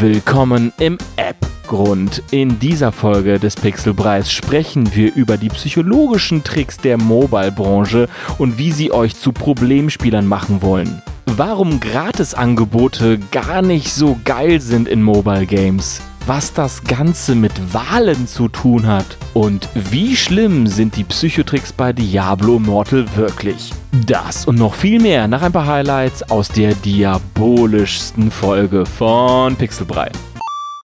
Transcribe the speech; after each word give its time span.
Willkommen 0.00 0.72
im 0.78 0.96
App-Grund. 1.16 2.22
In 2.30 2.58
dieser 2.58 2.92
Folge 2.92 3.38
des 3.38 3.56
Pixelpreis 3.56 4.32
sprechen 4.32 4.94
wir 4.94 5.14
über 5.14 5.36
die 5.36 5.50
psychologischen 5.50 6.42
Tricks 6.42 6.78
der 6.78 6.96
Mobile-Branche 6.96 8.08
und 8.38 8.56
wie 8.56 8.72
sie 8.72 8.90
euch 8.90 9.14
zu 9.14 9.32
Problemspielern 9.32 10.26
machen 10.26 10.62
wollen. 10.62 11.02
Warum 11.26 11.78
Gratisangebote 11.78 13.18
gar 13.30 13.60
nicht 13.60 13.92
so 13.92 14.18
geil 14.24 14.60
sind 14.60 14.88
in 14.88 15.02
Mobile 15.02 15.46
Games 15.46 16.00
was 16.26 16.52
das 16.52 16.84
Ganze 16.84 17.34
mit 17.34 17.52
Wahlen 17.74 18.26
zu 18.26 18.48
tun 18.48 18.86
hat 18.86 19.16
und 19.34 19.68
wie 19.74 20.16
schlimm 20.16 20.66
sind 20.66 20.96
die 20.96 21.04
Psychotricks 21.04 21.72
bei 21.72 21.92
Diablo 21.92 22.56
Immortal 22.56 23.06
wirklich. 23.16 23.72
Das 24.06 24.46
und 24.46 24.56
noch 24.56 24.74
viel 24.74 25.00
mehr 25.00 25.26
nach 25.26 25.42
ein 25.42 25.52
paar 25.52 25.66
Highlights 25.66 26.30
aus 26.30 26.48
der 26.48 26.74
diabolischsten 26.74 28.30
Folge 28.30 28.86
von 28.86 29.56
Pixelbrei. 29.56 30.10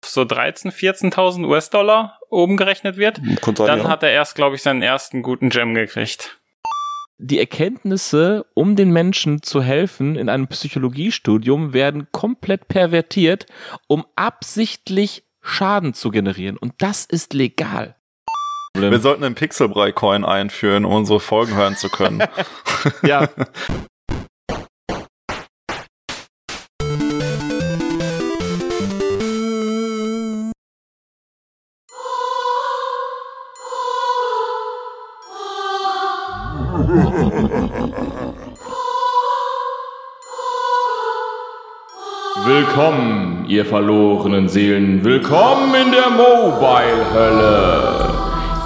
So 0.06 0.22
13.000, 0.22 0.72
14.000 0.72 1.48
US-Dollar 1.48 2.20
oben 2.30 2.58
gerechnet 2.58 2.98
wird, 2.98 3.22
dann 3.58 3.88
hat 3.88 4.04
er 4.04 4.12
erst, 4.12 4.36
glaube 4.36 4.56
ich, 4.56 4.62
seinen 4.62 4.82
ersten 4.82 5.24
guten 5.24 5.50
Gem 5.50 5.74
gekriegt 5.74 6.38
die 7.18 7.40
Erkenntnisse, 7.40 8.46
um 8.54 8.76
den 8.76 8.92
Menschen 8.92 9.42
zu 9.42 9.62
helfen 9.62 10.16
in 10.16 10.30
einem 10.30 10.48
Psychologiestudium, 10.48 11.74
werden 11.74 12.08
komplett 12.12 12.68
pervertiert, 12.68 13.46
um 13.88 14.06
absichtlich 14.16 15.24
Schaden 15.42 15.94
zu 15.94 16.10
generieren. 16.10 16.58
Und 16.58 16.74
das 16.80 17.06
ist 17.06 17.34
legal. 17.34 17.96
Wir 18.76 19.00
sollten 19.00 19.24
einen 19.24 19.36
Pixelbrei-Coin 19.36 20.26
einführen, 20.26 20.84
um 20.86 20.94
unsere 20.94 21.20
Folgen 21.20 21.56
hören 21.56 21.76
zu 21.76 21.90
können. 21.90 22.24
ja. 23.04 23.30
Willkommen, 42.46 43.46
ihr 43.48 43.66
verlorenen 43.66 44.50
Seelen. 44.50 45.02
Willkommen 45.06 45.74
in 45.76 45.94
der 45.94 46.10
Mobile-Hölle. 46.10 48.10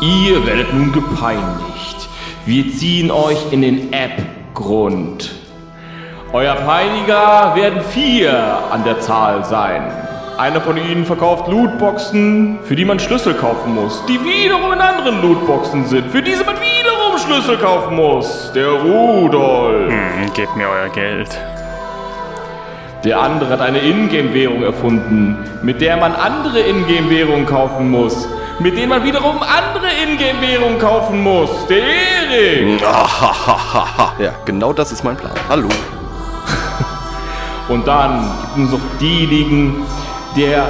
Ihr 0.02 0.48
werdet 0.48 0.74
nun 0.74 0.92
gepeinigt. 0.92 2.10
Wir 2.48 2.72
ziehen 2.72 3.12
euch 3.12 3.38
in 3.52 3.62
den 3.62 3.94
App-Grund. 3.94 5.30
Euer 6.34 6.56
Peiniger 6.56 7.52
werden 7.54 7.82
vier 7.82 8.58
an 8.72 8.84
der 8.84 9.00
Zahl 9.00 9.46
sein. 9.46 9.84
Einer 10.40 10.62
von 10.62 10.78
ihnen 10.78 11.06
verkauft 11.06 11.48
Lootboxen, 11.48 12.58
für 12.64 12.76
die 12.76 12.86
man 12.86 13.00
Schlüssel 13.00 13.36
kaufen 13.36 13.76
muss, 13.76 14.04
die 14.08 14.20
wiederum 14.24 14.74
in 14.74 14.80
anderen 14.80 15.22
Lootboxen 15.22 15.86
sind, 15.86 16.10
für 16.10 16.24
diese 16.24 16.44
man 16.44 16.56
wiederum 16.56 17.20
Schlüssel 17.20 17.58
kaufen 17.58 17.96
muss. 17.96 18.52
Der 18.56 18.72
Rudolf. 18.72 19.94
Hm, 19.94 20.34
gebt 20.34 20.56
mir 20.56 20.68
euer 20.68 20.90
Geld. 20.90 21.30
Der 23.04 23.22
andere 23.22 23.52
hat 23.52 23.62
eine 23.62 23.80
Ingame-Währung 23.80 24.64
erfunden, 24.64 25.38
mit 25.62 25.82
der 25.82 25.98
man 25.98 26.16
andere 26.16 26.60
Ingame-Währungen 26.62 27.46
kaufen 27.46 27.92
muss. 27.92 28.28
Mit 28.60 28.76
denen 28.76 28.90
man 28.90 29.04
wiederum 29.04 29.38
andere 29.44 29.88
Ingame-Währungen 30.04 30.80
kaufen 30.80 31.22
muss. 31.22 31.50
Der 31.70 31.78
Erik! 31.78 32.82
ja, 34.20 34.32
genau 34.46 34.74
das 34.74 34.92
ist 34.92 35.04
mein 35.04 35.16
Plan. 35.16 35.34
Hallo. 35.48 35.70
Und 37.70 37.88
dann 37.88 38.32
gibt 38.56 38.68
es 38.68 38.74
noch 38.74 38.98
diejenigen, 39.00 39.86
der 40.36 40.68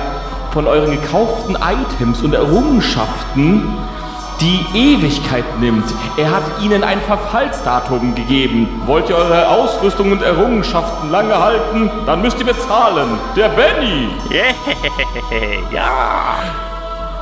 von 0.52 0.68
euren 0.68 0.92
gekauften 0.92 1.56
Items 1.56 2.22
und 2.24 2.34
Errungenschaften 2.34 3.74
die 4.42 4.66
Ewigkeit 4.74 5.46
nimmt. 5.60 5.86
Er 6.18 6.32
hat 6.32 6.44
ihnen 6.62 6.84
ein 6.84 7.02
Verfallsdatum 7.02 8.16
gegeben. 8.16 8.68
Wollt 8.86 9.10
ihr 9.10 9.16
eure 9.16 9.48
Ausrüstung 9.48 10.12
und 10.12 10.22
Errungenschaften 10.22 11.12
lange 11.12 11.38
halten, 11.38 11.90
dann 12.06 12.22
müsst 12.22 12.40
ihr 12.40 12.46
bezahlen. 12.46 13.10
Der 13.36 13.50
Benny. 13.50 14.10
Yeah, 14.32 14.54
ja. 15.74 16.38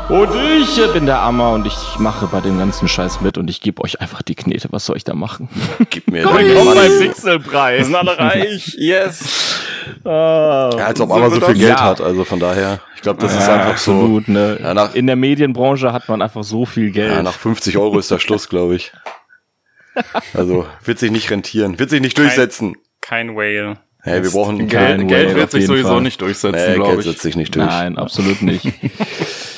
Und 0.08 0.30
ich 0.36 0.94
bin 0.94 1.08
der 1.08 1.20
Ammer 1.20 1.53
und 1.53 1.66
ich 1.66 1.76
mache 1.98 2.28
bei 2.28 2.40
dem 2.40 2.59
ganzen 2.59 2.88
Scheiß 2.88 3.22
mit 3.22 3.40
und 3.40 3.50
ich 3.50 3.59
gebe 3.59 3.82
euch 3.82 4.02
einfach 4.02 4.22
die 4.22 4.36
Knete. 4.36 4.68
Was 4.72 4.86
soll 4.86 4.97
ich 4.97 5.03
da 5.03 5.16
machen? 5.16 5.50
Gib 5.90 6.12
mir 6.12 6.22
Komm, 6.24 6.38
komm 6.56 6.76
beim 6.76 7.00
Pixelpreis. 7.00 7.80
Wir 7.80 7.86
sind 7.86 7.96
alle 7.96 8.18
reich. 8.18 8.76
Yes. 8.78 9.56
Ah, 10.03 10.72
ja, 10.78 10.85
als 10.88 11.01
ob 11.01 11.12
Ammer 11.12 11.29
so 11.29 11.41
viel 11.41 11.56
Geld 11.56 11.69
ja. 11.69 11.84
hat. 11.84 12.01
Also 12.01 12.23
von 12.23 12.40
daher, 12.40 12.79
ich 12.96 13.01
glaube, 13.01 13.22
das 13.22 13.34
ja, 13.34 13.40
ist 13.40 13.50
einfach 13.50 13.72
absolut, 13.72 14.25
so. 14.25 14.31
Ne? 14.31 14.59
Ja, 14.62 14.73
nach, 14.73 14.96
In 14.96 15.07
der 15.07 15.16
Medienbranche 15.16 15.94
hat 15.94 16.07
man 16.09 16.22
einfach 16.22 16.44
so 16.44 16.66
viel 16.66 16.91
Geld. 16.91 17.12
Ja, 17.12 17.23
nach 17.23 17.34
50 17.34 17.78
Euro 17.78 18.00
ist 18.00 18.12
der 18.12 18.19
Schluss, 18.19 18.50
glaube 18.50 18.75
ich. 18.75 18.91
Also 20.34 20.68
wird 20.84 21.00
sich 21.00 21.12
nicht 21.12 21.31
rentieren, 21.31 21.79
wird 21.79 21.90
sich 21.90 22.01
nicht 22.01 22.18
durchsetzen. 22.18 22.75
Kein, 23.01 23.28
kein 23.28 23.35
Whale. 23.38 23.78
Hey, 24.01 24.22
wir 24.22 24.29
brauchen 24.29 24.68
Geld, 24.68 25.07
Geld 25.07 25.35
wird 25.35 25.50
sich 25.50 25.66
sowieso 25.66 25.88
Fall. 25.88 26.02
nicht 26.02 26.22
durchsetzen, 26.22 26.73
nee, 26.73 26.75
glaube 26.75 27.00
ich. 27.00 27.07
setzt 27.07 27.22
sich 27.22 27.35
nicht 27.35 27.56
durch. 27.56 27.66
Nein, 27.66 27.97
absolut 27.97 28.41
nicht. 28.44 28.66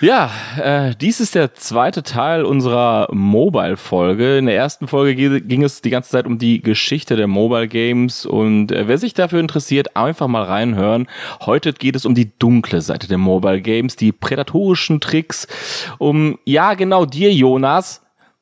Ja, 0.00 0.30
äh, 0.56 0.94
dies 0.98 1.20
ist 1.20 1.34
der 1.34 1.52
zweite 1.52 2.02
Teil 2.02 2.46
unserer 2.46 3.08
Mobile-Folge. 3.12 4.38
In 4.38 4.46
der 4.46 4.56
ersten 4.56 4.88
Folge 4.88 5.42
ging 5.42 5.62
es 5.62 5.82
die 5.82 5.90
ganze 5.90 6.08
Zeit 6.08 6.24
um 6.24 6.38
die 6.38 6.62
Geschichte 6.62 7.16
der 7.16 7.26
Mobile 7.26 7.68
Games 7.68 8.24
und 8.24 8.72
äh, 8.72 8.88
wer 8.88 8.96
sich 8.96 9.12
dafür 9.12 9.40
interessiert, 9.40 9.96
einfach 9.98 10.26
mal 10.26 10.44
reinhören. 10.44 11.06
Heute 11.42 11.74
geht 11.74 11.96
es 11.96 12.06
um 12.06 12.14
die 12.14 12.32
dunkle 12.38 12.80
Seite 12.80 13.08
der 13.08 13.18
Mobile 13.18 13.60
Games, 13.60 13.94
die 13.94 14.10
prädatorischen 14.10 15.02
Tricks, 15.02 15.46
um, 15.98 16.38
ja 16.46 16.72
genau 16.72 17.04
dir, 17.04 17.30
Jonas, 17.30 18.00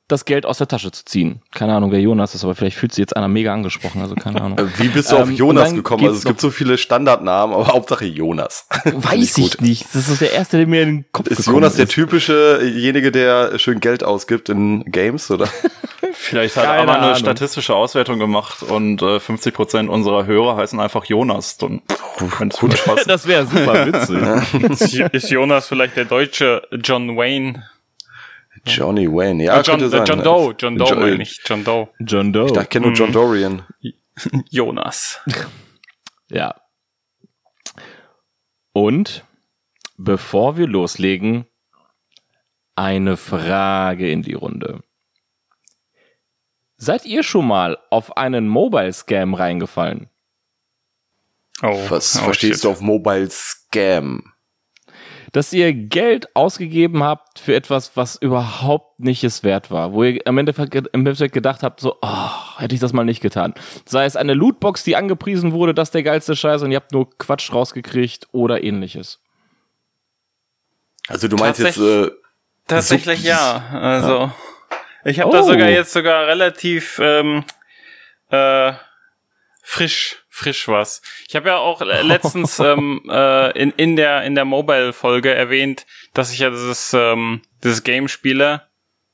das 0.08 0.24
Geld 0.24 0.46
aus 0.46 0.56
der 0.58 0.66
Tasche 0.66 0.90
zu 0.90 1.04
ziehen. 1.04 1.42
Keine 1.52 1.74
Ahnung, 1.74 1.92
wer 1.92 2.00
Jonas 2.00 2.34
ist, 2.34 2.42
aber 2.42 2.54
vielleicht 2.54 2.78
fühlt 2.78 2.92
sich 2.92 3.02
jetzt 3.02 3.16
einer 3.16 3.28
mega 3.28 3.52
angesprochen, 3.52 4.00
also 4.00 4.14
keine 4.14 4.40
Ahnung. 4.40 4.58
Äh, 4.58 4.66
wie 4.78 4.88
bist 4.88 5.12
du 5.12 5.16
auf 5.16 5.28
ähm, 5.28 5.36
Jonas 5.36 5.74
gekommen? 5.74 6.04
Also 6.04 6.16
es 6.16 6.24
gibt 6.24 6.40
so 6.40 6.50
viele 6.50 6.78
Standardnamen, 6.78 7.54
aber 7.54 7.68
Hauptsache 7.68 8.06
Jonas. 8.06 8.66
Weiß 8.84 9.36
ich 9.38 9.60
nicht. 9.60 9.86
Das 9.92 10.08
ist 10.08 10.20
der 10.20 10.32
erste, 10.32 10.56
der 10.56 10.66
mir 10.66 10.82
in 10.82 10.88
den 10.88 11.04
Kopf 11.12 11.28
ist. 11.28 11.40
Ist 11.40 11.46
Jonas 11.46 11.76
der 11.76 11.86
typischejenige, 11.86 13.12
der 13.12 13.58
schön 13.58 13.80
Geld 13.80 14.02
ausgibt 14.02 14.48
in 14.48 14.84
Games, 14.90 15.30
oder? 15.30 15.48
vielleicht 16.12 16.56
hat 16.56 16.64
er 16.64 16.82
aber 16.82 17.00
eine 17.00 17.16
statistische 17.16 17.74
Auswertung 17.74 18.18
gemacht 18.18 18.62
und 18.62 19.02
äh, 19.02 19.20
50 19.20 19.54
Prozent 19.54 19.90
unserer 19.90 20.26
Hörer 20.26 20.56
heißen 20.56 20.80
einfach 20.80 21.04
Jonas. 21.04 21.58
Dann, 21.58 21.82
gut, 22.18 22.82
das 23.06 23.26
wäre 23.28 23.46
super 23.46 23.86
witzig. 23.86 25.00
ist 25.12 25.30
Jonas 25.30 25.68
vielleicht 25.68 25.96
der 25.96 26.06
deutsche 26.06 26.62
John 26.82 27.16
Wayne? 27.16 27.62
Johnny 28.66 29.06
Wayne, 29.06 29.44
ja, 29.44 29.54
ah, 29.54 29.62
John, 29.62 29.80
äh, 29.80 30.04
John 30.04 30.22
Doe, 30.22 30.54
John 30.58 30.76
Doe, 30.76 30.88
John, 30.88 31.16
nicht 31.16 31.48
John 31.48 31.64
Doe. 31.64 31.88
John 32.00 32.32
Doe. 32.32 32.60
Ich 32.62 32.68
kenne 32.68 32.86
nur 32.86 32.94
John 32.94 33.08
hm. 33.08 33.12
Dorian. 33.12 33.62
Jonas. 34.50 35.20
ja. 36.30 36.54
Und 38.72 39.24
bevor 39.96 40.56
wir 40.56 40.66
loslegen, 40.66 41.46
eine 42.74 43.16
Frage 43.16 44.10
in 44.10 44.22
die 44.22 44.34
Runde. 44.34 44.82
Seid 46.76 47.04
ihr 47.06 47.24
schon 47.24 47.46
mal 47.46 47.76
auf 47.90 48.16
einen 48.16 48.46
Mobile 48.46 48.92
Scam 48.92 49.34
reingefallen? 49.34 50.08
Oh, 51.60 51.90
Was 51.90 52.16
oh, 52.16 52.24
verstehst 52.24 52.60
shit. 52.60 52.64
du 52.64 52.70
auf 52.70 52.80
Mobile 52.80 53.28
Scam? 53.30 54.32
Dass 55.32 55.52
ihr 55.52 55.72
Geld 55.72 56.34
ausgegeben 56.34 57.02
habt 57.02 57.38
für 57.38 57.54
etwas, 57.54 57.96
was 57.96 58.16
überhaupt 58.16 59.00
nicht 59.00 59.24
es 59.24 59.42
wert 59.42 59.70
war, 59.70 59.92
wo 59.92 60.04
ihr 60.04 60.20
am 60.26 60.38
Endeffekt, 60.38 60.74
im 60.74 60.88
Endeffekt 60.92 61.34
gedacht 61.34 61.62
habt, 61.62 61.80
so, 61.80 61.96
oh, 62.02 62.58
hätte 62.58 62.74
ich 62.74 62.80
das 62.80 62.92
mal 62.92 63.04
nicht 63.04 63.20
getan. 63.20 63.54
Sei 63.84 64.04
es 64.04 64.16
eine 64.16 64.34
Lootbox, 64.34 64.84
die 64.84 64.96
angepriesen 64.96 65.52
wurde, 65.52 65.74
das 65.74 65.88
ist 65.88 65.94
der 65.94 66.02
geilste 66.02 66.36
Scheiß 66.36 66.62
und 66.62 66.70
ihr 66.70 66.76
habt 66.76 66.92
nur 66.92 67.10
Quatsch 67.18 67.52
rausgekriegt 67.52 68.28
oder 68.32 68.62
ähnliches. 68.62 69.20
Also 71.08 71.28
du 71.28 71.36
meinst 71.36 71.60
jetzt 71.60 71.78
äh, 71.78 72.10
tatsächlich 72.66 73.22
so 73.22 73.28
ja. 73.28 73.64
Also 73.72 74.18
ja. 74.18 74.34
ich 75.04 75.20
habe 75.20 75.30
oh. 75.30 75.32
da 75.32 75.42
sogar 75.42 75.68
jetzt 75.68 75.92
sogar 75.92 76.26
relativ 76.26 77.00
ähm, 77.02 77.44
äh, 78.30 78.72
frisch, 79.68 80.24
frisch 80.30 80.66
was. 80.66 81.02
Ich 81.28 81.36
habe 81.36 81.50
ja 81.50 81.58
auch 81.58 81.82
letztens 82.02 82.58
ähm, 82.58 83.02
äh, 83.08 83.50
in, 83.50 83.70
in 83.72 83.96
der 83.96 84.22
in 84.22 84.34
der 84.34 84.46
Mobile-Folge 84.46 85.34
erwähnt, 85.34 85.84
dass 86.14 86.32
ich 86.32 86.38
ja 86.38 86.48
dieses 86.48 86.94
ähm, 86.94 87.42
dieses 87.62 87.84
Game 87.84 88.08
spiele. 88.08 88.62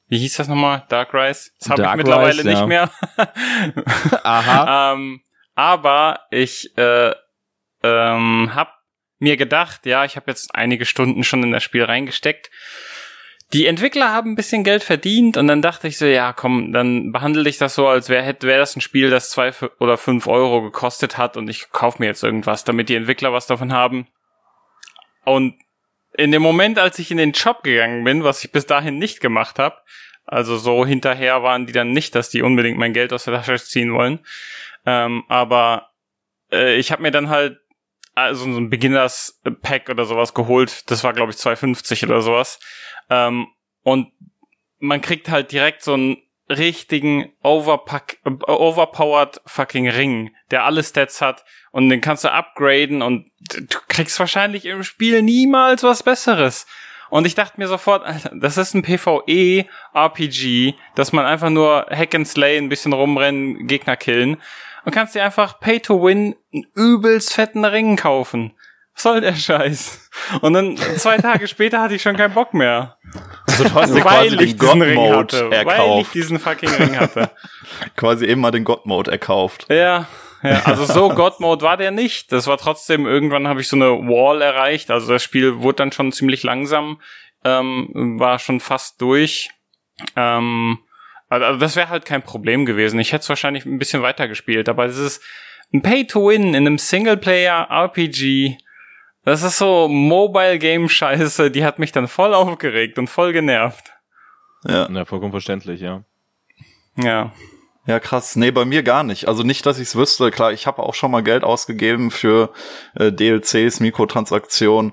Wie 0.06 0.18
hieß 0.18 0.36
das 0.36 0.46
nochmal? 0.46 0.84
Dark 0.90 1.12
Rise? 1.12 1.50
Das 1.58 1.70
habe 1.70 1.82
ich 1.82 1.94
mittlerweile 1.96 2.38
Rise, 2.38 2.46
nicht 2.46 2.60
ja. 2.60 2.66
mehr. 2.66 2.90
Aha. 4.22 4.92
ähm, 4.92 5.22
aber 5.56 6.20
ich 6.30 6.76
äh, 6.78 7.12
ähm, 7.82 8.54
habe 8.54 8.70
mir 9.18 9.36
gedacht, 9.36 9.86
ja, 9.86 10.04
ich 10.04 10.14
habe 10.14 10.30
jetzt 10.30 10.54
einige 10.54 10.84
Stunden 10.84 11.24
schon 11.24 11.42
in 11.42 11.50
das 11.50 11.64
Spiel 11.64 11.82
reingesteckt 11.82 12.50
die 13.54 13.66
Entwickler 13.66 14.10
haben 14.10 14.32
ein 14.32 14.34
bisschen 14.34 14.64
Geld 14.64 14.82
verdient 14.82 15.36
und 15.36 15.46
dann 15.46 15.62
dachte 15.62 15.86
ich 15.86 15.96
so, 15.96 16.06
ja, 16.06 16.32
komm, 16.32 16.72
dann 16.72 17.12
behandle 17.12 17.48
ich 17.48 17.56
das 17.56 17.76
so, 17.76 17.86
als 17.86 18.08
wäre 18.08 18.24
hätte 18.24 18.48
das 18.48 18.74
ein 18.74 18.80
Spiel, 18.80 19.10
das 19.10 19.30
zwei 19.30 19.52
oder 19.78 19.96
fünf 19.96 20.26
Euro 20.26 20.60
gekostet 20.60 21.18
hat 21.18 21.36
und 21.36 21.48
ich 21.48 21.70
kaufe 21.70 22.02
mir 22.02 22.06
jetzt 22.06 22.24
irgendwas, 22.24 22.64
damit 22.64 22.88
die 22.88 22.96
Entwickler 22.96 23.32
was 23.32 23.46
davon 23.46 23.72
haben. 23.72 24.08
und 25.24 25.54
in 26.16 26.30
dem 26.30 26.42
Moment, 26.42 26.78
als 26.78 27.00
ich 27.00 27.10
in 27.10 27.16
den 27.16 27.34
Shop 27.34 27.64
gegangen 27.64 28.04
bin, 28.04 28.22
was 28.22 28.44
ich 28.44 28.52
bis 28.52 28.66
dahin 28.66 28.98
nicht 28.98 29.20
gemacht 29.20 29.58
habe, 29.58 29.76
also 30.24 30.56
so 30.56 30.86
hinterher 30.86 31.42
waren 31.42 31.66
die 31.66 31.72
dann 31.72 31.90
nicht, 31.90 32.14
dass 32.14 32.30
die 32.30 32.42
unbedingt 32.42 32.78
mein 32.78 32.92
Geld 32.92 33.12
aus 33.12 33.24
der 33.24 33.34
Tasche 33.34 33.56
ziehen 33.64 33.92
wollen. 33.92 34.20
Ähm, 34.86 35.24
aber 35.28 35.90
äh, 36.52 36.76
ich 36.76 36.92
habe 36.92 37.02
mir 37.02 37.10
dann 37.10 37.30
halt 37.30 37.58
also 38.14 38.44
so 38.44 38.58
ein 38.58 38.70
Beginners 38.70 39.40
Pack 39.62 39.88
oder 39.90 40.04
sowas 40.04 40.34
geholt. 40.34 40.88
Das 40.90 41.02
war 41.02 41.12
glaube 41.12 41.32
ich 41.32 41.38
2,50 41.38 42.06
oder 42.06 42.22
sowas. 42.22 42.60
Ähm, 43.10 43.48
und 43.82 44.12
man 44.78 45.00
kriegt 45.00 45.28
halt 45.28 45.52
direkt 45.52 45.82
so 45.82 45.94
einen 45.94 46.16
richtigen 46.48 47.32
overpack, 47.42 48.18
overpowered 48.46 49.40
fucking 49.46 49.88
Ring, 49.88 50.34
der 50.50 50.64
alle 50.64 50.82
Stats 50.82 51.20
hat 51.20 51.44
und 51.72 51.88
den 51.88 52.00
kannst 52.00 52.24
du 52.24 52.32
upgraden 52.32 53.02
und 53.02 53.30
du 53.40 53.78
kriegst 53.88 54.18
wahrscheinlich 54.20 54.66
im 54.66 54.82
Spiel 54.82 55.22
niemals 55.22 55.82
was 55.82 56.02
Besseres. 56.02 56.66
Und 57.10 57.26
ich 57.26 57.34
dachte 57.34 57.60
mir 57.60 57.68
sofort, 57.68 58.04
das 58.34 58.56
ist 58.56 58.74
ein 58.74 58.82
PvE-RPG, 58.82 60.74
dass 60.94 61.12
man 61.12 61.24
einfach 61.24 61.50
nur 61.50 61.86
Hack 61.90 62.14
and 62.14 62.26
Slay, 62.26 62.58
ein 62.58 62.68
bisschen 62.68 62.92
rumrennen, 62.92 63.66
Gegner 63.66 63.96
killen 63.96 64.36
und 64.84 64.92
kannst 64.92 65.14
dir 65.14 65.24
einfach 65.24 65.60
Pay 65.60 65.80
to 65.80 66.02
Win 66.02 66.34
einen 66.52 66.66
übelst 66.74 67.32
fetten 67.32 67.64
Ring 67.64 67.96
kaufen. 67.96 68.52
Soll 68.96 69.20
der 69.20 69.34
Scheiß? 69.34 70.10
Und 70.40 70.52
dann 70.54 70.76
zwei 70.76 71.16
Tage 71.16 71.48
später 71.48 71.80
hatte 71.80 71.94
ich 71.94 72.02
schon 72.02 72.16
keinen 72.16 72.32
Bock 72.32 72.54
mehr. 72.54 72.96
Also 73.46 73.64
du 73.64 73.74
hast 73.74 73.94
dir 73.94 74.00
quasi 74.00 74.36
den 74.36 74.56
God-Mode 74.56 75.50
erkauft. 75.50 75.78
Weil 75.78 76.00
ich 76.02 76.10
diesen 76.10 76.38
fucking 76.38 76.70
Ring 76.70 76.98
hatte. 76.98 77.30
quasi 77.96 78.26
eben 78.26 78.40
mal 78.40 78.52
den 78.52 78.64
God-Mode 78.64 79.10
erkauft. 79.10 79.66
Ja, 79.68 80.06
ja, 80.42 80.62
also 80.64 80.84
so 80.84 81.08
God-Mode 81.08 81.62
war 81.62 81.76
der 81.76 81.90
nicht. 81.90 82.30
Das 82.30 82.46
war 82.46 82.58
trotzdem, 82.58 83.06
irgendwann 83.06 83.48
habe 83.48 83.60
ich 83.60 83.68
so 83.68 83.76
eine 83.76 83.86
Wall 83.86 84.42
erreicht. 84.42 84.90
Also 84.90 85.12
das 85.12 85.22
Spiel 85.22 85.60
wurde 85.60 85.76
dann 85.76 85.92
schon 85.92 86.12
ziemlich 86.12 86.42
langsam, 86.42 87.00
ähm, 87.44 88.18
war 88.20 88.38
schon 88.38 88.60
fast 88.60 89.00
durch. 89.00 89.50
Ähm, 90.16 90.78
also 91.28 91.58
das 91.58 91.76
wäre 91.76 91.88
halt 91.88 92.04
kein 92.04 92.22
Problem 92.22 92.66
gewesen. 92.66 93.00
Ich 93.00 93.12
hätte 93.12 93.22
es 93.22 93.28
wahrscheinlich 93.28 93.64
ein 93.64 93.78
bisschen 93.78 94.02
weiter 94.02 94.28
gespielt, 94.28 94.68
aber 94.68 94.84
es 94.84 94.98
ist 94.98 95.22
ein 95.72 95.82
Pay-to-Win 95.82 96.48
in 96.48 96.56
einem 96.56 96.78
Singleplayer-RPG. 96.78 98.58
Das 99.24 99.42
ist 99.42 99.58
so 99.58 99.88
Mobile-Game-Scheiße, 99.88 101.50
die 101.50 101.64
hat 101.64 101.78
mich 101.78 101.92
dann 101.92 102.08
voll 102.08 102.34
aufgeregt 102.34 102.98
und 102.98 103.08
voll 103.08 103.32
genervt. 103.32 103.92
Ja. 104.66 104.88
Ja, 104.90 105.04
vollkommen 105.04 105.32
verständlich, 105.32 105.80
ja. 105.80 106.04
Ja. 106.96 107.32
Ja, 107.86 108.00
krass. 108.00 108.36
Nee, 108.36 108.50
bei 108.50 108.64
mir 108.64 108.82
gar 108.82 109.02
nicht. 109.02 109.28
Also 109.28 109.42
nicht, 109.42 109.66
dass 109.66 109.78
ich 109.78 109.88
es 109.88 109.96
wüsste. 109.96 110.30
Klar, 110.30 110.52
ich 110.52 110.66
habe 110.66 110.82
auch 110.82 110.94
schon 110.94 111.10
mal 111.10 111.22
Geld 111.22 111.44
ausgegeben 111.44 112.10
für 112.10 112.50
äh, 112.94 113.12
DLCs, 113.12 113.80
Mikrotransaktionen. 113.80 114.92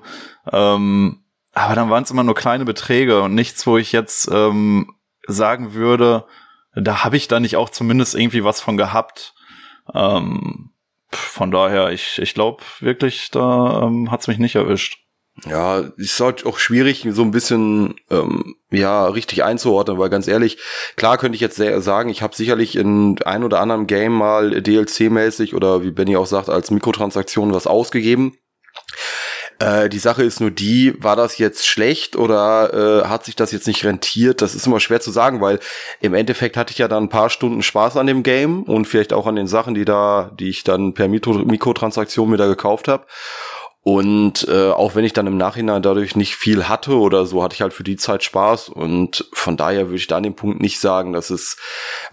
Ähm, 0.52 1.22
aber 1.54 1.74
dann 1.74 1.88
waren 1.88 2.02
es 2.02 2.10
immer 2.10 2.24
nur 2.24 2.34
kleine 2.34 2.64
Beträge 2.64 3.22
und 3.22 3.34
nichts, 3.34 3.66
wo 3.66 3.78
ich 3.78 3.92
jetzt 3.92 4.28
ähm, 4.30 4.94
sagen 5.26 5.72
würde, 5.72 6.26
da 6.74 7.04
habe 7.04 7.16
ich 7.16 7.28
da 7.28 7.40
nicht 7.40 7.56
auch 7.56 7.70
zumindest 7.70 8.14
irgendwie 8.14 8.44
was 8.44 8.60
von 8.60 8.76
gehabt. 8.76 9.34
Ähm, 9.94 10.71
von 11.16 11.50
daher, 11.50 11.90
ich, 11.90 12.18
ich 12.18 12.34
glaube 12.34 12.62
wirklich, 12.80 13.30
da 13.30 13.82
ähm, 13.84 14.10
hat's 14.10 14.28
mich 14.28 14.38
nicht 14.38 14.56
erwischt. 14.56 14.98
Ja, 15.48 15.78
ist 15.96 16.20
halt 16.20 16.44
auch 16.44 16.58
schwierig, 16.58 17.06
so 17.10 17.22
ein 17.22 17.30
bisschen 17.30 17.94
ähm, 18.10 18.54
ja 18.70 19.06
richtig 19.06 19.42
einzuordnen, 19.44 19.98
weil 19.98 20.10
ganz 20.10 20.28
ehrlich, 20.28 20.58
klar 20.96 21.16
könnte 21.16 21.36
ich 21.36 21.40
jetzt 21.40 21.56
sagen, 21.56 22.10
ich 22.10 22.20
habe 22.20 22.36
sicherlich 22.36 22.76
in 22.76 23.18
ein 23.24 23.42
oder 23.42 23.60
anderem 23.60 23.86
Game 23.86 24.12
mal 24.12 24.52
DLC-mäßig 24.52 25.54
oder 25.54 25.82
wie 25.82 25.90
Benny 25.90 26.16
auch 26.16 26.26
sagt, 26.26 26.50
als 26.50 26.70
Mikrotransaktion 26.70 27.54
was 27.54 27.66
ausgegeben. 27.66 28.36
Äh, 29.62 29.88
die 29.88 30.00
Sache 30.00 30.24
ist 30.24 30.40
nur 30.40 30.50
die, 30.50 30.94
war 31.02 31.14
das 31.14 31.38
jetzt 31.38 31.66
schlecht 31.66 32.16
oder 32.16 33.02
äh, 33.04 33.08
hat 33.08 33.24
sich 33.24 33.36
das 33.36 33.52
jetzt 33.52 33.68
nicht 33.68 33.84
rentiert? 33.84 34.42
Das 34.42 34.56
ist 34.56 34.66
immer 34.66 34.80
schwer 34.80 35.00
zu 35.00 35.12
sagen, 35.12 35.40
weil 35.40 35.60
im 36.00 36.14
Endeffekt 36.14 36.56
hatte 36.56 36.72
ich 36.72 36.78
ja 36.78 36.88
dann 36.88 37.04
ein 37.04 37.08
paar 37.08 37.30
Stunden 37.30 37.62
Spaß 37.62 37.96
an 37.96 38.08
dem 38.08 38.24
Game 38.24 38.64
und 38.64 38.86
vielleicht 38.86 39.12
auch 39.12 39.26
an 39.26 39.36
den 39.36 39.46
Sachen, 39.46 39.74
die 39.74 39.84
da, 39.84 40.32
die 40.38 40.48
ich 40.48 40.64
dann 40.64 40.94
per 40.94 41.06
Mikrotransaktion 41.06 42.28
mir 42.28 42.38
da 42.38 42.48
gekauft 42.48 42.88
habe. 42.88 43.06
Und 43.84 44.46
äh, 44.48 44.70
auch 44.70 44.94
wenn 44.94 45.04
ich 45.04 45.12
dann 45.12 45.26
im 45.26 45.36
Nachhinein 45.36 45.82
dadurch 45.82 46.14
nicht 46.14 46.36
viel 46.36 46.68
hatte 46.68 46.96
oder 46.98 47.26
so, 47.26 47.42
hatte 47.42 47.54
ich 47.54 47.62
halt 47.62 47.72
für 47.72 47.82
die 47.82 47.96
Zeit 47.96 48.22
Spaß. 48.22 48.68
Und 48.68 49.28
von 49.32 49.56
daher 49.56 49.86
würde 49.86 49.96
ich 49.96 50.06
da 50.06 50.16
an 50.16 50.22
dem 50.22 50.36
Punkt 50.36 50.60
nicht 50.60 50.80
sagen, 50.80 51.12
dass 51.12 51.30
es, 51.30 51.56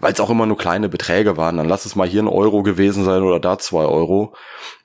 weil 0.00 0.12
es 0.12 0.18
auch 0.20 0.30
immer 0.30 0.46
nur 0.46 0.58
kleine 0.58 0.88
Beträge 0.88 1.36
waren, 1.36 1.56
dann 1.56 1.68
lass 1.68 1.86
es 1.86 1.94
mal 1.94 2.08
hier 2.08 2.22
ein 2.22 2.28
Euro 2.28 2.64
gewesen 2.64 3.04
sein 3.04 3.22
oder 3.22 3.38
da 3.38 3.58
zwei 3.58 3.84
Euro. 3.84 4.34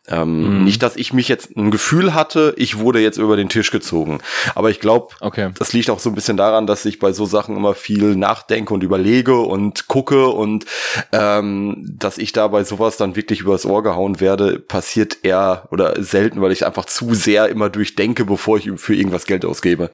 Ähm, 0.07 0.59
mhm. 0.59 0.63
Nicht, 0.63 0.83
dass 0.83 0.95
ich 0.95 1.13
mich 1.13 1.27
jetzt 1.27 1.55
ein 1.55 1.71
Gefühl 1.71 2.13
hatte, 2.13 2.53
ich 2.57 2.77
wurde 2.77 2.99
jetzt 2.99 3.17
über 3.17 3.35
den 3.35 3.49
Tisch 3.49 3.71
gezogen. 3.71 4.19
Aber 4.53 4.69
ich 4.69 4.79
glaube, 4.79 5.15
okay. 5.21 5.49
das 5.57 5.73
liegt 5.73 5.89
auch 5.89 5.99
so 5.99 6.09
ein 6.09 6.15
bisschen 6.15 6.37
daran, 6.37 6.67
dass 6.67 6.85
ich 6.85 6.99
bei 6.99 7.11
so 7.11 7.25
Sachen 7.25 7.55
immer 7.57 7.73
viel 7.73 8.15
nachdenke 8.15 8.73
und 8.73 8.83
überlege 8.83 9.39
und 9.39 9.87
gucke 9.87 10.27
und 10.27 10.65
ähm, 11.11 11.83
dass 11.97 12.17
ich 12.17 12.33
da 12.33 12.47
bei 12.47 12.63
sowas 12.63 12.97
dann 12.97 13.15
wirklich 13.15 13.41
übers 13.41 13.65
Ohr 13.65 13.83
gehauen 13.83 14.19
werde, 14.19 14.59
passiert 14.59 15.17
eher 15.23 15.67
oder 15.71 16.01
selten, 16.01 16.41
weil 16.41 16.51
ich 16.51 16.65
einfach 16.65 16.85
zu 16.85 17.13
sehr 17.13 17.49
immer 17.49 17.69
durchdenke, 17.69 18.25
bevor 18.25 18.57
ich 18.57 18.71
für 18.77 18.95
irgendwas 18.95 19.25
Geld 19.25 19.45
ausgebe. 19.45 19.91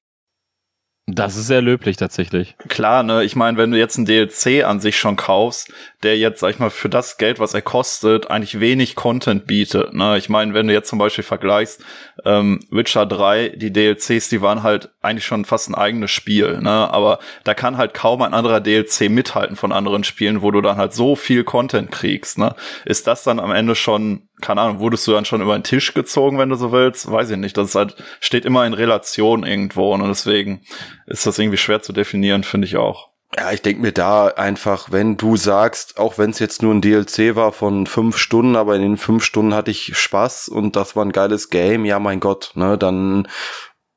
Das 1.13 1.35
ist 1.35 1.47
sehr 1.47 1.61
löblich 1.61 1.97
tatsächlich. 1.97 2.55
Klar, 2.67 3.03
ne, 3.03 3.23
ich 3.23 3.35
meine, 3.35 3.57
wenn 3.57 3.71
du 3.71 3.77
jetzt 3.77 3.97
einen 3.97 4.05
DLC 4.05 4.63
an 4.63 4.79
sich 4.79 4.97
schon 4.97 5.17
kaufst, 5.17 5.71
der 6.03 6.17
jetzt, 6.17 6.39
sag 6.39 6.51
ich 6.51 6.59
mal, 6.59 6.69
für 6.69 6.89
das 6.89 7.17
Geld, 7.17 7.39
was 7.39 7.53
er 7.53 7.61
kostet, 7.61 8.31
eigentlich 8.31 8.59
wenig 8.59 8.95
Content 8.95 9.45
bietet. 9.45 9.93
Ne? 9.93 10.17
Ich 10.17 10.29
meine, 10.29 10.53
wenn 10.53 10.67
du 10.67 10.73
jetzt 10.73 10.89
zum 10.89 10.99
Beispiel 10.99 11.23
vergleichst, 11.23 11.83
ähm, 12.25 12.59
Witcher 12.69 13.05
3, 13.05 13.49
die 13.49 13.73
DLCs, 13.73 14.29
die 14.29 14.41
waren 14.41 14.63
halt 14.63 14.89
eigentlich 15.01 15.25
schon 15.25 15.45
fast 15.45 15.69
ein 15.69 15.75
eigenes 15.75 16.11
Spiel, 16.11 16.59
ne? 16.59 16.69
Aber 16.69 17.19
da 17.43 17.53
kann 17.53 17.77
halt 17.77 17.93
kaum 17.93 18.21
ein 18.21 18.33
anderer 18.33 18.59
DLC 18.59 19.09
mithalten 19.09 19.55
von 19.55 19.71
anderen 19.71 20.03
Spielen, 20.03 20.41
wo 20.41 20.51
du 20.51 20.61
dann 20.61 20.77
halt 20.77 20.93
so 20.93 21.15
viel 21.15 21.43
Content 21.43 21.91
kriegst, 21.91 22.37
ne? 22.37 22.55
Ist 22.85 23.07
das 23.07 23.23
dann 23.23 23.39
am 23.39 23.51
Ende 23.51 23.75
schon, 23.75 24.29
keine 24.41 24.61
Ahnung, 24.61 24.79
wurdest 24.79 25.07
du 25.07 25.11
dann 25.11 25.25
schon 25.25 25.41
über 25.41 25.57
den 25.57 25.63
Tisch 25.63 25.93
gezogen, 25.93 26.37
wenn 26.37 26.49
du 26.49 26.55
so 26.55 26.71
willst? 26.71 27.09
Weiß 27.09 27.29
ich 27.29 27.37
nicht. 27.37 27.57
Das 27.57 27.69
ist 27.69 27.75
halt, 27.75 27.95
steht 28.19 28.45
immer 28.45 28.65
in 28.65 28.73
Relation 28.73 29.43
irgendwo 29.43 29.93
und 29.93 30.07
deswegen 30.07 30.61
ist 31.07 31.25
das 31.25 31.39
irgendwie 31.39 31.57
schwer 31.57 31.81
zu 31.81 31.93
definieren, 31.93 32.43
finde 32.43 32.67
ich 32.67 32.77
auch. 32.77 33.11
Ja, 33.37 33.51
ich 33.53 33.61
denke 33.61 33.81
mir 33.81 33.93
da 33.93 34.27
einfach, 34.27 34.91
wenn 34.91 35.15
du 35.15 35.37
sagst, 35.37 35.97
auch 35.97 36.17
wenn 36.17 36.31
es 36.31 36.39
jetzt 36.39 36.61
nur 36.61 36.73
ein 36.73 36.81
DLC 36.81 37.35
war 37.35 37.53
von 37.53 37.87
fünf 37.87 38.17
Stunden, 38.17 38.57
aber 38.57 38.75
in 38.75 38.81
den 38.81 38.97
fünf 38.97 39.23
Stunden 39.23 39.53
hatte 39.53 39.71
ich 39.71 39.95
Spaß 39.97 40.49
und 40.49 40.75
das 40.75 40.97
war 40.97 41.05
ein 41.05 41.13
geiles 41.13 41.49
Game, 41.49 41.85
ja 41.85 41.97
mein 41.99 42.19
Gott, 42.19 42.51
ne, 42.55 42.77
dann 42.77 43.29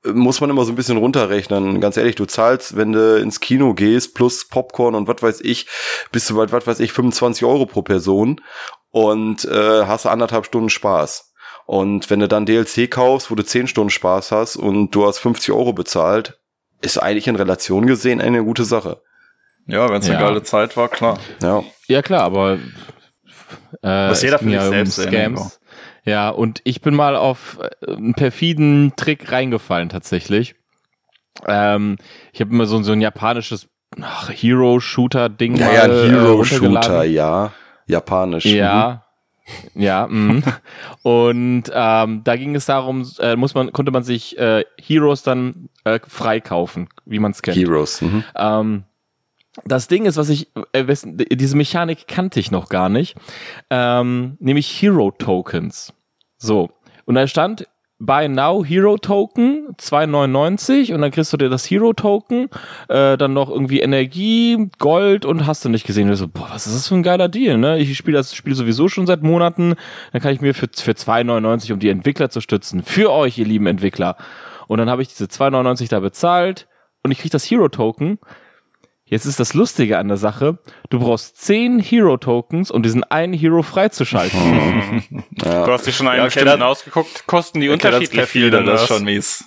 muss 0.05 0.41
man 0.41 0.51
immer 0.51 0.65
so 0.65 0.73
ein 0.73 0.77
bisschen 0.77 0.99
runterrechnen. 0.99 1.81
Ganz 1.81 1.97
ehrlich, 1.97 2.15
du 2.15 2.27
zahlst, 2.27 2.77
wenn 2.77 2.93
du 2.93 3.19
ins 3.19 3.41
Kino 3.41 3.75
gehst, 3.75 4.15
plus 4.15 4.47
Popcorn 4.47 4.95
und 4.95 5.09
was 5.09 5.23
weiß 5.23 5.41
ich, 5.41 5.67
bist 6.13 6.29
du 6.31 6.37
bald, 6.37 6.53
was 6.53 6.67
weiß 6.67 6.81
ich, 6.81 6.93
25 6.93 7.45
Euro 7.45 7.67
pro 7.67 7.83
Person 7.83 8.41
und 8.95 9.45
äh, 9.47 9.87
hast 9.87 10.07
anderthalb 10.07 10.47
Stunden 10.47 10.71
Spaß. 10.71 11.33
Und 11.67 12.11
wenn 12.11 12.21
du 12.21 12.29
dann 12.29 12.47
DLC 12.47 12.89
kaufst, 12.89 13.29
wo 13.29 13.35
du 13.35 13.43
10 13.43 13.67
Stunden 13.67 13.91
Spaß 13.91 14.31
hast 14.31 14.55
und 14.55 14.93
du 14.93 15.05
hast 15.05 15.19
50 15.19 15.53
Euro 15.53 15.73
bezahlt, 15.73 16.39
ist 16.81 16.99
eigentlich 16.99 17.27
in 17.27 17.35
Relation 17.35 17.87
gesehen 17.87 18.21
eine 18.21 18.45
gute 18.45 18.63
Sache. 18.63 19.03
Ja, 19.67 19.89
wenn 19.89 20.01
es 20.01 20.09
eine 20.09 20.21
geile 20.21 20.45
Zeit 20.45 20.77
war, 20.77 20.89
klar. 20.89 21.19
Ja, 21.43 21.65
ja 21.89 22.03
klar, 22.03 22.23
aber 22.23 22.55
äh, 23.83 23.89
Was 23.89 24.23
jeder 24.23 24.39
für 24.39 24.45
sich 24.45 24.55
ja 24.55 24.69
selbst 24.69 24.99
um 24.99 25.05
Scams. 25.07 25.61
Ja, 26.05 26.29
und 26.29 26.61
ich 26.63 26.81
bin 26.81 26.95
mal 26.95 27.17
auf 27.17 27.59
äh, 27.61 27.95
einen 27.95 28.15
perfiden 28.15 28.93
Trick 28.95 29.33
reingefallen 29.33 29.89
tatsächlich. 29.89 30.55
Ähm, 31.49 31.97
ich 32.33 32.41
habe 32.41 32.53
immer 32.53 32.67
so, 32.67 32.81
so 32.85 32.93
ein 32.93 33.01
japanisches 33.01 33.67
Hero-Shooter-Ding 34.29 35.57
ja, 35.57 35.73
ja, 35.73 35.83
ein 35.83 35.91
äh, 35.91 36.11
Hero-Shooter, 36.11 37.03
ja. 37.03 37.53
Japanisch. 37.87 38.47
Ja. 38.47 38.87
Mhm. 38.87 39.01
Ja, 39.75 40.07
mh. 40.09 40.43
und 41.03 41.65
ähm, 41.71 42.25
da 42.25 42.37
ging 42.37 42.55
es 42.55 42.65
darum, 42.65 43.07
äh, 43.19 43.37
muss 43.37 43.55
man, 43.55 43.73
konnte 43.73 43.93
man 43.93 44.03
sich 44.03 44.39
äh, 44.39 44.65
Heroes 44.81 45.23
dann 45.23 45.69
äh, 45.85 46.01
freikaufen, 46.07 46.89
wie 47.05 47.19
man 47.19 47.33
es 47.33 47.43
kennt. 47.43 47.57
Heroes. 47.59 48.01
Mhm. 48.01 48.25
Ähm, 48.37 48.85
das 49.65 49.87
Ding 49.87 50.07
ist, 50.07 50.17
was 50.17 50.31
ich, 50.31 50.49
äh, 50.73 50.85
diese 50.85 51.57
Mechanik 51.57 52.09
kannte 52.09 52.41
ich 52.41 52.51
noch 52.51 52.69
gar 52.69 52.89
nicht, 52.89 53.17
ähm, 53.71 54.37
nämlich 54.41 54.67
Hero 54.81 55.11
Tokens. 55.11 55.93
So. 56.39 56.71
Und 57.05 57.15
da 57.15 57.27
stand 57.27 57.69
Buy 58.01 58.29
Now 58.29 58.65
Hero 58.65 58.99
Token 58.99 59.69
2,99 59.79 60.93
und 60.93 61.01
dann 61.01 61.11
kriegst 61.11 61.33
du 61.33 61.37
dir 61.37 61.49
das 61.49 61.65
Hero 61.71 61.93
Token, 61.93 62.49
äh, 62.89 63.17
dann 63.17 63.33
noch 63.33 63.51
irgendwie 63.51 63.81
Energie, 63.81 64.69
Gold 64.79 65.25
und 65.25 65.47
hast 65.47 65.65
du 65.65 65.69
nicht 65.69 65.87
gesehen. 65.87 66.11
Und 66.11 66.17
so, 66.17 66.27
boah, 66.29 66.49
was 66.51 66.67
ist 66.67 66.75
das 66.75 66.89
für 66.89 66.97
ein 66.97 67.03
geiler 67.03 67.29
Deal, 67.29 67.57
ne? 67.57 67.79
Ich 67.79 67.97
spiele 67.97 68.17
das 68.17 68.35
Spiel 68.35 68.55
sowieso 68.55 68.89
schon 68.89 69.07
seit 69.07 69.23
Monaten, 69.23 69.75
dann 70.13 70.21
kann 70.21 70.35
ich 70.35 70.41
mir 70.41 70.55
für, 70.55 70.69
für 70.73 70.93
2,99, 70.93 71.73
um 71.73 71.79
die 71.79 71.89
Entwickler 71.89 72.31
zu 72.31 72.41
stützen, 72.41 72.83
für 72.83 73.13
euch, 73.13 73.39
ihr 73.39 73.47
lieben 73.47 73.67
Entwickler. 73.67 74.17
Und 74.67 74.79
dann 74.79 74.91
habe 74.91 75.03
ich 75.03 75.09
diese 75.09 75.27
2,99 75.27 75.89
da 75.89 76.01
bezahlt 76.01 76.67
und 77.05 77.13
ich 77.13 77.19
krieg 77.19 77.31
das 77.31 77.45
Hero 77.45 77.69
Token 77.69 78.19
Jetzt 79.07 79.27
ist 79.27 79.39
das 79.39 79.53
Lustige 79.53 79.99
an 79.99 80.09
der 80.09 80.17
Sache, 80.17 80.59
du 80.89 80.99
brauchst 80.99 81.37
zehn 81.37 81.79
Hero-Tokens, 81.79 82.71
um 82.71 82.83
diesen 82.83 83.05
einen 83.05 83.35
Hero 83.35 83.63
freizuschalten. 83.63 85.25
ja. 85.45 85.67
Du 85.67 85.73
hast 85.73 85.87
dir 85.87 85.93
schon 85.93 86.09
einen 86.09 86.19
ja, 86.21 86.25
okay, 86.25 86.41
bestimmten 86.41 86.63
ausgeguckt, 86.63 87.27
kosten 87.27 87.61
die 87.61 87.69
okay, 87.69 87.75
unterschiedlich 87.75 88.25
viel. 88.25 88.51
Das 88.51 88.83
ist 88.83 88.89
schon 88.89 89.05
mies. 89.05 89.45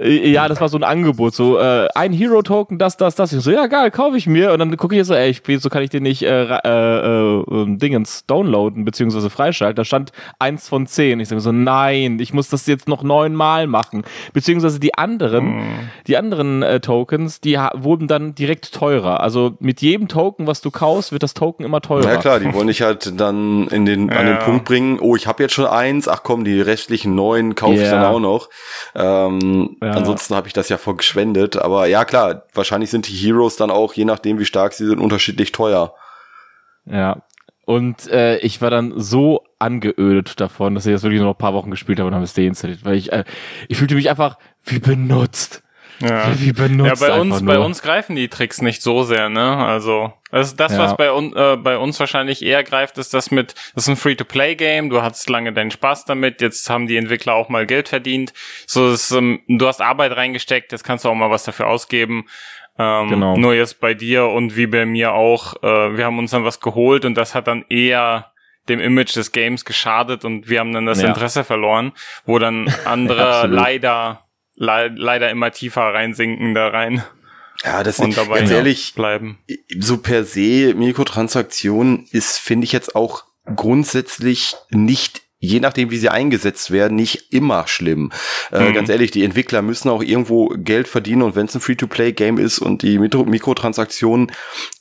Äh, 0.00 0.30
ja, 0.30 0.48
das 0.48 0.60
war 0.60 0.68
so 0.68 0.76
ein 0.76 0.84
Angebot, 0.84 1.34
so 1.34 1.58
äh, 1.58 1.88
ein 1.94 2.12
Hero-Token, 2.12 2.78
das, 2.78 2.96
das, 2.96 3.14
das. 3.14 3.32
Ich 3.32 3.40
so, 3.40 3.50
ja 3.50 3.66
geil, 3.66 3.90
kaufe 3.90 4.16
ich 4.16 4.26
mir. 4.26 4.52
Und 4.52 4.58
dann 4.58 4.76
gucke 4.76 4.98
ich 4.98 5.06
so, 5.06 5.14
ey, 5.14 5.30
ich, 5.30 5.42
so 5.60 5.68
kann 5.68 5.82
ich 5.82 5.90
den 5.90 6.02
nicht 6.02 6.22
äh, 6.22 6.44
äh, 6.44 7.40
äh, 7.40 7.76
Dingens 7.76 8.24
downloaden 8.26 8.84
beziehungsweise 8.84 9.30
freischalten. 9.30 9.76
Da 9.76 9.84
stand 9.84 10.12
eins 10.38 10.68
von 10.68 10.86
zehn. 10.86 11.20
Ich 11.20 11.28
sage 11.28 11.40
so, 11.40 11.52
nein, 11.52 12.18
ich 12.20 12.32
muss 12.32 12.48
das 12.48 12.66
jetzt 12.66 12.88
noch 12.88 13.02
neunmal 13.02 13.66
machen. 13.66 14.02
Beziehungsweise 14.32 14.80
die 14.80 14.94
anderen, 14.94 15.46
hm. 15.46 15.64
die 16.06 16.16
anderen 16.16 16.62
äh, 16.62 16.80
Tokens, 16.80 17.40
die 17.40 17.58
wurden 17.74 18.08
dann 18.08 18.34
direkt 18.34 18.72
teurer. 18.72 19.20
Also 19.20 19.56
mit 19.60 19.82
jedem 19.82 20.08
Token, 20.08 20.46
was 20.46 20.60
du 20.60 20.70
kaufst, 20.70 21.12
wird 21.12 21.22
das 21.22 21.34
Token 21.34 21.64
immer 21.64 21.80
teurer. 21.80 22.10
Ja 22.10 22.16
klar, 22.16 22.40
die 22.40 22.52
wollen 22.54 22.68
dich 22.68 22.82
halt 22.82 23.20
dann 23.20 23.68
in 23.68 23.86
den, 23.86 24.08
ja. 24.08 24.16
an 24.16 24.26
den 24.26 24.38
Punkt 24.38 24.64
bringen, 24.64 24.98
oh, 25.00 25.16
ich 25.16 25.26
habe 25.26 25.42
jetzt 25.42 25.54
schon 25.54 25.66
eins, 25.66 26.08
ach 26.08 26.22
komm, 26.22 26.44
die 26.44 26.60
restlichen 26.60 27.14
neun 27.14 27.54
kaufe 27.54 27.74
yeah. 27.74 27.84
ich 27.84 27.90
dann 27.90 28.04
auch 28.04 28.20
noch. 28.20 28.48
Ähm, 28.94 29.76
ja. 29.82 29.89
Ansonsten 29.96 30.34
habe 30.34 30.46
ich 30.46 30.52
das 30.52 30.68
ja 30.68 30.78
vorgeschwendet. 30.78 31.56
Aber 31.56 31.86
ja, 31.86 32.04
klar, 32.04 32.44
wahrscheinlich 32.54 32.90
sind 32.90 33.08
die 33.08 33.14
Heroes 33.14 33.56
dann 33.56 33.70
auch, 33.70 33.94
je 33.94 34.04
nachdem 34.04 34.38
wie 34.38 34.44
stark 34.44 34.72
sie 34.72 34.86
sind, 34.86 35.00
unterschiedlich 35.00 35.52
teuer. 35.52 35.94
Ja. 36.86 37.22
Und 37.64 38.08
äh, 38.08 38.38
ich 38.38 38.60
war 38.60 38.70
dann 38.70 38.94
so 38.96 39.44
angeödet 39.58 40.40
davon, 40.40 40.74
dass 40.74 40.86
ich 40.86 40.92
das 40.92 41.02
wirklich 41.02 41.20
nur 41.20 41.28
noch 41.28 41.36
ein 41.36 41.38
paar 41.38 41.54
Wochen 41.54 41.70
gespielt 41.70 42.00
habe 42.00 42.08
und 42.08 42.14
habe 42.14 42.24
es 42.24 42.34
deinstalliert, 42.34 42.84
weil 42.84 42.96
ich, 42.96 43.12
äh, 43.12 43.24
ich 43.68 43.78
fühlte 43.78 43.94
mich 43.94 44.10
einfach 44.10 44.38
wie 44.64 44.80
benutzt. 44.80 45.62
Ja, 46.00 46.32
wie 46.38 46.52
benutzt 46.52 47.02
ja 47.02 47.08
bei 47.08 47.20
uns, 47.20 47.40
nur. 47.40 47.54
bei 47.54 47.58
uns 47.58 47.82
greifen 47.82 48.16
die 48.16 48.28
Tricks 48.28 48.62
nicht 48.62 48.82
so 48.82 49.02
sehr, 49.02 49.28
ne? 49.28 49.56
Also 49.56 50.12
das, 50.30 50.56
das 50.56 50.72
ja. 50.72 50.78
was 50.78 50.96
bei, 50.96 51.12
un, 51.12 51.34
äh, 51.36 51.56
bei 51.56 51.76
uns 51.76 52.00
wahrscheinlich 52.00 52.42
eher 52.42 52.64
greift, 52.64 52.96
ist 52.96 53.12
das 53.12 53.30
mit, 53.30 53.54
das 53.74 53.84
ist 53.84 53.88
ein 53.88 53.96
Free-to-Play-Game, 53.96 54.88
du 54.88 55.02
hattest 55.02 55.28
lange 55.28 55.52
deinen 55.52 55.70
Spaß 55.70 56.06
damit, 56.06 56.40
jetzt 56.40 56.70
haben 56.70 56.86
die 56.86 56.96
Entwickler 56.96 57.34
auch 57.34 57.48
mal 57.48 57.66
Geld 57.66 57.88
verdient. 57.88 58.32
So, 58.66 58.92
ist, 58.92 59.10
ähm, 59.10 59.40
du 59.48 59.66
hast 59.66 59.82
Arbeit 59.82 60.16
reingesteckt, 60.16 60.72
jetzt 60.72 60.84
kannst 60.84 61.04
du 61.04 61.10
auch 61.10 61.14
mal 61.14 61.30
was 61.30 61.44
dafür 61.44 61.66
ausgeben. 61.66 62.26
Ähm, 62.78 63.10
genau. 63.10 63.36
Nur 63.36 63.54
jetzt 63.54 63.80
bei 63.80 63.92
dir 63.92 64.26
und 64.26 64.56
wie 64.56 64.66
bei 64.66 64.86
mir 64.86 65.12
auch, 65.12 65.62
äh, 65.62 65.96
wir 65.96 66.06
haben 66.06 66.18
uns 66.18 66.30
dann 66.30 66.44
was 66.44 66.60
geholt 66.60 67.04
und 67.04 67.14
das 67.14 67.34
hat 67.34 67.46
dann 67.46 67.66
eher 67.68 68.32
dem 68.70 68.80
Image 68.80 69.16
des 69.16 69.32
Games 69.32 69.64
geschadet 69.64 70.24
und 70.24 70.48
wir 70.48 70.60
haben 70.60 70.72
dann 70.72 70.86
das 70.86 71.02
ja. 71.02 71.08
Interesse 71.08 71.44
verloren, 71.44 71.92
wo 72.24 72.38
dann 72.38 72.72
andere 72.86 73.46
leider 73.48 74.22
le 74.60 74.92
leider 74.94 75.30
immer 75.30 75.50
tiefer 75.50 75.82
reinsinken 75.82 76.54
da 76.54 76.68
rein. 76.68 77.02
Ja, 77.64 77.82
das 77.82 77.98
ist 77.98 78.16
ganz 78.16 78.50
ehrlich, 78.50 78.94
bleiben. 78.94 79.38
so 79.78 79.98
per 79.98 80.24
se 80.24 80.74
Mikrotransaktion 80.74 82.06
ist, 82.10 82.38
finde 82.38 82.64
ich 82.64 82.72
jetzt 82.72 82.94
auch 82.94 83.24
grundsätzlich 83.56 84.54
nicht 84.70 85.22
je 85.42 85.58
nachdem, 85.58 85.90
wie 85.90 85.96
sie 85.96 86.10
eingesetzt 86.10 86.70
werden, 86.70 86.96
nicht 86.96 87.32
immer 87.32 87.66
schlimm. 87.66 88.12
Äh, 88.52 88.60
mhm. 88.60 88.74
Ganz 88.74 88.90
ehrlich, 88.90 89.10
die 89.10 89.24
Entwickler 89.24 89.62
müssen 89.62 89.88
auch 89.88 90.02
irgendwo 90.02 90.48
Geld 90.48 90.86
verdienen 90.86 91.22
und 91.22 91.34
wenn 91.34 91.46
es 91.46 91.54
ein 91.54 91.62
Free-to-Play-Game 91.62 92.36
ist 92.36 92.58
und 92.58 92.82
die 92.82 92.98
Mikrotransaktionen 92.98 94.32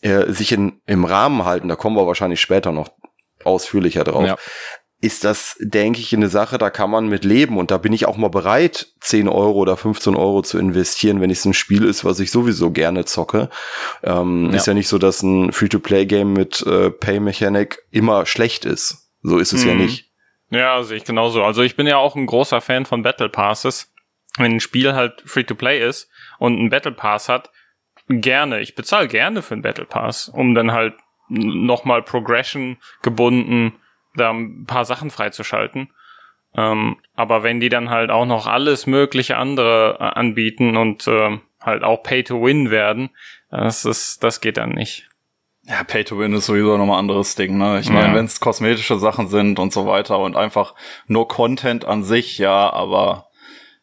äh, 0.01 0.29
sich 0.33 0.51
in, 0.51 0.81
im 0.85 1.05
Rahmen 1.05 1.45
halten, 1.45 1.69
da 1.69 1.77
kommen 1.77 1.95
wir 1.95 2.05
wahrscheinlich 2.05 2.41
später 2.41 2.73
noch 2.73 2.89
ausführlicher 3.45 4.03
drauf. 4.03 4.27
Ja 4.27 4.37
ist 5.01 5.23
das, 5.23 5.55
denke 5.59 6.01
ich, 6.01 6.13
eine 6.13 6.27
Sache, 6.27 6.57
da 6.57 6.69
kann 6.69 6.89
man 6.89 7.07
mit 7.07 7.23
leben. 7.23 7.57
Und 7.57 7.71
da 7.71 7.77
bin 7.77 7.93
ich 7.93 8.05
auch 8.05 8.17
mal 8.17 8.29
bereit, 8.29 8.87
10 8.99 9.29
Euro 9.29 9.53
oder 9.53 9.77
15 9.77 10.15
Euro 10.15 10.41
zu 10.41 10.57
investieren, 10.57 11.21
wenn 11.21 11.29
es 11.29 11.45
ein 11.45 11.53
Spiel 11.53 11.85
ist, 11.85 12.03
was 12.03 12.19
ich 12.19 12.31
sowieso 12.31 12.71
gerne 12.71 13.05
zocke. 13.05 13.49
Ähm, 14.03 14.49
ja. 14.51 14.57
Ist 14.57 14.67
ja 14.67 14.73
nicht 14.73 14.89
so, 14.89 14.97
dass 14.97 15.23
ein 15.23 15.53
Free-to-Play-Game 15.53 16.33
mit 16.33 16.61
äh, 16.67 16.91
Pay-Mechanik 16.91 17.81
immer 17.91 18.25
schlecht 18.25 18.65
ist. 18.65 19.09
So 19.21 19.37
ist 19.37 19.53
es 19.53 19.63
mhm. 19.63 19.69
ja 19.69 19.75
nicht. 19.75 20.09
Ja, 20.49 20.83
sehe 20.83 20.97
ich 20.97 21.05
genauso. 21.05 21.43
Also 21.43 21.61
ich 21.61 21.77
bin 21.77 21.87
ja 21.87 21.97
auch 21.97 22.15
ein 22.15 22.25
großer 22.25 22.59
Fan 22.59 22.85
von 22.85 23.01
Battle 23.01 23.29
Passes. 23.29 23.93
Wenn 24.37 24.53
ein 24.53 24.59
Spiel 24.59 24.95
halt 24.95 25.21
Free-to-Play 25.25 25.87
ist 25.87 26.09
und 26.39 26.59
ein 26.59 26.69
Battle 26.69 26.91
Pass 26.91 27.29
hat, 27.29 27.51
gerne. 28.09 28.59
Ich 28.59 28.75
bezahle 28.75 29.07
gerne 29.07 29.41
für 29.41 29.53
einen 29.53 29.61
Battle 29.61 29.85
Pass, 29.85 30.27
um 30.27 30.55
dann 30.55 30.73
halt 30.73 30.95
nochmal 31.29 32.01
Progression 32.01 32.77
gebunden 33.01 33.78
da 34.15 34.31
ein 34.31 34.65
paar 34.65 34.85
Sachen 34.85 35.09
freizuschalten. 35.09 35.89
Ähm, 36.55 36.97
aber 37.15 37.43
wenn 37.43 37.59
die 37.59 37.69
dann 37.69 37.89
halt 37.89 38.09
auch 38.09 38.25
noch 38.25 38.47
alles 38.47 38.87
mögliche 38.87 39.37
andere 39.37 39.97
äh, 39.99 40.03
anbieten 40.03 40.77
und 40.77 41.07
äh, 41.07 41.37
halt 41.61 41.83
auch 41.83 42.03
Pay 42.03 42.23
to 42.23 42.41
Win 42.43 42.71
werden, 42.71 43.11
das 43.51 43.85
ist, 43.85 44.23
das 44.23 44.41
geht 44.41 44.57
dann 44.57 44.71
nicht. 44.71 45.07
Ja, 45.63 45.83
Pay 45.83 46.03
to 46.03 46.17
Win 46.17 46.33
ist 46.33 46.47
sowieso 46.47 46.77
nochmal 46.77 46.97
ein 46.97 47.01
anderes 47.01 47.35
Ding, 47.35 47.57
ne? 47.57 47.79
Ich 47.79 47.89
meine, 47.89 48.07
ja. 48.07 48.15
wenn 48.15 48.25
es 48.25 48.39
kosmetische 48.39 48.97
Sachen 48.97 49.27
sind 49.27 49.59
und 49.59 49.71
so 49.71 49.85
weiter 49.85 50.17
und 50.17 50.35
einfach 50.35 50.73
nur 51.05 51.27
Content 51.27 51.85
an 51.85 52.03
sich, 52.03 52.39
ja, 52.39 52.71
aber 52.71 53.28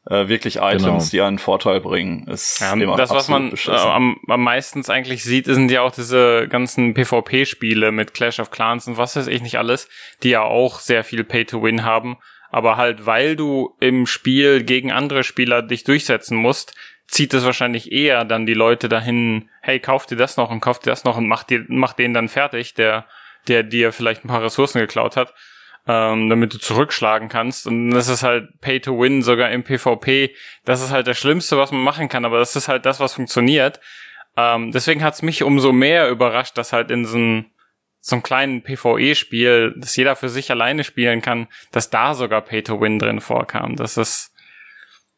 äh, 0.09 0.29
wirklich 0.29 0.57
Items, 0.57 0.83
genau. 0.83 1.05
die 1.11 1.21
einen 1.21 1.39
Vorteil 1.39 1.81
bringen, 1.81 2.27
ist 2.29 2.61
ja, 2.61 2.73
immer 2.73 2.97
Das, 2.97 3.11
was 3.11 3.29
man 3.29 3.53
äh, 3.53 3.71
am, 3.71 4.19
am 4.29 4.43
meistens 4.43 4.89
eigentlich 4.89 5.25
sieht, 5.25 5.47
sind 5.47 5.71
ja 5.71 5.83
auch 5.83 5.91
diese 5.91 6.47
ganzen 6.49 6.95
PvP-Spiele 6.95 7.91
mit 7.91 8.15
Clash 8.15 8.39
of 8.39 8.51
Clans 8.51 8.87
und 8.87 8.99
was 8.99 9.17
weiß 9.17 9.27
ich 9.27 9.43
nicht 9.43 9.59
alles, 9.59 9.89
die 10.23 10.31
ja 10.31 10.43
auch 10.43 10.79
sehr 10.79 11.03
viel 11.03 11.25
Pay-to-Win 11.25 11.85
haben. 11.85 12.19
Aber 12.51 12.77
halt, 12.77 13.05
weil 13.07 13.35
du 13.35 13.75
im 13.81 14.07
Spiel 14.07 14.63
gegen 14.63 14.93
andere 14.93 15.25
Spieler 15.25 15.63
dich 15.63 15.83
durchsetzen 15.83 16.37
musst, 16.37 16.75
zieht 17.09 17.35
es 17.35 17.45
wahrscheinlich 17.45 17.91
eher 17.91 18.25
dann 18.25 18.47
die 18.47 18.55
Leute 18.55 18.89
dahin, 18.89 19.51
hey, 19.61 19.81
kauf 19.81 20.07
dir 20.07 20.17
das 20.17 20.37
noch 20.37 20.51
und 20.51 20.61
kauf 20.61 20.79
dir 20.79 20.91
das 20.91 21.05
noch 21.05 21.17
und 21.17 21.27
mach 21.27 21.43
dir, 21.43 21.65
mach 21.69 21.93
den 21.93 22.15
dann 22.15 22.29
fertig, 22.29 22.75
der, 22.75 23.07
der 23.49 23.65
dir 23.65 23.93
vielleicht 23.93 24.25
ein 24.25 24.29
paar 24.29 24.43
Ressourcen 24.43 24.79
geklaut 24.79 25.17
hat 25.17 25.35
ähm, 25.87 26.28
damit 26.28 26.52
du 26.52 26.59
zurückschlagen 26.59 27.28
kannst. 27.28 27.66
Und 27.66 27.90
das 27.90 28.09
ist 28.09 28.23
halt 28.23 28.61
Pay 28.61 28.81
to 28.81 28.99
Win, 28.99 29.23
sogar 29.23 29.50
im 29.50 29.62
PvP. 29.62 30.35
Das 30.64 30.83
ist 30.83 30.90
halt 30.90 31.07
das 31.07 31.19
Schlimmste, 31.19 31.57
was 31.57 31.73
man 31.73 31.83
machen 31.83 32.09
kann, 32.09 32.25
aber 32.25 32.38
das 32.38 32.57
ist 32.57 32.69
halt 32.69 32.87
das, 32.87 33.00
was 33.00 33.14
funktioniert. 33.14 33.81
Ähm, 34.37 34.73
deswegen 34.73 35.02
hat's 35.02 35.23
mich 35.23 35.43
umso 35.43 35.73
mehr 35.73 36.11
überrascht, 36.11 36.59
dass 36.59 36.73
halt 36.73 36.90
in 36.90 37.07
so 37.07 37.16
einem 37.16 37.47
so 38.00 38.14
einem 38.14 38.23
kleinen 38.23 38.62
PvE-Spiel, 38.62 39.75
das 39.78 39.97
jeder 39.97 40.14
für 40.14 40.28
sich 40.28 40.52
alleine 40.52 40.85
spielen 40.85 41.23
kann, 41.23 41.49
dass 41.73 41.90
da 41.90 42.14
sogar 42.14 42.40
Pay 42.40 42.62
to 42.62 42.81
Win 42.81 43.00
drin 43.00 43.21
vorkam. 43.21 43.75
Das 43.75 43.97
ist 43.97 44.33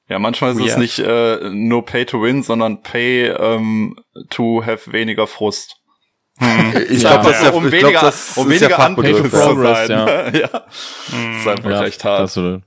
ja, 0.08 0.18
manchmal 0.18 0.52
ist 0.52 0.58
weird. 0.58 0.70
es 0.70 0.76
nicht 0.78 0.98
äh, 1.00 1.50
nur 1.50 1.84
Pay 1.84 2.06
to 2.06 2.22
Win, 2.22 2.42
sondern 2.42 2.82
Pay 2.82 3.26
ähm, 3.26 3.98
to 4.30 4.64
have 4.64 4.90
weniger 4.90 5.26
Frust. 5.26 5.77
Hm. 6.38 6.82
Ich 6.90 7.02
ja, 7.02 7.10
glaube, 7.10 7.28
das 7.28 7.38
ist 7.38 7.44
ja, 7.44 7.50
um 7.50 7.64
weniger, 7.64 7.90
glaub, 7.90 8.02
das 8.02 8.36
um 8.36 8.48
weniger 8.48 8.70
ja 8.70 8.86
unpaid 8.86 9.30
progress, 9.30 9.88
ja. 9.88 10.28
ja. 10.28 10.48
Hm. 11.10 11.32
Das 11.32 11.40
ist 11.40 11.48
einfach 11.48 11.70
ja, 11.70 11.84
echt 11.84 12.04
hart. 12.04 12.20
Absolut. 12.22 12.62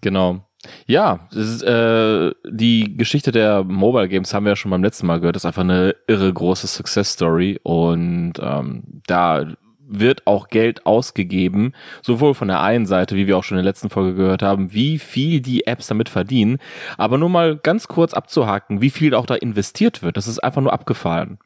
Genau. 0.00 0.44
Ja, 0.86 1.28
ist, 1.32 1.62
äh, 1.62 2.30
die 2.48 2.96
Geschichte 2.96 3.32
der 3.32 3.64
Mobile 3.64 4.08
Games 4.08 4.32
haben 4.32 4.44
wir 4.44 4.50
ja 4.50 4.56
schon 4.56 4.70
beim 4.70 4.84
letzten 4.84 5.06
Mal 5.06 5.18
gehört. 5.18 5.36
Das 5.36 5.42
ist 5.42 5.46
einfach 5.46 5.62
eine 5.62 5.96
irre 6.06 6.32
große 6.32 6.66
Success 6.66 7.14
Story 7.14 7.58
und 7.62 8.34
ähm, 8.40 8.84
da 9.06 9.46
wird 9.94 10.26
auch 10.26 10.48
Geld 10.48 10.86
ausgegeben, 10.86 11.74
sowohl 12.00 12.34
von 12.34 12.48
der 12.48 12.60
einen 12.62 12.86
Seite, 12.86 13.16
wie 13.16 13.26
wir 13.26 13.36
auch 13.36 13.44
schon 13.44 13.58
in 13.58 13.64
der 13.64 13.70
letzten 13.70 13.90
Folge 13.90 14.14
gehört 14.14 14.42
haben, 14.42 14.72
wie 14.72 14.98
viel 14.98 15.40
die 15.40 15.66
Apps 15.66 15.88
damit 15.88 16.08
verdienen, 16.08 16.58
aber 16.96 17.18
nur 17.18 17.28
mal 17.28 17.56
ganz 17.56 17.88
kurz 17.88 18.14
abzuhaken, 18.14 18.80
wie 18.80 18.90
viel 18.90 19.14
auch 19.14 19.26
da 19.26 19.34
investiert 19.34 20.02
wird. 20.02 20.16
Das 20.16 20.28
ist 20.28 20.38
einfach 20.38 20.62
nur 20.62 20.72
abgefallen 20.72 21.38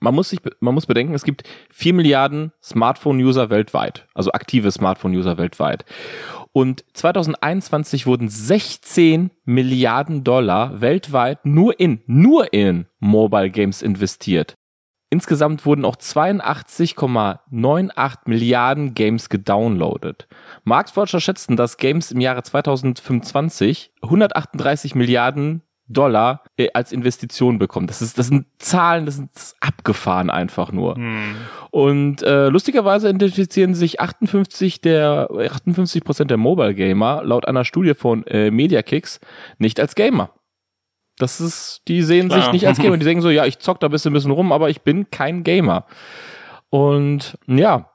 man 0.00 0.14
muss 0.14 0.30
sich, 0.30 0.40
man 0.60 0.74
muss 0.74 0.86
bedenken, 0.86 1.14
es 1.14 1.24
gibt 1.24 1.44
vier 1.70 1.94
Milliarden 1.94 2.52
Smartphone-User 2.62 3.50
weltweit, 3.50 4.06
also 4.14 4.32
aktive 4.32 4.70
Smartphone-User 4.70 5.38
weltweit. 5.38 5.84
Und 6.52 6.84
2021 6.94 8.06
wurden 8.06 8.28
16 8.28 9.30
Milliarden 9.44 10.24
Dollar 10.24 10.80
weltweit 10.80 11.44
nur 11.44 11.78
in, 11.78 12.00
nur 12.06 12.52
in 12.52 12.86
Mobile 12.98 13.50
Games 13.50 13.82
investiert. 13.82 14.54
Insgesamt 15.10 15.64
wurden 15.64 15.86
auch 15.86 15.96
82,98 15.96 18.18
Milliarden 18.26 18.92
Games 18.92 19.30
gedownloadet. 19.30 20.28
Marktforscher 20.64 21.20
schätzten, 21.20 21.56
dass 21.56 21.78
Games 21.78 22.12
im 22.12 22.20
Jahre 22.20 22.42
2025 22.42 23.92
138 24.02 24.94
Milliarden 24.94 25.62
Dollar 25.88 26.42
äh, 26.56 26.68
als 26.74 26.92
Investition 26.92 27.58
bekommen. 27.58 27.86
Das 27.86 28.02
ist, 28.02 28.18
das 28.18 28.28
sind 28.28 28.46
Zahlen, 28.58 29.06
das 29.06 29.16
sind 29.16 29.30
abgefahren 29.60 30.30
einfach 30.30 30.70
nur. 30.72 30.96
Hm. 30.96 31.36
Und 31.70 32.22
äh, 32.22 32.48
lustigerweise 32.48 33.08
identifizieren 33.08 33.74
sich 33.74 34.00
58 34.00 34.80
der 34.80 35.28
58 35.30 36.04
Prozent 36.04 36.30
der 36.30 36.38
Mobile 36.38 36.74
Gamer 36.74 37.22
laut 37.24 37.46
einer 37.46 37.64
Studie 37.64 37.94
von 37.94 38.26
äh, 38.26 38.50
MediaKicks 38.50 39.20
nicht 39.58 39.80
als 39.80 39.94
Gamer. 39.94 40.30
Das 41.18 41.40
ist, 41.40 41.82
die 41.88 42.02
sehen 42.02 42.28
Klar. 42.28 42.42
sich 42.42 42.52
nicht 42.52 42.66
als 42.66 42.78
Gamer. 42.78 42.96
Die 42.98 43.04
sagen 43.04 43.20
so, 43.20 43.30
ja, 43.30 43.44
ich 43.44 43.58
zock 43.58 43.80
da 43.80 43.88
ein 43.88 43.90
bisschen, 43.90 44.12
ein 44.12 44.14
bisschen 44.14 44.30
rum, 44.30 44.52
aber 44.52 44.70
ich 44.70 44.82
bin 44.82 45.10
kein 45.10 45.42
Gamer. 45.42 45.84
Und 46.70 47.36
ja, 47.46 47.90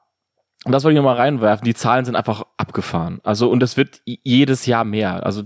das 0.64 0.84
wollte 0.84 0.94
ich 0.94 1.02
nochmal 1.02 1.16
reinwerfen. 1.16 1.64
Die 1.64 1.74
Zahlen 1.74 2.04
sind 2.04 2.16
einfach 2.16 2.44
abgefahren. 2.56 3.20
Also, 3.22 3.50
und 3.50 3.60
das 3.60 3.76
wird 3.76 4.02
jedes 4.04 4.66
Jahr 4.66 4.84
mehr. 4.84 5.24
Also, 5.24 5.42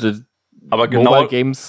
Aber 0.70 0.88
genau, 0.88 1.26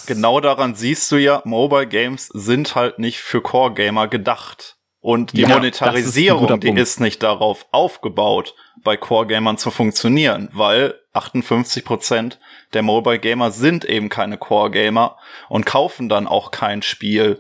genau 0.08 0.40
daran 0.40 0.76
siehst 0.76 1.12
du 1.12 1.18
ja, 1.18 1.42
Mobile 1.46 1.88
Games 1.88 2.28
sind 2.28 2.76
halt 2.76 3.00
nicht 3.00 3.20
für 3.20 3.42
Core 3.42 3.74
Gamer 3.74 4.08
gedacht. 4.08 4.78
Und 5.02 5.32
die 5.32 5.42
ja, 5.42 5.48
Monetarisierung, 5.50 6.50
ist 6.50 6.64
die 6.64 6.72
ist 6.72 7.00
nicht 7.00 7.24
darauf 7.24 7.68
aufgebaut, 7.72 8.54
bei 8.84 8.98
Core 8.98 9.28
Gamern 9.28 9.58
zu 9.58 9.72
funktionieren, 9.72 10.50
weil 10.52 10.96
58 11.14 11.86
Prozent 11.86 12.40
der 12.74 12.82
Mobile 12.82 13.20
Gamer 13.20 13.52
sind 13.52 13.86
eben 13.86 14.10
keine 14.10 14.38
Core 14.38 14.72
Gamer 14.72 15.18
und 15.48 15.66
kaufen 15.66 16.10
dann 16.10 16.28
auch 16.28 16.52
kein 16.52 16.82
Spiel, 16.82 17.40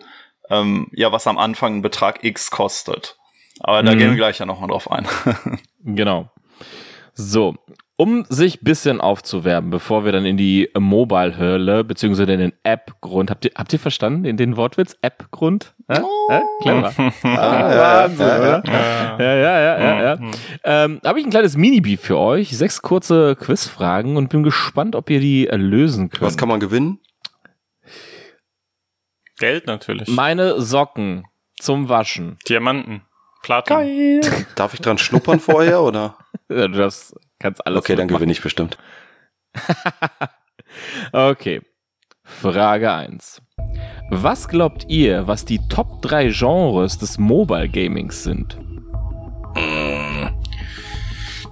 ähm, 0.49 0.87
ja, 0.93 1.11
was 1.11 1.27
am 1.27 1.37
Anfang 1.37 1.73
einen 1.73 1.81
Betrag 1.81 2.23
X 2.23 2.49
kostet. 2.49 3.17
Aber 3.59 3.83
da 3.83 3.93
mhm. 3.93 3.97
gehen 3.97 4.09
wir 4.11 4.17
gleich 4.17 4.39
ja 4.39 4.45
nochmal 4.45 4.69
drauf 4.69 4.89
ein. 4.89 5.05
genau. 5.83 6.31
So, 7.13 7.55
um 7.99 8.25
sich 8.29 8.61
bisschen 8.61 9.01
aufzuwerben, 9.01 9.71
bevor 9.71 10.05
wir 10.05 10.13
dann 10.13 10.25
in 10.25 10.37
die 10.37 10.69
Mobile-Hölle, 10.73 11.83
beziehungsweise 11.83 12.31
in 12.31 12.39
den 12.39 12.53
App-Grund, 12.63 13.29
habt 13.29 13.43
ihr, 13.43 13.51
habt 13.55 13.73
ihr 13.73 13.79
verstanden, 13.79 14.23
in 14.23 14.37
den 14.37 14.55
Wortwitz? 14.55 14.97
App-Grund? 15.01 15.75
Äh? 15.89 15.99
Oh. 16.01 16.31
Äh? 16.31 16.39
Clever. 16.61 16.93
ah, 17.23 18.05
Wahnsinn, 18.05 18.25
ja, 18.25 18.39
oder? 18.39 18.63
Ja, 18.65 19.19
ja, 19.19 19.35
ja, 19.35 19.59
ja. 19.59 19.79
ja, 19.79 20.03
ja. 20.03 20.15
Mhm. 20.15 20.31
Ähm, 20.63 21.01
Habe 21.03 21.19
ich 21.19 21.25
ein 21.25 21.29
kleines 21.29 21.57
Mini-Beef 21.57 21.99
für 21.99 22.17
euch, 22.17 22.57
sechs 22.57 22.81
kurze 22.81 23.35
Quizfragen 23.35 24.15
und 24.15 24.29
bin 24.29 24.43
gespannt, 24.43 24.95
ob 24.95 25.09
ihr 25.09 25.19
die 25.19 25.49
lösen 25.51 26.09
könnt. 26.09 26.21
Was 26.21 26.37
kann 26.37 26.47
man 26.47 26.61
gewinnen? 26.61 26.99
Geld 29.39 29.67
natürlich. 29.67 30.07
Meine 30.07 30.61
Socken 30.61 31.25
zum 31.59 31.89
Waschen. 31.89 32.37
Diamanten. 32.47 33.01
Platin. 33.43 33.75
Geil. 33.75 34.45
Darf 34.55 34.73
ich 34.73 34.79
dran 34.79 34.97
schnuppern 34.97 35.41
vorher, 35.41 35.81
oder? 35.81 36.15
Ja, 36.51 36.67
du 36.67 36.79
darfst, 36.79 37.15
kannst 37.39 37.65
alles 37.65 37.79
Okay, 37.79 37.95
dann 37.95 38.07
gewinne 38.07 38.31
ich 38.31 38.41
bestimmt. 38.41 38.77
okay. 41.11 41.61
Frage 42.23 42.91
1. 42.91 43.41
Was 44.11 44.47
glaubt 44.47 44.85
ihr, 44.87 45.27
was 45.27 45.45
die 45.45 45.59
Top 45.67 46.01
3 46.01 46.29
Genres 46.29 46.97
des 46.97 47.17
Mobile 47.17 47.69
Gamings 47.69 48.23
sind? 48.23 48.57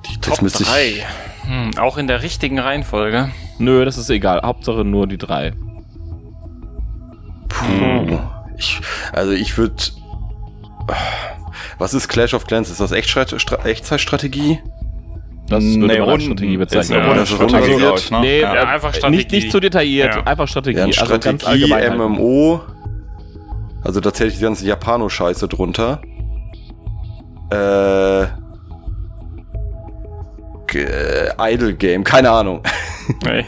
Die 0.06 0.18
Top 0.22 0.40
3. 0.40 1.06
Hm, 1.48 1.78
auch 1.78 1.98
in 1.98 2.08
der 2.08 2.22
richtigen 2.24 2.60
Reihenfolge. 2.60 3.32
Nö, 3.58 3.86
das 3.86 3.98
ist 3.98 4.10
egal. 4.10 4.42
Hauptsache 4.44 4.84
nur 4.84 5.08
die 5.08 5.18
drei. 5.18 5.54
Puh. 7.48 8.20
Ich, 8.58 8.82
also 9.14 9.32
ich 9.32 9.58
würde. 9.58 9.76
Was 11.78 11.94
ist 11.94 12.08
Clash 12.08 12.34
of 12.34 12.48
Clans? 12.48 12.70
Ist 12.70 12.82
das 12.82 12.92
Echtzeitstrategie? 12.92 14.60
Das 15.50 15.64
würde 15.64 15.88
nee, 15.88 16.00
man 16.00 16.20
Strategie 16.20 16.58
bezeichnen. 16.58 17.00
Ja, 17.00 17.14
das 17.14 17.30
ist 17.30 17.36
Strategie, 17.36 17.86
also, 17.86 18.16
ne? 18.16 18.22
Nee, 18.22 18.42
ja, 18.42 18.52
einfach 18.52 18.94
Strategie. 18.94 19.18
Nicht, 19.18 19.32
nicht 19.32 19.52
zu 19.52 19.60
detailliert, 19.60 20.16
ja. 20.16 20.24
einfach 20.24 20.48
Strategie. 20.48 20.80
Ja, 20.80 20.92
Strategie, 20.92 21.74
also 21.74 21.96
MMO. 21.96 22.62
Also 23.84 24.02
da 24.02 24.14
zählt 24.14 24.36
die 24.36 24.42
ganze 24.42 24.66
Japano-Scheiße 24.66 25.48
drunter. 25.48 26.02
Äh, 27.50 28.26
Idle 31.40 31.74
Game, 31.76 32.04
keine 32.04 32.30
Ahnung. 32.32 32.62
Nee. 33.24 33.46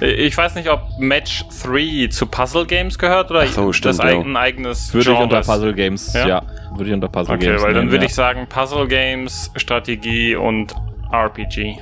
Ich 0.00 0.36
weiß 0.36 0.56
nicht, 0.56 0.68
ob 0.68 0.80
Match 0.98 1.44
3 1.62 2.08
zu 2.08 2.26
Puzzle 2.26 2.66
Games 2.66 2.98
gehört 2.98 3.30
oder 3.30 3.46
so, 3.46 3.72
stimmt, 3.72 4.00
das 4.00 4.04
ein 4.04 4.36
eigenes 4.36 4.92
Würde 4.92 5.04
Genre 5.04 5.18
ich 5.18 5.22
unter 5.22 5.40
Puzzle 5.42 5.74
Games, 5.74 6.12
ja. 6.12 6.26
ja. 6.26 6.42
Würde 6.72 6.88
ich 6.90 6.94
unter 6.94 7.08
Puzzle 7.08 7.36
okay, 7.36 7.46
Games. 7.46 7.60
Okay, 7.60 7.68
weil 7.68 7.74
dann 7.74 7.92
würde 7.92 8.04
ja. 8.04 8.08
ich 8.08 8.14
sagen 8.16 8.48
Puzzle 8.48 8.88
Games, 8.88 9.52
Strategie 9.54 10.34
und 10.34 10.74
RPG. 11.12 11.78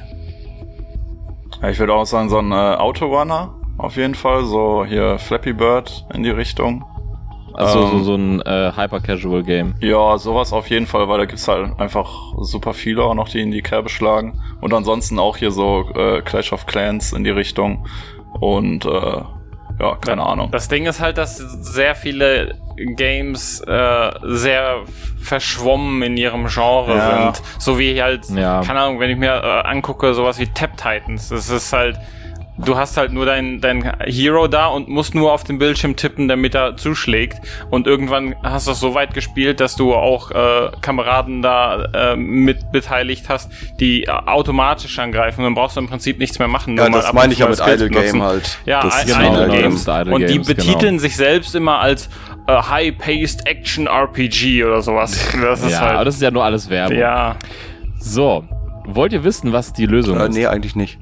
Ja, 1.63 1.71
ich 1.71 1.79
würde 1.79 1.95
auch 1.95 2.07
sagen, 2.07 2.29
so 2.29 2.39
ein 2.39 2.53
äh, 2.53 2.55
Autorunner 2.55 3.55
auf 3.79 3.97
jeden 3.97 4.15
Fall. 4.15 4.45
So 4.45 4.85
hier 4.85 5.19
Flappy 5.19 5.53
Bird 5.53 6.07
in 6.15 6.23
die 6.23 6.31
Richtung. 6.31 6.85
Also 7.55 7.83
ähm, 7.83 7.91
so, 7.91 8.05
so 8.05 8.15
ein 8.15 8.41
äh, 8.43 8.73
Hyper-Casual-Game. 8.77 9.75
Ja, 9.81 10.17
sowas 10.19 10.53
auf 10.53 10.71
jeden 10.71 10.87
Fall, 10.87 11.09
weil 11.09 11.19
da 11.19 11.25
gibt's 11.25 11.49
halt 11.49 11.79
einfach 11.81 12.35
super 12.39 12.73
viele 12.73 13.03
auch 13.03 13.15
noch, 13.15 13.29
die 13.29 13.41
in 13.41 13.51
die 13.51 13.63
Kerbe 13.63 13.89
schlagen. 13.89 14.41
Und 14.61 14.73
ansonsten 14.73 15.19
auch 15.19 15.37
hier 15.37 15.51
so 15.51 15.91
äh, 15.95 16.23
Clash 16.23 16.53
of 16.53 16.67
Clans 16.67 17.13
in 17.13 17.25
die 17.25 17.31
Richtung. 17.31 17.89
Und 18.39 18.85
äh, 18.85 19.23
ja, 19.81 19.97
keine 19.97 20.25
Ahnung. 20.25 20.51
Das 20.51 20.69
Ding 20.69 20.87
ist 20.87 21.01
halt, 21.01 21.19
dass 21.19 21.37
sehr 21.37 21.95
viele 21.95 22.57
Games 22.77 23.61
äh, 23.61 24.11
sehr 24.23 24.85
verschwommen 25.21 26.03
in 26.03 26.17
ihrem 26.17 26.47
Genre 26.47 26.97
ja. 26.97 27.33
sind. 27.33 27.43
So 27.59 27.79
wie 27.79 28.01
halt, 28.01 28.29
ja. 28.31 28.63
keine 28.65 28.81
Ahnung, 28.81 29.01
wenn 29.01 29.11
ich 29.11 29.17
mir 29.17 29.33
äh, 29.33 29.69
angucke, 29.69 30.15
sowas 30.15 30.39
wie 30.39 30.47
Tap 30.47 30.77
Titans. 30.77 31.29
Das 31.29 31.49
ist 31.49 31.73
halt 31.73 31.99
du 32.59 32.77
hast 32.77 32.97
halt 32.97 33.13
nur 33.13 33.27
dein, 33.27 33.61
dein 33.61 33.83
Hero 34.05 34.49
da 34.49 34.67
und 34.67 34.89
musst 34.89 35.15
nur 35.15 35.33
auf 35.33 35.45
den 35.45 35.59
Bildschirm 35.59 35.97
tippen, 35.97 36.29
damit 36.29 36.55
er 36.55 36.77
zuschlägt. 36.77 37.39
Und 37.71 37.87
irgendwann 37.87 38.35
hast 38.43 38.67
du 38.67 38.73
es 38.73 38.81
so 38.81 38.95
weit 38.95 39.15
gespielt, 39.15 39.61
dass 39.61 39.77
du 39.77 39.95
auch 39.95 40.31
äh, 40.31 40.71
Kameraden 40.81 41.43
da 41.43 41.85
äh, 41.95 42.17
mit 42.17 42.73
beteiligt 42.73 43.29
hast, 43.29 43.51
die 43.81 44.09
automatisch 44.09 44.99
angreifen. 44.99 45.45
Dann 45.45 45.55
brauchst 45.55 45.77
du 45.77 45.81
im 45.81 45.89
Prinzip 45.89 46.19
nichts 46.19 46.39
mehr 46.39 46.49
machen. 46.49 46.77
Ja, 46.77 46.89
das 46.89 47.13
meine 47.13 47.33
ich 47.33 47.39
ja 47.39 47.49
mit 47.49 47.61
Idle 47.61 47.91
Game 47.91 48.23
halt. 48.23 48.59
Ja, 48.67 48.83
das 48.83 49.07
genau, 49.07 49.45
Idle 49.45 49.49
Games. 49.49 49.83
Idle 49.83 50.15
und 50.15 50.29
die 50.29 50.39
betiteln 50.39 50.79
genau. 50.81 51.01
sich 51.01 51.17
selbst 51.17 51.55
immer 51.55 51.79
als 51.79 52.09
äh, 52.47 52.53
High-Paced 52.53 53.47
Action 53.47 53.87
RPG 53.87 54.65
oder 54.65 54.83
sowas. 54.83 55.19
Das 55.41 55.63
ist 55.63 55.73
ja, 55.73 55.81
halt, 55.81 55.93
aber 55.93 56.05
das 56.05 56.17
ist 56.17 56.23
ja 56.23 56.31
nur 56.31 56.45
alles 56.45 56.69
Werbung. 56.69 56.99
Ja. 56.99 57.37
So, 58.01 58.45
wollt 58.85 59.13
ihr 59.13 59.25
wissen, 59.25 59.53
was 59.53 59.73
die 59.73 59.87
Lösung 59.87 60.19
äh, 60.19 60.25
ist? 60.25 60.35
Nee, 60.35 60.47
eigentlich 60.47 60.75
nicht. 60.75 60.99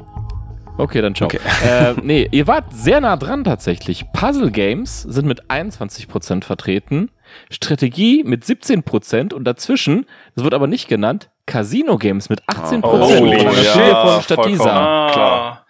Okay, 0.79 1.01
dann 1.01 1.15
ciao. 1.15 1.27
Okay. 1.27 1.41
Äh, 1.67 1.95
nee, 2.03 2.29
ihr 2.31 2.47
wart 2.47 2.67
sehr 2.73 3.01
nah 3.01 3.17
dran 3.17 3.45
tatsächlich. 3.45 4.05
Puzzle 4.13 4.51
Games 4.51 5.03
sind 5.03 5.27
mit 5.27 5.47
21% 5.51 6.45
vertreten, 6.45 7.11
Strategie 7.51 8.23
mit 8.25 8.45
17% 8.45 9.33
und 9.33 9.45
dazwischen, 9.45 10.07
das 10.35 10.45
wird 10.45 10.55
aber 10.55 10.67
nicht 10.67 10.89
genannt, 10.89 11.31
Casino 11.47 11.97
Games 11.97 12.29
mit 12.29 12.43
18%. 12.45 12.81
Oh, 12.83 12.89
oh 12.89 13.27
ja, 13.27 14.07
von 14.07 14.23
Statisa. 14.23 14.71
Ah, 14.71 15.13
klar. 15.13 15.67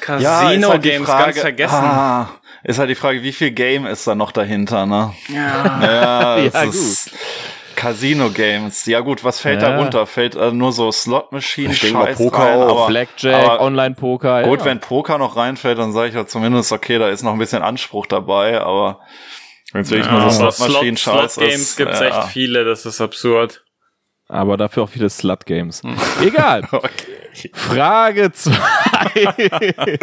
Casino 0.00 0.68
ja, 0.68 0.72
halt 0.72 0.82
Games, 0.82 1.08
Frage, 1.08 1.24
ganz 1.24 1.40
vergessen. 1.40 1.74
Ah, 1.74 2.28
ist 2.62 2.78
halt 2.78 2.90
die 2.90 2.94
Frage, 2.94 3.22
wie 3.22 3.32
viel 3.32 3.50
Game 3.50 3.86
ist 3.86 4.06
da 4.06 4.14
noch 4.14 4.32
dahinter, 4.32 4.86
ne? 4.86 5.12
Ja, 5.28 5.80
ja, 5.82 6.38
ja 6.52 6.64
gut. 6.64 6.74
Casino 7.80 8.28
Games. 8.28 8.84
Ja 8.84 9.00
gut, 9.00 9.24
was 9.24 9.40
fällt 9.40 9.62
ja. 9.62 9.70
da 9.70 9.78
runter? 9.78 10.06
Fällt 10.06 10.34
äh, 10.34 10.52
nur 10.52 10.70
so 10.70 10.92
Slot 10.92 11.32
Machine, 11.32 11.72
ich 11.72 11.78
Scheiß 11.78 12.18
Poker, 12.18 12.38
rein, 12.38 12.60
aber, 12.60 12.86
Blackjack, 12.88 13.58
Online 13.58 13.94
Poker. 13.94 14.42
Gut, 14.42 14.58
ja. 14.58 14.64
wenn 14.66 14.80
Poker 14.80 15.16
noch 15.16 15.36
reinfällt, 15.36 15.78
dann 15.78 15.92
sage 15.92 16.08
ich 16.10 16.14
ja 16.14 16.26
zumindest 16.26 16.72
okay, 16.72 16.98
da 16.98 17.08
ist 17.08 17.22
noch 17.22 17.32
ein 17.32 17.38
bisschen 17.38 17.62
Anspruch 17.62 18.06
dabei, 18.06 18.60
aber 18.60 19.00
wenn 19.72 19.80
es 19.80 19.90
wirklich 19.90 20.12
ja. 20.12 20.20
nur 20.20 20.30
so 20.30 20.50
Slot 20.50 20.72
Machine 20.72 20.96
Scheiß 20.98 21.34
Slot 21.34 21.48
Games 21.48 21.76
gibt's 21.76 22.00
echt 22.02 22.24
viele, 22.24 22.66
das 22.66 22.84
ist 22.84 23.00
absurd. 23.00 23.64
Aber 24.28 24.58
dafür 24.58 24.82
auch 24.82 24.88
viele 24.90 25.08
Slut 25.08 25.46
Games. 25.46 25.82
Hm. 25.82 25.96
Egal. 26.22 26.68
okay. 26.72 26.90
Frage 27.54 28.30
2. 28.30 28.52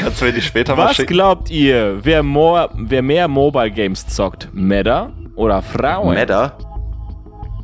Kannst 0.00 0.20
du 0.20 0.24
mir 0.26 0.32
die 0.32 0.42
später 0.42 0.76
Was 0.76 0.84
mal 0.84 0.94
schicken? 0.94 1.08
Was 1.08 1.14
glaubt 1.14 1.50
ihr, 1.50 2.00
wer, 2.02 2.22
more, 2.22 2.68
wer 2.74 3.00
mehr 3.00 3.28
Mobile 3.28 3.70
Games 3.70 4.06
zockt? 4.08 4.50
Männer 4.52 5.14
oder 5.34 5.62
Frauen? 5.62 6.14
Männer? 6.14 6.58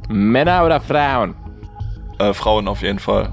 Männer 0.09 0.65
oder 0.65 0.81
Frauen? 0.81 1.35
Äh, 2.19 2.33
Frauen 2.33 2.69
auf 2.69 2.83
jeden 2.83 2.99
Fall. 2.99 3.33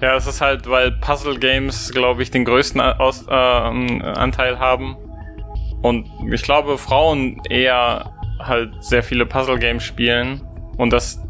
Ja, 0.00 0.14
es 0.16 0.26
ist 0.26 0.40
halt, 0.40 0.68
weil 0.68 0.92
Puzzle 0.92 1.38
Games, 1.38 1.90
glaube 1.92 2.22
ich, 2.22 2.30
den 2.30 2.44
größten 2.44 2.80
Aus 2.80 3.26
äh, 3.28 3.32
Anteil 3.32 4.58
haben. 4.58 4.96
Und 5.82 6.06
ich 6.30 6.42
glaube, 6.42 6.78
Frauen 6.78 7.40
eher 7.48 8.12
halt 8.38 8.82
sehr 8.82 9.02
viele 9.02 9.26
Puzzle 9.26 9.58
Games 9.58 9.82
spielen. 9.82 10.40
Und 10.76 10.92
das 10.92 11.20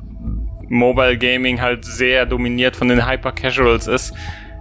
Mobile 0.69 1.19
Gaming 1.19 1.61
halt 1.61 1.85
sehr 1.85 2.27
dominiert 2.27 2.77
von 2.77 2.89
den 2.89 3.09
Hyper 3.09 3.33
Casuals 3.33 3.89
ist. 3.89 4.15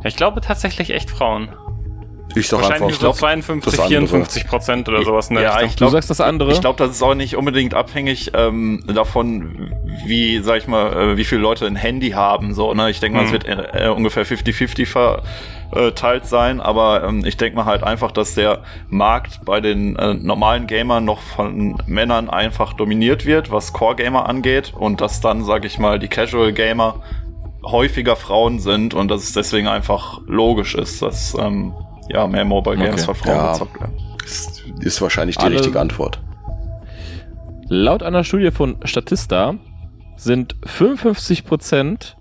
Ich 0.04 0.16
glaube 0.16 0.42
tatsächlich 0.42 0.92
echt 0.92 1.12
Frauen. 1.12 1.50
Ich 2.36 2.48
sag 2.48 2.62
Wahrscheinlich 2.62 3.00
einfach, 3.00 3.14
so 3.14 3.20
52, 3.20 3.82
54 3.82 4.48
Prozent 4.48 4.88
oder 4.88 5.04
sowas. 5.04 5.32
Ne? 5.32 5.42
Ja, 5.42 5.62
ich 5.62 5.76
glaub, 5.76 5.90
du 5.90 5.94
sagst 5.94 6.10
das 6.10 6.22
andere. 6.22 6.52
Ich 6.52 6.62
glaube, 6.62 6.78
das 6.78 6.92
ist 6.92 7.02
auch 7.02 7.16
nicht 7.16 7.36
unbedingt 7.36 7.74
abhängig 7.74 8.32
ähm, 8.36 8.84
davon, 8.88 9.74
wie, 10.06 10.40
sag 10.40 10.60
ich 10.60 10.68
mal, 10.68 10.94
äh, 10.94 11.18
wie 11.18 11.26
viele 11.26 11.42
Leute 11.42 11.66
ein 11.66 11.76
Handy 11.76 12.12
haben. 12.12 12.54
So, 12.54 12.74
ne? 12.74 12.90
Ich 12.92 13.00
denke 13.00 13.18
mal, 13.18 13.28
hm. 13.28 13.28
es 13.28 13.32
wird 13.32 13.46
äh, 13.48 13.90
ungefähr 13.90 14.26
50-50 14.26 15.22
verteilt 15.72 16.26
sein, 16.26 16.62
aber 16.62 17.04
ähm, 17.04 17.26
ich 17.26 17.38
denke 17.38 17.56
mal 17.56 17.66
halt 17.66 17.84
einfach, 17.84 18.12
dass 18.12 18.36
der 18.36 18.62
Markt 18.90 19.44
bei 19.46 19.60
den 19.60 19.96
äh, 19.96 20.14
normalen 20.14 20.68
Gamern 20.68 21.06
noch 21.06 21.22
von 21.22 21.82
Männern 21.88 22.30
einfach 22.30 22.74
dominiert 22.74 23.26
wird, 23.26 23.52
was 23.52 23.74
Core-Gamer 23.74 24.30
angeht 24.30 24.74
und 24.78 25.02
dass 25.02 25.20
dann, 25.20 25.44
sag 25.44 25.66
ich 25.66 25.80
mal, 25.80 25.98
die 25.98 26.08
Casual-Gamer 26.08 27.02
häufiger 27.64 28.16
Frauen 28.16 28.60
sind 28.60 28.94
und 28.94 29.10
dass 29.10 29.24
es 29.24 29.34
deswegen 29.34 29.68
einfach 29.68 30.22
logisch 30.28 30.76
ist, 30.76 31.02
dass 31.02 31.36
ähm, 31.38 31.74
ja, 32.10 32.28
mehr 32.28 32.46
Mobile 32.46 32.78
Games 32.78 33.04
okay. 33.04 33.06
von 33.06 33.16
Frauen 33.16 33.36
ja, 33.36 33.52
gezockt 33.54 33.80
werden. 33.80 33.94
Ist, 34.24 34.64
ist 34.82 35.02
wahrscheinlich 35.02 35.38
die 35.38 35.46
Alle, 35.46 35.56
richtige 35.56 35.80
Antwort. 35.80 36.20
Laut 37.68 38.04
einer 38.04 38.24
Studie 38.24 38.52
von 38.52 38.78
Statista 38.84 39.56
sind 40.18 40.56
55% 40.66 42.16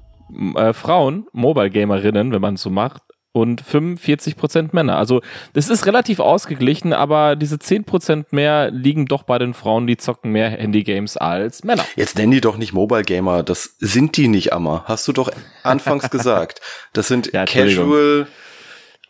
äh, 0.57 0.73
Frauen 0.73 1.27
Mobile 1.33 1.71
Gamerinnen, 1.71 2.33
wenn 2.33 2.41
man 2.41 2.55
es 2.55 2.63
so 2.63 2.71
macht, 2.71 3.03
und 3.33 3.61
45 3.61 4.37
Prozent 4.37 4.75
Männer. 4.75 4.97
Also 4.97 5.21
das 5.53 5.69
ist 5.69 5.87
relativ 5.87 6.19
ausgeglichen, 6.21 6.93
aber 6.93 7.37
diese 7.37 7.59
10 7.59 7.85
Prozent 7.85 8.33
mehr 8.33 8.71
liegen 8.71 9.07
doch 9.07 9.23
bei 9.23 9.39
den 9.39 9.55
Frauen, 9.55 9.87
die 9.87 9.97
zocken 9.97 10.33
mehr 10.33 10.51
Handygames 10.51 11.17
als 11.17 11.65
Männer. 11.65 11.85
Jetzt 11.97 12.17
nennen 12.17 12.33
die 12.33 12.41
doch 12.41 12.57
nicht 12.57 12.73
Mobile 12.73 13.03
Gamer, 13.03 13.43
das 13.43 13.77
sind 13.79 14.17
die 14.17 14.29
nicht, 14.29 14.53
Amma. 14.53 14.85
Hast 14.87 15.07
du 15.09 15.13
doch 15.13 15.31
anfangs 15.63 16.11
gesagt. 16.11 16.61
Das 16.93 17.09
sind 17.09 17.33
Ja, 17.33 17.45
Casual, 17.45 18.27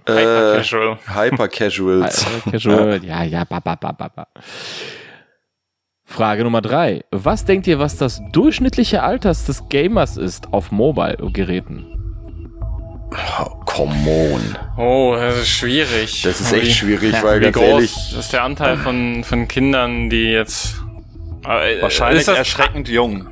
äh, 0.09 0.13
Hyper 0.13 0.57
Casual. 0.57 0.99
Hyper 1.15 1.49
Casuals. 1.49 2.27
Casual, 2.51 3.05
ja, 3.05 3.23
ja, 3.23 3.45
ba, 3.45 3.61
ba, 3.61 3.75
ba, 3.75 3.93
ba, 3.93 4.09
ba. 4.09 4.27
Frage 6.05 6.43
Nummer 6.43 6.63
drei. 6.63 7.05
Was 7.11 7.45
denkt 7.45 7.67
ihr, 7.67 7.79
was 7.79 7.97
das 7.97 8.23
durchschnittliche 8.33 9.03
Alters 9.03 9.45
des 9.45 9.69
Gamers 9.69 10.17
ist 10.17 10.53
auf 10.53 10.73
Mobile-Geräten? 10.73 11.99
Oh, 13.11 13.45
come 13.65 13.95
on. 14.07 14.59
Oh, 14.77 15.15
das 15.17 15.39
ist 15.39 15.49
schwierig. 15.49 16.23
Das 16.23 16.41
ist 16.41 16.53
echt 16.53 16.77
schwierig, 16.77 17.15
weil 17.23 17.41
Wie 17.41 17.45
ganz 17.45 17.57
groß 17.57 17.67
ehrlich, 17.67 18.19
ist 18.19 18.33
der 18.33 18.43
Anteil 18.43 18.77
von, 18.77 19.23
von 19.25 19.49
Kindern, 19.49 20.11
die 20.11 20.31
jetzt 20.31 20.77
äh, 21.45 21.81
Wahrscheinlich 21.81 22.21
ist 22.21 22.29
das, 22.29 22.39
erschreckend 22.39 22.89
jung. 22.89 23.27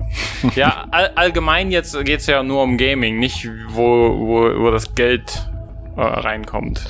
Ja, 0.55 0.87
all, 0.91 1.11
allgemein 1.17 1.71
jetzt 1.71 1.99
geht's 2.05 2.27
ja 2.27 2.43
nur 2.43 2.63
um 2.63 2.79
Gaming, 2.79 3.19
nicht 3.19 3.49
wo, 3.69 3.83
wo, 3.83 4.63
wo 4.63 4.71
das 4.71 4.95
Geld 4.95 5.47
äh, 5.97 6.01
reinkommt. 6.01 6.85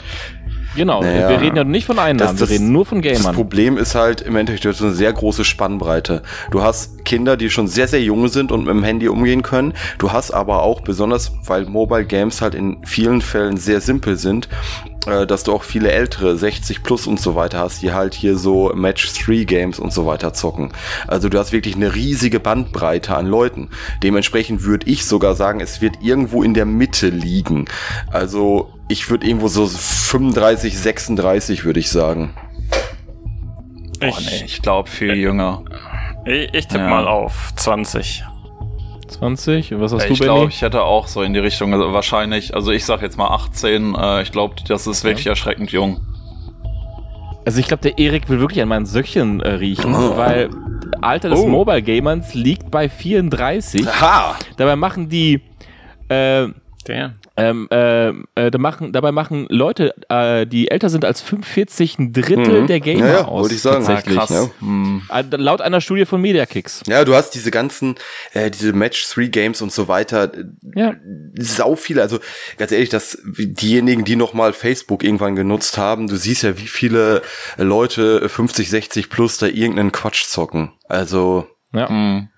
Genau, 0.74 1.00
Naja. 1.00 1.30
wir 1.30 1.40
reden 1.40 1.56
ja 1.56 1.64
nicht 1.64 1.86
von 1.86 1.98
Einnahmen, 1.98 2.32
Das- 2.32 2.40
das- 2.40 2.50
wir 2.50 2.56
reden 2.56 2.70
nur 2.72 2.84
von 2.84 3.00
Das 3.00 3.16
Gamern. 3.18 3.34
Problem 3.34 3.78
ist 3.78 3.94
halt 3.94 4.20
im 4.20 4.36
Endeffekt, 4.36 4.66
du 4.66 4.68
hast 4.68 4.82
eine 4.82 4.92
sehr 4.92 5.10
große 5.12 5.42
Spannbreite. 5.44 6.22
Du 6.50 6.62
hast 6.62 7.02
Kinder, 7.06 7.38
die 7.38 7.48
schon 7.48 7.66
sehr, 7.66 7.88
sehr 7.88 8.02
jung 8.02 8.28
sind 8.28 8.52
und 8.52 8.60
mit 8.66 8.74
dem 8.74 8.82
Handy 8.84 9.08
umgehen 9.08 9.40
können. 9.40 9.72
Du 9.96 10.12
hast 10.12 10.32
aber 10.32 10.62
auch, 10.62 10.82
besonders 10.82 11.32
weil 11.46 11.64
Mobile 11.64 12.04
Games 12.04 12.42
halt 12.42 12.54
in 12.54 12.84
vielen 12.84 13.22
Fällen 13.22 13.56
sehr 13.56 13.80
simpel 13.80 14.16
sind, 14.16 14.50
äh, 15.06 15.26
dass 15.26 15.44
du 15.44 15.52
auch 15.52 15.62
viele 15.62 15.90
ältere, 15.92 16.36
60 16.36 16.82
plus 16.82 17.06
und 17.06 17.20
so 17.20 17.34
weiter 17.34 17.58
hast, 17.58 17.82
die 17.82 17.92
halt 17.92 18.14
hier 18.14 18.36
so 18.36 18.72
Match-3-Games 18.74 19.78
und 19.78 19.92
so 19.92 20.06
weiter 20.06 20.32
zocken. 20.32 20.72
Also 21.06 21.28
du 21.28 21.38
hast 21.38 21.52
wirklich 21.52 21.76
eine 21.76 21.94
riesige 21.94 22.40
Bandbreite 22.40 23.16
an 23.16 23.26
Leuten. 23.26 23.70
Dementsprechend 24.02 24.62
würde 24.64 24.88
ich 24.90 25.06
sogar 25.06 25.34
sagen, 25.34 25.60
es 25.60 25.80
wird 25.80 25.96
irgendwo 26.02 26.42
in 26.42 26.54
der 26.54 26.66
Mitte 26.66 27.08
liegen. 27.08 27.66
Also 28.10 28.72
ich 28.88 29.08
würde 29.10 29.26
irgendwo 29.26 29.48
so 29.48 29.66
35, 29.66 30.78
36 30.78 31.64
würde 31.64 31.80
ich 31.80 31.90
sagen. 31.90 32.34
Oh, 34.02 34.14
nee, 34.20 34.44
ich 34.44 34.60
glaube 34.62 34.90
viel 34.90 35.14
jünger. 35.14 35.64
Ich, 36.26 36.52
ich 36.52 36.66
tippe 36.66 36.84
Ja. 36.84 36.90
mal 36.90 37.06
auf 37.08 37.52
20. 37.56 38.24
20, 39.18 39.74
und 39.74 39.80
was 39.80 39.92
hast 39.92 40.04
ich 40.10 40.18
du, 40.18 40.24
glaube, 40.24 40.40
Benny? 40.40 40.52
ich 40.52 40.62
hätte 40.62 40.82
auch 40.82 41.06
so 41.08 41.22
in 41.22 41.32
die 41.32 41.38
Richtung, 41.40 41.72
also 41.72 41.92
wahrscheinlich, 41.92 42.54
also 42.54 42.70
ich 42.72 42.84
sag 42.84 43.02
jetzt 43.02 43.16
mal 43.16 43.28
18, 43.28 43.94
äh, 43.94 44.22
ich 44.22 44.32
glaube, 44.32 44.56
das 44.68 44.86
ist 44.86 45.04
wirklich 45.04 45.26
erschreckend 45.26 45.72
jung. 45.72 46.00
Also 47.44 47.60
ich 47.60 47.68
glaube, 47.68 47.82
der 47.82 47.98
Erik 47.98 48.28
will 48.28 48.40
wirklich 48.40 48.60
an 48.60 48.68
meinen 48.68 48.86
Söckchen 48.86 49.40
äh, 49.40 49.50
riechen, 49.50 49.94
Oh. 49.94 50.16
weil 50.16 50.50
Alter 51.00 51.28
des 51.30 51.38
Oh. 51.38 51.46
Mobile-Gamers 51.46 52.34
liegt 52.34 52.70
bei 52.70 52.88
34. 52.88 53.86
Ha! 54.00 54.36
Dabei 54.56 54.74
machen 54.76 55.08
die 55.08 55.40
äh, 56.08 56.48
Der. 56.88 57.14
Ähm, 57.38 57.68
äh, 57.70 58.08
äh, 58.34 58.50
da 58.50 58.58
machen, 58.58 58.92
dabei 58.92 59.12
machen 59.12 59.46
Leute, 59.50 59.94
äh, 60.08 60.46
die 60.46 60.70
älter 60.70 60.88
sind 60.88 61.04
als 61.04 61.20
45, 61.20 61.98
ein 61.98 62.12
Drittel 62.12 62.62
Mhm. 62.62 62.66
der 62.66 62.80
Gamer 62.80 63.06
Ja, 63.06 63.12
ja, 63.12 63.24
aus. 63.26 63.42
wollte 63.42 63.54
ich 63.56 63.60
sagen. 63.60 63.84
Tatsächlich. 63.84 64.16
krass. 64.16 64.30
Ja. 64.30 64.48
Hm. 64.60 65.02
Äh, 65.10 65.24
laut 65.36 65.60
einer 65.60 65.80
Studie 65.82 66.06
von 66.06 66.20
Mediakicks. 66.22 66.82
Ja, 66.86 67.04
du 67.04 67.14
hast 67.14 67.32
diese 67.32 67.50
ganzen, 67.50 67.96
äh, 68.32 68.50
diese 68.50 68.72
Match-3-Games 68.72 69.60
und 69.60 69.70
so 69.70 69.86
weiter, 69.86 70.32
äh, 70.34 70.44
Ja. 70.74 70.94
sau 71.38 71.76
viele. 71.76 72.00
Also 72.02 72.20
ganz 72.56 72.72
ehrlich, 72.72 72.88
dass 72.88 73.18
diejenigen, 73.24 74.04
die 74.04 74.16
noch 74.16 74.32
mal 74.32 74.52
Facebook 74.54 75.04
irgendwann 75.04 75.36
genutzt 75.36 75.76
haben, 75.76 76.06
du 76.08 76.16
siehst 76.16 76.42
ja, 76.42 76.56
wie 76.58 76.66
viele 76.66 77.20
Leute 77.58 78.28
50, 78.28 78.70
60 78.70 79.10
plus 79.10 79.36
da 79.38 79.46
irgendeinen 79.46 79.92
Quatsch 79.92 80.24
zocken. 80.24 80.72
Also 80.88 81.46
Ja. 81.72 81.88
Hm. 81.88 82.28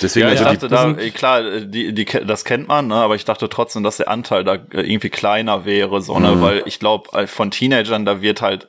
Deswegen, 0.00 0.26
Ja, 0.28 0.32
ich 0.32 0.40
also 0.40 0.52
dachte 0.66 0.68
das 0.68 0.96
da, 0.96 1.02
äh, 1.02 1.10
klar, 1.10 1.44
äh, 1.44 1.66
die, 1.66 1.92
die, 1.92 2.04
das 2.04 2.44
kennt 2.44 2.68
man, 2.68 2.86
ne, 2.86 2.94
aber 2.94 3.14
ich 3.14 3.24
dachte 3.24 3.48
trotzdem, 3.48 3.82
dass 3.82 3.98
der 3.98 4.08
Anteil 4.08 4.44
da 4.44 4.54
äh, 4.54 4.80
irgendwie 4.80 5.10
kleiner 5.10 5.64
wäre, 5.64 6.00
so, 6.00 6.18
ne, 6.18 6.36
Mhm. 6.36 6.40
weil 6.40 6.62
ich 6.66 6.78
glaube, 6.78 7.26
von 7.26 7.50
Teenagern, 7.50 8.04
da 8.04 8.22
wird 8.22 8.40
halt 8.42 8.68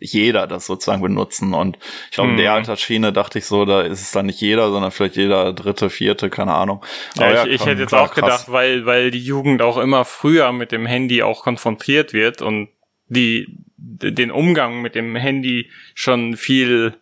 jeder 0.00 0.46
das 0.46 0.66
sozusagen 0.66 1.02
benutzen 1.02 1.54
und 1.54 1.78
ich 2.10 2.12
glaube, 2.16 2.30
in 2.30 2.36
der 2.36 2.50
Mhm. 2.52 2.56
Altersschiene 2.58 3.12
dachte 3.12 3.38
ich 3.38 3.46
so, 3.46 3.64
da 3.64 3.82
ist 3.82 4.00
es 4.02 4.10
dann 4.10 4.26
nicht 4.26 4.40
jeder, 4.40 4.70
sondern 4.70 4.90
vielleicht 4.90 5.16
jeder 5.16 5.52
dritte, 5.52 5.90
vierte, 5.90 6.30
keine 6.30 6.54
Ahnung. 6.54 6.84
Ja, 7.18 7.44
ich, 7.44 7.52
ich 7.52 7.58
komm, 7.60 7.68
hätte 7.68 7.80
jetzt 7.82 7.90
klar, 7.90 8.02
auch 8.02 8.12
krass. 8.14 8.24
gedacht, 8.24 8.44
weil, 8.52 8.86
weil 8.86 9.10
die 9.10 9.22
Jugend 9.24 9.62
auch 9.62 9.76
immer 9.76 10.04
früher 10.04 10.52
mit 10.52 10.72
dem 10.72 10.86
Handy 10.86 11.22
auch 11.22 11.42
konfrontiert 11.42 12.12
wird 12.12 12.42
und 12.42 12.68
die 13.08 13.46
den 13.76 14.30
Umgang 14.30 14.80
mit 14.80 14.94
dem 14.94 15.14
Handy 15.14 15.70
schon 15.94 16.36
viel, 16.36 16.94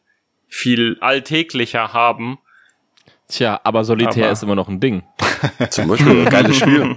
viel 0.49 0.97
alltäglicher 1.01 1.93
haben. 1.93 2.39
Tja, 3.33 3.61
aber 3.65 3.85
Solitär 3.85 4.25
Aber- 4.25 4.33
ist 4.33 4.43
immer 4.43 4.55
noch 4.55 4.69
ein 4.69 4.79
Ding. 4.81 5.03
zum 5.71 5.89
Beispiel, 5.89 6.25
geiles 6.31 6.57
Spiel. 6.57 6.97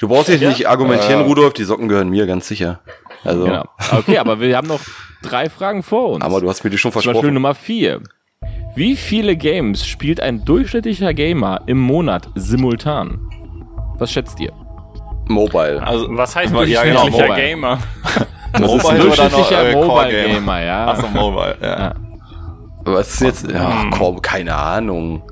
Du 0.00 0.08
brauchst 0.08 0.28
jetzt 0.28 0.42
nicht 0.42 0.68
argumentieren, 0.68 1.22
Äh. 1.22 1.24
Rudolf, 1.24 1.52
die 1.54 1.64
Socken 1.64 1.88
gehören 1.88 2.08
mir, 2.10 2.26
ganz 2.26 2.48
sicher. 2.48 2.80
Also, 3.24 3.44
Genau. 3.44 3.64
Okay, 3.92 4.18
aber 4.18 4.40
wir 4.40 4.56
haben 4.56 4.66
noch 4.68 4.80
drei 5.22 5.48
Fragen 5.48 5.82
vor 5.82 6.10
uns. 6.10 6.24
aber 6.24 6.40
du 6.40 6.48
hast 6.48 6.64
mir 6.64 6.70
die 6.70 6.78
schon 6.78 6.90
Zum 6.92 6.98
Beispiel 6.98 7.12
versprochen. 7.12 7.34
Nummer 7.34 7.54
vier. 7.54 8.00
Wie 8.74 8.96
viele 8.96 9.36
Games 9.36 9.86
spielt 9.86 10.20
ein 10.20 10.44
durchschnittlicher 10.44 11.14
Gamer 11.14 11.60
im 11.66 11.78
Monat 11.78 12.28
simultan? 12.34 13.18
Was 13.98 14.12
schätzt 14.12 14.38
ihr? 14.40 14.52
Mobile. 15.28 15.82
Also, 15.86 16.06
Was 16.10 16.34
heißt 16.36 16.52
Ja, 16.52 16.58
durchschnittlicher 16.58 16.84
genau, 17.02 17.10
Mobile. 17.10 17.34
Gamer? 17.36 17.78
Das 18.52 18.62
ist 18.62 18.84
ein 18.84 18.96
Mobile 18.98 19.12
oder 19.12 19.24
noch, 19.24 19.30
durchschnittlicher 19.30 19.68
äh, 19.70 19.74
Mobile 19.76 20.10
Game? 20.10 20.32
Gamer, 20.34 20.62
ja. 20.64 20.86
Achso, 20.88 21.06
Mobile, 21.08 21.56
ja. 21.62 21.78
Ja. 21.78 21.94
Was 22.84 23.14
ist 23.14 23.20
jetzt? 23.20 23.50
Ja, 23.50 23.82
Hm. 23.84 23.90
komm, 23.92 24.20
keine 24.22 24.56
Ahnung. 24.56 25.22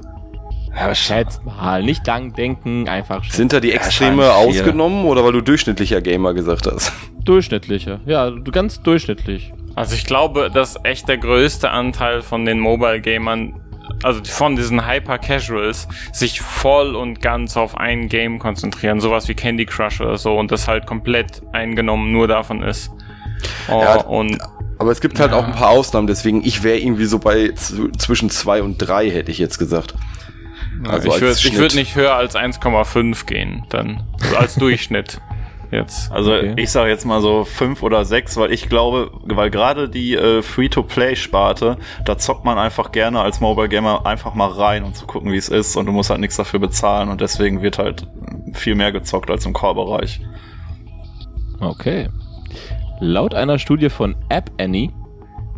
Ja, 0.78 0.94
schätzt 0.94 1.44
mal, 1.44 1.82
nicht 1.82 2.06
lang 2.06 2.34
denken, 2.34 2.88
einfach 2.88 3.24
schätzen. 3.24 3.36
Sind 3.36 3.52
da 3.52 3.60
die 3.60 3.72
Extreme 3.72 4.22
viel. 4.22 4.30
ausgenommen 4.30 5.06
oder 5.06 5.24
weil 5.24 5.32
du 5.32 5.40
durchschnittlicher 5.40 6.00
Gamer 6.00 6.34
gesagt 6.34 6.66
hast? 6.66 6.92
durchschnittlicher. 7.24 8.00
Ja, 8.06 8.30
du 8.30 8.50
ganz 8.52 8.80
durchschnittlich. 8.82 9.52
Also 9.74 9.94
ich 9.94 10.04
glaube, 10.04 10.50
dass 10.52 10.76
echt 10.84 11.08
der 11.08 11.18
größte 11.18 11.70
Anteil 11.70 12.22
von 12.22 12.44
den 12.44 12.60
Mobile 12.60 13.00
Gamern, 13.00 13.60
also 14.02 14.20
von 14.24 14.54
diesen 14.56 14.86
Hyper 14.88 15.18
Casuals, 15.18 15.88
sich 16.12 16.40
voll 16.40 16.94
und 16.94 17.20
ganz 17.20 17.56
auf 17.56 17.76
ein 17.76 18.08
Game 18.08 18.38
konzentrieren, 18.38 19.00
sowas 19.00 19.28
wie 19.28 19.34
Candy 19.34 19.66
Crush 19.66 20.00
oder 20.00 20.16
so 20.16 20.36
und 20.38 20.52
das 20.52 20.68
halt 20.68 20.86
komplett 20.86 21.42
eingenommen 21.52 22.12
nur 22.12 22.28
davon 22.28 22.62
ist. 22.62 22.90
Oh, 23.68 23.80
Ja, 23.80 23.96
und 24.02 24.38
Aber 24.78 24.92
es 24.92 25.00
gibt 25.00 25.18
halt 25.18 25.32
auch 25.32 25.44
ein 25.44 25.54
paar 25.54 25.70
Ausnahmen, 25.70 26.06
deswegen 26.06 26.44
ich 26.44 26.62
wäre 26.62 26.78
irgendwie 26.78 27.06
so 27.06 27.18
bei 27.18 27.52
zwischen 27.52 28.30
zwei 28.30 28.62
und 28.62 28.78
drei 28.78 29.10
hätte 29.10 29.30
ich 29.30 29.38
jetzt 29.38 29.58
gesagt. 29.58 29.94
Also 30.88 31.08
ich 31.08 31.20
würde 31.20 31.58
würd 31.58 31.74
nicht 31.74 31.96
höher 31.96 32.14
als 32.14 32.34
1,5 32.36 33.26
gehen, 33.26 33.64
dann 33.68 34.04
also 34.20 34.36
als 34.36 34.54
Durchschnitt 34.56 35.20
jetzt. 35.70 36.10
Also 36.12 36.32
Okay. 36.32 36.54
ich 36.56 36.70
sage 36.70 36.88
jetzt 36.88 37.04
mal 37.04 37.20
so 37.20 37.44
fünf 37.44 37.82
oder 37.82 38.04
sechs, 38.04 38.36
weil 38.36 38.52
ich 38.52 38.68
glaube, 38.68 39.10
weil 39.24 39.50
gerade 39.50 39.88
die 39.88 40.14
äh, 40.14 40.40
Free-to-Play-Sparte, 40.42 41.76
da 42.04 42.16
zockt 42.18 42.44
man 42.44 42.58
einfach 42.58 42.90
gerne 42.92 43.20
als 43.20 43.40
Mobile 43.40 43.68
Gamer 43.68 44.06
einfach 44.06 44.34
mal 44.34 44.48
rein, 44.48 44.84
um 44.84 44.94
zu 44.94 45.06
gucken, 45.06 45.32
wie 45.32 45.36
es 45.36 45.48
ist 45.48 45.76
und 45.76 45.86
du 45.86 45.92
musst 45.92 46.10
halt 46.10 46.20
nichts 46.20 46.36
dafür 46.36 46.60
bezahlen 46.60 47.08
und 47.10 47.20
deswegen 47.20 47.60
wird 47.62 47.78
halt 47.78 48.06
viel 48.54 48.74
mehr 48.76 48.92
gezockt 48.92 49.30
als 49.30 49.44
im 49.46 49.52
Core-Bereich. 49.52 50.20
Okay. 51.60 52.08
Laut 53.00 53.34
einer 53.34 53.58
Studie 53.58 53.90
von 53.90 54.16
App 54.28 54.50
Annie, 54.58 54.90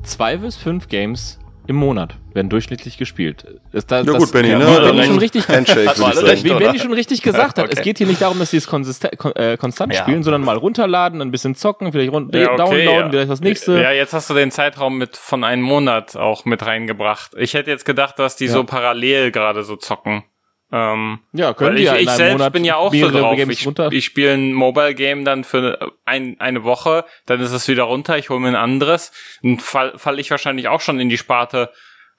zwei 0.02 0.36
bis 0.38 0.56
fünf 0.56 0.88
Games 0.88 1.38
im 1.70 1.76
Monat 1.76 2.16
werden 2.34 2.48
durchschnittlich 2.48 2.98
gespielt. 2.98 3.44
Ist 3.72 3.90
da, 3.92 3.98
Ja 3.98 4.02
das, 4.04 4.16
gut, 4.16 4.32
Benny, 4.32 4.48
ja, 4.48 4.58
ne? 4.58 4.66
Wie 4.66 4.70
Oder 4.70 4.86
Benny 4.86 4.98
recht. 4.98 5.08
schon 5.10 5.18
richtig, 5.20 5.48
Handshake, 5.48 5.86
Hat 5.88 6.22
recht. 6.22 6.44
wie? 6.44 6.52
Benny 6.52 6.78
schon 6.80 6.92
richtig 6.92 7.22
gesagt 7.22 7.58
hat, 7.58 7.66
es 7.70 7.72
Okay. 7.78 7.82
geht 7.84 7.98
hier 7.98 8.06
nicht 8.08 8.20
darum, 8.20 8.38
dass 8.40 8.50
sie 8.50 8.56
es 8.56 8.66
äh, 8.66 9.56
konstant 9.56 9.94
Ja. 9.94 10.02
spielen, 10.02 10.22
sondern 10.24 10.42
mal 10.42 10.56
runterladen, 10.56 11.22
ein 11.22 11.30
bisschen 11.30 11.54
zocken, 11.54 11.92
vielleicht 11.92 12.12
run 12.12 12.28
Ja, 12.34 12.48
okay, 12.52 12.56
downloaden, 12.56 12.86
ja. 13.04 13.08
vielleicht 13.10 13.30
das 13.30 13.40
nächste. 13.40 13.80
Ja, 13.80 13.92
jetzt 13.92 14.12
hast 14.12 14.28
du 14.28 14.34
den 14.34 14.50
Zeitraum 14.50 14.98
mit 14.98 15.16
von 15.16 15.44
einem 15.44 15.62
Monat 15.62 16.16
auch 16.16 16.44
mit 16.44 16.66
reingebracht. 16.66 17.32
Ich 17.38 17.54
hätte 17.54 17.70
jetzt 17.70 17.84
gedacht, 17.84 18.18
dass 18.18 18.34
die 18.36 18.46
Ja. 18.46 18.52
so 18.52 18.64
parallel 18.64 19.30
gerade 19.30 19.62
so 19.62 19.76
zocken. 19.76 20.24
Ähm, 20.72 21.18
Ja, 21.32 21.52
können 21.52 21.76
die 21.76 21.82
ich, 21.82 21.88
ja 21.88 21.94
in 21.94 22.02
ich 22.02 22.08
einem 22.08 22.16
selbst 22.16 22.32
Monat 22.38 22.52
bin 22.52 22.64
ja 22.64 22.76
auch 22.76 22.94
so 22.94 23.10
drauf. 23.10 23.36
Games 23.36 23.60
Ich, 23.60 23.68
ich 23.90 24.04
spiele 24.04 24.34
ein 24.34 24.52
Mobile 24.52 24.94
Game 24.94 25.24
dann 25.24 25.44
für 25.44 25.92
ein, 26.04 26.36
eine 26.38 26.62
Woche, 26.64 27.04
dann 27.26 27.40
ist 27.40 27.52
es 27.52 27.66
wieder 27.68 27.84
runter, 27.84 28.18
ich 28.18 28.30
hole 28.30 28.40
mir 28.40 28.48
ein 28.48 28.56
anderes. 28.56 29.12
Dann 29.42 29.58
fall, 29.58 29.98
fall 29.98 30.18
ich 30.18 30.30
wahrscheinlich 30.30 30.68
auch 30.68 30.80
schon 30.80 31.00
in 31.00 31.08
die 31.08 31.18
Sparte 31.18 31.70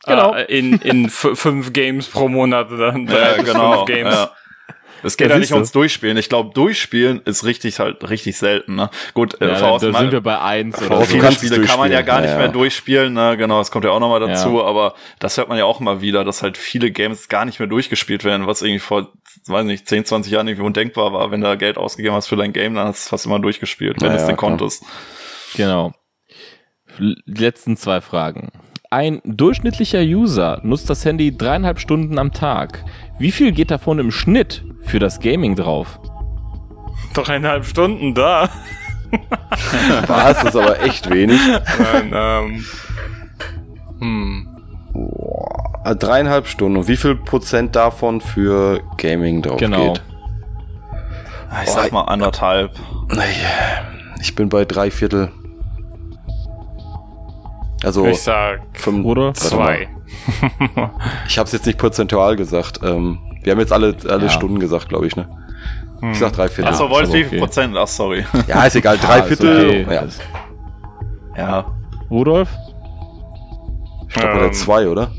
Genau. 0.05 0.33
äh, 0.33 0.45
in, 0.45 0.79
in 0.79 1.09
fünf 1.09 1.73
Games 1.73 2.07
pro 2.07 2.27
Monat. 2.27 2.71
Dann, 2.71 3.07
Ja, 3.07 3.35
genau. 3.43 3.85
Fünf 3.85 3.85
Games. 3.85 4.15
Ja. 4.15 4.31
Es 5.03 5.17
geht 5.17 5.29
ja, 5.29 5.37
nicht 5.37 5.51
ums 5.53 5.71
Durchspielen. 5.71 6.17
Ich 6.17 6.29
glaube, 6.29 6.51
Durchspielen 6.53 7.21
ist 7.25 7.43
richtig 7.45 7.79
halt 7.79 8.09
richtig 8.09 8.37
selten. 8.37 8.75
Ne? 8.75 8.89
Gut, 9.13 9.39
äh, 9.41 9.47
ja, 9.47 9.59
da, 9.59 9.77
da 9.77 9.79
sind 9.79 10.11
wir 10.11 10.21
bei 10.21 10.39
eins. 10.39 10.81
Oder 10.81 10.97
so. 10.97 11.05
Viele 11.05 11.31
Spiele 11.31 11.61
kann 11.61 11.79
man 11.79 11.91
ja 11.91 12.01
gar 12.01 12.21
nicht 12.21 12.35
mehr 12.37 12.49
durchspielen. 12.49 13.13
Ne? 13.13 13.37
Genau, 13.37 13.57
das 13.59 13.71
kommt 13.71 13.85
ja 13.85 13.91
auch 13.91 13.99
nochmal 13.99 14.19
dazu. 14.19 14.63
Aber 14.63 14.95
das 15.19 15.37
hört 15.37 15.49
man 15.49 15.57
ja 15.57 15.65
auch 15.65 15.79
mal 15.79 16.01
wieder, 16.01 16.23
dass 16.23 16.43
halt 16.43 16.57
viele 16.57 16.91
Games 16.91 17.29
gar 17.29 17.45
nicht 17.45 17.59
mehr 17.59 17.67
durchgespielt 17.67 18.23
werden, 18.23 18.47
was 18.47 18.61
irgendwie 18.61 18.79
vor, 18.79 19.11
weiß 19.47 19.65
nicht, 19.65 19.87
10, 19.87 20.05
20 20.05 20.31
Jahren 20.31 20.47
irgendwie 20.47 20.65
undenkbar 20.65 21.13
war. 21.13 21.31
Wenn 21.31 21.41
du 21.41 21.57
Geld 21.57 21.77
ausgegeben 21.77 22.15
hast 22.15 22.27
für 22.27 22.35
dein 22.35 22.53
Game, 22.53 22.75
dann 22.75 22.87
hast 22.87 22.99
du 22.99 23.05
es 23.05 23.09
fast 23.09 23.25
immer 23.25 23.39
durchgespielt, 23.39 24.01
wenn 24.01 24.11
du 24.11 24.15
es 24.15 24.25
denn 24.25 24.37
konntest. 24.37 24.83
Genau. 25.55 25.93
Die 26.99 27.15
letzten 27.25 27.77
zwei 27.77 28.01
Fragen. 28.01 28.51
Ein 28.93 29.21
durchschnittlicher 29.23 30.01
User 30.01 30.59
nutzt 30.63 30.89
das 30.89 31.05
Handy 31.05 31.37
dreieinhalb 31.37 31.79
Stunden 31.79 32.19
am 32.19 32.33
Tag. 32.33 32.83
Wie 33.19 33.31
viel 33.31 33.53
geht 33.53 33.71
davon 33.71 33.99
im 33.99 34.11
Schnitt 34.11 34.65
für 34.81 34.99
das 34.99 35.21
Gaming 35.21 35.55
drauf? 35.55 35.97
Dreieinhalb 37.13 37.63
Stunden 37.63 38.13
da. 38.13 38.49
War 40.07 40.31
es 40.31 40.43
ist 40.43 40.57
aber 40.57 40.81
echt 40.81 41.09
wenig. 41.09 41.39
Nein, 41.79 42.11
ähm, 42.13 42.65
hm. 43.99 44.47
Boah, 44.91 45.95
dreieinhalb 45.95 46.47
Stunden. 46.47 46.79
Und 46.79 46.89
wie 46.89 46.97
viel 46.97 47.15
Prozent 47.15 47.77
davon 47.77 48.19
für 48.19 48.81
Gaming 48.97 49.41
drauf 49.41 49.57
genau. 49.57 49.93
geht? 49.93 50.01
Ich 51.63 51.69
sag 51.69 51.93
mal 51.93 52.01
anderthalb. 52.01 52.77
Ich 54.19 54.35
bin 54.35 54.49
bei 54.49 54.65
drei 54.65 54.91
Viertel. 54.91 55.31
Also 57.83 58.05
ich 58.05 58.21
sag 58.21 58.61
fünf, 58.73 59.05
oder 59.05 59.33
zwei. 59.33 59.89
ich 61.27 61.37
habe 61.37 61.47
es 61.47 61.51
jetzt 61.51 61.65
nicht 61.65 61.79
prozentual 61.79 62.35
gesagt. 62.35 62.79
Ähm, 62.83 63.19
wir 63.43 63.51
haben 63.51 63.59
jetzt 63.59 63.73
alle 63.73 63.95
alle 64.07 64.23
ja. 64.23 64.29
Stunden 64.29 64.59
gesagt, 64.59 64.89
glaube 64.89 65.07
ich, 65.07 65.15
ne? 65.15 65.27
Ich 66.11 66.19
sag 66.19 66.33
drei 66.33 66.47
Viertel. 66.47 66.71
Achso, 66.71 66.89
wolltest 66.89 67.13
du 67.13 67.19
wie 67.19 67.23
viel 67.23 67.39
Prozent? 67.39 67.75
Ach, 67.77 67.87
sorry. 67.87 68.25
Ja, 68.47 68.63
ist 68.63 68.75
egal, 68.75 68.97
drei 69.01 69.21
Viertel. 69.23 69.85
Okay. 69.85 70.07
Ja. 71.37 71.37
ja. 71.37 71.65
Rudolf? 72.09 72.49
Ich 74.09 74.15
glaube, 74.15 74.45
ähm, 74.45 74.53
zwei, 74.53 74.87
oder? 74.87 75.11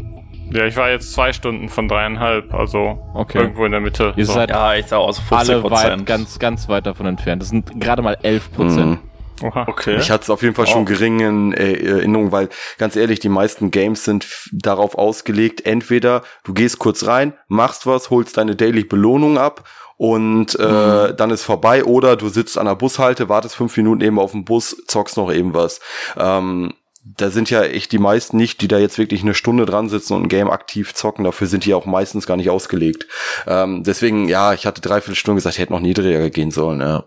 Ja, 0.51 0.67
ich 0.67 0.77
war 0.77 0.91
jetzt 0.91 1.15
zwei 1.15 1.33
Stunden 1.33 1.69
von 1.69 1.89
dreieinhalb, 1.89 2.53
also 2.53 2.99
okay. 3.15 3.39
irgendwo 3.39 3.65
in 3.65 3.73
der 3.73 3.81
Mitte. 3.81 4.13
Ihr 4.17 4.27
so. 4.27 4.35
seid 4.35 4.51
ja, 4.51 4.75
ich 4.75 4.87
sag 4.87 4.99
auch 4.99 5.13
so 5.13 5.23
50 5.23 5.55
alle 5.55 5.71
weit, 5.71 6.05
ganz, 6.05 6.39
ganz 6.39 6.69
weit 6.69 6.85
davon 6.85 7.07
entfernt. 7.07 7.41
Das 7.41 7.49
sind 7.49 7.81
gerade 7.81 8.03
mal 8.03 8.19
elf 8.23 8.53
Prozent. 8.53 8.87
Mhm. 8.87 8.99
Oha. 9.43 9.67
Okay. 9.69 9.97
Ich 9.97 10.11
hatte 10.11 10.25
es 10.25 10.31
auf 10.31 10.43
jeden 10.43 10.55
Fall 10.55 10.67
oh. 10.69 10.73
schon 10.73 10.87
gering 10.87 11.21
in 11.21 11.53
äh, 11.53 11.73
Erinnerung, 11.73 12.33
weil 12.33 12.49
ganz 12.79 12.97
ehrlich, 12.97 13.21
die 13.21 13.29
meisten 13.29 13.71
Games 13.71 14.05
sind 14.05 14.27
darauf 14.53 14.97
ausgelegt, 14.97 15.67
entweder 15.67 16.23
du 16.45 16.55
gehst 16.55 16.79
kurz 16.79 17.07
rein, 17.07 17.35
machst 17.49 17.87
was, 17.87 18.11
holst 18.11 18.37
deine 18.37 18.57
Daily 18.57 18.85
Belohnung 18.85 19.39
ab 19.39 19.69
und 19.97 20.59
äh, 20.59 20.67
mhm. 20.67 21.17
dann 21.17 21.31
ist 21.31 21.45
vorbei 21.45 21.85
oder 21.85 22.17
du 22.17 22.29
sitzt 22.29 22.59
an 22.59 22.67
der 22.67 22.75
Bushalte, 22.75 23.29
wartest 23.29 23.55
fünf 23.55 23.77
Minuten 23.77 24.01
eben 24.01 24.19
auf 24.19 24.33
den 24.33 24.45
Bus, 24.45 24.77
zockst 24.87 25.17
noch 25.17 25.33
eben 25.33 25.55
was. 25.55 25.81
Ähm, 26.17 26.75
da 27.05 27.31
sind 27.31 27.51
ja 27.51 27.63
echt 27.63 27.91
die 27.93 27.99
meisten 27.99 28.37
nicht, 28.37 28.61
die 28.61 28.69
da 28.69 28.79
jetzt 28.79 28.99
wirklich 28.99 29.23
eine 29.23 29.35
Stunde 29.35 29.67
dran 29.67 29.89
sitzen 29.89 30.15
und 30.15 30.25
ein 30.25 30.29
Game 30.29 30.51
aktiv 30.51 30.95
zocken. 30.95 31.25
Dafür 31.25 31.49
sind 31.49 31.65
die 31.65 31.75
auch 31.75 31.85
meistens 31.85 32.27
gar 32.27 32.37
nicht 32.37 32.51
ausgelegt. 32.51 33.07
Ähm, 33.47 33.83
deswegen, 33.83 34.29
ja, 34.29 34.53
ich 34.53 34.67
hatte 34.67 34.81
dreiviertel 34.81 35.17
Stunde 35.17 35.39
gesagt, 35.39 35.57
ich 35.57 35.61
hätte 35.61 35.73
noch 35.73 35.81
niedriger 35.81 36.31
gehen 36.31 36.53
sollen, 36.53 36.81
ja. 36.81 37.05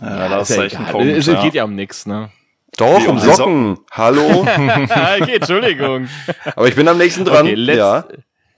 Ja, 0.00 0.18
ja 0.18 0.28
das 0.28 0.50
ist 0.50 0.56
ja 0.56 0.64
echt 0.64 0.76
ein 0.76 0.86
Punkt. 0.86 1.06
Es 1.06 1.26
ja. 1.26 1.42
geht 1.42 1.54
ja 1.54 1.64
um 1.64 1.74
nichts, 1.74 2.06
ne? 2.06 2.30
Doch, 2.76 3.06
um 3.06 3.18
Socken. 3.18 3.36
Socken. 3.36 3.78
Hallo? 3.90 4.42
okay, 5.20 5.36
Entschuldigung. 5.36 6.08
Aber 6.56 6.68
ich 6.68 6.74
bin 6.74 6.88
am 6.88 6.98
nächsten 6.98 7.24
dran. 7.24 7.46
Okay, 7.46 7.54
letz, 7.54 7.76
ja. 7.76 8.04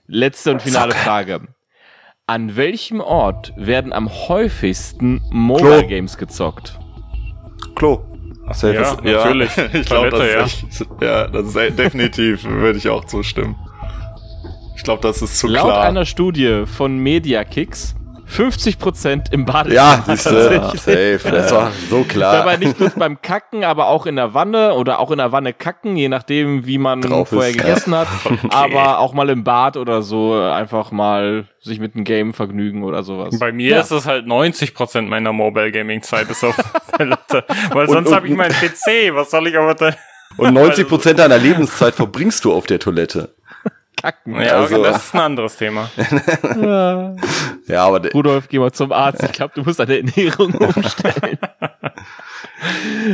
Letzte 0.07 0.51
und 0.51 0.61
finale 0.61 0.91
Socke. 0.91 1.03
Frage. 1.03 1.41
An 2.25 2.55
welchem 2.55 3.01
Ort 3.01 3.53
werden 3.57 3.91
am 3.91 4.09
häufigsten 4.09 5.21
Mobile 5.29 5.79
Klo. 5.79 5.87
Games 5.87 6.17
gezockt? 6.17 6.79
Klo. 7.75 8.05
Ach, 8.47 8.61
ja, 8.61 8.69
ist, 8.69 9.03
natürlich. 9.03 9.55
Ja, 9.55 9.65
ich 9.73 9.85
glaube, 9.85 10.09
das, 10.09 10.31
ja. 10.31 10.43
Ist, 10.69 10.85
ja, 11.01 11.27
das 11.27 11.55
ist 11.55 11.79
definitiv, 11.79 12.43
würde 12.43 12.77
ich 12.77 12.89
auch 12.89 13.05
zustimmen. 13.05 13.55
Ich 14.75 14.83
glaube, 14.83 15.01
das 15.01 15.21
ist 15.21 15.39
zu 15.39 15.47
Laut 15.47 15.65
klar. 15.65 15.77
Laut 15.77 15.87
einer 15.87 16.05
Studie 16.05 16.63
von 16.65 16.97
Mediakicks 16.97 17.95
50 18.33 18.79
Prozent 18.79 19.31
im 19.31 19.45
Badezimmer. 19.45 19.75
Ja, 19.75 20.03
siehst 20.07 20.25
du, 20.25 20.31
safe. 20.75 21.19
Das 21.23 21.51
war 21.51 21.71
so 21.89 22.03
klar. 22.03 22.37
Dabei 22.37 22.57
nicht 22.57 22.79
nur 22.79 22.89
beim 22.89 23.21
Kacken, 23.21 23.63
aber 23.63 23.87
auch 23.87 24.07
in 24.07 24.15
der 24.15 24.33
Wanne 24.33 24.73
oder 24.73 24.99
auch 24.99 25.11
in 25.11 25.19
der 25.19 25.31
Wanne 25.31 25.53
kacken, 25.53 25.95
je 25.95 26.09
nachdem, 26.09 26.65
wie 26.65 26.79
man 26.79 27.01
Drauf 27.01 27.29
vorher 27.29 27.51
ist, 27.51 27.57
gegessen 27.57 27.93
ja. 27.93 27.99
hat. 27.99 28.07
Okay. 28.43 28.75
Aber 28.75 28.99
auch 28.99 29.13
mal 29.13 29.29
im 29.29 29.43
Bad 29.43 29.77
oder 29.77 30.01
so 30.01 30.33
einfach 30.33 30.91
mal 30.91 31.45
sich 31.61 31.79
mit 31.79 31.95
einem 31.95 32.03
Game 32.03 32.33
vergnügen 32.33 32.83
oder 32.83 33.03
sowas. 33.03 33.37
Bei 33.39 33.51
mir 33.51 33.75
ja. 33.75 33.79
ist 33.79 33.91
es 33.91 34.05
halt 34.05 34.27
90 34.27 34.73
Prozent 34.73 35.09
meiner 35.09 35.31
Mobile 35.31 35.71
Gaming 35.71 36.01
Zeit 36.01 36.29
ist 36.29 36.43
auf 36.43 36.55
der 36.99 37.05
Latte. 37.05 37.45
Weil 37.71 37.87
sonst 37.87 38.13
habe 38.13 38.27
ich 38.27 38.35
meinen 38.35 38.53
PC. 38.53 39.13
Was 39.13 39.31
soll 39.31 39.47
ich 39.47 39.57
aber 39.57 39.75
da? 39.75 39.93
Und 40.37 40.53
90 40.53 40.87
Prozent 40.87 41.19
deiner 41.19 41.37
Lebenszeit 41.37 41.93
verbringst 41.93 42.43
du 42.45 42.53
auf 42.53 42.65
der 42.65 42.79
Toilette 42.79 43.33
kacken. 44.03 44.35
Ja, 44.35 44.59
also, 44.59 44.83
das 44.83 45.05
ist 45.05 45.15
ein 45.15 45.21
anderes 45.21 45.55
Thema. 45.55 45.89
ja. 46.61 47.15
ja, 47.67 47.85
aber 47.85 48.11
Rudolf, 48.11 48.49
geh 48.49 48.59
mal 48.59 48.71
zum 48.71 48.91
Arzt. 48.91 49.23
Ich 49.23 49.31
glaube, 49.31 49.53
du 49.55 49.63
musst 49.63 49.79
deine 49.79 49.97
Ernährung 49.97 50.53
umstellen. 50.55 51.37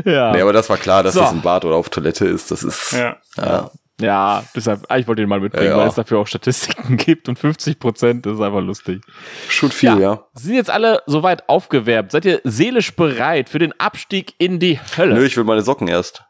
ja. 0.04 0.32
Nee, 0.32 0.42
aber 0.42 0.54
das 0.54 0.70
war 0.70 0.78
klar, 0.78 1.04
dass 1.04 1.14
so. 1.14 1.22
das 1.22 1.32
im 1.32 1.42
Bad 1.42 1.66
oder 1.66 1.76
auf 1.76 1.90
Toilette 1.90 2.26
ist. 2.26 2.52
Das 2.52 2.64
ist. 2.64 2.94
Ja. 2.94 3.18
ja. 3.38 3.72
Ja, 4.02 4.46
deshalb, 4.56 4.86
ah, 4.88 4.98
ich 4.98 5.10
wollte 5.10 5.22
ihn 5.22 5.28
mal 5.28 5.42
mitbringen, 5.42 5.72
ja, 5.72 5.78
weil 5.78 5.90
es 5.90 5.96
dafür 5.96 6.20
auch 6.20 6.28
Statistiken 6.28 6.96
gibt 6.98 7.28
und 7.28 7.38
50 7.38 7.80
Prozent 7.80 8.26
ist 8.26 8.40
einfach 8.40 8.62
lustig. 8.62 9.02
Schon 9.50 9.72
viel, 9.72 9.90
ja. 9.90 10.00
ja. 10.00 10.26
Sind 10.36 10.56
jetzt 10.56 10.70
alle 10.70 11.04
soweit 11.06 11.50
aufgewerbt? 11.50 12.14
Seid 12.14 12.24
ihr 12.24 12.40
seelisch 12.46 12.96
bereit 12.96 13.50
für 13.50 13.60
den 13.60 13.78
Abstieg 13.78 14.36
in 14.38 14.58
die 14.60 14.80
Hölle? 14.96 15.16
Nö, 15.16 15.26
ich 15.26 15.36
will 15.36 15.44
meine 15.44 15.64
Socken 15.64 15.90
erst. 15.90 16.24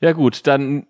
Ja 0.00 0.12
gut, 0.12 0.46
dann 0.46 0.86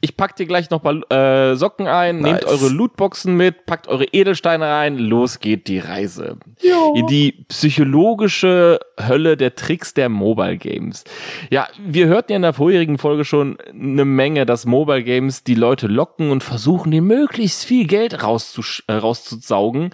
ich 0.00 0.16
pack 0.16 0.36
dir 0.36 0.46
gleich 0.46 0.70
noch 0.70 0.82
mal 0.82 1.02
äh, 1.10 1.56
Socken 1.56 1.86
ein, 1.86 2.20
nice. 2.20 2.32
nehmt 2.32 2.44
eure 2.44 2.68
Lootboxen 2.68 3.36
mit, 3.36 3.66
packt 3.66 3.88
eure 3.88 4.04
Edelsteine 4.04 4.66
rein, 4.66 4.98
los 4.98 5.40
geht 5.40 5.68
die 5.68 5.78
Reise. 5.78 6.38
Jo. 6.60 6.94
In 6.96 7.06
die 7.06 7.44
psychologische 7.48 8.80
Hölle 9.00 9.36
der 9.36 9.54
Tricks 9.54 9.94
der 9.94 10.08
Mobile 10.08 10.56
Games. 10.56 11.04
Ja, 11.50 11.68
wir 11.78 12.06
hörten 12.06 12.32
ja 12.32 12.36
in 12.36 12.42
der 12.42 12.52
vorherigen 12.52 12.98
Folge 12.98 13.24
schon 13.24 13.58
eine 13.70 14.04
Menge, 14.04 14.46
dass 14.46 14.66
Mobile 14.66 15.02
Games 15.02 15.44
die 15.44 15.54
Leute 15.54 15.86
locken 15.86 16.30
und 16.30 16.42
versuchen, 16.42 16.90
dir 16.90 17.02
möglichst 17.02 17.64
viel 17.64 17.86
Geld 17.86 18.22
rauszusch 18.22 18.84
äh, 18.86 18.94
rauszusaugen. 18.94 19.90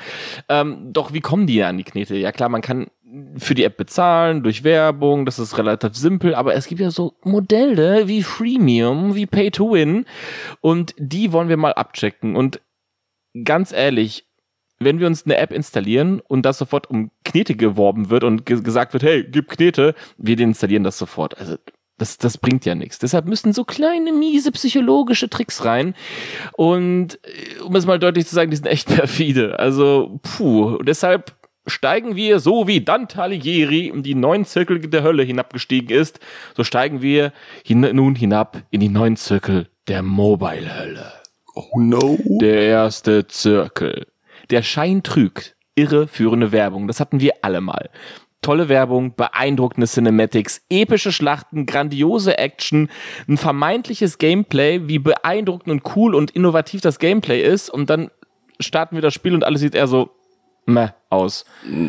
Ähm, 0.49 0.93
doch 0.93 1.13
wie 1.13 1.21
kommen 1.21 1.47
die 1.47 1.63
an 1.63 1.77
die 1.77 1.85
Knete? 1.85 2.17
Ja 2.17 2.33
klar, 2.33 2.49
man 2.49 2.63
kann 2.63 2.89
für 3.37 3.55
die 3.55 3.65
App 3.65 3.77
bezahlen, 3.77 4.43
durch 4.43 4.65
Werbung, 4.65 5.25
das 5.25 5.39
ist 5.39 5.57
relativ 5.57 5.95
simpel, 5.95 6.35
aber 6.35 6.55
es 6.55 6.67
gibt 6.67 6.81
ja 6.81 6.91
so 6.91 7.15
Modelle 7.23 8.09
wie 8.09 8.23
Freemium, 8.23 9.15
wie 9.15 9.27
Pay 9.27 9.51
to 9.51 9.73
Win 9.73 10.05
und 10.61 10.95
die 10.99 11.33
wollen 11.33 11.49
wir 11.49 11.57
mal 11.57 11.73
abchecken 11.73 12.37
und 12.37 12.61
ganz 13.45 13.73
ehrlich, 13.73 14.27
wenn 14.79 15.01
wir 15.01 15.07
uns 15.07 15.25
eine 15.25 15.37
App 15.39 15.53
installieren 15.53 16.21
und 16.21 16.43
das 16.43 16.59
sofort 16.59 16.89
um 16.89 17.11
Knete 17.25 17.57
geworben 17.57 18.11
wird 18.11 18.25
und 18.25 18.47
ge 18.47 18.61
gesagt 18.63 18.93
wird, 18.93 19.03
hey, 19.03 19.25
gib 19.25 19.49
Knete, 19.49 19.95
wir 20.19 20.39
installieren 20.39 20.85
das 20.85 20.99
sofort. 20.99 21.39
Also 21.39 21.57
das, 21.99 22.17
das 22.17 22.39
bringt 22.39 22.65
ja 22.65 22.77
nichts. 22.77 23.01
Deshalb 23.01 23.27
müssen 23.27 23.53
so 23.53 23.65
kleine, 23.65 24.13
miese 24.13 24.53
psychologische 24.53 25.29
Tricks 25.29 25.65
rein. 25.65 25.95
Und 26.53 27.19
äh, 27.25 27.61
um 27.61 27.75
es 27.75 27.87
mal 27.87 27.99
deutlich 27.99 28.27
zu 28.27 28.37
sagen, 28.37 28.51
die 28.51 28.57
sind 28.57 28.67
echt 28.67 28.87
perfide. 28.89 29.59
Also, 29.59 30.21
puh. 30.23 30.79
Deshalb 30.85 31.38
steigen 31.69 32.17
wir, 32.17 32.39
so 32.41 32.67
wie 32.67 32.81
Dante 32.81 33.23
Alighieri 33.23 33.87
in 33.87 34.03
die 34.03 34.15
neun 34.15 34.45
Zirkel 34.45 34.81
der 34.81 35.03
Hölle 35.03 35.23
hinabgestiegen 35.23 35.97
ist, 35.97 36.21
so 36.57 36.65
steigen 36.65 37.03
wir 37.03 37.33
hin 37.65 37.81
nun 37.81 38.15
hinab 38.15 38.63
in 38.71 38.81
die 38.81 38.89
neun 38.89 39.17
Zirkel 39.17 39.69
der 39.87 40.03
Mobile-Hölle. 40.03 41.13
Oh 41.55 41.79
no. 41.79 42.19
Der 42.41 42.63
erste 42.63 43.27
Zirkel. 43.27 44.07
Der 44.51 44.63
Schein 44.63 45.03
trügt. 45.03 45.57
Irreführende 45.75 46.53
Werbung. 46.53 46.87
Das 46.87 47.01
hatten 47.01 47.21
wir 47.21 47.33
alle 47.43 47.61
mal. 47.61 47.91
Tolle 48.43 48.69
Werbung, 48.69 49.17
beeindruckende 49.17 49.89
Cinematics, 49.89 50.65
epische 50.71 51.11
Schlachten, 51.11 51.67
grandiose 51.67 52.39
Action, 52.39 52.89
ein 53.29 53.37
vermeintliches 53.37 54.19
Gameplay, 54.19 54.87
wie 54.87 55.01
beeindruckend 55.01 55.69
und 55.69 55.97
cool 55.97 56.15
und 56.15 56.31
innovativ 56.31 56.81
das 56.81 57.01
Gameplay 57.01 57.43
ist 57.43 57.69
und 57.69 57.91
dann 57.91 58.11
starten 58.61 58.95
wir 58.95 59.03
das 59.03 59.15
Spiel 59.15 59.35
und 59.35 59.43
alles 59.43 59.61
sieht 59.61 59.75
eher 59.75 59.89
so 59.89 60.11
meh 60.69 60.89
aus. 61.11 61.45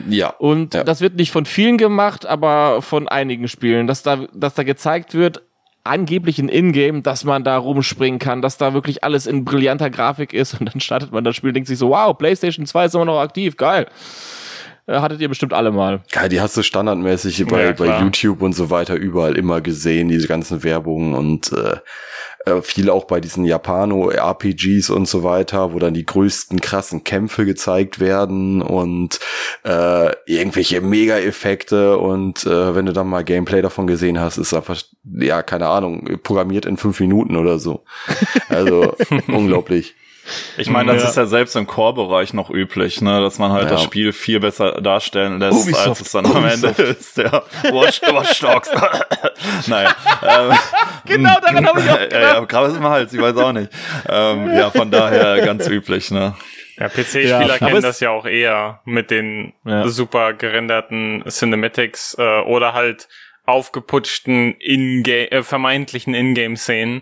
Ja. 0.10 0.30
Und 0.30 0.74
ja. 0.74 0.84
das 0.84 1.02
wird 1.02 1.16
nicht 1.16 1.32
von 1.32 1.46
vielen 1.46 1.78
gemacht, 1.78 2.26
aber 2.26 2.82
von 2.82 3.08
einigen 3.08 3.48
Spielen, 3.48 3.88
dass 3.88 4.04
da, 4.04 4.28
dass 4.34 4.56
da 4.56 4.64
gezeigt 4.64 5.14
wird, 5.14 5.44
angeblich 5.84 6.40
ein 6.40 6.50
Ingame, 6.50 7.02
dass 7.02 7.24
man 7.24 7.44
da 7.44 7.58
rumspringen 7.58 8.20
kann, 8.20 8.42
dass 8.42 8.58
da 8.58 8.74
wirklich 8.74 9.04
alles 9.04 9.28
in 9.28 9.46
brillanter 9.46 9.90
Grafik 9.90 10.34
ist 10.34 10.60
und 10.60 10.72
dann 10.72 10.80
startet 10.80 11.12
man 11.12 11.24
das 11.24 11.36
Spiel, 11.36 11.54
denkt 11.54 11.68
sich 11.68 11.80
so, 11.80 11.90
wow, 11.90 12.18
PlayStation 12.18 12.66
2 12.66 12.86
ist 12.86 12.96
immer 12.96 13.06
noch 13.06 13.20
aktiv, 13.20 13.58
geil. 13.58 13.88
Äh, 14.90 15.00
hattet 15.00 15.22
ihr 15.22 15.30
bestimmt 15.30 15.54
alle 15.54 15.72
mal. 15.72 16.02
Ja, 16.14 16.28
die 16.28 16.42
hast 16.42 16.58
du 16.58 16.64
standardmäßig 16.64 17.46
bei, 17.48 17.66
ja, 17.66 17.72
bei 17.74 18.00
YouTube 18.02 18.42
und 18.42 18.54
so 18.54 18.70
weiter 18.70 18.96
überall 18.96 19.38
immer 19.38 19.62
gesehen, 19.62 20.10
diese 20.10 20.28
ganzen 20.28 20.64
Werbungen 20.64 21.14
und 21.14 21.52
äh, 21.54 21.78
äh, 22.46 22.62
viel 22.62 22.90
auch 22.90 23.06
bei 23.06 23.20
diesen 23.20 23.46
Japano-RPGs 23.46 24.90
und 24.90 25.08
so 25.08 25.24
weiter, 25.24 25.74
wo 25.74 25.80
dann 25.80 25.94
die 25.94 26.06
größten 26.06 26.62
krassen 26.62 27.04
Kämpfe 27.04 27.46
gezeigt 27.46 28.00
werden 28.00 28.62
und 28.62 29.20
äh, 29.66 30.14
irgendwelche 30.26 30.82
Mega-Effekte 30.82 31.98
und 31.98 32.46
äh, 32.46 32.76
wenn 32.76 32.86
du 32.86 32.94
dann 32.94 33.08
mal 33.08 33.24
Gameplay 33.24 33.62
davon 33.62 33.88
gesehen 33.88 34.20
hast, 34.20 34.38
ist 34.38 34.54
einfach, 34.54 34.82
ja, 35.04 35.44
keine 35.44 35.68
Ahnung, 35.68 36.20
programmiert 36.24 36.66
in 36.66 36.78
fünf 36.78 37.00
Minuten 37.00 37.36
oder 37.36 37.60
so. 37.60 37.84
Also 38.50 38.96
unglaublich. 39.28 39.96
Ich 40.58 40.70
meine, 40.70 40.94
das 40.94 41.04
ja. 41.04 41.10
ist 41.10 41.16
ja 41.18 41.26
selbst 41.26 41.56
im 41.56 41.68
Core-Bereich 41.68 42.34
noch 42.34 42.50
üblich, 42.50 43.02
ne, 43.02 43.22
dass 43.22 43.40
man 43.40 43.52
halt 43.52 43.66
ja. 43.66 43.72
das 43.72 43.84
Spiel 43.84 44.14
viel 44.14 44.40
besser 44.40 44.82
darstellen 44.82 45.40
lässt, 45.40 45.64
Ubisoft. 45.64 45.88
als 45.88 46.02
es 46.02 46.12
dann 46.12 46.26
am 46.26 46.46
Ende 46.46 46.68
ist. 46.70 47.18
Ja. 47.18 47.44
Watch, 47.64 48.02
Watch 48.02 48.40
Dogs. 48.40 48.70
naja. 49.68 49.96
Ähm, 50.22 50.58
genau, 51.06 51.36
daran 51.42 51.68
habe 51.68 51.80
ich 51.80 51.90
auch 51.90 52.00
gedacht. 52.00 52.14
Ja, 52.14 52.34
ja, 52.34 52.40
Grabbes 52.46 52.76
im 52.76 52.84
Hals, 52.84 53.14
ich 53.14 53.22
weiß 53.22 53.38
auch 53.38 53.52
nicht. 53.52 53.72
Ähm, 54.08 54.56
ja, 54.56 54.70
von 54.70 54.92
daher 54.92 55.46
ganz 55.46 55.68
üblich, 55.68 56.12
ne. 56.12 56.36
Ja, 56.78 56.88
PC-Spieler 56.88 57.48
ja, 57.48 57.58
kennen 57.58 57.82
das 57.82 58.00
ja 58.00 58.10
auch 58.10 58.26
eher 58.26 58.82
mit 58.86 59.12
den 59.12 59.54
ja. 59.66 59.88
super 59.90 60.34
gerenderten 60.34 61.24
Cinematics 61.28 62.16
äh, 62.18 62.42
oder 62.42 62.74
halt 62.74 63.10
aufgeputschten 63.46 64.54
in 64.60 65.04
äh, 65.06 65.44
vermeintlichen 65.44 66.14
Ingame-Szenen 66.14 67.02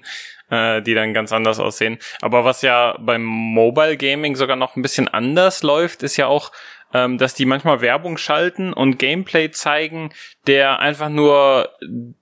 äh, 0.50 0.82
die 0.82 0.94
dann 0.94 1.14
ganz 1.14 1.32
anders 1.32 1.60
aussehen. 1.60 1.98
Aber 2.22 2.46
was 2.46 2.62
ja 2.62 2.98
beim 3.00 3.24
Mobile 3.24 3.98
Gaming 3.98 4.36
sogar 4.36 4.56
noch 4.56 4.76
ein 4.76 4.82
bisschen 4.82 5.08
anders 5.08 5.64
läuft, 5.64 6.04
ist 6.04 6.18
ja 6.18 6.28
auch, 6.28 6.52
ähm, 6.94 7.18
dass 7.18 7.34
die 7.34 7.46
manchmal 7.46 7.82
Werbung 7.82 8.18
schalten 8.18 8.74
und 8.74 8.98
Gameplay 8.98 9.52
zeigen, 9.52 10.12
der 10.46 10.80
einfach 10.80 11.10
nur 11.10 11.70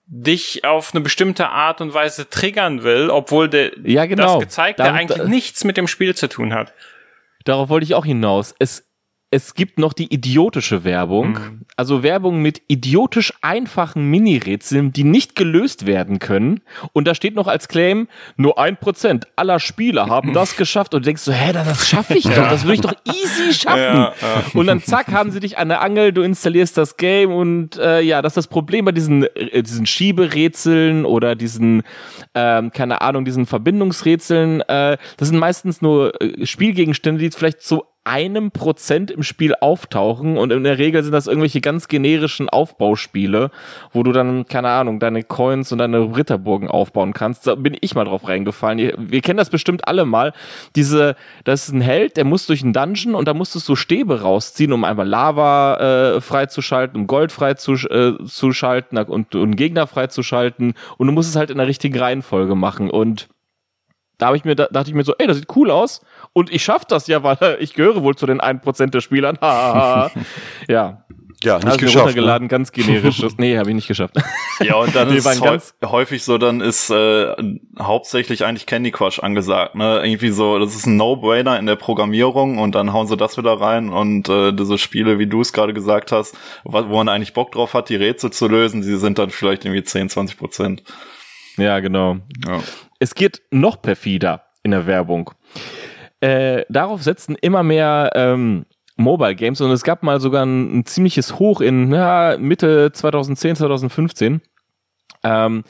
dich 0.07 0.65
auf 0.65 0.93
eine 0.93 1.01
bestimmte 1.01 1.49
Art 1.49 1.81
und 1.81 1.93
Weise 1.93 2.29
triggern 2.29 2.83
will, 2.83 3.09
obwohl 3.09 3.49
der 3.49 3.71
ja, 3.83 4.05
genau. 4.05 4.35
das 4.35 4.39
gezeigt, 4.39 4.79
der 4.79 4.93
eigentlich 4.93 5.23
nichts 5.25 5.63
mit 5.63 5.77
dem 5.77 5.87
Spiel 5.87 6.15
zu 6.15 6.27
tun 6.27 6.53
hat. 6.53 6.73
Darauf 7.43 7.69
wollte 7.69 7.83
ich 7.83 7.93
auch 7.93 8.05
hinaus. 8.05 8.55
Es 8.57 8.87
es 9.31 9.53
gibt 9.53 9.79
noch 9.79 9.93
die 9.93 10.13
idiotische 10.13 10.83
Werbung. 10.83 11.31
Mhm. 11.33 11.61
Also 11.75 12.03
Werbung 12.03 12.41
mit 12.41 12.61
idiotisch 12.67 13.33
einfachen 13.41 14.09
Mini-Rätseln, 14.09 14.93
die 14.93 15.03
nicht 15.03 15.35
gelöst 15.35 15.85
werden 15.85 16.19
können. 16.19 16.61
Und 16.93 17.05
da 17.07 17.15
steht 17.15 17.35
noch 17.35 17.47
als 17.47 17.67
Claim, 17.67 18.07
nur 18.37 18.57
ein 18.59 18.77
Prozent 18.77 19.27
aller 19.35 19.59
Spieler 19.59 20.07
haben 20.07 20.31
das 20.31 20.55
geschafft. 20.57 20.93
Und 20.93 21.01
du 21.01 21.09
denkst 21.09 21.23
so, 21.23 21.33
hä, 21.33 21.51
das 21.51 21.87
schaffe 21.87 22.17
ich 22.17 22.23
doch. 22.23 22.49
Das 22.49 22.63
würde 22.63 22.75
ich 22.75 22.81
doch 22.81 22.95
easy 23.05 23.53
schaffen. 23.53 23.79
Ja, 23.79 24.13
ja. 24.21 24.43
Und 24.53 24.67
dann 24.67 24.81
zack, 24.81 25.11
haben 25.11 25.31
sie 25.31 25.39
dich 25.39 25.57
an 25.57 25.69
der 25.69 25.81
Angel, 25.81 26.13
du 26.13 26.21
installierst 26.21 26.77
das 26.77 26.95
Game. 26.95 27.31
Und 27.31 27.77
äh, 27.77 28.01
ja, 28.01 28.21
das 28.21 28.31
ist 28.31 28.37
das 28.37 28.47
Problem 28.47 28.85
bei 28.85 28.91
diesen, 28.91 29.23
äh, 29.23 29.63
diesen 29.63 29.85
Schieberätseln 29.85 31.03
oder 31.03 31.35
diesen, 31.35 31.83
ähm, 32.35 32.71
keine 32.71 33.01
Ahnung, 33.01 33.25
diesen 33.25 33.47
Verbindungsrätseln. 33.47 34.61
Äh, 34.61 34.97
das 35.17 35.27
sind 35.27 35.39
meistens 35.39 35.81
nur 35.81 36.21
äh, 36.21 36.45
Spielgegenstände, 36.45 37.19
die 37.19 37.31
vielleicht 37.31 37.61
so 37.61 37.85
einem 38.05 38.51
Prozent 38.51 39.09
im 39.09 39.23
Spiel 39.23 39.55
auftauchen 39.59 40.37
und 40.37 40.51
in 40.51 40.63
der 40.63 40.77
Regel 40.77 41.03
sind 41.03 41.11
das 41.11 41.25
irgendwelche 41.25 41.59
ganz 41.59 41.87
generischen 41.87 42.49
Aufbauspiele, 42.49 43.49
wo 43.91 44.03
du 44.03 44.11
dann, 44.11 44.45
keine 44.45 44.69
Ahnung, 44.69 44.99
deine 44.99 45.23
Coins 45.23 45.71
und 45.71 45.79
deine 45.79 46.15
Ritterburgen 46.15 46.69
aufbauen 46.69 47.13
kannst. 47.13 47.47
Da 47.47 47.55
bin 47.55 47.75
ich 47.81 47.95
mal 47.95 48.05
drauf 48.05 48.27
reingefallen. 48.27 48.93
Wir 48.97 49.21
kennen 49.21 49.37
das 49.37 49.49
bestimmt 49.49 49.87
alle 49.87 50.05
mal. 50.05 50.33
Diese, 50.75 51.15
das 51.43 51.67
ist 51.67 51.73
ein 51.73 51.81
Held, 51.81 52.15
der 52.15 52.25
muss 52.25 52.45
durch 52.45 52.61
einen 52.63 52.73
Dungeon 52.73 53.15
und 53.15 53.27
da 53.27 53.33
musstest 53.33 53.67
du 53.67 53.75
Stäbe 53.75 54.21
rausziehen, 54.21 54.71
um 54.71 54.83
einmal 54.83 55.07
Lava 55.07 56.15
äh, 56.15 56.21
freizuschalten, 56.21 57.01
um 57.01 57.07
Gold 57.07 57.31
freizuschalten 57.31 58.97
äh, 58.97 59.05
und, 59.07 59.33
und 59.33 59.55
Gegner 59.55 59.87
freizuschalten 59.87 60.75
und 60.97 61.07
du 61.07 61.13
musst 61.13 61.29
es 61.29 61.35
halt 61.35 61.49
in 61.49 61.57
der 61.57 61.67
richtigen 61.67 61.97
Reihenfolge 61.97 62.55
machen 62.55 62.91
und 62.91 63.27
da 64.17 64.27
habe 64.27 64.37
ich 64.37 64.45
mir, 64.45 64.55
da 64.55 64.67
dachte 64.71 64.89
ich 64.89 64.95
mir 64.95 65.03
so, 65.03 65.13
ey, 65.17 65.27
das 65.27 65.37
sieht 65.37 65.55
cool 65.55 65.71
aus. 65.71 66.01
Und 66.33 66.51
ich 66.51 66.63
schaffe 66.63 66.85
das 66.87 67.07
ja, 67.07 67.23
weil 67.23 67.37
ich 67.59 67.73
gehöre 67.73 68.01
wohl 68.03 68.15
zu 68.15 68.25
den 68.25 68.41
1% 68.41 68.87
der 68.87 69.01
Spielern. 69.01 69.37
ja. 69.41 70.11
Ja, 71.43 71.59
nicht 71.59 71.77
geschafft. 71.77 72.05
runtergeladen, 72.05 72.45
ne? 72.45 72.49
ganz 72.49 72.71
generisches. 72.71 73.35
nee, 73.37 73.57
habe 73.57 73.69
ich 73.69 73.75
nicht 73.75 73.87
geschafft. 73.87 74.15
Ja, 74.61 74.75
und 74.75 74.95
dann 74.95 75.09
ist 75.13 75.25
es 75.25 75.75
häufig 75.83 76.23
so, 76.23 76.37
dann 76.37 76.61
ist 76.61 76.89
äh, 76.89 77.35
hauptsächlich 77.77 78.45
eigentlich 78.45 78.65
Candy 78.65 78.91
Crush 78.91 79.19
angesagt, 79.19 79.75
ne? 79.75 80.01
Irgendwie 80.03 80.29
so, 80.29 80.57
das 80.57 80.75
ist 80.75 80.87
ein 80.87 80.95
No-Brainer 80.95 81.59
in 81.59 81.65
der 81.65 81.75
Programmierung 81.75 82.57
und 82.57 82.73
dann 82.73 82.93
hauen 82.93 83.05
sie 83.07 83.17
das 83.17 83.37
wieder 83.37 83.59
rein 83.59 83.89
und 83.89 84.29
äh, 84.29 84.53
diese 84.53 84.77
Spiele, 84.77 85.19
wie 85.19 85.27
du 85.27 85.41
es 85.41 85.53
gerade 85.53 85.73
gesagt 85.73 86.11
hast, 86.11 86.35
wo 86.63 86.81
man 86.81 87.09
eigentlich 87.09 87.33
Bock 87.33 87.51
drauf 87.51 87.73
hat, 87.73 87.89
die 87.89 87.95
Rätsel 87.95 88.31
zu 88.31 88.47
lösen, 88.47 88.81
die 88.81 88.95
sind 88.95 89.19
dann 89.19 89.29
vielleicht 89.29 89.65
irgendwie 89.65 89.83
10, 89.83 90.09
20 90.09 90.37
Prozent. 90.37 90.83
Ja, 91.57 91.79
genau. 91.79 92.17
Ja. 92.45 92.61
Es 92.99 93.15
geht 93.15 93.41
noch 93.51 93.81
perfider 93.81 94.45
in 94.63 94.71
der 94.71 94.87
Werbung. 94.87 95.31
Äh, 96.19 96.65
darauf 96.69 97.03
setzen 97.03 97.35
immer 97.35 97.63
mehr 97.63 98.11
ähm, 98.15 98.65
Mobile 98.97 99.35
Games 99.35 99.61
und 99.61 99.71
es 99.71 99.83
gab 99.83 100.03
mal 100.03 100.19
sogar 100.19 100.45
ein, 100.45 100.79
ein 100.79 100.85
ziemliches 100.85 101.39
Hoch 101.39 101.61
in 101.61 101.91
ja, 101.91 102.37
Mitte 102.39 102.91
2010, 102.91 103.57
2015. 103.57 104.41
Ähm, 105.23 105.63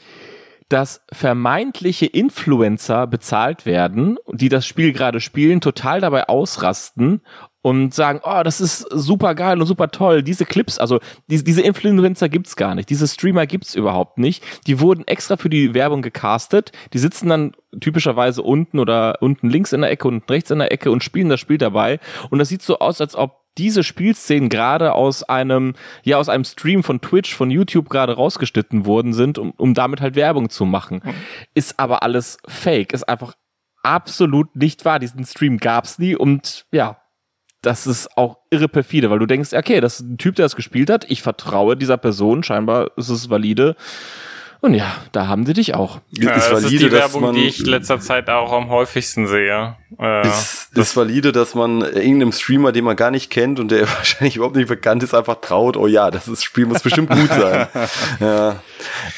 dass 0.68 1.02
vermeintliche 1.12 2.06
Influencer 2.06 3.06
bezahlt 3.06 3.66
werden, 3.66 4.18
die 4.32 4.48
das 4.48 4.66
Spiel 4.66 4.92
gerade 4.92 5.20
spielen, 5.20 5.60
total 5.60 6.00
dabei 6.00 6.28
ausrasten 6.28 7.22
und 7.66 7.92
sagen, 7.92 8.20
oh, 8.22 8.42
das 8.44 8.60
ist 8.60 8.86
super 8.92 9.34
geil 9.34 9.60
und 9.60 9.66
super 9.66 9.90
toll. 9.90 10.22
Diese 10.22 10.44
Clips, 10.44 10.78
also 10.78 11.00
diese, 11.26 11.42
diese 11.42 11.62
Influencer 11.62 12.28
gibt's 12.28 12.54
gar 12.54 12.76
nicht, 12.76 12.88
diese 12.90 13.08
Streamer 13.08 13.48
gibt's 13.48 13.74
überhaupt 13.74 14.18
nicht. 14.18 14.44
Die 14.68 14.78
wurden 14.78 15.04
extra 15.08 15.36
für 15.36 15.50
die 15.50 15.74
Werbung 15.74 16.00
gecastet. 16.00 16.70
Die 16.92 16.98
sitzen 16.98 17.28
dann 17.28 17.56
typischerweise 17.80 18.40
unten 18.42 18.78
oder 18.78 19.20
unten 19.20 19.50
links 19.50 19.72
in 19.72 19.80
der 19.80 19.90
Ecke 19.90 20.06
und 20.06 20.30
rechts 20.30 20.52
in 20.52 20.60
der 20.60 20.70
Ecke 20.70 20.92
und 20.92 21.02
spielen 21.02 21.28
das 21.28 21.40
Spiel 21.40 21.58
dabei. 21.58 21.98
Und 22.30 22.38
das 22.38 22.50
sieht 22.50 22.62
so 22.62 22.78
aus, 22.78 23.00
als 23.00 23.16
ob 23.16 23.40
diese 23.58 23.82
Spielszenen 23.82 24.48
gerade 24.48 24.92
aus 24.92 25.24
einem, 25.24 25.74
ja, 26.04 26.18
aus 26.18 26.28
einem 26.28 26.44
Stream 26.44 26.84
von 26.84 27.00
Twitch, 27.00 27.34
von 27.34 27.50
YouTube 27.50 27.88
gerade 27.88 28.12
rausgeschnitten 28.12 28.86
worden 28.86 29.12
sind, 29.12 29.38
um, 29.38 29.50
um 29.56 29.74
damit 29.74 30.00
halt 30.00 30.14
Werbung 30.14 30.50
zu 30.50 30.66
machen. 30.66 31.00
Mhm. 31.02 31.14
Ist 31.54 31.80
aber 31.80 32.04
alles 32.04 32.38
fake, 32.46 32.92
ist 32.92 33.08
einfach 33.08 33.34
absolut 33.82 34.54
nicht 34.54 34.84
wahr. 34.84 35.00
Diesen 35.00 35.24
Stream 35.24 35.58
gab's 35.58 35.98
nie 35.98 36.14
und 36.14 36.66
ja, 36.70 36.98
das 37.66 37.86
ist 37.86 38.16
auch 38.16 38.38
irre 38.50 38.68
perfide, 38.68 39.10
weil 39.10 39.18
du 39.18 39.26
denkst, 39.26 39.52
okay, 39.52 39.80
das 39.80 39.98
ist 39.98 40.08
ein 40.08 40.18
Typ, 40.18 40.36
der 40.36 40.44
das 40.44 40.54
gespielt 40.54 40.88
hat, 40.88 41.04
ich 41.10 41.20
vertraue 41.20 41.76
dieser 41.76 41.96
Person, 41.96 42.44
scheinbar 42.44 42.92
ist 42.96 43.08
es 43.08 43.28
valide. 43.28 43.74
Und 44.60 44.74
ja, 44.74 44.94
da 45.12 45.28
haben 45.28 45.46
sie 45.46 45.52
dich 45.52 45.74
auch. 45.74 46.00
Ja, 46.12 46.32
ist 46.32 46.50
das 46.50 46.64
valide, 46.64 46.74
ist 46.74 46.82
die 46.82 46.92
Werbung, 46.92 47.34
die 47.34 47.44
ich 47.44 47.58
letzter 47.66 48.00
Zeit 48.00 48.28
auch 48.30 48.52
am 48.52 48.68
häufigsten 48.68 49.26
sehe. 49.26 49.76
Äh, 49.98 50.26
ist, 50.26 50.76
ist 50.76 50.96
valide, 50.96 51.32
dass 51.32 51.54
man 51.54 51.82
irgendeinem 51.82 52.32
Streamer, 52.32 52.72
den 52.72 52.84
man 52.84 52.96
gar 52.96 53.10
nicht 53.10 53.30
kennt 53.30 53.60
und 53.60 53.70
der 53.70 53.82
wahrscheinlich 53.96 54.36
überhaupt 54.36 54.56
nicht 54.56 54.68
bekannt 54.68 55.02
ist, 55.02 55.14
einfach 55.14 55.36
traut, 55.40 55.76
oh 55.76 55.86
ja, 55.86 56.10
das 56.10 56.26
ist, 56.26 56.42
Spiel 56.42 56.66
muss 56.66 56.80
bestimmt 56.80 57.10
gut 57.10 57.28
sein. 57.28 57.68
ja. 58.20 58.56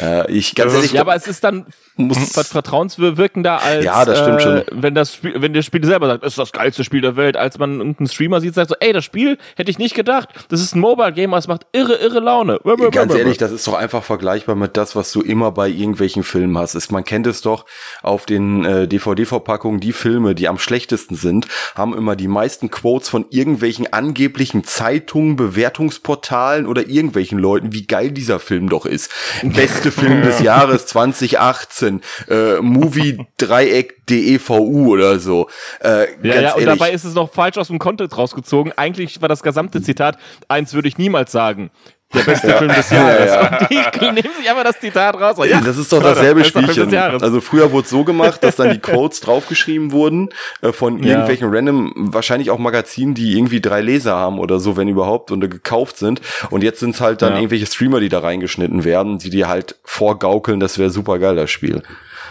Äh, 0.01 0.31
ich 0.33 0.55
ganz 0.55 0.74
ehrlich. 0.74 0.92
Ja, 0.92 1.03
aber 1.03 1.14
es 1.14 1.27
ist 1.27 1.42
dann 1.44 1.66
muss 1.98 2.33
vertrauenswirkender 2.48 3.61
als 3.61 3.85
ja, 3.85 4.05
das 4.05 4.20
stimmt 4.20 4.42
schon. 4.42 4.57
Äh, 4.59 4.64
wenn 4.70 4.94
das 4.94 5.14
Spiel, 5.14 5.35
wenn 5.37 5.53
der 5.53 5.62
Spiel 5.62 5.85
selber 5.85 6.07
sagt, 6.07 6.22
das 6.22 6.33
ist 6.33 6.38
das 6.38 6.53
geilste 6.53 6.85
Spiel 6.85 7.01
der 7.01 7.16
Welt, 7.16 7.37
als 7.37 7.59
man 7.59 7.79
irgendeinen 7.79 8.07
Streamer 8.07 8.40
sieht, 8.40 8.55
sagt 8.55 8.70
so, 8.70 8.77
ey, 8.79 8.92
das 8.92 9.05
Spiel 9.05 9.37
hätte 9.57 9.70
ich 9.70 9.79
nicht 9.79 9.94
gedacht. 9.94 10.29
Das 10.48 10.61
ist 10.61 10.74
ein 10.77 10.81
Mobile 10.81 11.12
Game, 11.12 11.33
es 11.35 11.48
macht 11.48 11.66
irre, 11.72 11.94
irre 11.94 12.20
Laune. 12.20 12.61
Ganz 12.92 13.14
ehrlich, 13.14 13.38
das 13.38 13.51
ist 13.51 13.66
doch 13.66 13.74
einfach 13.74 14.05
vergleichbar 14.05 14.55
mit 14.55 14.77
das, 14.77 14.94
was 14.94 15.12
du 15.12 15.22
immer 15.29 15.53
bei 15.53 15.69
irgendwelchen 15.69 16.23
Filmen 16.23 16.57
hast. 16.59 16.75
Ist, 16.75 16.93
man 16.93 17.05
kennt 17.05 17.27
es 17.27 17.41
doch 17.41 17.64
auf 18.03 18.27
den 18.27 18.64
äh, 18.64 18.88
DVD-Verpackungen, 18.88 19.81
die 19.81 19.93
Filme, 19.93 20.35
die 20.35 20.49
am 20.49 20.59
schlechtesten 20.59 21.14
sind, 21.14 21.47
haben 21.75 21.97
immer 21.97 22.17
die 22.17 22.29
meisten 22.29 22.71
Quotes 22.71 23.09
von 23.09 23.27
irgendwelchen 23.31 23.93
angeblichen 23.93 24.64
Zeitungen, 24.64 25.37
Bewertungsportalen 25.37 26.67
oder 26.67 26.88
irgendwelchen 26.88 27.38
Leuten, 27.38 27.73
wie 27.73 27.87
geil 27.87 28.12
dieser 28.12 28.41
Film 28.41 28.69
doch 28.69 28.87
ist. 28.87 29.11
Beste 29.43 29.91
Film 29.91 30.23
des 30.23 30.41
Jahres 30.41 30.87
2018 30.87 31.79
14, 31.79 32.03
äh, 32.29 32.61
Movie-Dreieck.devu 32.61 34.93
oder 34.93 35.19
so. 35.19 35.49
Äh, 35.81 36.07
ja, 36.23 36.41
ja, 36.41 36.55
und 36.55 36.64
dabei 36.64 36.93
ist 36.93 37.05
es 37.05 37.14
noch 37.14 37.33
falsch 37.33 37.59
aus 37.59 37.69
dem 37.69 37.79
Kontext 37.79 38.17
rausgezogen. 38.17 38.73
Eigentlich 38.77 39.23
war 39.23 39.29
das 39.29 39.43
gesamte 39.43 39.83
Zitat, 39.83 40.19
eins 40.49 40.75
würde 40.75 40.88
ich 40.88 40.99
niemals 40.99 41.31
sagen 41.33 41.71
der 42.14 42.23
beste 42.23 42.57
Film 42.57 42.73
des 42.73 42.90
Jahres. 42.90 43.31
Ja, 43.31 43.66
ja. 43.71 43.87
Und 43.87 44.01
die 44.01 44.07
nehmen 44.07 44.35
sich 44.37 44.49
einfach 44.49 44.64
das 44.64 44.81
Zitat 44.81 45.14
raus. 45.21 45.37
Ja, 45.47 45.61
das 45.61 45.77
ist 45.77 45.92
doch 45.92 46.03
dasselbe 46.03 46.44
Spielchen. 46.44 46.94
Also 46.97 47.40
früher 47.40 47.71
wurde 47.71 47.85
es 47.85 47.90
so 47.90 48.05
gemacht, 48.05 48.42
dass 48.42 48.57
dann 48.57 48.71
die 48.71 48.79
Codes 48.79 49.21
draufgeschrieben 49.21 49.92
wurden 49.92 50.31
äh, 50.62 50.73
von 50.73 51.03
ja. 51.03 51.11
irgendwelchen 51.11 51.55
random, 51.55 51.92
wahrscheinlich 52.12 52.51
auch 52.51 52.59
Magazinen, 52.59 53.14
die 53.14 53.37
irgendwie 53.37 53.61
drei 53.61 53.83
Leser 53.83 54.16
haben 54.16 54.38
oder 54.38 54.59
so, 54.59 54.77
wenn 54.77 54.88
überhaupt, 54.88 55.31
und 55.31 55.40
gekauft 55.40 55.99
sind. 55.99 56.21
Und 56.51 56.62
jetzt 56.62 56.81
sind 56.81 56.94
es 56.94 57.01
halt 57.01 57.23
dann 57.23 57.37
irgendwelche 57.37 57.66
Streamer, 57.66 58.01
die 58.01 58.09
da 58.09 58.21
reingeschnitten 58.21 58.85
werden, 58.85 59.18
die 59.18 59.31
dir 59.31 59.49
halt 59.49 59.77
vorgaukeln, 59.85 60.61
das 60.61 60.79
wäre 60.79 60.90
super 60.90 61.18
geil, 61.18 61.37
das 61.37 61.51
Spiel. 61.51 61.83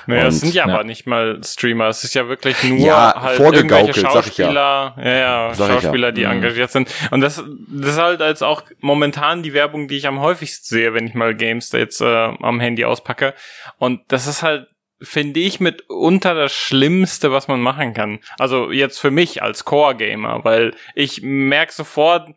Naja, 0.07 0.23
und, 0.23 0.27
es 0.29 0.39
sind 0.39 0.53
ja, 0.53 0.67
ja, 0.67 0.73
aber 0.73 0.83
nicht 0.83 1.05
mal 1.05 1.39
Streamer. 1.43 1.87
Es 1.87 2.03
ist 2.03 2.15
ja 2.15 2.27
wirklich 2.27 2.63
nur 2.63 2.79
ja, 2.79 3.13
halt 3.21 3.39
irgendwelche 3.39 3.93
Schauspieler, 3.93 4.95
ja. 4.97 5.03
ja, 5.03 5.49
ja 5.49 5.55
Schauspieler, 5.55 6.11
die 6.11 6.25
mhm. 6.25 6.31
engagiert 6.31 6.71
sind. 6.71 6.89
Und 7.11 7.21
das, 7.21 7.43
das 7.67 7.91
ist 7.91 7.97
halt 7.97 8.21
als 8.21 8.41
auch 8.41 8.63
momentan 8.79 9.43
die 9.43 9.53
Werbung, 9.53 9.87
die 9.87 9.97
ich 9.97 10.07
am 10.07 10.19
häufigsten 10.21 10.65
sehe, 10.65 10.93
wenn 10.93 11.07
ich 11.07 11.13
mal 11.13 11.35
Games 11.35 11.71
jetzt 11.73 12.01
äh, 12.01 12.05
am 12.05 12.59
Handy 12.59 12.85
auspacke. 12.85 13.33
Und 13.77 14.01
das 14.07 14.27
ist 14.27 14.43
halt 14.43 14.67
finde 14.99 15.39
ich, 15.39 15.59
mitunter 15.59 16.33
das 16.33 16.53
Schlimmste, 16.53 17.31
was 17.31 17.47
man 17.47 17.61
machen 17.61 17.93
kann. 17.93 18.19
Also 18.39 18.71
jetzt 18.71 18.97
für 18.97 19.11
mich 19.11 19.43
als 19.43 19.63
Core-Gamer, 19.63 20.43
weil 20.43 20.73
ich 20.95 21.21
merke 21.21 21.71
sofort, 21.71 22.29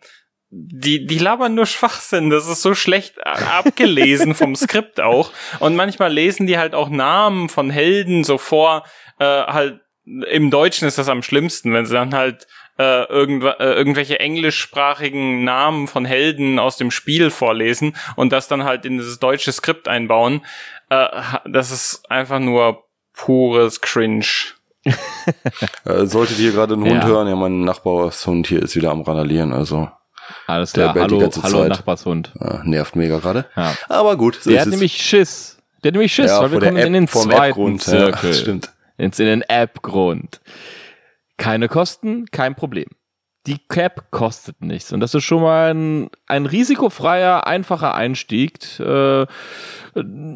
die, 0.50 1.06
die 1.06 1.18
labern 1.18 1.54
nur 1.54 1.66
Schwachsinn. 1.66 2.30
Das 2.30 2.48
ist 2.48 2.62
so 2.62 2.74
schlecht 2.74 3.24
abgelesen 3.24 4.34
vom 4.34 4.56
Skript 4.56 5.00
auch. 5.00 5.30
Und 5.60 5.76
manchmal 5.76 6.12
lesen 6.12 6.46
die 6.46 6.58
halt 6.58 6.74
auch 6.74 6.88
Namen 6.88 7.48
von 7.48 7.70
Helden 7.70 8.24
so 8.24 8.36
vor, 8.36 8.84
äh, 9.18 9.24
halt 9.24 9.80
im 10.04 10.50
Deutschen 10.50 10.88
ist 10.88 10.98
das 10.98 11.08
am 11.08 11.22
schlimmsten, 11.22 11.72
wenn 11.72 11.86
sie 11.86 11.94
dann 11.94 12.14
halt 12.14 12.48
äh, 12.78 13.04
irgendw 13.04 13.50
äh, 13.60 13.74
irgendwelche 13.74 14.18
englischsprachigen 14.18 15.44
Namen 15.44 15.86
von 15.86 16.04
Helden 16.04 16.58
aus 16.58 16.76
dem 16.76 16.90
Spiel 16.90 17.30
vorlesen 17.30 17.94
und 18.16 18.32
das 18.32 18.48
dann 18.48 18.64
halt 18.64 18.84
in 18.84 18.96
dieses 18.98 19.20
deutsche 19.20 19.52
Skript 19.52 19.86
einbauen. 19.86 20.44
Äh, 20.88 21.06
das 21.44 21.70
ist 21.70 22.10
einfach 22.10 22.40
nur 22.40 22.88
pures 23.12 23.82
Cringe. 23.82 24.24
äh, 25.84 26.06
solltet 26.06 26.38
ihr 26.38 26.52
gerade 26.52 26.74
einen 26.74 26.84
Hund 26.84 27.02
ja. 27.02 27.06
hören, 27.06 27.28
ja, 27.28 27.36
mein 27.36 27.60
Nachbarshund 27.60 28.46
hier 28.46 28.62
ist 28.62 28.74
wieder 28.74 28.90
am 28.90 29.02
Ranalieren, 29.02 29.52
also. 29.52 29.90
Alles 30.46 30.72
klar, 30.72 30.94
hallo, 30.94 31.30
hallo 31.42 31.68
Nachbarshund. 31.68 32.32
Ja, 32.40 32.62
nervt 32.64 32.96
mega 32.96 33.18
gerade. 33.18 33.46
Ja. 33.56 33.74
Aber 33.88 34.16
gut, 34.16 34.36
so 34.36 34.50
Der 34.50 34.60
hat 34.60 34.66
es. 34.66 34.72
nämlich 34.72 34.96
Schiss. 35.02 35.58
Der 35.82 35.90
hat 35.90 35.94
nämlich 35.94 36.12
Schiss, 36.14 36.30
ja, 36.30 36.42
weil 36.42 36.52
wir 36.52 36.60
kommen 36.60 36.76
in 36.76 36.92
den 36.92 37.08
zweiten 37.08 37.78
Zirkel. 37.78 38.34
Stimmt. 38.34 38.72
Ins 38.96 39.18
in 39.18 39.26
den 39.26 39.42
App-Grund. 39.42 40.40
Keine 41.38 41.68
Kosten, 41.68 42.26
kein 42.30 42.54
Problem. 42.54 42.88
Die 43.46 43.56
Cap 43.70 44.10
kostet 44.10 44.60
nichts. 44.60 44.92
Und 44.92 45.00
das 45.00 45.14
ist 45.14 45.24
schon 45.24 45.40
mal 45.40 45.72
ein, 45.72 46.10
ein 46.26 46.44
risikofreier, 46.44 47.46
einfacher 47.46 47.94
Einstieg. 47.94 48.58
Äh, 48.78 49.24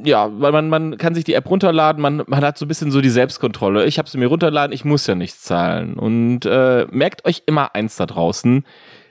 ja, 0.05 0.31
weil 0.41 0.53
man, 0.53 0.71
man 0.71 0.97
kann 0.97 1.15
sich 1.15 1.25
die 1.25 1.35
App 1.35 1.51
runterladen, 1.51 2.01
man, 2.01 2.23
man 2.27 2.43
hat 2.43 2.57
so 2.57 2.65
ein 2.65 2.69
bisschen 2.69 2.91
so 2.91 3.03
die 3.03 3.11
Selbstkontrolle. 3.11 3.85
Ich 3.85 3.99
habe 3.99 4.09
sie 4.09 4.17
mir 4.17 4.29
runterladen, 4.29 4.73
ich 4.73 4.87
muss 4.87 5.07
ja 5.07 5.15
nichts 5.15 5.43
zahlen. 5.43 5.95
Und 5.95 6.47
äh, 6.47 6.87
merkt 6.91 7.27
euch 7.27 7.43
immer 7.45 7.75
eins 7.75 7.97
da 7.97 8.07
draußen 8.07 8.65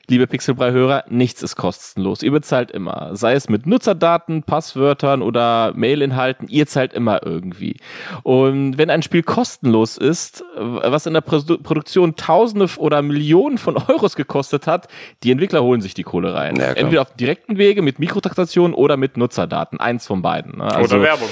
liebe 0.08 0.28
Pixelbrei-Hörer, 0.28 1.06
nichts 1.08 1.42
ist 1.44 1.56
kostenlos. 1.56 2.24
Ihr 2.24 2.32
bezahlt 2.32 2.72
immer. 2.72 3.16
Sei 3.16 3.34
es 3.34 3.48
mit 3.48 3.66
Nutzerdaten, 3.66 4.44
Passwörtern 4.44 5.22
oder 5.22 5.74
Mailinhalten, 5.76 6.48
ihr 6.50 6.68
zahlt 6.68 6.94
immer 6.94 7.26
irgendwie. 7.26 7.78
Und 8.24 8.78
wenn 8.78 8.90
ein 8.90 9.02
Spiel 9.02 9.24
kostenlos 9.24 9.98
ist, 9.98 10.44
was 10.56 11.06
in 11.06 11.14
der 11.14 11.22
Produktion 11.22 12.16
Tausende 12.16 12.68
oder 12.78 13.02
Millionen 13.02 13.58
von 13.58 13.78
Euros 13.78 14.16
gekostet 14.16 14.68
hat, 14.68 14.88
die 15.24 15.32
Entwickler 15.32 15.64
holen 15.64 15.82
sich 15.82 15.94
die 15.94 16.04
Kohle 16.04 16.34
rein. 16.34 16.58
Ja, 16.58 16.74
Entweder 16.74 17.02
auf 17.02 17.14
direkten 17.16 17.58
Wege 17.58 17.82
mit 17.82 18.00
Mikrotransaktionen 18.00 18.74
oder 18.74 18.98
mit 18.98 19.16
Nutzerdaten. 19.16 19.80
Eins 19.80 20.06
von 20.06 20.22
beiden. 20.22 20.58
Ne? 20.58 20.66
Also, 20.66 20.96
oder 20.96 21.04
Werbung. 21.04 21.30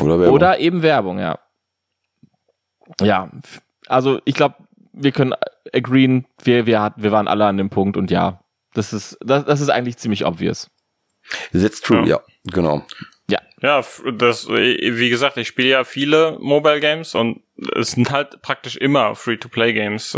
Oder 0.00 0.18
Werbung. 0.18 0.34
Oder 0.34 0.58
eben 0.58 0.82
Werbung, 0.82 1.18
ja. 1.18 1.38
Ja, 3.00 3.30
also 3.88 4.20
ich 4.24 4.34
glaube, 4.34 4.54
wir 4.96 5.12
können 5.12 5.34
agreeen, 5.72 6.26
wir, 6.42 6.66
wir, 6.66 6.92
wir 6.96 7.12
waren 7.12 7.28
alle 7.28 7.46
an 7.46 7.56
dem 7.56 7.70
Punkt 7.70 7.96
und 7.96 8.10
ja, 8.10 8.40
das 8.74 8.92
ist, 8.92 9.18
das, 9.20 9.44
das 9.44 9.60
ist 9.60 9.68
eigentlich 9.68 9.98
ziemlich 9.98 10.24
obvious. 10.24 10.70
That's 11.52 11.80
true, 11.80 12.00
ja, 12.00 12.16
ja 12.16 12.20
genau. 12.52 12.82
Ja. 13.28 13.40
Ja, 13.60 13.82
das, 14.12 14.48
wie 14.48 15.10
gesagt, 15.10 15.36
ich 15.36 15.48
spiele 15.48 15.68
ja 15.68 15.84
viele 15.84 16.38
Mobile 16.40 16.78
Games 16.80 17.14
und 17.14 17.42
es 17.74 17.92
sind 17.92 18.10
halt 18.10 18.40
praktisch 18.42 18.76
immer 18.76 19.16
Free-to-Play-Games. 19.16 20.16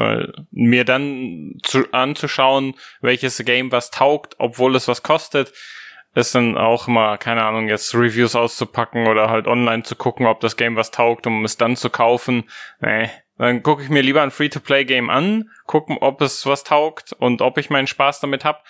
Mir 0.51 0.85
dann 0.85 1.55
zu, 1.63 1.91
anzuschauen, 1.93 2.75
welches 3.01 3.39
Game 3.39 3.73
was 3.73 3.91
taugt, 3.91 4.35
obwohl 4.39 4.77
es 4.77 4.89
was 4.89 5.03
kostet, 5.03 5.53
ist 6.15 6.35
dann 6.35 6.59
auch 6.59 6.89
immer, 6.89 7.17
keine 7.17 7.45
Ahnung, 7.45 7.69
jetzt 7.69 7.95
Reviews 7.95 8.35
auszupacken 8.35 9.07
oder 9.07 9.31
halt 9.31 9.47
online 9.47 9.85
zu 9.85 9.95
gucken, 9.95 10.27
ob 10.27 10.41
das 10.41 10.57
Game 10.57 10.77
was 10.77 10.91
taugt, 10.91 11.27
um 11.27 11.45
es 11.45 11.57
dann 11.57 11.77
zu 11.77 11.91
kaufen. 11.91 12.45
Nee, 12.81 13.09
dann 13.39 13.63
gucke 13.63 13.83
ich 13.83 13.89
mir 13.89 14.03
lieber 14.03 14.23
ein 14.23 14.31
Free-to-Play-Game 14.31 15.11
an, 15.11 15.51
gucken, 15.67 15.99
ob 16.01 16.21
es 16.21 16.45
was 16.47 16.65
taugt 16.65 17.13
und 17.13 17.41
ob 17.41 17.59
ich 17.59 17.71
meinen 17.71 17.87
Spaß 17.87 18.21
damit 18.21 18.45
hab. 18.45 18.65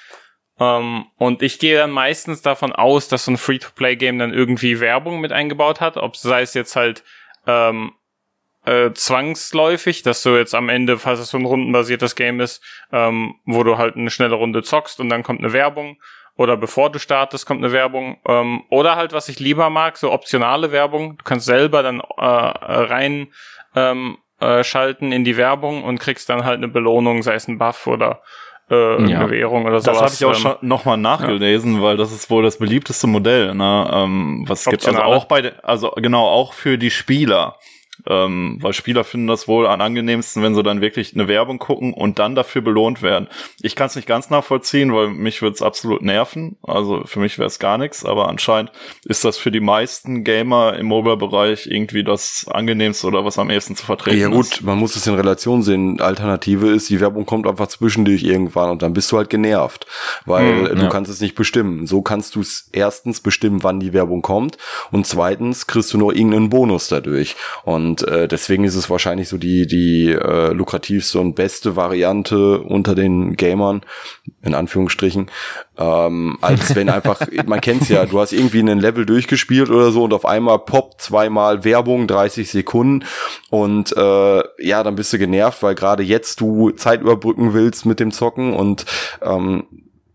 Ähm, 0.60 1.06
und 1.16 1.42
ich 1.42 1.58
gehe 1.58 1.78
dann 1.78 1.90
meistens 1.90 2.42
davon 2.42 2.72
aus, 2.72 3.08
dass 3.08 3.24
so 3.24 3.32
ein 3.32 3.38
Free-to-Play-Game 3.38 4.18
dann 4.18 4.34
irgendwie 4.34 4.80
Werbung 4.80 5.20
mit 5.20 5.32
eingebaut 5.32 5.80
hat, 5.80 5.96
ob 5.96 6.16
sei 6.16 6.42
es 6.42 6.54
jetzt 6.54 6.76
halt 6.76 7.02
ähm, 7.46 7.92
äh, 8.64 8.92
zwangsläufig, 8.92 10.02
dass 10.02 10.22
du 10.22 10.36
jetzt 10.36 10.54
am 10.54 10.68
Ende, 10.68 10.98
falls 10.98 11.20
es 11.20 11.30
so 11.30 11.38
ein 11.38 11.46
rundenbasiertes 11.46 12.14
Game 12.16 12.40
ist, 12.40 12.62
ähm, 12.92 13.36
wo 13.46 13.62
du 13.62 13.78
halt 13.78 13.96
eine 13.96 14.10
schnelle 14.10 14.34
Runde 14.34 14.62
zockst 14.62 15.00
und 15.00 15.08
dann 15.08 15.22
kommt 15.22 15.40
eine 15.40 15.52
Werbung 15.52 15.96
oder 16.36 16.56
bevor 16.56 16.90
du 16.90 17.00
startest, 17.00 17.46
kommt 17.46 17.64
eine 17.64 17.72
Werbung. 17.72 18.18
Ähm, 18.26 18.62
oder 18.70 18.94
halt, 18.94 19.12
was 19.12 19.28
ich 19.28 19.40
lieber 19.40 19.70
mag, 19.70 19.96
so 19.96 20.12
optionale 20.12 20.70
Werbung. 20.70 21.18
Du 21.18 21.24
kannst 21.24 21.46
selber 21.46 21.82
dann 21.82 22.00
äh, 22.00 22.24
rein 22.24 23.32
ähm, 23.74 24.18
äh, 24.40 24.62
schalten 24.64 25.12
in 25.12 25.24
die 25.24 25.36
Werbung 25.36 25.84
und 25.84 25.98
kriegst 25.98 26.28
dann 26.28 26.44
halt 26.44 26.58
eine 26.58 26.68
Belohnung, 26.68 27.22
sei 27.22 27.34
es 27.34 27.48
ein 27.48 27.58
Buff 27.58 27.86
oder 27.86 28.22
äh, 28.70 28.96
eine 28.96 29.10
ja. 29.10 29.30
Währung 29.30 29.64
oder 29.64 29.80
sowas. 29.80 29.98
Das 29.98 30.02
habe 30.02 30.14
ich 30.14 30.24
auch 30.24 30.44
ähm, 30.44 30.58
schon 30.58 30.68
nochmal 30.68 30.96
nachgelesen, 30.96 31.76
ja. 31.76 31.82
weil 31.82 31.96
das 31.96 32.12
ist 32.12 32.30
wohl 32.30 32.42
das 32.42 32.58
beliebteste 32.58 33.06
Modell, 33.06 33.54
ne? 33.54 33.90
Ähm, 33.92 34.44
was 34.46 34.64
gibt 34.64 34.86
also 34.86 35.00
auch 35.02 35.24
bei, 35.24 35.52
also 35.62 35.90
genau 35.96 36.26
auch 36.26 36.52
für 36.52 36.78
die 36.78 36.90
Spieler. 36.90 37.56
Ähm, 38.06 38.58
weil 38.60 38.72
Spieler 38.72 39.04
finden 39.04 39.26
das 39.26 39.48
wohl 39.48 39.66
am 39.66 39.80
angenehmsten, 39.80 40.42
wenn 40.42 40.54
sie 40.54 40.62
dann 40.62 40.80
wirklich 40.80 41.14
eine 41.14 41.28
Werbung 41.28 41.58
gucken 41.58 41.92
und 41.92 42.18
dann 42.18 42.34
dafür 42.34 42.62
belohnt 42.62 43.02
werden. 43.02 43.28
Ich 43.60 43.74
kann 43.74 43.86
es 43.88 43.96
nicht 43.96 44.06
ganz 44.06 44.30
nachvollziehen, 44.30 44.94
weil 44.94 45.08
mich 45.08 45.42
würde 45.42 45.54
es 45.54 45.62
absolut 45.62 46.02
nerven. 46.02 46.56
Also 46.62 47.02
für 47.04 47.20
mich 47.20 47.38
wäre 47.38 47.46
es 47.46 47.58
gar 47.58 47.78
nichts, 47.78 48.04
aber 48.04 48.28
anscheinend 48.28 48.72
ist 49.04 49.24
das 49.24 49.38
für 49.38 49.50
die 49.50 49.60
meisten 49.60 50.24
Gamer 50.24 50.76
im 50.76 50.86
Mobile-Bereich 50.86 51.66
irgendwie 51.66 52.04
das 52.04 52.46
angenehmste 52.50 53.06
oder 53.06 53.24
was 53.24 53.38
am 53.38 53.50
ehesten 53.50 53.76
zu 53.76 53.84
vertreten 53.84 54.18
Ja 54.18 54.28
gut, 54.28 54.46
ist. 54.46 54.62
man 54.62 54.78
muss 54.78 54.96
es 54.96 55.06
in 55.06 55.14
Relation 55.14 55.62
sehen. 55.62 56.00
Alternative 56.00 56.68
ist, 56.68 56.88
die 56.90 57.00
Werbung 57.00 57.26
kommt 57.26 57.46
einfach 57.46 57.68
zwischendurch 57.68 58.22
irgendwann 58.22 58.70
und 58.70 58.82
dann 58.82 58.92
bist 58.92 59.10
du 59.12 59.16
halt 59.16 59.30
genervt, 59.30 59.86
weil 60.24 60.68
hm, 60.68 60.76
du 60.76 60.82
ja. 60.84 60.88
kannst 60.88 61.10
es 61.10 61.20
nicht 61.20 61.34
bestimmen. 61.34 61.86
So 61.86 62.02
kannst 62.02 62.34
du 62.34 62.40
es 62.40 62.68
erstens 62.72 63.20
bestimmen, 63.20 63.62
wann 63.62 63.80
die 63.80 63.92
Werbung 63.92 64.22
kommt 64.22 64.56
und 64.90 65.06
zweitens 65.06 65.66
kriegst 65.66 65.92
du 65.92 65.98
nur 65.98 66.14
irgendeinen 66.14 66.50
Bonus 66.50 66.88
dadurch. 66.88 67.36
Und 67.64 67.87
und 67.88 68.06
äh, 68.06 68.28
deswegen 68.28 68.64
ist 68.64 68.74
es 68.74 68.90
wahrscheinlich 68.90 69.30
so 69.30 69.38
die, 69.38 69.66
die 69.66 70.10
äh, 70.10 70.52
lukrativste 70.52 71.18
und 71.20 71.34
beste 71.34 71.74
Variante 71.74 72.60
unter 72.60 72.94
den 72.94 73.34
Gamern, 73.34 73.80
in 74.42 74.52
Anführungsstrichen, 74.52 75.30
ähm, 75.78 76.36
als 76.42 76.74
wenn 76.76 76.90
einfach, 76.90 77.22
man 77.46 77.62
kennt's 77.62 77.88
ja, 77.88 78.04
du 78.04 78.20
hast 78.20 78.34
irgendwie 78.34 78.58
einen 78.58 78.78
Level 78.78 79.06
durchgespielt 79.06 79.70
oder 79.70 79.90
so 79.90 80.04
und 80.04 80.12
auf 80.12 80.26
einmal 80.26 80.58
poppt 80.58 81.00
zweimal 81.00 81.64
Werbung, 81.64 82.06
30 82.06 82.50
Sekunden. 82.50 83.06
Und 83.48 83.96
äh, 83.96 84.42
ja, 84.58 84.82
dann 84.82 84.94
bist 84.94 85.10
du 85.14 85.18
genervt, 85.18 85.62
weil 85.62 85.74
gerade 85.74 86.02
jetzt 86.02 86.42
du 86.42 86.72
Zeit 86.72 87.00
überbrücken 87.00 87.54
willst 87.54 87.86
mit 87.86 88.00
dem 88.00 88.12
Zocken 88.12 88.52
und 88.52 88.84
ähm, 89.22 89.64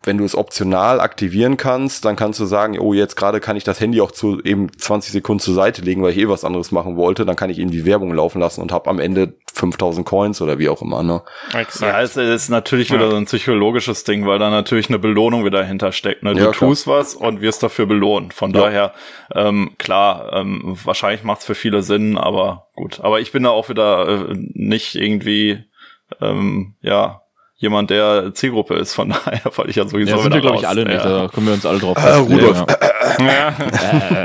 wenn 0.04 0.18
du 0.18 0.26
es 0.26 0.36
optional 0.36 1.00
aktivieren 1.00 1.58
kannst, 1.58 2.06
dann 2.06 2.16
kannst 2.16 2.40
du 2.40 2.46
sagen, 2.46 2.78
oh, 2.78 2.94
jetzt 2.94 3.16
gerade 3.16 3.40
kann 3.40 3.56
ich 3.56 3.64
das 3.64 3.80
Handy 3.80 4.02
auch 4.02 4.12
zu 4.12 4.42
eben 4.44 4.72
20 4.78 5.14
Sekunden 5.14 5.40
zur 5.40 5.54
Seite 5.54 5.82
legen, 5.82 6.04
weil 6.04 6.12
ich 6.12 6.18
eh 6.18 6.28
was 6.28 6.44
anderes 6.44 6.72
machen 6.72 6.98
wollte. 6.98 7.26
Dann 7.26 7.36
kann 7.36 7.50
ich 7.50 7.60
eben 7.60 7.72
die 7.72 7.86
Werbung 7.86 8.14
laufen 8.14 8.40
lassen 8.40 8.62
und 8.62 8.72
habe 8.72 8.90
am 8.90 9.00
Ende 9.00 9.34
5000 9.54 10.06
Coins 10.06 10.42
oder 10.42 10.60
wie 10.60 10.70
auch 10.70 10.82
immer. 10.82 11.04
Ne? 11.04 11.22
Exakt. 11.54 11.94
Ja, 11.94 12.02
es 12.02 12.18
ist 12.18 12.50
natürlich 12.50 12.92
wieder 12.92 13.10
so 13.10 13.16
ein 13.16 13.26
psychologisches 13.26 14.04
Ding, 14.04 14.28
weil 14.28 14.40
da 14.40 14.50
natürlich 14.50 14.90
eine 14.90 15.00
Belohnung 15.00 15.46
wieder 15.46 15.64
hintersteckt. 15.64 16.24
Ne? 16.24 16.34
Du 16.34 16.44
ja, 16.44 16.52
tust 16.52 16.86
was 16.86 17.16
und 17.16 17.42
wirst 17.42 17.64
dafür 17.64 17.86
belohnt. 17.86 18.34
Von 18.34 18.52
ja. 18.52 18.62
daher, 18.62 18.94
ähm, 19.34 19.72
klar, 19.78 20.34
ähm, 20.34 20.78
wahrscheinlich 20.84 21.24
macht 21.24 21.40
es 21.40 21.46
für 21.46 21.56
viele 21.56 21.82
Sinn, 21.82 22.18
aber 22.18 22.68
gut. 22.76 23.00
Aber 23.02 23.22
ich 23.22 23.32
bin 23.32 23.44
da 23.44 23.50
auch 23.50 23.70
wieder 23.70 24.08
äh, 24.08 24.36
nicht 24.54 24.96
irgendwie, 24.96 25.64
ähm, 26.22 26.76
ja, 26.82 27.23
jemand, 27.64 27.90
der 27.90 28.34
Zielgruppe 28.34 28.76
ist. 28.76 28.94
Von 28.94 29.10
daher 29.26 29.42
weil 29.56 29.70
ich 29.70 29.78
ja 29.78 29.88
sowieso 29.88 30.18
ja, 30.18 30.22
sind 30.22 30.34
wir, 30.34 30.42
glaube 30.42 30.58
ich, 30.58 30.68
alle 30.68 30.86
nicht. 30.86 31.04
Ja. 31.04 31.24
Da 31.24 31.28
kommen 31.30 31.48
wir 31.48 31.54
uns 31.54 31.66
alle 31.66 31.80
drauf. 31.80 31.98
Äh, 31.98 32.14
Rudolf. 32.18 32.66
Ja. 33.20 33.56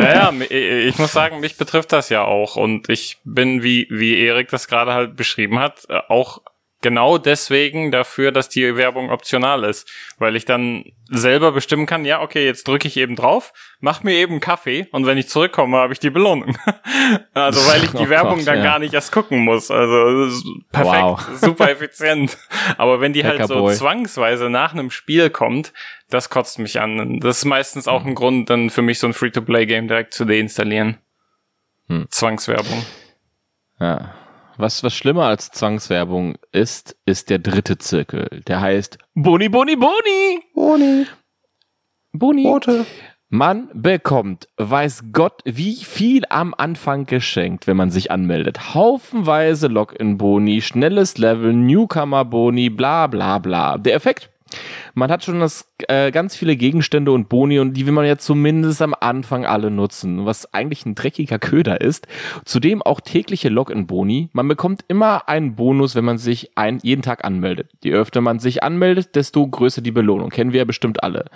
ja, 0.01 0.30
ja, 0.30 0.32
ich 0.51 0.99
muss 0.99 1.12
sagen, 1.12 1.41
mich 1.41 1.57
betrifft 1.57 1.93
das 1.93 2.11
ja 2.11 2.24
auch. 2.24 2.57
Und 2.57 2.89
ich 2.91 3.18
bin, 3.24 3.62
wie, 3.62 3.86
wie 3.91 4.18
Erik 4.20 4.49
das 4.51 4.68
gerade 4.68 4.93
halt 4.93 5.16
beschrieben 5.16 5.59
hat, 5.59 5.86
äh, 5.89 6.01
auch 6.09 6.43
genau 6.81 7.18
deswegen 7.18 7.91
dafür, 7.91 8.33
dass 8.33 8.49
die 8.49 8.76
Werbung 8.76 9.11
optional 9.11 9.64
ist, 9.64 9.91
weil 10.18 10.37
ich 10.37 10.45
dann 10.45 10.85
selber 11.11 11.53
bestimmen 11.53 11.87
kann, 11.87 12.05
ja, 12.05 12.20
okay, 12.20 12.45
jetzt 12.45 12.68
drücke 12.68 12.87
ich 12.87 12.97
eben 12.97 13.16
drauf, 13.16 13.53
mach 13.81 14.03
mir 14.03 14.12
eben 14.12 14.41
Kaffee 14.41 14.87
und 14.93 15.07
wenn 15.07 15.18
ich 15.18 15.29
zurückkomme, 15.29 15.76
habe 15.76 15.93
ich 15.93 15.99
die 15.99 16.11
Belohnung. 16.11 16.57
also 17.35 17.66
weil 17.68 17.83
ich 17.85 17.91
die 17.93 18.07
oh 18.07 18.09
Werbung 18.09 18.39
Gott, 18.39 18.49
dann 18.49 18.59
ja. 18.59 18.64
gar 18.64 18.79
nicht 18.79 18.95
erst 18.95 19.11
gucken 19.11 19.41
muss. 19.41 19.70
Also 19.70 20.31
perfekt, 20.70 21.03
wow. 21.03 21.29
super 21.41 21.70
effizient. 21.70 22.37
Aber 22.76 23.01
wenn 23.01 23.12
die 23.12 23.24
halt 23.24 23.47
so 23.47 23.68
zwangsweise 23.70 24.51
nach 24.51 24.72
einem 24.72 24.91
Spiel 24.91 25.31
kommt, 25.31 25.72
das 26.11 26.31
kotzt 26.31 26.59
mich 26.59 26.81
an. 26.81 27.20
Das 27.20 27.39
ist 27.39 27.45
meistens 27.45 27.89
auch 27.89 28.05
ein 28.05 28.14
Grund, 28.14 28.51
dann 28.51 28.70
für 28.70 28.83
mich 28.83 28.99
so 28.99 29.07
ein 29.07 29.14
Free-to-Play-Game 29.14 29.89
direkt 29.89 30.14
zu 30.14 30.24
deinstallieren. 30.24 30.99
Hm. 31.89 32.07
Zwangswerbung. 32.11 32.85
Ja. 33.81 34.14
Was, 34.59 34.83
was 34.83 34.93
schlimmer 34.93 35.27
als 35.27 35.53
Zwangswerbung 35.53 36.35
ist, 36.51 36.97
ist 37.07 37.31
der 37.31 37.39
dritte 37.39 37.79
Zirkel. 37.79 38.43
Der 38.49 38.61
heißt 38.61 38.99
Boni, 39.15 39.49
Boni, 39.49 39.77
Boni. 39.77 40.43
Boni. 40.53 41.07
Boni. 42.13 42.43
Bote. 42.43 42.85
Man 43.29 43.69
bekommt, 43.73 44.49
weiß 44.57 45.13
Gott, 45.13 45.43
wie 45.45 45.77
viel 45.77 46.25
am 46.29 46.55
Anfang 46.59 47.07
geschenkt, 47.07 47.69
wenn 47.69 47.77
man 47.77 47.91
sich 47.91 48.11
anmeldet. 48.11 48.75
Haufenweise 48.75 49.69
Login-Boni, 49.69 50.61
schnelles 50.61 51.19
Level, 51.19 51.53
Newcomer-Boni, 51.53 52.71
bla 52.71 53.07
bla 53.07 53.39
bla. 53.39 53.79
Der 53.79 53.95
Effekt? 53.95 54.29
Man 54.95 55.13
hat 55.13 55.23
schon 55.23 55.39
das, 55.39 55.68
äh, 55.87 56.11
ganz 56.11 56.35
viele 56.35 56.57
Gegenstände 56.57 57.12
und 57.12 57.29
Boni 57.29 57.59
und 57.61 57.74
die 57.74 57.87
will 57.87 57.93
man 57.93 58.05
ja 58.05 58.18
zumindest 58.18 58.83
am 58.83 58.95
Anfang 58.99 59.47
alle 59.47 59.70
nutzen, 59.70 60.26
was 60.26 60.53
eigentlich 60.53 60.85
ein 60.87 60.95
dreckiger 60.95 61.39
Köder 61.39 61.81
ist. 61.81 62.09
Zudem 62.45 62.83
auch 62.83 63.01
tägliche 63.01 63.49
Login-Boni. 63.49 64.31
Man 64.33 64.49
bekommt 64.49 64.85
immer 64.89 65.29
einen 65.29 65.55
Bonus, 65.55 65.95
wenn 65.95 66.05
man 66.05 66.18
sich 66.18 66.51
ein, 66.57 66.81
jeden 66.83 67.03
Tag 67.03 67.24
anmeldet. 67.24 67.70
Je 67.83 67.93
öfter 67.93 68.20
man 68.20 68.41
sich 68.41 68.62
anmeldet, 68.62 69.14
desto 69.14 69.47
größer 69.47 69.81
die 69.81 69.93
Belohnung. 69.93 70.31
Kennen 70.31 70.53
wir 70.53 70.59
ja 70.59 70.64
bestimmt 70.64 71.03
alle. 71.03 71.26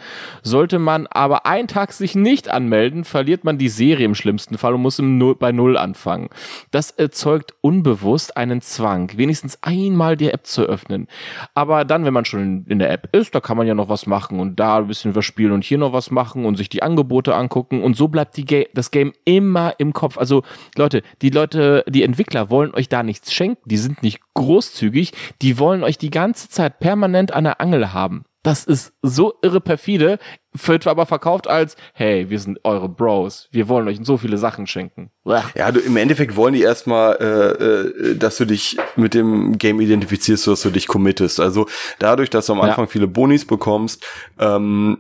Sollte 0.43 0.79
man 0.79 1.07
aber 1.07 1.47
einen 1.47 1.69
Tag 1.69 1.93
sich 1.93 2.15
nicht 2.15 2.51
anmelden, 2.51 3.05
verliert 3.05 3.45
man 3.45 3.59
die 3.59 3.69
Serie 3.69 4.07
im 4.07 4.15
schlimmsten 4.15 4.59
Fall 4.59 4.75
und 4.75 4.83
muss 4.83 4.99
im 4.99 5.19
Null, 5.19 5.37
bei 5.37 5.53
Null 5.53 5.77
anfangen. 5.77 6.29
Das 6.71 6.91
erzeugt 6.91 7.55
unbewusst 7.61 8.37
einen 8.37 8.61
Zwang, 8.61 9.13
wenigstens 9.17 9.59
einmal 9.63 10.17
die 10.17 10.31
App 10.31 10.47
zu 10.47 10.63
öffnen. 10.63 11.07
Aber 11.55 11.85
dann, 11.85 12.05
wenn 12.05 12.15
man 12.15 12.25
schon 12.25 12.67
in 12.69 12.79
der 12.79 12.91
App 12.91 13.15
ist, 13.15 13.35
da 13.35 13.41
kann 13.41 13.57
man 13.57 13.67
ja 13.67 13.75
noch 13.75 13.89
was 13.89 14.07
machen 14.07 14.32
und 14.41 14.61
da 14.61 14.79
ein 14.79 14.87
bisschen 14.87 15.15
was 15.15 15.25
spielen 15.25 15.53
und 15.53 15.65
hier 15.65 15.79
noch 15.79 15.93
was 15.93 16.11
machen 16.11 16.45
und 16.45 16.57
sich 16.57 16.69
die 16.69 16.83
Angebote 16.83 17.35
angucken 17.35 17.83
und 17.83 17.97
so 17.97 18.09
bleibt 18.09 18.37
die 18.37 18.45
Ga 18.45 18.65
das 18.75 18.91
Game 18.91 19.13
immer 19.25 19.75
im 19.79 19.93
Kopf. 19.93 20.19
Also 20.19 20.43
Leute, 20.77 21.03
die 21.23 21.31
Leute, 21.31 21.85
die 21.89 22.03
Entwickler 22.03 22.51
wollen 22.51 22.75
euch 22.75 22.89
da 22.89 23.03
nichts 23.03 23.33
schenken, 23.33 23.63
die 23.69 23.79
sind 23.79 24.03
nicht 24.03 24.21
großzügig, 24.35 25.13
die 25.41 25.59
wollen 25.59 25.85
euch 25.85 25.99
die 25.99 26.11
ganze 26.11 26.49
Zeit 26.49 26.79
permanent 26.79 27.33
an 27.33 27.45
der 27.45 27.61
Angel 27.61 27.93
haben. 27.93 28.25
Das 28.43 28.65
ist 28.65 28.93
so 29.03 29.35
irre 29.43 29.61
perfide, 29.61 30.19
wird 30.53 30.87
aber 30.89 31.07
verkauft 31.07 31.47
als, 31.47 31.77
hey, 31.95 32.29
wir 32.29 32.41
sind 32.41 32.59
eure 32.65 32.89
Bros, 32.89 33.49
wir 33.53 33.69
wollen 33.69 33.87
euch 33.87 34.01
so 34.03 34.17
viele 34.17 34.37
Sachen 34.37 34.67
schenken. 34.67 35.11
Ja, 35.55 35.71
du, 35.71 35.79
im 35.79 35.97
Endeffekt 35.97 36.35
wollen 36.35 36.55
die 36.55 36.63
erstmal, 36.63 37.17
äh, 37.21 38.11
äh, 38.11 38.17
dass 38.17 38.39
du 38.39 38.45
dich 38.45 38.77
mit 38.97 39.15
dem 39.15 39.59
Game 39.59 39.81
identifizierst, 39.81 40.49
dass 40.49 40.63
du 40.63 40.71
dich 40.71 40.89
committest. 40.89 41.39
Also 41.39 41.69
dadurch, 42.01 42.31
dass 42.31 42.47
du 42.47 42.55
am 42.55 42.61
Anfang 42.61 42.87
ja. 42.87 42.91
viele 42.91 43.07
Bonis 43.07 43.45
bekommst, 43.45 44.05
ähm, 44.41 44.99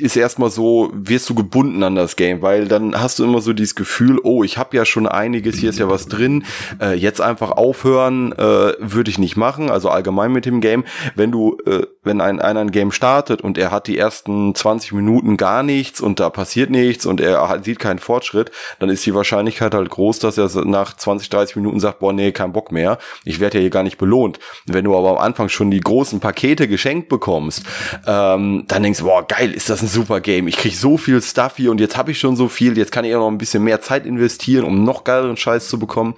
ist 0.00 0.16
erstmal 0.16 0.50
so, 0.50 0.90
wirst 0.94 1.28
du 1.28 1.34
gebunden 1.34 1.82
an 1.82 1.94
das 1.94 2.16
Game, 2.16 2.42
weil 2.42 2.66
dann 2.66 3.00
hast 3.00 3.18
du 3.18 3.24
immer 3.24 3.40
so 3.40 3.52
dieses 3.52 3.74
Gefühl, 3.74 4.18
oh, 4.22 4.42
ich 4.42 4.58
habe 4.58 4.76
ja 4.76 4.84
schon 4.84 5.06
einiges, 5.06 5.58
hier 5.58 5.70
ist 5.70 5.78
ja 5.78 5.88
was 5.88 6.06
drin, 6.06 6.44
äh, 6.80 6.94
jetzt 6.94 7.20
einfach 7.20 7.50
aufhören 7.52 8.32
äh, 8.32 8.72
würde 8.78 9.10
ich 9.10 9.18
nicht 9.18 9.36
machen, 9.36 9.70
also 9.70 9.88
allgemein 9.88 10.32
mit 10.32 10.46
dem 10.46 10.60
Game. 10.60 10.84
Wenn 11.14 11.30
du, 11.30 11.58
äh, 11.66 11.86
wenn 12.02 12.20
ein, 12.20 12.40
einer 12.40 12.60
ein 12.60 12.70
Game 12.70 12.92
startet 12.92 13.42
und 13.42 13.58
er 13.58 13.70
hat 13.70 13.86
die 13.86 13.98
ersten 13.98 14.54
20 14.54 14.92
Minuten 14.92 15.36
gar 15.36 15.62
nichts 15.62 16.00
und 16.00 16.20
da 16.20 16.30
passiert 16.30 16.70
nichts 16.70 17.06
und 17.06 17.20
er 17.20 17.48
hat, 17.48 17.64
sieht 17.64 17.78
keinen 17.78 17.98
Fortschritt, 17.98 18.50
dann 18.78 18.88
ist 18.88 19.04
die 19.04 19.14
Wahrscheinlichkeit 19.14 19.74
halt 19.74 19.90
groß, 19.90 20.18
dass 20.20 20.38
er 20.38 20.48
nach 20.64 20.96
20, 20.96 21.28
30 21.28 21.56
Minuten 21.56 21.80
sagt, 21.80 21.98
boah, 22.00 22.12
nee, 22.12 22.32
kein 22.32 22.52
Bock 22.52 22.72
mehr, 22.72 22.98
ich 23.24 23.40
werde 23.40 23.58
ja 23.58 23.62
hier 23.62 23.70
gar 23.70 23.82
nicht 23.82 23.98
belohnt. 23.98 24.38
Wenn 24.66 24.84
du 24.84 24.96
aber 24.96 25.10
am 25.10 25.18
Anfang 25.18 25.48
schon 25.48 25.70
die 25.70 25.80
großen 25.80 26.20
Pakete 26.20 26.68
geschenkt 26.68 27.08
bekommst, 27.08 27.64
ähm, 28.06 28.64
dann 28.66 28.82
denkst 28.82 29.00
du, 29.00 29.04
boah, 29.04 29.26
geil, 29.26 29.52
ist 29.60 29.68
das 29.68 29.82
ein 29.82 29.88
super 29.88 30.20
Game. 30.20 30.48
Ich 30.48 30.56
krieg 30.56 30.74
so 30.74 30.96
viel 30.96 31.20
Stuff 31.20 31.56
hier 31.56 31.70
und 31.70 31.80
jetzt 31.80 31.96
habe 31.96 32.10
ich 32.10 32.18
schon 32.18 32.34
so 32.34 32.48
viel, 32.48 32.78
jetzt 32.78 32.92
kann 32.92 33.04
ich 33.04 33.14
auch 33.14 33.20
noch 33.20 33.28
ein 33.28 33.36
bisschen 33.36 33.62
mehr 33.62 33.82
Zeit 33.82 34.06
investieren, 34.06 34.64
um 34.64 34.84
noch 34.84 35.04
geileren 35.04 35.36
Scheiß 35.36 35.68
zu 35.68 35.78
bekommen. 35.78 36.14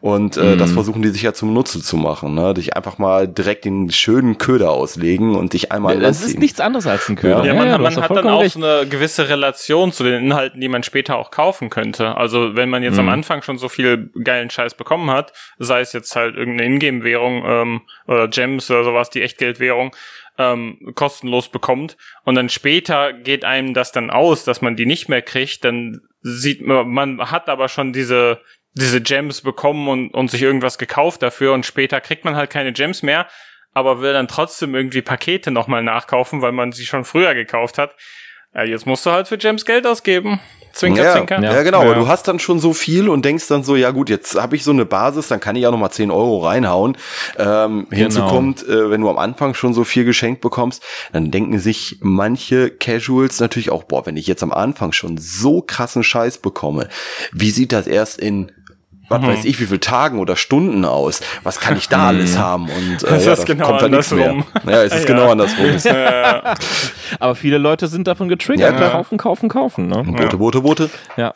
Und 0.00 0.36
äh, 0.36 0.56
mm. 0.56 0.58
das 0.58 0.72
versuchen 0.72 1.00
die 1.00 1.10
sich 1.10 1.22
ja 1.22 1.32
zum 1.32 1.54
Nutze 1.54 1.80
zu 1.80 1.96
machen. 1.96 2.34
Ne? 2.34 2.52
Dich 2.52 2.76
einfach 2.76 2.98
mal 2.98 3.28
direkt 3.28 3.64
den 3.64 3.90
schönen 3.92 4.38
Köder 4.38 4.72
auslegen 4.72 5.36
und 5.36 5.52
dich 5.52 5.70
einmal 5.70 5.94
ja, 5.94 6.00
Das 6.00 6.18
anziehen. 6.18 6.34
ist 6.34 6.40
nichts 6.40 6.60
anderes 6.60 6.86
als 6.88 7.08
ein 7.08 7.14
Köder. 7.14 7.44
Ja, 7.44 7.54
man, 7.54 7.68
ja, 7.68 7.78
man 7.78 7.94
hat 7.94 8.10
dann 8.10 8.26
auch 8.26 8.42
recht. 8.42 8.56
eine 8.56 8.86
gewisse 8.88 9.28
Relation 9.28 9.92
zu 9.92 10.02
den 10.02 10.24
Inhalten, 10.24 10.60
die 10.60 10.68
man 10.68 10.82
später 10.82 11.16
auch 11.16 11.30
kaufen 11.30 11.70
könnte. 11.70 12.16
Also 12.16 12.56
wenn 12.56 12.70
man 12.70 12.82
jetzt 12.82 12.96
mm. 12.96 13.00
am 13.00 13.08
Anfang 13.08 13.42
schon 13.42 13.58
so 13.58 13.68
viel 13.68 14.10
geilen 14.24 14.50
Scheiß 14.50 14.74
bekommen 14.74 15.10
hat, 15.10 15.32
sei 15.58 15.80
es 15.80 15.92
jetzt 15.92 16.16
halt 16.16 16.34
irgendeine 16.34 16.68
Ingame-Währung 16.68 17.44
ähm, 17.46 17.80
oder 18.08 18.26
Gems 18.26 18.68
oder 18.68 18.82
sowas, 18.82 19.10
die 19.10 19.22
Echtgeldwährung, 19.22 19.92
ähm, 20.38 20.92
kostenlos 20.94 21.48
bekommt 21.48 21.96
und 22.24 22.34
dann 22.34 22.48
später 22.48 23.12
geht 23.12 23.44
einem 23.44 23.74
das 23.74 23.92
dann 23.92 24.10
aus, 24.10 24.44
dass 24.44 24.60
man 24.60 24.76
die 24.76 24.86
nicht 24.86 25.08
mehr 25.08 25.22
kriegt, 25.22 25.64
dann 25.64 26.00
sieht 26.22 26.60
man, 26.62 26.88
man 26.88 27.30
hat 27.30 27.48
aber 27.48 27.68
schon 27.68 27.92
diese 27.92 28.40
diese 28.74 29.00
Gems 29.00 29.42
bekommen 29.42 29.88
und, 29.88 30.14
und 30.14 30.30
sich 30.30 30.42
irgendwas 30.42 30.78
gekauft 30.78 31.22
dafür 31.22 31.52
und 31.52 31.66
später 31.66 32.00
kriegt 32.00 32.24
man 32.24 32.36
halt 32.36 32.50
keine 32.50 32.72
Gems 32.72 33.02
mehr, 33.02 33.26
aber 33.72 34.00
will 34.00 34.12
dann 34.12 34.28
trotzdem 34.28 34.74
irgendwie 34.74 35.02
Pakete 35.02 35.50
nochmal 35.50 35.82
nachkaufen, 35.82 36.42
weil 36.42 36.52
man 36.52 36.72
sie 36.72 36.86
schon 36.86 37.04
früher 37.04 37.34
gekauft 37.34 37.78
hat. 37.78 37.96
Ja, 38.54 38.64
jetzt 38.64 38.86
musst 38.86 39.06
du 39.06 39.10
halt 39.10 39.28
für 39.28 39.38
Gems 39.38 39.64
Geld 39.64 39.86
ausgeben. 39.86 40.40
Zwinker, 40.72 41.02
ja, 41.02 41.12
zwinker. 41.12 41.42
Ja, 41.42 41.62
genau. 41.62 41.82
Ja. 41.84 41.94
Du 41.94 42.08
hast 42.08 42.28
dann 42.28 42.38
schon 42.38 42.60
so 42.60 42.72
viel 42.72 43.08
und 43.08 43.24
denkst 43.24 43.48
dann 43.48 43.62
so, 43.62 43.76
ja 43.76 43.90
gut, 43.90 44.08
jetzt 44.08 44.40
habe 44.40 44.56
ich 44.56 44.64
so 44.64 44.70
eine 44.70 44.84
Basis, 44.84 45.28
dann 45.28 45.40
kann 45.40 45.56
ich 45.56 45.62
ja 45.62 45.70
noch 45.70 45.78
mal 45.78 45.90
10 45.90 46.10
Euro 46.10 46.38
reinhauen. 46.38 46.96
Ähm, 47.38 47.86
genau. 47.88 48.02
Hinzu 48.02 48.22
kommt, 48.22 48.66
äh, 48.66 48.90
wenn 48.90 49.00
du 49.00 49.10
am 49.10 49.18
Anfang 49.18 49.54
schon 49.54 49.74
so 49.74 49.84
viel 49.84 50.04
geschenkt 50.04 50.40
bekommst, 50.40 50.82
dann 51.12 51.30
denken 51.30 51.58
sich 51.58 51.98
manche 52.00 52.70
Casuals 52.70 53.40
natürlich 53.40 53.70
auch, 53.70 53.84
boah, 53.84 54.06
wenn 54.06 54.16
ich 54.16 54.26
jetzt 54.26 54.42
am 54.42 54.52
Anfang 54.52 54.92
schon 54.92 55.18
so 55.18 55.62
krassen 55.62 56.02
Scheiß 56.02 56.38
bekomme, 56.38 56.88
wie 57.32 57.50
sieht 57.50 57.72
das 57.72 57.86
erst 57.86 58.18
in 58.18 58.52
was 59.10 59.20
mhm. 59.20 59.26
weiß 59.26 59.44
ich, 59.44 59.60
wie 59.60 59.66
viele 59.66 59.80
Tagen 59.80 60.20
oder 60.20 60.36
Stunden 60.36 60.84
aus. 60.84 61.20
Was 61.42 61.58
kann 61.58 61.76
ich 61.76 61.88
da 61.88 61.98
mhm. 61.98 62.04
alles 62.04 62.38
haben? 62.38 62.68
Und 62.70 63.02
äh, 63.02 63.18
ja, 63.24 63.34
da 63.34 63.44
genau 63.44 63.66
kommt 63.66 63.82
da 63.82 63.88
nichts 63.88 64.12
mehr. 64.12 64.44
Ja, 64.66 64.82
es 64.84 64.94
ist 64.94 65.00
ja. 65.08 65.14
genau 65.14 65.30
andersrum. 65.30 65.66
Ja. 65.90 66.54
Aber 67.18 67.34
viele 67.34 67.58
Leute 67.58 67.88
sind 67.88 68.06
davon 68.06 68.28
getriggert. 68.28 68.78
Ja. 68.78 68.90
Kaufen, 68.90 69.18
kaufen, 69.18 69.48
kaufen. 69.48 69.88
Ne? 69.88 70.04
Boote, 70.04 70.36
Boote, 70.36 70.60
Boote. 70.60 70.90
Ja. 71.16 71.34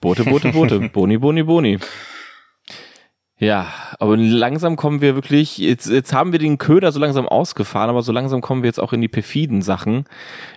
Boote, 0.00 0.24
Boote, 0.24 0.52
Boote. 0.52 0.80
Boni, 0.92 1.16
Boni, 1.16 1.42
Boni. 1.42 1.78
Ja, 3.38 3.72
aber 3.98 4.16
langsam 4.16 4.76
kommen 4.76 5.00
wir 5.00 5.14
wirklich, 5.14 5.58
jetzt, 5.58 5.88
jetzt 5.88 6.12
haben 6.12 6.32
wir 6.32 6.38
den 6.38 6.58
Köder 6.58 6.92
so 6.92 7.00
langsam 7.00 7.26
ausgefahren, 7.26 7.90
aber 7.90 8.02
so 8.02 8.12
langsam 8.12 8.40
kommen 8.40 8.62
wir 8.62 8.68
jetzt 8.68 8.80
auch 8.80 8.92
in 8.92 9.00
die 9.00 9.08
perfiden 9.08 9.62
Sachen, 9.62 10.04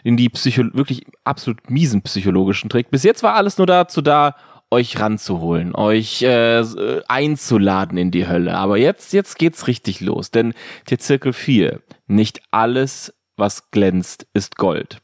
in 0.03 0.17
die 0.17 0.29
Psycho 0.29 0.63
wirklich 0.73 1.05
absolut 1.23 1.69
miesen 1.69 2.01
psychologischen 2.01 2.69
Trick. 2.69 2.91
Bis 2.91 3.03
jetzt 3.03 3.23
war 3.23 3.35
alles 3.35 3.57
nur 3.57 3.67
dazu 3.67 4.01
da, 4.01 4.35
euch 4.69 4.99
ranzuholen, 4.99 5.75
euch 5.75 6.21
äh, 6.21 6.59
äh, 6.59 7.01
einzuladen 7.07 7.97
in 7.97 8.11
die 8.11 8.27
Hölle. 8.27 8.55
Aber 8.55 8.77
jetzt, 8.77 9.13
jetzt 9.13 9.37
geht's 9.37 9.67
richtig 9.67 10.01
los, 10.01 10.31
denn 10.31 10.53
der 10.89 10.99
Zirkel 10.99 11.33
4, 11.33 11.81
nicht 12.07 12.41
alles, 12.51 13.13
was 13.37 13.71
glänzt, 13.71 14.27
ist 14.33 14.57
Gold. 14.57 14.97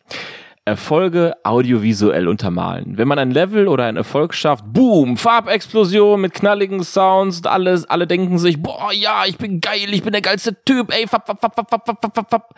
Erfolge 0.65 1.35
audiovisuell 1.43 2.29
untermalen. 2.29 2.97
Wenn 2.97 3.07
man 3.07 3.19
ein 3.19 3.31
Level 3.31 3.67
oder 3.67 3.85
ein 3.85 3.97
Erfolg 3.97 4.33
schafft, 4.33 4.63
boom, 4.67 5.17
Farbexplosion 5.17 6.21
mit 6.21 6.33
knalligen 6.33 6.83
Sounds 6.83 7.37
und 7.37 7.47
alles, 7.47 7.85
alle 7.85 8.07
denken 8.07 8.37
sich, 8.37 8.61
boah, 8.61 8.93
ja, 8.93 9.25
ich 9.25 9.37
bin 9.37 9.59
geil, 9.59 9.93
ich 9.93 10.03
bin 10.03 10.13
der 10.13 10.21
geilste 10.21 10.63
Typ, 10.63 10.93
ey, 10.93 11.05
fap, 11.05 11.25
fap, 11.27 11.41
fap, 11.41 11.55
fap, 11.55 11.69
fap, 11.69 12.15
fap, 12.15 12.29
fap. 12.29 12.55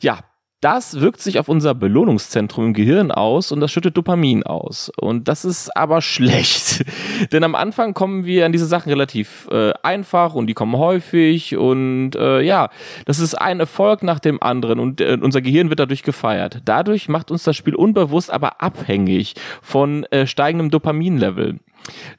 Ja, 0.00 0.20
das 0.64 1.00
wirkt 1.00 1.20
sich 1.20 1.38
auf 1.38 1.50
unser 1.50 1.74
Belohnungszentrum 1.74 2.64
im 2.68 2.72
Gehirn 2.72 3.10
aus 3.10 3.52
und 3.52 3.60
das 3.60 3.70
schüttet 3.70 3.98
Dopamin 3.98 4.44
aus. 4.44 4.90
Und 4.98 5.28
das 5.28 5.44
ist 5.44 5.76
aber 5.76 6.00
schlecht. 6.00 6.86
Denn 7.32 7.44
am 7.44 7.54
Anfang 7.54 7.92
kommen 7.92 8.24
wir 8.24 8.46
an 8.46 8.52
diese 8.52 8.64
Sachen 8.64 8.88
relativ 8.88 9.46
äh, 9.50 9.74
einfach 9.82 10.34
und 10.34 10.46
die 10.46 10.54
kommen 10.54 10.78
häufig 10.78 11.54
und 11.54 12.16
äh, 12.16 12.40
ja, 12.40 12.70
das 13.04 13.18
ist 13.18 13.34
ein 13.34 13.60
Erfolg 13.60 14.02
nach 14.02 14.20
dem 14.20 14.42
anderen 14.42 14.80
und 14.80 15.02
äh, 15.02 15.18
unser 15.20 15.42
Gehirn 15.42 15.68
wird 15.68 15.80
dadurch 15.80 16.02
gefeiert. 16.02 16.62
Dadurch 16.64 17.10
macht 17.10 17.30
uns 17.30 17.42
das 17.42 17.56
Spiel 17.56 17.74
unbewusst 17.74 18.32
aber 18.32 18.62
abhängig 18.62 19.34
von 19.60 20.04
äh, 20.04 20.26
steigendem 20.26 20.70
Dopaminlevel. 20.70 21.58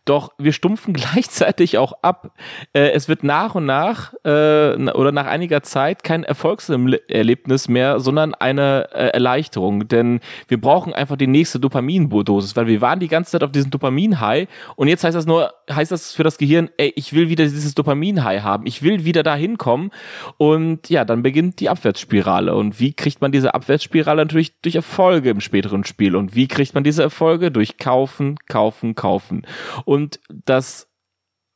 Doch 0.05 0.32
wir 0.38 0.53
stumpfen 0.53 0.93
gleichzeitig 0.93 1.78
auch 1.78 1.93
ab. 2.01 2.32
Äh, 2.74 2.91
es 2.91 3.07
wird 3.07 3.24
nach 3.24 3.55
und 3.55 3.66
nach 3.66 4.13
äh, 4.24 4.76
oder 4.91 5.11
nach 5.11 5.26
einiger 5.26 5.63
Zeit 5.63 6.03
kein 6.03 6.24
Erfolgserlebnis 6.24 7.68
mehr, 7.68 7.99
sondern 7.99 8.34
eine 8.34 8.89
äh, 8.93 9.07
Erleichterung. 9.07 9.88
Denn 9.88 10.20
wir 10.47 10.59
brauchen 10.59 10.93
einfach 10.93 11.18
die 11.18 11.28
nächste 11.28 11.59
Dopamindosis, 11.59 12.55
weil 12.55 12.68
wir 12.68 12.82
waren 12.82 12.99
die 12.99 13.07
ganze 13.07 13.32
Zeit 13.32 13.43
auf 13.43 13.51
diesem 13.51 13.72
Dopamin-High 13.72 14.47
und 14.76 14.88
jetzt 14.88 15.03
heißt 15.03 15.16
das 15.16 15.26
nur, 15.26 15.53
heißt 15.72 15.91
das 15.91 16.13
für 16.13 16.24
das 16.24 16.38
Gehirn, 16.38 16.70
ey, 16.78 16.93
ich 16.95 17.13
will 17.13 17.30
wieder 17.30 17.43
dieses 17.43 17.76
Dopamin-High 17.76 18.43
haben. 18.43 18.66
Ich 18.66 18.82
will 18.84 19.05
wieder 19.05 19.24
dahin 19.24 19.57
kommen. 19.57 19.91
Und 20.38 20.89
ja, 20.89 21.05
dann 21.05 21.24
beginnt 21.24 21.59
die 21.59 21.70
Abwärtsspirale. 21.70 22.55
Und 22.55 22.80
wie 22.80 22.93
kriegt 22.93 23.22
man 23.22 23.32
diese 23.32 23.53
Abwärtsspirale? 23.53 24.22
Natürlich 24.22 24.59
durch 24.61 24.76
Erfolge 24.76 25.30
im 25.30 25.41
späteren 25.41 25.84
Spiel. 25.84 26.16
Und 26.16 26.36
wie 26.36 26.47
kriegt 26.47 26.74
man 26.74 26.84
diese 26.84 27.03
Erfolge? 27.03 27.51
Durch 27.51 27.78
Kaufen, 27.78 28.38
Kaufen, 28.47 28.95
Kaufen. 28.95 29.45
Und 29.86 30.20
das 30.30 30.88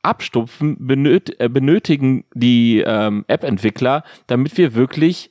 Abstupfen 0.02 0.78
benöt 0.88 1.40
äh, 1.40 1.50
benötigen 1.50 2.24
die 2.34 2.84
ähm, 2.86 3.26
App-Entwickler, 3.28 4.04
damit 4.28 4.58
wir 4.58 4.74
wirklich 4.74 5.30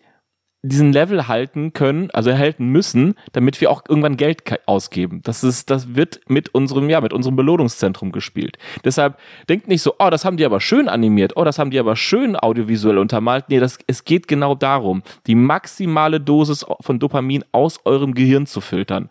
diesen 0.62 0.92
Level 0.92 1.28
halten 1.28 1.72
können, 1.72 2.10
also 2.10 2.30
erhalten 2.30 2.66
müssen, 2.66 3.14
damit 3.32 3.60
wir 3.60 3.70
auch 3.70 3.82
irgendwann 3.88 4.16
Geld 4.16 4.42
ausgeben. 4.66 5.20
Das 5.22 5.44
ist, 5.44 5.70
das 5.70 5.94
wird 5.94 6.20
mit 6.28 6.52
unserem, 6.52 6.90
ja, 6.90 7.00
mit 7.00 7.12
unserem 7.12 7.36
Belohnungszentrum 7.36 8.10
gespielt. 8.10 8.58
Deshalb 8.84 9.18
denkt 9.48 9.68
nicht 9.68 9.82
so, 9.82 9.94
oh, 9.98 10.10
das 10.10 10.24
haben 10.24 10.36
die 10.36 10.44
aber 10.44 10.60
schön 10.60 10.88
animiert, 10.88 11.36
oh, 11.36 11.44
das 11.44 11.60
haben 11.60 11.70
die 11.70 11.78
aber 11.78 11.94
schön 11.94 12.36
audiovisuell 12.36 12.98
untermalt. 12.98 13.44
Nee, 13.48 13.60
das, 13.60 13.78
es 13.86 14.04
geht 14.04 14.26
genau 14.26 14.56
darum, 14.56 15.02
die 15.28 15.36
maximale 15.36 16.20
Dosis 16.20 16.66
von 16.80 16.98
Dopamin 16.98 17.44
aus 17.52 17.80
eurem 17.84 18.14
Gehirn 18.14 18.46
zu 18.46 18.60
filtern. 18.60 19.10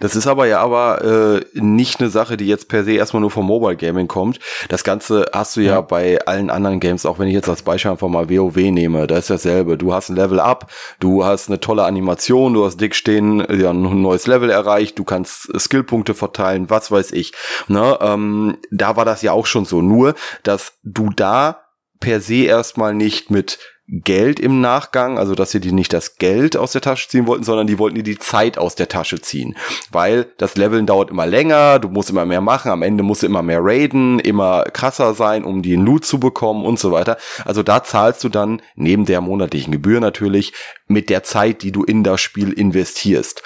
Das 0.00 0.16
ist 0.16 0.26
aber 0.26 0.46
ja 0.46 0.60
aber 0.60 1.04
äh, 1.04 1.44
nicht 1.54 2.00
eine 2.00 2.10
Sache, 2.10 2.36
die 2.36 2.46
jetzt 2.46 2.68
per 2.68 2.84
se 2.84 2.92
erstmal 2.92 3.20
nur 3.20 3.30
vom 3.30 3.46
Mobile 3.46 3.76
Gaming 3.76 4.08
kommt. 4.08 4.38
Das 4.68 4.84
Ganze 4.84 5.26
hast 5.32 5.56
du 5.56 5.60
ja, 5.60 5.74
ja, 5.74 5.80
bei 5.80 6.18
allen 6.26 6.50
anderen 6.50 6.80
Games, 6.80 7.06
auch 7.06 7.18
wenn 7.18 7.28
ich 7.28 7.34
jetzt 7.34 7.48
als 7.48 7.62
Beispiel 7.62 7.90
einfach 7.90 8.08
mal 8.08 8.30
WoW 8.30 8.56
nehme, 8.56 9.06
da 9.06 9.18
ist 9.18 9.30
dasselbe. 9.30 9.76
Du 9.76 9.92
hast 9.92 10.08
ein 10.08 10.16
Level 10.16 10.40
Up, 10.40 10.70
du 11.00 11.24
hast 11.24 11.48
eine 11.48 11.60
tolle 11.60 11.84
Animation, 11.84 12.54
du 12.54 12.64
hast 12.64 12.80
dick 12.80 12.94
stehen, 12.94 13.44
ja, 13.50 13.70
ein 13.70 14.02
neues 14.02 14.26
Level 14.26 14.50
erreicht, 14.50 14.98
du 14.98 15.04
kannst 15.04 15.48
Skillpunkte 15.58 16.14
verteilen, 16.14 16.70
was 16.70 16.90
weiß 16.90 17.12
ich. 17.12 17.32
Ne? 17.68 17.98
Ähm, 18.00 18.58
da 18.70 18.96
war 18.96 19.04
das 19.04 19.22
ja 19.22 19.32
auch 19.32 19.46
schon 19.46 19.64
so. 19.64 19.82
Nur, 19.82 20.14
dass 20.42 20.74
du 20.82 21.10
da 21.14 21.62
per 22.00 22.20
se 22.20 22.44
erstmal 22.44 22.94
nicht 22.94 23.30
mit 23.30 23.58
Geld 23.90 24.38
im 24.38 24.60
Nachgang, 24.60 25.18
also 25.18 25.34
dass 25.34 25.50
sie 25.50 25.60
die 25.60 25.72
nicht 25.72 25.94
das 25.94 26.18
Geld 26.18 26.58
aus 26.58 26.72
der 26.72 26.82
Tasche 26.82 27.08
ziehen 27.08 27.26
wollten, 27.26 27.44
sondern 27.44 27.66
die 27.66 27.78
wollten 27.78 27.96
dir 27.96 28.02
die 28.02 28.18
Zeit 28.18 28.58
aus 28.58 28.74
der 28.74 28.88
Tasche 28.88 29.20
ziehen, 29.22 29.56
weil 29.90 30.26
das 30.36 30.56
Leveln 30.56 30.84
dauert 30.84 31.10
immer 31.10 31.26
länger, 31.26 31.78
du 31.78 31.88
musst 31.88 32.10
immer 32.10 32.26
mehr 32.26 32.42
machen, 32.42 32.70
am 32.70 32.82
Ende 32.82 33.02
musst 33.02 33.22
du 33.22 33.26
immer 33.26 33.42
mehr 33.42 33.60
raiden, 33.62 34.18
immer 34.18 34.64
krasser 34.64 35.14
sein, 35.14 35.42
um 35.42 35.62
den 35.62 35.86
Loot 35.86 36.04
zu 36.04 36.20
bekommen 36.20 36.66
und 36.66 36.78
so 36.78 36.92
weiter. 36.92 37.16
Also 37.46 37.62
da 37.62 37.82
zahlst 37.82 38.22
du 38.24 38.28
dann 38.28 38.60
neben 38.76 39.06
der 39.06 39.22
monatlichen 39.22 39.72
Gebühr 39.72 40.00
natürlich 40.00 40.52
mit 40.88 41.10
der 41.10 41.22
Zeit, 41.22 41.62
die 41.62 41.70
du 41.70 41.84
in 41.84 42.02
das 42.02 42.20
Spiel 42.20 42.52
investierst. 42.52 43.42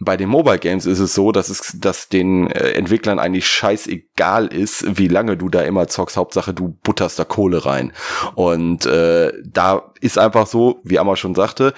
Bei 0.00 0.16
den 0.16 0.28
Mobile 0.28 0.58
Games 0.58 0.86
ist 0.86 0.98
es 0.98 1.14
so, 1.14 1.30
dass 1.30 1.48
es, 1.48 1.76
dass 1.78 2.08
den 2.08 2.50
äh, 2.50 2.72
Entwicklern 2.72 3.18
eigentlich 3.18 3.46
scheißegal 3.46 4.46
ist, 4.48 4.98
wie 4.98 5.08
lange 5.08 5.36
du 5.36 5.48
da 5.48 5.62
immer 5.62 5.86
zockst. 5.88 6.16
Hauptsache, 6.16 6.54
du 6.54 6.78
butterst 6.82 7.18
da 7.18 7.24
Kohle 7.24 7.64
rein. 7.64 7.92
Und 8.34 8.86
äh, 8.86 9.32
da 9.44 9.92
ist 10.00 10.18
einfach 10.18 10.46
so, 10.46 10.80
wie 10.84 10.98
Amma 10.98 11.16
schon 11.16 11.34
sagte, 11.34 11.74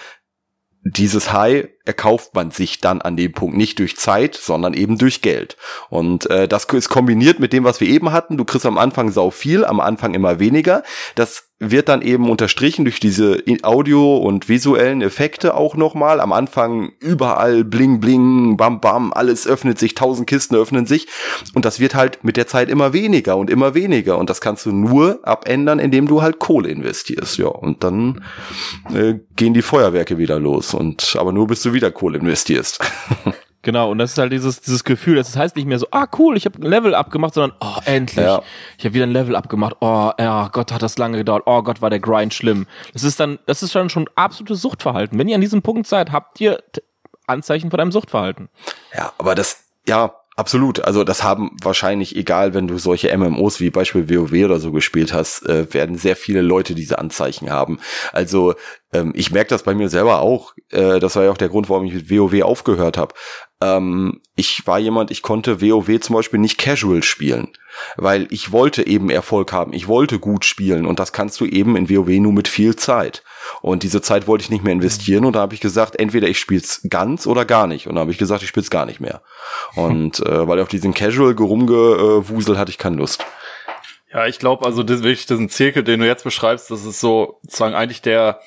dieses 0.85 1.33
High 1.33 1.69
erkauft 1.89 2.35
man 2.35 2.51
sich 2.51 2.81
dann 2.81 3.01
an 3.01 3.17
dem 3.17 3.33
Punkt 3.33 3.57
nicht 3.57 3.79
durch 3.79 3.97
Zeit, 3.97 4.37
sondern 4.37 4.75
eben 4.75 4.99
durch 4.99 5.23
Geld. 5.23 5.57
Und 5.89 6.31
äh, 6.31 6.47
das 6.47 6.65
ist 6.65 6.91
kombiniert 6.91 7.41
mit 7.41 7.55
dem, 7.55 7.65
was 7.65 7.81
wir 7.81 7.89
eben 7.89 8.13
hatten. 8.13 8.37
Du 8.37 8.45
kriegst 8.45 8.67
am 8.67 8.77
Anfang 8.77 9.11
sau 9.11 9.31
viel, 9.31 9.65
am 9.65 9.81
Anfang 9.81 10.13
immer 10.13 10.39
weniger. 10.39 10.83
Das 11.15 11.49
wird 11.61 11.89
dann 11.89 12.03
eben 12.03 12.31
unterstrichen 12.31 12.85
durch 12.85 13.01
diese 13.01 13.43
Audio- 13.63 14.19
und 14.19 14.49
visuellen 14.49 15.03
Effekte 15.03 15.55
auch 15.55 15.75
nochmal. 15.75 16.21
Am 16.21 16.33
Anfang 16.33 16.93
überall 17.01 17.65
bling 17.65 17.99
bling, 17.99 18.57
bam 18.57 18.81
bam, 18.81 19.13
alles 19.13 19.47
öffnet 19.47 19.79
sich, 19.79 19.95
tausend 19.95 20.29
Kisten 20.29 20.55
öffnen 20.55 20.87
sich. 20.87 21.09
Und 21.55 21.65
das 21.65 21.81
wird 21.81 21.97
halt 21.97 22.23
mit 22.23 22.37
der 22.37 22.47
Zeit 22.47 22.69
immer 22.69 22.93
weniger 22.93 23.37
und 23.37 23.51
immer 23.51 23.75
weniger. 23.75 24.19
Und 24.19 24.31
das 24.31 24.41
kannst 24.41 24.67
du 24.67 24.73
nur 24.73 25.19
abändern, 25.25 25.81
indem 25.81 26.07
du 26.07 26.23
halt 26.23 26.39
Kohle 26.39 26.69
investierst. 26.69 27.39
Ja, 27.39 27.49
und 27.49 27.83
dann 27.83 28.25
äh, 28.95 29.15
gehen 29.35 29.55
die 29.55 29.63
Feuerwerke 29.63 30.17
wieder 30.17 30.39
los. 30.39 30.75
Und 30.75 31.17
aber 31.19 31.33
nur 31.33 31.49
bis 31.49 31.63
du 31.63 31.73
wieder 31.73 31.78
Kohle 31.91 32.19
investierst. 32.19 32.81
Genau, 33.63 33.91
und 33.91 33.99
das 33.99 34.13
ist 34.13 34.19
halt 34.19 34.33
dieses, 34.33 34.61
dieses 34.61 34.85
Gefühl, 34.85 35.17
das 35.17 35.37
heißt 35.37 35.57
nicht 35.57 35.67
mehr 35.67 35.81
so, 35.81 35.89
ah 35.91 36.07
cool, 36.17 36.37
ich 36.37 36.45
habe 36.45 36.59
ein 36.59 36.71
Level 36.71 36.95
abgemacht, 36.95 37.35
sondern 37.35 37.57
oh, 37.61 37.81
endlich, 37.85 38.25
ja. 38.25 38.41
ich 38.79 38.85
habe 38.85 38.95
wieder 38.95 39.05
ein 39.05 39.11
Level 39.11 39.35
abgemacht, 39.35 39.77
oh 39.81 40.13
ja, 40.19 40.49
Gott, 40.53 40.73
hat 40.73 40.81
das 40.81 40.97
lange 40.97 41.19
gedauert, 41.19 41.43
oh 41.47 41.63
Gott, 41.63 41.83
war 41.83 41.91
der 41.91 41.99
Grind 41.99 42.33
schlimm. 42.33 42.67
Das 42.93 43.03
ist 43.03 43.19
dann, 43.19 43.41
das 43.47 43.65
ist 43.65 43.75
dann 43.75 43.91
schon 43.91 44.09
absolutes 44.15 44.63
Suchtverhalten. 44.63 45.19
Wenn 45.19 45.29
ihr 45.29 45.35
an 45.35 45.41
diesem 45.41 45.63
Punkt 45.63 45.89
seid, 45.89 46.13
habt 46.13 46.41
ihr 46.41 46.63
Anzeichen 47.27 47.71
von 47.71 47.81
einem 47.81 47.93
Suchtverhalten. 47.93 48.49
Ja, 48.97 49.13
aber 49.19 49.35
das, 49.35 49.65
ja, 49.87 50.15
Absolut. 50.39 50.85
Also 50.85 51.03
das 51.03 51.25
haben 51.25 51.51
wahrscheinlich, 51.65 52.15
egal 52.15 52.55
wenn 52.55 52.69
du 52.69 52.79
solche 52.79 53.09
MMOs 53.19 53.59
wie 53.59 53.71
Beispiel 53.71 54.09
WoW 54.09 54.45
oder 54.45 54.61
so 54.61 54.71
gespielt 54.71 55.13
hast, 55.13 55.45
äh, 55.47 55.75
werden 55.75 55.99
sehr 55.99 56.15
viele 56.15 56.43
Leute 56.43 56.77
diese 56.77 57.01
Anzeichen 57.01 57.51
haben. 57.51 57.81
Also 58.13 58.55
ähm, 58.93 59.13
ich 59.17 59.33
merke 59.33 59.51
das 59.51 59.65
bei 59.65 59.75
mir 59.75 59.89
selber 59.89 60.21
auch. 60.21 60.55
Äh, 60.71 61.01
das 61.01 61.17
war 61.17 61.25
ja 61.25 61.33
auch 61.33 61.39
der 61.39 61.49
Grund, 61.49 61.69
warum 61.69 61.87
ich 61.87 61.93
mit 61.93 62.09
WoW 62.09 62.41
aufgehört 62.43 62.97
habe. 62.99 63.17
Ähm, 63.61 64.21
ich 64.37 64.65
war 64.65 64.79
jemand, 64.79 65.11
ich 65.11 65.23
konnte 65.23 65.61
WoW 65.61 65.99
zum 65.99 66.15
Beispiel 66.15 66.39
nicht 66.39 66.57
casual 66.57 67.03
spielen, 67.03 67.49
weil 67.97 68.29
ich 68.31 68.53
wollte 68.53 68.87
eben 68.87 69.11
Erfolg 69.11 69.53
haben. 69.53 69.73
Ich 69.73 69.89
wollte 69.89 70.21
gut 70.21 70.45
spielen 70.45 70.87
und 70.87 71.01
das 71.01 71.13
kannst 71.13 71.41
du 71.41 71.47
eben 71.47 71.77
in 71.77 71.91
WoW 71.91 72.11
nur 72.21 72.33
mit 72.33 72.47
viel 72.47 72.77
Zeit. 72.77 73.25
Und 73.63 73.83
diese 73.83 74.01
Zeit 74.01 74.27
wollte 74.27 74.43
ich 74.43 74.51
nicht 74.51 74.65
mehr 74.65 74.73
investieren 74.73 75.25
und 75.25 75.35
da 75.35 75.41
habe 75.41 75.55
ich 75.55 75.61
gesagt, 75.61 75.99
entweder 75.99 76.29
ich 76.29 76.39
spiel's 76.39 76.87
ganz 76.89 77.27
oder 77.27 77.45
gar 77.45 77.67
nicht. 77.67 77.87
Und 77.87 77.95
da 77.95 78.03
habe 78.03 78.11
ich 78.11 78.19
gesagt, 78.19 78.43
ich 78.43 78.49
spiel's 78.49 78.71
gar 78.71 78.87
nicht 78.87 79.01
mehr. 79.01 79.23
Und 79.75 80.21
äh, 80.27 80.47
weil 80.49 80.61
auf 80.61 80.69
diesen 80.69 80.95
Casual 80.95 81.35
gerumgewusel 81.35 82.59
hatte 82.59 82.71
ich 82.71 82.79
keine 82.79 82.97
Lust. 82.97 83.25
Ja, 84.13 84.27
ich 84.27 84.39
glaube, 84.39 84.65
also 84.65 84.83
das 84.83 85.03
wirklich 85.03 85.27
diesen 85.27 85.49
Zirkel, 85.49 85.83
den 85.83 86.01
du 86.01 86.07
jetzt 86.07 86.25
beschreibst, 86.25 86.71
das 86.71 86.85
ist 86.85 87.01
so 87.01 87.39
sozusagen 87.43 87.75
eigentlich 87.75 88.03
der 88.03 88.41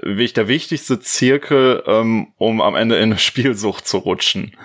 wirklich 0.00 0.32
der 0.32 0.48
wichtigste 0.48 1.00
Zirkel, 1.00 1.82
ähm, 1.86 2.28
um 2.38 2.60
am 2.60 2.74
Ende 2.76 2.96
in 2.96 3.04
eine 3.04 3.18
Spielsucht 3.18 3.86
zu 3.86 3.98
rutschen 3.98 4.56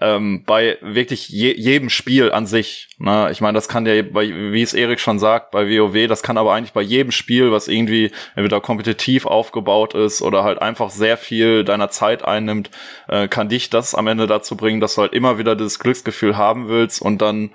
ähm, 0.00 0.44
bei 0.44 0.78
wirklich 0.80 1.28
je, 1.28 1.54
jedem 1.54 1.90
Spiel 1.90 2.32
an 2.32 2.46
sich. 2.46 2.88
Ne? 2.98 3.28
Ich 3.32 3.40
meine, 3.40 3.54
das 3.56 3.68
kann 3.68 3.86
ja, 3.86 4.02
bei, 4.02 4.28
wie 4.28 4.62
es 4.62 4.74
Erik 4.74 5.00
schon 5.00 5.18
sagt, 5.18 5.50
bei 5.50 5.66
WoW, 5.66 6.06
das 6.08 6.22
kann 6.22 6.38
aber 6.38 6.54
eigentlich 6.54 6.72
bei 6.72 6.82
jedem 6.82 7.12
Spiel, 7.12 7.52
was 7.52 7.68
irgendwie 7.68 8.10
entweder 8.34 8.60
kompetitiv 8.60 9.26
aufgebaut 9.26 9.94
ist 9.94 10.22
oder 10.22 10.44
halt 10.44 10.60
einfach 10.60 10.90
sehr 10.90 11.16
viel 11.16 11.64
deiner 11.64 11.90
Zeit 11.90 12.24
einnimmt, 12.24 12.70
äh, 13.08 13.28
kann 13.28 13.48
dich 13.48 13.70
das 13.70 13.94
am 13.94 14.06
Ende 14.06 14.26
dazu 14.26 14.56
bringen, 14.56 14.80
dass 14.80 14.94
du 14.94 15.02
halt 15.02 15.12
immer 15.12 15.38
wieder 15.38 15.56
das 15.56 15.78
Glücksgefühl 15.78 16.36
haben 16.36 16.68
willst 16.68 17.00
und 17.00 17.22
dann 17.22 17.50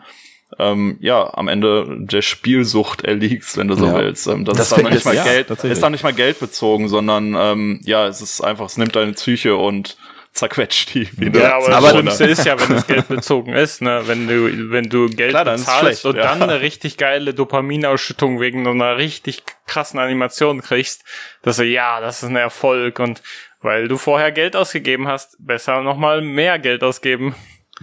ähm, 0.60 0.98
ja, 1.00 1.34
am 1.34 1.48
Ende 1.48 1.98
der 2.00 2.22
Spielsucht 2.22 3.04
erliegst, 3.04 3.58
wenn 3.58 3.68
du 3.68 3.76
so 3.76 3.86
ja. 3.86 3.98
willst. 3.98 4.28
Ähm, 4.28 4.46
das, 4.46 4.58
das, 4.58 4.72
ist 4.72 4.78
dann 4.78 4.94
nicht 4.94 5.06
mal 5.06 5.16
ja, 5.16 5.24
Geld, 5.24 5.50
ist 5.50 5.84
dann 5.84 5.92
nicht 5.92 6.04
mal 6.04 6.14
Geld 6.14 6.40
bezogen, 6.40 6.90
sondern 6.90 7.36
ähm, 7.38 7.80
ja, 7.84 8.08
es 8.08 8.22
ist 8.22 8.42
einfach, 8.42 8.66
es 8.66 8.78
nimmt 8.78 8.96
deine 8.96 9.14
Psyche 9.14 9.56
und 9.56 9.98
zerquetscht 10.34 10.94
die 10.94 11.10
wieder. 11.20 11.42
Ja, 11.42 11.58
aber, 11.58 11.70
aber 11.70 11.82
das 11.82 11.92
Schlimmste 11.92 12.26
ist 12.26 12.46
ja, 12.46 12.60
wenn 12.60 12.78
es 12.78 12.88
Geld 12.88 13.08
bezogen 13.08 13.54
ist, 13.54 13.82
ne? 13.82 14.04
wenn 14.06 14.28
du, 14.28 14.72
wenn 14.72 14.90
du 14.90 15.10
Geld 15.10 15.32
Klar, 15.32 15.46
bezahlst 15.46 16.06
und 16.06 16.16
ja. 16.16 16.24
dann 16.24 16.42
eine 16.42 16.62
richtig 16.62 16.98
geile 16.98 17.34
Dopaminausschüttung 17.34 18.40
wegen 18.40 18.66
einer 18.66 18.98
richtig 18.98 19.44
krassen 19.68 20.00
Animation 20.00 20.62
kriegst, 20.62 21.04
dass 21.42 21.58
du, 21.58 21.66
ja, 21.66 22.00
das 22.00 22.24
ist 22.24 22.30
ein 22.30 22.38
Erfolg 22.38 23.00
und 23.00 23.22
weil 23.62 23.88
du 23.88 23.98
vorher 23.98 24.32
Geld 24.32 24.56
ausgegeben 24.56 25.08
hast, 25.08 25.36
besser 25.40 25.82
nochmal 25.82 26.22
mehr 26.22 26.60
Geld 26.60 26.84
ausgeben. 26.84 27.36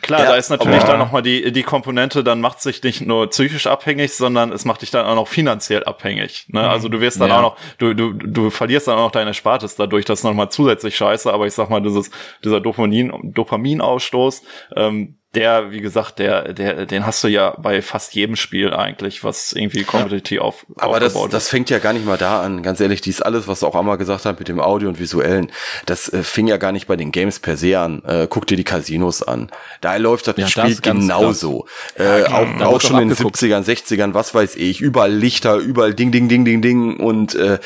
Klar, 0.02 0.20
ja, 0.20 0.26
da 0.30 0.36
ist 0.36 0.50
natürlich 0.50 0.82
dann 0.84 0.98
nochmal 0.98 1.22
die, 1.22 1.50
die 1.52 1.62
Komponente, 1.62 2.22
dann 2.22 2.40
macht 2.40 2.60
sich 2.60 2.82
nicht 2.82 3.00
nur 3.00 3.28
psychisch 3.28 3.66
abhängig, 3.66 4.14
sondern 4.14 4.52
es 4.52 4.64
macht 4.64 4.82
dich 4.82 4.90
dann 4.90 5.06
auch 5.06 5.14
noch 5.14 5.28
finanziell 5.28 5.84
abhängig. 5.84 6.46
Ne? 6.48 6.62
Mhm. 6.62 6.68
Also 6.68 6.88
du 6.88 7.00
wirst 7.00 7.20
dann 7.20 7.30
ja. 7.30 7.38
auch 7.38 7.42
noch, 7.42 7.56
du, 7.78 7.94
du, 7.94 8.12
du 8.12 8.50
verlierst 8.50 8.88
dann 8.88 8.98
auch 8.98 9.06
noch 9.06 9.10
deine 9.10 9.34
Spartes 9.34 9.76
dadurch, 9.76 10.04
das 10.04 10.20
ist 10.20 10.24
nochmal 10.24 10.50
zusätzlich 10.50 10.96
scheiße, 10.96 11.32
aber 11.32 11.46
ich 11.46 11.54
sag 11.54 11.70
mal, 11.70 11.80
dieses, 11.80 12.10
dieser 12.44 12.60
Dopamin, 12.60 13.32
Dopaminausstoß, 13.34 14.42
ähm, 14.76 15.18
der, 15.34 15.70
wie 15.72 15.80
gesagt, 15.82 16.18
der, 16.20 16.54
der, 16.54 16.86
den 16.86 17.04
hast 17.04 17.22
du 17.22 17.28
ja 17.28 17.54
bei 17.58 17.82
fast 17.82 18.14
jedem 18.14 18.34
Spiel 18.34 18.72
eigentlich, 18.72 19.24
was 19.24 19.52
irgendwie 19.52 19.84
Competitive 19.84 20.40
auf, 20.40 20.64
Aber 20.76 21.00
das, 21.00 21.14
das 21.30 21.50
fängt 21.50 21.68
ja 21.68 21.78
gar 21.80 21.92
nicht 21.92 22.06
mal 22.06 22.16
da 22.16 22.40
an. 22.40 22.62
Ganz 22.62 22.80
ehrlich, 22.80 23.02
dies 23.02 23.20
alles, 23.20 23.46
was 23.46 23.60
du 23.60 23.66
auch 23.66 23.74
einmal 23.74 23.98
gesagt 23.98 24.24
hast 24.24 24.38
mit 24.38 24.48
dem 24.48 24.58
Audio 24.58 24.88
und 24.88 24.98
Visuellen, 24.98 25.52
das 25.84 26.10
äh, 26.10 26.22
fing 26.22 26.46
ja 26.46 26.56
gar 26.56 26.72
nicht 26.72 26.86
bei 26.86 26.96
den 26.96 27.12
Games 27.12 27.40
per 27.40 27.58
se 27.58 27.78
an. 27.78 28.02
Äh, 28.04 28.26
guck 28.30 28.46
dir 28.46 28.56
die 28.56 28.64
Casinos 28.64 29.22
an. 29.22 29.50
Da 29.82 29.96
läuft 29.96 30.28
das 30.28 30.36
ja, 30.38 30.48
Spiel 30.48 30.70
das 30.70 30.80
genauso. 30.82 31.66
Äh, 31.98 32.22
ja, 32.22 32.28
auch, 32.28 32.60
auch 32.62 32.80
schon 32.80 33.02
in 33.02 33.08
den 33.08 33.16
70ern, 33.16 33.64
60ern, 33.64 34.14
was 34.14 34.34
weiß 34.34 34.56
ich, 34.56 34.80
überall 34.80 35.12
Lichter, 35.12 35.56
überall 35.56 35.92
Ding, 35.92 36.10
Ding, 36.10 36.30
Ding, 36.30 36.46
Ding, 36.46 36.62
Ding. 36.62 36.96
Und 36.96 37.34
äh, 37.34 37.58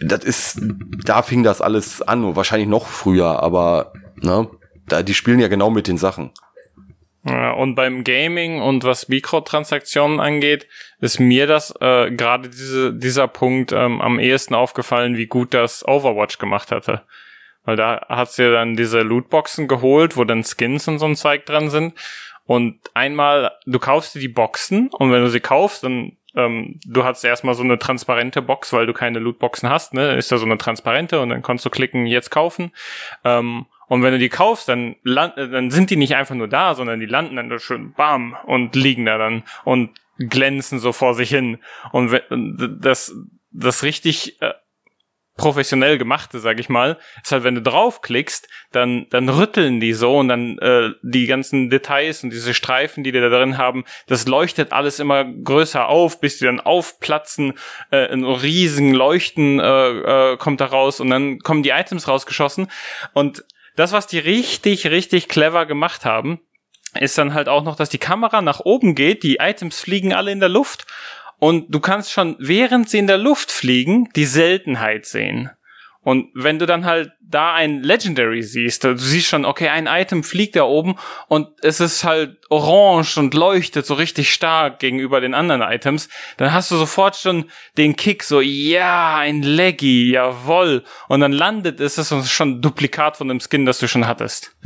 das 0.00 0.24
ist, 0.24 0.60
da 1.04 1.22
fing 1.22 1.42
das 1.42 1.60
alles 1.60 2.00
an, 2.00 2.34
wahrscheinlich 2.34 2.68
noch 2.68 2.86
früher, 2.86 3.42
aber 3.42 3.92
ne, 4.16 4.48
da, 4.88 5.02
die 5.02 5.14
spielen 5.14 5.38
ja 5.38 5.48
genau 5.48 5.68
mit 5.68 5.86
den 5.86 5.98
Sachen. 5.98 6.32
Ja, 7.24 7.50
und 7.52 7.74
beim 7.74 8.02
Gaming 8.02 8.62
und 8.62 8.84
was 8.84 9.08
Mikrotransaktionen 9.08 10.20
angeht, 10.20 10.66
ist 11.00 11.20
mir 11.20 11.46
das 11.46 11.74
äh, 11.80 12.10
gerade 12.10 12.48
diese, 12.48 12.94
dieser 12.94 13.28
Punkt 13.28 13.72
ähm, 13.72 14.00
am 14.00 14.18
ehesten 14.18 14.54
aufgefallen, 14.54 15.18
wie 15.18 15.26
gut 15.26 15.52
das 15.52 15.86
Overwatch 15.86 16.38
gemacht 16.38 16.70
hatte. 16.72 17.02
Weil 17.64 17.76
da 17.76 18.06
hat's 18.08 18.36
dir 18.36 18.50
dann 18.50 18.74
diese 18.74 19.00
Lootboxen 19.00 19.68
geholt, 19.68 20.16
wo 20.16 20.24
dann 20.24 20.44
Skins 20.44 20.88
und 20.88 20.98
so 20.98 21.04
ein 21.04 21.16
Zeug 21.16 21.44
dran 21.44 21.68
sind. 21.68 21.94
Und 22.46 22.80
einmal, 22.94 23.52
du 23.66 23.78
kaufst 23.78 24.14
dir 24.14 24.20
die 24.20 24.28
Boxen 24.28 24.88
und 24.88 25.12
wenn 25.12 25.22
du 25.22 25.28
sie 25.28 25.40
kaufst, 25.40 25.84
dann 25.84 26.16
ähm, 26.34 26.80
du 26.86 27.04
hast 27.04 27.24
erstmal 27.24 27.54
so 27.54 27.62
eine 27.62 27.78
transparente 27.78 28.40
Box, 28.40 28.72
weil 28.72 28.86
du 28.86 28.92
keine 28.92 29.18
Lootboxen 29.18 29.68
hast, 29.68 29.94
ne? 29.94 30.16
Ist 30.16 30.32
da 30.32 30.38
so 30.38 30.46
eine 30.46 30.58
transparente 30.58 31.20
und 31.20 31.30
dann 31.30 31.42
kannst 31.42 31.64
du 31.64 31.70
klicken, 31.70 32.06
jetzt 32.06 32.30
kaufen. 32.30 32.72
Ähm, 33.24 33.66
und 33.90 34.04
wenn 34.04 34.12
du 34.12 34.20
die 34.20 34.28
kaufst, 34.28 34.68
dann, 34.68 34.94
land, 35.02 35.36
dann 35.36 35.72
sind 35.72 35.90
die 35.90 35.96
nicht 35.96 36.14
einfach 36.14 36.36
nur 36.36 36.46
da, 36.46 36.76
sondern 36.76 37.00
die 37.00 37.06
landen 37.06 37.34
dann 37.34 37.50
da 37.50 37.58
schön 37.58 37.92
bam 37.92 38.36
und 38.44 38.76
liegen 38.76 39.04
da 39.04 39.18
dann 39.18 39.42
und 39.64 39.90
glänzen 40.16 40.78
so 40.78 40.92
vor 40.92 41.14
sich 41.14 41.28
hin. 41.28 41.58
Und 41.90 42.22
das, 42.30 43.12
das 43.50 43.82
richtig 43.82 44.40
äh, 44.42 44.52
professionell 45.36 45.98
gemachte, 45.98 46.38
sag 46.38 46.60
ich 46.60 46.68
mal, 46.68 46.98
ist 47.20 47.32
halt, 47.32 47.42
wenn 47.42 47.56
du 47.56 47.62
draufklickst, 47.62 48.48
dann, 48.70 49.08
dann 49.10 49.28
rütteln 49.28 49.80
die 49.80 49.92
so 49.92 50.18
und 50.18 50.28
dann 50.28 50.58
äh, 50.58 50.90
die 51.02 51.26
ganzen 51.26 51.68
Details 51.68 52.22
und 52.22 52.30
diese 52.30 52.54
Streifen, 52.54 53.02
die 53.02 53.10
die 53.10 53.20
da 53.20 53.28
drin 53.28 53.58
haben, 53.58 53.84
das 54.06 54.28
leuchtet 54.28 54.72
alles 54.72 55.00
immer 55.00 55.24
größer 55.24 55.88
auf, 55.88 56.20
bis 56.20 56.38
die 56.38 56.44
dann 56.44 56.60
aufplatzen, 56.60 57.54
äh, 57.90 58.06
ein 58.06 58.22
riesen 58.22 58.94
Leuchten 58.94 59.58
äh, 59.58 60.34
äh, 60.34 60.36
kommt 60.36 60.60
da 60.60 60.66
raus 60.66 61.00
und 61.00 61.10
dann 61.10 61.40
kommen 61.40 61.64
die 61.64 61.70
Items 61.70 62.06
rausgeschossen 62.06 62.70
und 63.14 63.42
das, 63.80 63.92
was 63.92 64.06
die 64.06 64.18
richtig, 64.18 64.86
richtig 64.86 65.28
clever 65.28 65.66
gemacht 65.66 66.04
haben, 66.04 66.40
ist 66.98 67.18
dann 67.18 67.34
halt 67.34 67.48
auch 67.48 67.64
noch, 67.64 67.76
dass 67.76 67.88
die 67.88 67.98
Kamera 67.98 68.42
nach 68.42 68.60
oben 68.60 68.94
geht, 68.94 69.22
die 69.22 69.36
Items 69.36 69.80
fliegen 69.80 70.12
alle 70.12 70.32
in 70.32 70.40
der 70.40 70.48
Luft 70.48 70.86
und 71.38 71.74
du 71.74 71.80
kannst 71.80 72.12
schon, 72.12 72.36
während 72.38 72.90
sie 72.90 72.98
in 72.98 73.06
der 73.06 73.18
Luft 73.18 73.50
fliegen, 73.50 74.10
die 74.14 74.26
Seltenheit 74.26 75.06
sehen. 75.06 75.50
Und 76.02 76.28
wenn 76.34 76.58
du 76.58 76.66
dann 76.66 76.84
halt 76.84 77.12
da 77.30 77.54
ein 77.54 77.82
Legendary 77.82 78.42
siehst, 78.42 78.84
du 78.84 78.96
siehst 78.96 79.28
schon, 79.28 79.44
okay, 79.44 79.68
ein 79.68 79.86
Item 79.86 80.24
fliegt 80.24 80.56
da 80.56 80.64
oben 80.64 80.96
und 81.28 81.48
es 81.62 81.80
ist 81.80 82.04
halt 82.04 82.36
orange 82.50 83.16
und 83.16 83.32
leuchtet 83.32 83.86
so 83.86 83.94
richtig 83.94 84.32
stark 84.32 84.80
gegenüber 84.80 85.20
den 85.20 85.34
anderen 85.34 85.62
Items, 85.62 86.08
dann 86.36 86.52
hast 86.52 86.70
du 86.72 86.76
sofort 86.76 87.14
schon 87.16 87.44
den 87.78 87.94
Kick 87.94 88.24
so, 88.24 88.40
ja, 88.40 89.18
ein 89.18 89.42
Leggy, 89.42 90.10
jawoll. 90.10 90.82
Und 91.08 91.20
dann 91.20 91.32
landet 91.32 91.80
es, 91.80 91.96
es 91.96 92.10
ist 92.10 92.30
schon 92.32 92.56
ein 92.56 92.60
Duplikat 92.60 93.16
von 93.16 93.28
dem 93.28 93.38
Skin, 93.38 93.66
das 93.66 93.78
du 93.78 93.86
schon 93.86 94.08
hattest. 94.08 94.50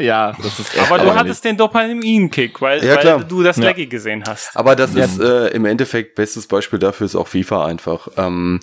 ja, 0.00 0.32
das 0.32 0.58
ist 0.58 0.78
Aber 0.78 0.98
du 0.98 1.14
hattest 1.14 1.44
den 1.44 1.56
Dopamin-Kick, 1.56 2.60
weil, 2.60 2.84
ja, 2.84 2.96
weil 2.96 3.24
du 3.24 3.44
das 3.44 3.56
Leggy 3.56 3.84
ja. 3.84 3.88
gesehen 3.88 4.24
hast. 4.26 4.56
Aber 4.56 4.74
das 4.74 4.94
ja. 4.94 5.04
ist 5.04 5.20
äh, 5.20 5.48
im 5.48 5.64
Endeffekt 5.64 6.16
bestes 6.16 6.48
Beispiel 6.48 6.80
dafür 6.80 7.04
ist 7.04 7.14
auch 7.14 7.28
FIFA 7.28 7.66
einfach. 7.66 8.08
Ähm, 8.16 8.58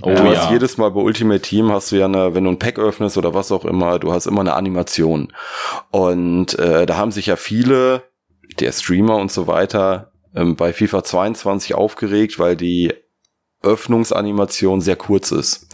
oh, 0.00 0.10
du 0.10 0.36
hast 0.36 0.50
jedes 0.50 0.78
Mal 0.78 0.90
bei 0.90 1.00
Ultimate 1.00 1.42
Team 1.42 1.57
Team 1.58 1.72
hast 1.72 1.90
du 1.90 1.96
ja 1.96 2.04
eine, 2.04 2.34
wenn 2.34 2.44
du 2.44 2.50
ein 2.50 2.58
Pack 2.60 2.78
öffnest 2.78 3.18
oder 3.18 3.34
was 3.34 3.50
auch 3.50 3.64
immer, 3.64 3.98
du 3.98 4.12
hast 4.12 4.26
immer 4.26 4.42
eine 4.42 4.54
Animation. 4.54 5.32
Und 5.90 6.56
äh, 6.56 6.86
da 6.86 6.96
haben 6.96 7.10
sich 7.10 7.26
ja 7.26 7.34
viele, 7.34 8.04
der 8.60 8.70
Streamer 8.70 9.16
und 9.16 9.32
so 9.32 9.48
weiter, 9.48 10.12
ähm, 10.36 10.54
bei 10.54 10.72
FIFA 10.72 11.02
22 11.02 11.74
aufgeregt, 11.74 12.38
weil 12.38 12.56
die 12.56 12.94
Öffnungsanimation 13.62 14.80
sehr 14.80 14.94
kurz 14.94 15.32
ist. 15.32 15.66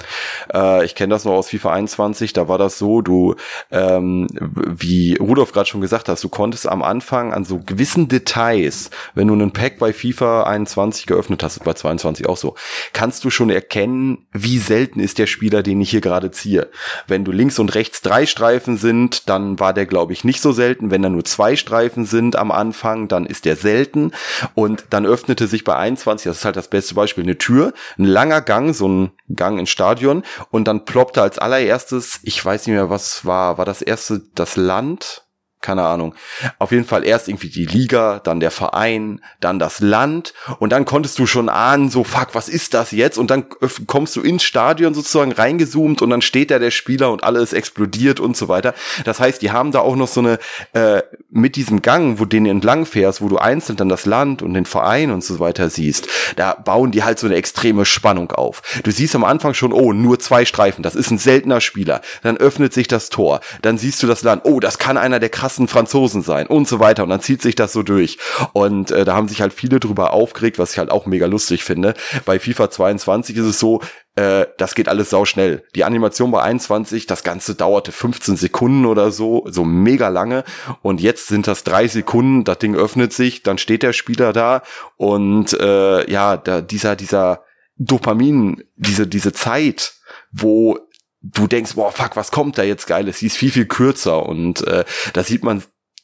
Äh, 0.52 0.86
ich 0.86 0.94
kenne 0.94 1.12
das 1.12 1.26
noch 1.26 1.32
aus 1.32 1.50
FIFA 1.50 1.74
21, 1.74 2.32
da 2.32 2.48
war 2.48 2.56
das 2.56 2.78
so, 2.78 3.02
du, 3.02 3.34
ähm, 3.70 4.26
wie 4.40 5.16
Rudolf 5.16 5.52
gerade 5.52 5.68
schon 5.68 5.82
gesagt 5.82 6.08
hast, 6.08 6.24
du 6.24 6.30
konntest 6.30 6.66
am 6.66 6.82
Anfang 6.82 7.34
an 7.34 7.44
so 7.44 7.58
gewissen 7.58 8.08
Details, 8.08 8.88
wenn 9.14 9.28
du 9.28 9.34
einen 9.34 9.52
Pack 9.52 9.78
bei 9.78 9.92
FIFA 9.92 10.44
21 10.44 11.04
geöffnet 11.04 11.42
hast, 11.42 11.62
bei 11.62 11.74
22 11.74 12.26
auch 12.26 12.38
so, 12.38 12.54
kannst 12.94 13.22
du 13.22 13.28
schon 13.28 13.50
erkennen, 13.50 14.26
wie 14.32 14.58
selten 14.58 14.98
ist 14.98 15.18
der 15.18 15.26
Spieler, 15.26 15.62
den 15.62 15.80
ich 15.82 15.90
hier 15.90 16.00
gerade 16.00 16.30
ziehe. 16.30 16.70
Wenn 17.06 17.24
du 17.24 17.32
links 17.32 17.58
und 17.58 17.74
rechts 17.74 18.00
drei 18.00 18.24
Streifen 18.24 18.78
sind, 18.78 19.28
dann 19.28 19.60
war 19.60 19.74
der, 19.74 19.84
glaube 19.84 20.14
ich, 20.14 20.24
nicht 20.24 20.40
so 20.40 20.52
selten. 20.52 20.90
Wenn 20.90 21.02
da 21.02 21.10
nur 21.10 21.24
zwei 21.24 21.54
Streifen 21.54 22.06
sind 22.06 22.36
am 22.36 22.50
Anfang, 22.50 23.08
dann 23.08 23.26
ist 23.26 23.44
der 23.44 23.56
selten. 23.56 24.12
Und 24.54 24.86
dann 24.88 25.04
öffnete 25.04 25.46
sich 25.48 25.64
bei 25.64 25.76
21, 25.76 26.24
das 26.24 26.38
ist 26.38 26.44
halt 26.46 26.56
das 26.56 26.68
beste 26.68 26.94
Beispiel, 26.94 27.24
eine 27.24 27.36
Tür 27.36 27.73
ein 27.98 28.04
langer 28.04 28.40
Gang, 28.40 28.74
so 28.74 28.88
ein 28.88 29.12
Gang 29.34 29.58
ins 29.58 29.70
Stadion 29.70 30.22
und 30.50 30.66
dann 30.66 30.84
ploppte 30.84 31.22
als 31.22 31.38
allererstes, 31.38 32.20
ich 32.22 32.44
weiß 32.44 32.66
nicht 32.66 32.74
mehr, 32.74 32.90
was 32.90 33.24
war, 33.24 33.58
war 33.58 33.64
das 33.64 33.82
erste 33.82 34.22
das 34.34 34.56
Land? 34.56 35.23
Keine 35.64 35.82
Ahnung. 35.82 36.14
Auf 36.58 36.70
jeden 36.70 36.84
Fall 36.84 37.04
erst 37.04 37.28
irgendwie 37.28 37.48
die 37.48 37.64
Liga, 37.64 38.20
dann 38.22 38.38
der 38.38 38.50
Verein, 38.50 39.20
dann 39.40 39.58
das 39.58 39.80
Land 39.80 40.34
und 40.58 40.70
dann 40.70 40.84
konntest 40.84 41.18
du 41.18 41.26
schon 41.26 41.48
ahnen, 41.48 41.88
so 41.88 42.04
fuck, 42.04 42.28
was 42.34 42.48
ist 42.48 42.74
das 42.74 42.92
jetzt? 42.92 43.18
Und 43.18 43.30
dann 43.30 43.46
kommst 43.86 44.14
du 44.14 44.20
ins 44.20 44.44
Stadion 44.44 44.94
sozusagen 44.94 45.32
reingezoomt 45.32 46.02
und 46.02 46.10
dann 46.10 46.22
steht 46.22 46.50
da 46.50 46.58
der 46.58 46.70
Spieler 46.70 47.10
und 47.10 47.24
alles 47.24 47.52
explodiert 47.52 48.20
und 48.20 48.36
so 48.36 48.48
weiter. 48.48 48.74
Das 49.04 49.20
heißt, 49.20 49.40
die 49.40 49.50
haben 49.50 49.72
da 49.72 49.80
auch 49.80 49.96
noch 49.96 50.08
so 50.08 50.20
eine 50.20 50.38
äh, 50.74 51.02
mit 51.30 51.56
diesem 51.56 51.82
Gang, 51.82 52.18
wo 52.20 52.26
den 52.26 52.46
entlang 52.46 52.86
fährst, 52.86 53.20
wo 53.22 53.28
du 53.28 53.38
einzeln 53.38 53.76
dann 53.76 53.88
das 53.88 54.06
Land 54.06 54.42
und 54.42 54.54
den 54.54 54.66
Verein 54.66 55.10
und 55.10 55.24
so 55.24 55.40
weiter 55.40 55.70
siehst, 55.70 56.06
da 56.36 56.54
bauen 56.54 56.92
die 56.92 57.02
halt 57.02 57.18
so 57.18 57.26
eine 57.26 57.36
extreme 57.36 57.84
Spannung 57.86 58.30
auf. 58.32 58.62
Du 58.82 58.90
siehst 58.90 59.14
am 59.14 59.24
Anfang 59.24 59.54
schon, 59.54 59.72
oh, 59.72 59.92
nur 59.92 60.20
zwei 60.20 60.44
Streifen, 60.44 60.82
das 60.82 60.94
ist 60.94 61.10
ein 61.10 61.18
seltener 61.18 61.60
Spieler. 61.60 62.02
Dann 62.22 62.36
öffnet 62.36 62.74
sich 62.74 62.86
das 62.86 63.08
Tor, 63.08 63.40
dann 63.62 63.78
siehst 63.78 64.02
du 64.02 64.06
das 64.06 64.22
Land, 64.22 64.42
oh, 64.44 64.60
das 64.60 64.78
kann 64.78 64.98
einer 64.98 65.20
der 65.20 65.30
krassen 65.30 65.53
krassen 65.54 65.68
Franzosen 65.68 66.22
sein 66.22 66.46
und 66.46 66.66
so 66.66 66.80
weiter. 66.80 67.04
Und 67.04 67.10
dann 67.10 67.20
zieht 67.20 67.40
sich 67.40 67.54
das 67.54 67.72
so 67.72 67.82
durch. 67.82 68.18
Und 68.52 68.90
äh, 68.90 69.04
da 69.04 69.14
haben 69.14 69.28
sich 69.28 69.40
halt 69.40 69.52
viele 69.52 69.78
drüber 69.78 70.12
aufgeregt, 70.12 70.58
was 70.58 70.72
ich 70.72 70.78
halt 70.78 70.90
auch 70.90 71.06
mega 71.06 71.26
lustig 71.26 71.62
finde. 71.64 71.94
Bei 72.24 72.38
FIFA 72.38 72.70
22 72.70 73.36
ist 73.36 73.46
es 73.46 73.58
so, 73.60 73.80
äh, 74.16 74.46
das 74.58 74.74
geht 74.74 74.88
alles 74.88 75.10
sau 75.10 75.24
schnell. 75.24 75.62
Die 75.74 75.84
Animation 75.84 76.30
bei 76.30 76.42
21, 76.42 77.06
das 77.06 77.22
Ganze 77.22 77.54
dauerte 77.54 77.92
15 77.92 78.36
Sekunden 78.36 78.86
oder 78.86 79.10
so, 79.12 79.44
so 79.48 79.64
mega 79.64 80.08
lange. 80.08 80.44
Und 80.82 81.00
jetzt 81.00 81.28
sind 81.28 81.46
das 81.46 81.62
drei 81.62 81.86
Sekunden, 81.86 82.44
das 82.44 82.58
Ding 82.58 82.74
öffnet 82.74 83.12
sich, 83.12 83.42
dann 83.42 83.58
steht 83.58 83.82
der 83.82 83.92
Spieler 83.92 84.32
da 84.32 84.62
und 84.96 85.52
äh, 85.54 86.10
ja, 86.10 86.36
da, 86.36 86.60
dieser, 86.60 86.96
dieser 86.96 87.44
Dopamin, 87.76 88.64
diese, 88.76 89.06
diese 89.06 89.32
Zeit, 89.32 89.94
wo 90.32 90.78
du 91.24 91.46
denkst, 91.46 91.74
boah, 91.74 91.90
fuck, 91.90 92.16
was 92.16 92.30
kommt 92.30 92.58
da 92.58 92.62
jetzt 92.62 92.86
Geiles? 92.86 93.18
Sie 93.18 93.26
ist 93.26 93.36
viel, 93.36 93.50
viel 93.50 93.66
kürzer 93.66 94.26
und 94.26 94.66
äh, 94.66 94.84
da 95.14 95.24
sieht 95.24 95.42
man 95.42 95.62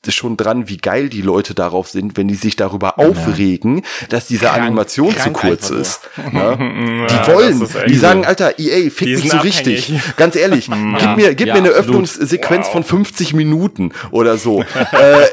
schon 0.09 0.37
dran, 0.37 0.69
wie 0.69 0.79
geil 0.79 1.09
die 1.09 1.21
Leute 1.21 1.55
darauf 1.55 1.89
sind, 1.89 2.17
wenn 2.17 2.27
die 2.27 2.35
sich 2.35 2.57
darüber 2.57 2.95
ja. 2.97 3.05
aufregen, 3.05 3.83
dass 4.09 4.27
diese 4.27 4.47
krank, 4.47 4.63
Animation 4.63 5.15
krank 5.15 5.37
zu 5.37 5.47
kurz 5.47 5.71
ist. 5.71 6.01
Ja? 6.33 6.55
die 6.55 7.33
wollen, 7.33 7.69
die 7.89 7.97
sagen, 7.97 8.25
Alter, 8.25 8.59
EA, 8.59 8.91
fick 8.91 9.09
mich 9.09 9.31
so 9.31 9.39
richtig. 9.39 9.93
Ganz 10.17 10.37
ehrlich, 10.37 10.71
gib 10.99 11.17
mir, 11.17 11.35
gib 11.35 11.49
mir 11.49 11.55
eine 11.55 11.71
Öffnungssequenz 11.71 12.67
wow. 12.67 12.73
von 12.73 12.85
50 12.85 13.35
Minuten 13.35 13.93
oder 14.11 14.37
so. 14.37 14.63
äh, 14.93 15.27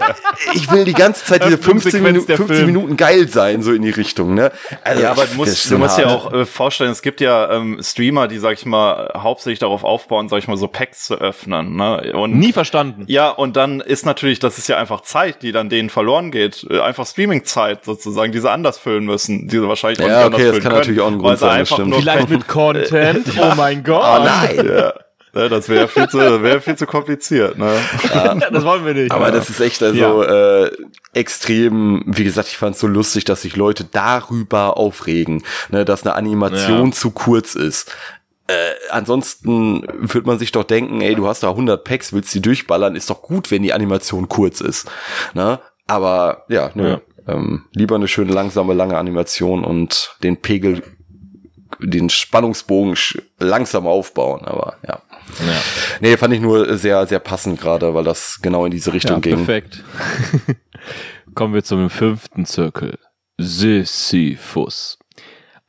ich 0.54 0.72
will 0.72 0.86
die 0.86 0.94
ganze 0.94 1.24
Zeit 1.26 1.46
diese 1.46 1.58
15, 1.58 2.02
Minu 2.02 2.22
15 2.22 2.66
Minuten 2.66 2.98
geil 2.98 3.28
sein, 3.28 3.62
so 3.62 3.74
in 3.74 3.84
die 3.84 3.90
Richtung. 3.90 4.34
Ne? 4.34 4.52
Also, 4.84 5.04
ja, 5.04 5.12
aber 5.12 5.26
du 5.26 5.36
musst, 5.36 5.70
du 5.70 5.78
musst 5.78 5.98
ja 5.98 6.08
auch 6.08 6.34
äh, 6.34 6.46
vorstellen, 6.46 6.92
es 6.92 7.02
gibt 7.02 7.22
ja 7.22 7.52
ähm, 7.52 7.80
Streamer, 7.82 8.28
die, 8.28 8.40
sag 8.40 8.54
ich 8.54 8.66
mal, 8.66 9.12
hauptsächlich 9.16 9.60
darauf 9.60 9.84
aufbauen, 9.84 10.30
sag 10.30 10.40
ich 10.40 10.48
mal, 10.48 10.58
so 10.58 10.68
Packs 10.68 11.06
zu 11.06 11.16
öffnen. 11.16 11.76
Ne? 11.76 12.14
Und, 12.14 12.36
Nie 12.36 12.54
verstanden. 12.54 13.04
Ja, 13.08 13.30
und 13.30 13.56
dann 13.56 13.82
ist 13.82 14.06
natürlich 14.06 14.40
das 14.40 14.57
ist 14.58 14.68
ja 14.68 14.78
einfach 14.78 15.02
Zeit, 15.02 15.42
die 15.42 15.52
dann 15.52 15.70
denen 15.70 15.90
verloren 15.90 16.32
geht. 16.32 16.66
Äh, 16.70 16.80
einfach 16.80 17.06
Streaming-Zeit 17.06 17.86
sozusagen, 17.86 18.32
die 18.32 18.40
sie 18.40 18.50
anders 18.50 18.78
füllen 18.78 19.06
müssen, 19.06 19.48
die 19.48 19.58
sie 19.58 19.68
wahrscheinlich 19.68 20.00
ja, 20.00 20.28
okay, 20.28 20.46
das 20.46 20.54
kann 20.54 20.62
können, 20.62 20.76
natürlich 20.76 21.02
auch 21.02 21.12
ein 21.12 21.20
Grund 21.20 21.40
sein, 21.40 21.66
stimmt. 21.66 21.96
Vielleicht 21.96 22.30
mit 22.30 22.48
Content, 22.48 23.28
oh 23.40 23.54
mein 23.56 23.84
Gott. 23.84 24.04
Oh 24.04 24.24
nein. 24.24 24.66
Ja. 24.66 24.94
Ja, 25.38 25.50
das 25.50 25.70
wäre 25.70 25.88
viel 25.88 26.08
zu, 26.08 26.18
wäre 26.18 26.62
viel 26.62 26.76
zu 26.78 26.88
kompliziert, 26.88 27.60
ne? 27.60 27.72
Ja. 28.14 28.34
das 28.34 28.64
wollen 28.64 28.86
wir 28.86 28.96
nicht. 28.96 29.12
Aber 29.12 29.30
das 29.30 29.50
ist 29.52 29.60
echt 29.60 29.84
also 29.84 30.24
ja. 30.24 30.64
äh, 30.64 30.72
extrem, 31.14 32.04
wie 32.08 32.24
gesagt, 32.24 32.48
ich 32.48 32.58
fand 32.58 32.74
es 32.76 32.82
so 32.82 32.88
lustig, 32.88 33.26
dass 33.26 33.44
sich 33.44 33.56
Leute 33.56 33.84
darüber 33.84 34.78
aufregen, 34.78 35.44
ne, 35.70 35.86
dass 35.86 36.04
eine 36.06 36.16
Animation 36.16 36.92
zu 36.92 37.12
kurz 37.12 37.54
ist. 37.54 37.96
Äh, 38.48 38.74
ansonsten 38.92 39.86
wird 39.94 40.26
man 40.26 40.40
sich 40.40 40.54
doch 40.54 40.64
denken, 40.64 41.02
ey, 41.02 41.16
du 41.16 41.28
hast 41.28 41.44
da 41.44 41.50
100 41.50 41.84
Packs, 41.84 42.14
willst 42.14 42.34
die 42.34 42.42
durchballern, 42.42 42.96
ist 42.96 43.10
doch 43.10 43.22
gut, 43.22 43.52
wenn 43.52 43.62
die 43.62 43.74
Animation 43.74 44.30
kurz 44.30 44.62
ist. 44.62 44.90
Ne? 45.34 45.60
Aber 45.86 46.46
ja, 46.48 46.72
nö. 46.74 46.92
Ja. 46.92 47.02
Ähm, 47.28 47.66
lieber 47.74 47.96
eine 47.96 48.08
schöne 48.08 48.32
langsame, 48.32 48.74
lange 48.74 48.98
Animation 48.98 49.66
und 49.66 50.16
den 50.24 50.38
Pegel, 50.38 50.82
den 51.80 52.10
Spannungsbogen 52.10 52.96
langsam 53.38 53.86
aufbauen. 53.86 54.46
Aber 54.46 54.78
ja. 54.88 55.02
ja. 55.46 55.62
Nee, 56.00 56.16
fand 56.16 56.34
ich 56.34 56.40
nur 56.40 56.78
sehr, 56.78 57.06
sehr 57.06 57.20
passend 57.20 57.60
gerade, 57.60 57.94
weil 57.94 58.06
das 58.06 58.40
genau 58.42 58.64
in 58.64 58.72
diese 58.72 58.94
Richtung 58.94 59.18
ja, 59.18 59.22
ging. 59.22 59.46
Perfekt. 59.46 59.84
Kommen 61.36 61.54
wir 61.54 61.66
zum 61.66 61.90
fünften 61.90 62.46
Zirkel. 62.46 62.98
Sisyphus. 63.38 64.98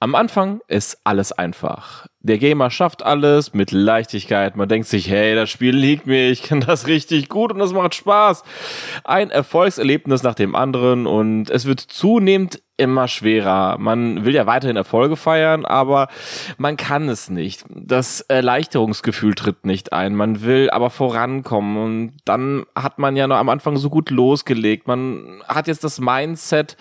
Am 0.01 0.15
Anfang 0.15 0.61
ist 0.69 0.99
alles 1.03 1.33
einfach 1.33 2.07
der 2.29 2.39
Gamer 2.39 2.71
schafft 2.71 3.03
alles 3.03 3.55
mit 3.55 3.73
Leichtigkeit. 3.73 4.57
Man 4.57 4.69
denkt 4.69 4.87
sich, 4.87 5.09
hey, 5.09 5.35
das 5.35 5.51
Spiel 5.51 5.75
liegt 5.75 6.07
mir, 6.07 6.31
ich 6.31 6.43
kann 6.43 6.61
das 6.61 6.87
richtig 6.87 7.29
gut 7.29 7.53
und 7.53 7.59
das 7.59 7.73
macht 7.73 7.95
Spaß. 7.95 8.45
Ein 9.05 9.31
Erfolgserlebnis 9.31 10.23
nach 10.23 10.35
dem 10.35 10.55
anderen 10.55 11.07
und 11.07 11.51
es 11.51 11.67
wird 11.67 11.81
zunehmend 11.81 12.63
immer 12.79 13.09
schwerer. 13.09 13.77
Man 13.79 14.25
will 14.25 14.35
ja 14.35 14.47
weiterhin 14.47 14.77
Erfolge 14.77 15.17
feiern, 15.17 15.65
aber 15.67 16.09
man 16.57 16.77
kann 16.77 17.09
es 17.09 17.29
nicht. 17.29 17.65
Das 17.69 18.21
Erleichterungsgefühl 18.23 19.35
tritt 19.35 19.67
nicht 19.67 19.93
ein. 19.93 20.15
Man 20.15 20.43
will 20.43 20.71
aber 20.71 20.89
vorankommen 20.89 21.77
und 21.77 22.13
dann 22.25 22.65
hat 22.75 22.99
man 22.99 23.17
ja 23.17 23.27
noch 23.27 23.37
am 23.37 23.49
Anfang 23.49 23.77
so 23.77 23.91
gut 23.91 24.11
losgelegt. 24.11 24.87
Man 24.87 25.43
hat 25.49 25.67
jetzt 25.67 25.83
das 25.83 26.01
Mindset, 26.01 26.77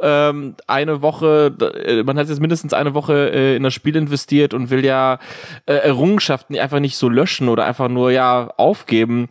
ähm, 0.00 0.56
eine 0.66 1.02
Woche, 1.02 1.54
äh, 1.86 2.02
man 2.02 2.18
hat 2.18 2.28
jetzt 2.28 2.40
mindestens 2.40 2.72
eine 2.72 2.94
Woche 2.94 3.30
äh, 3.30 3.56
in 3.56 3.62
das 3.62 3.74
Spiel 3.74 3.94
investiert 3.94 4.54
und 4.54 4.70
will 4.70 4.84
ja 4.84 5.18
äh, 5.66 5.74
Errungenschaften 5.74 6.58
einfach 6.58 6.80
nicht 6.80 6.96
so 6.96 7.10
löschen 7.10 7.50
oder 7.50 7.66
einfach 7.66 7.88
nur 7.88 8.10
ja 8.10 8.50
aufgeben. 8.56 9.28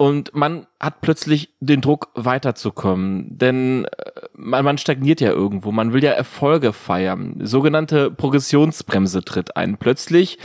Und 0.00 0.34
man 0.34 0.66
hat 0.80 1.02
plötzlich 1.02 1.50
den 1.60 1.82
Druck 1.82 2.08
weiterzukommen, 2.14 3.36
denn 3.36 3.84
äh, 3.84 3.88
man, 4.32 4.64
man 4.64 4.78
stagniert 4.78 5.20
ja 5.20 5.28
irgendwo, 5.28 5.72
man 5.72 5.92
will 5.92 6.02
ja 6.02 6.12
Erfolge 6.12 6.72
feiern. 6.72 7.36
Sogenannte 7.42 8.10
Progressionsbremse 8.10 9.22
tritt 9.22 9.58
ein. 9.58 9.76
Plötzlich 9.76 10.38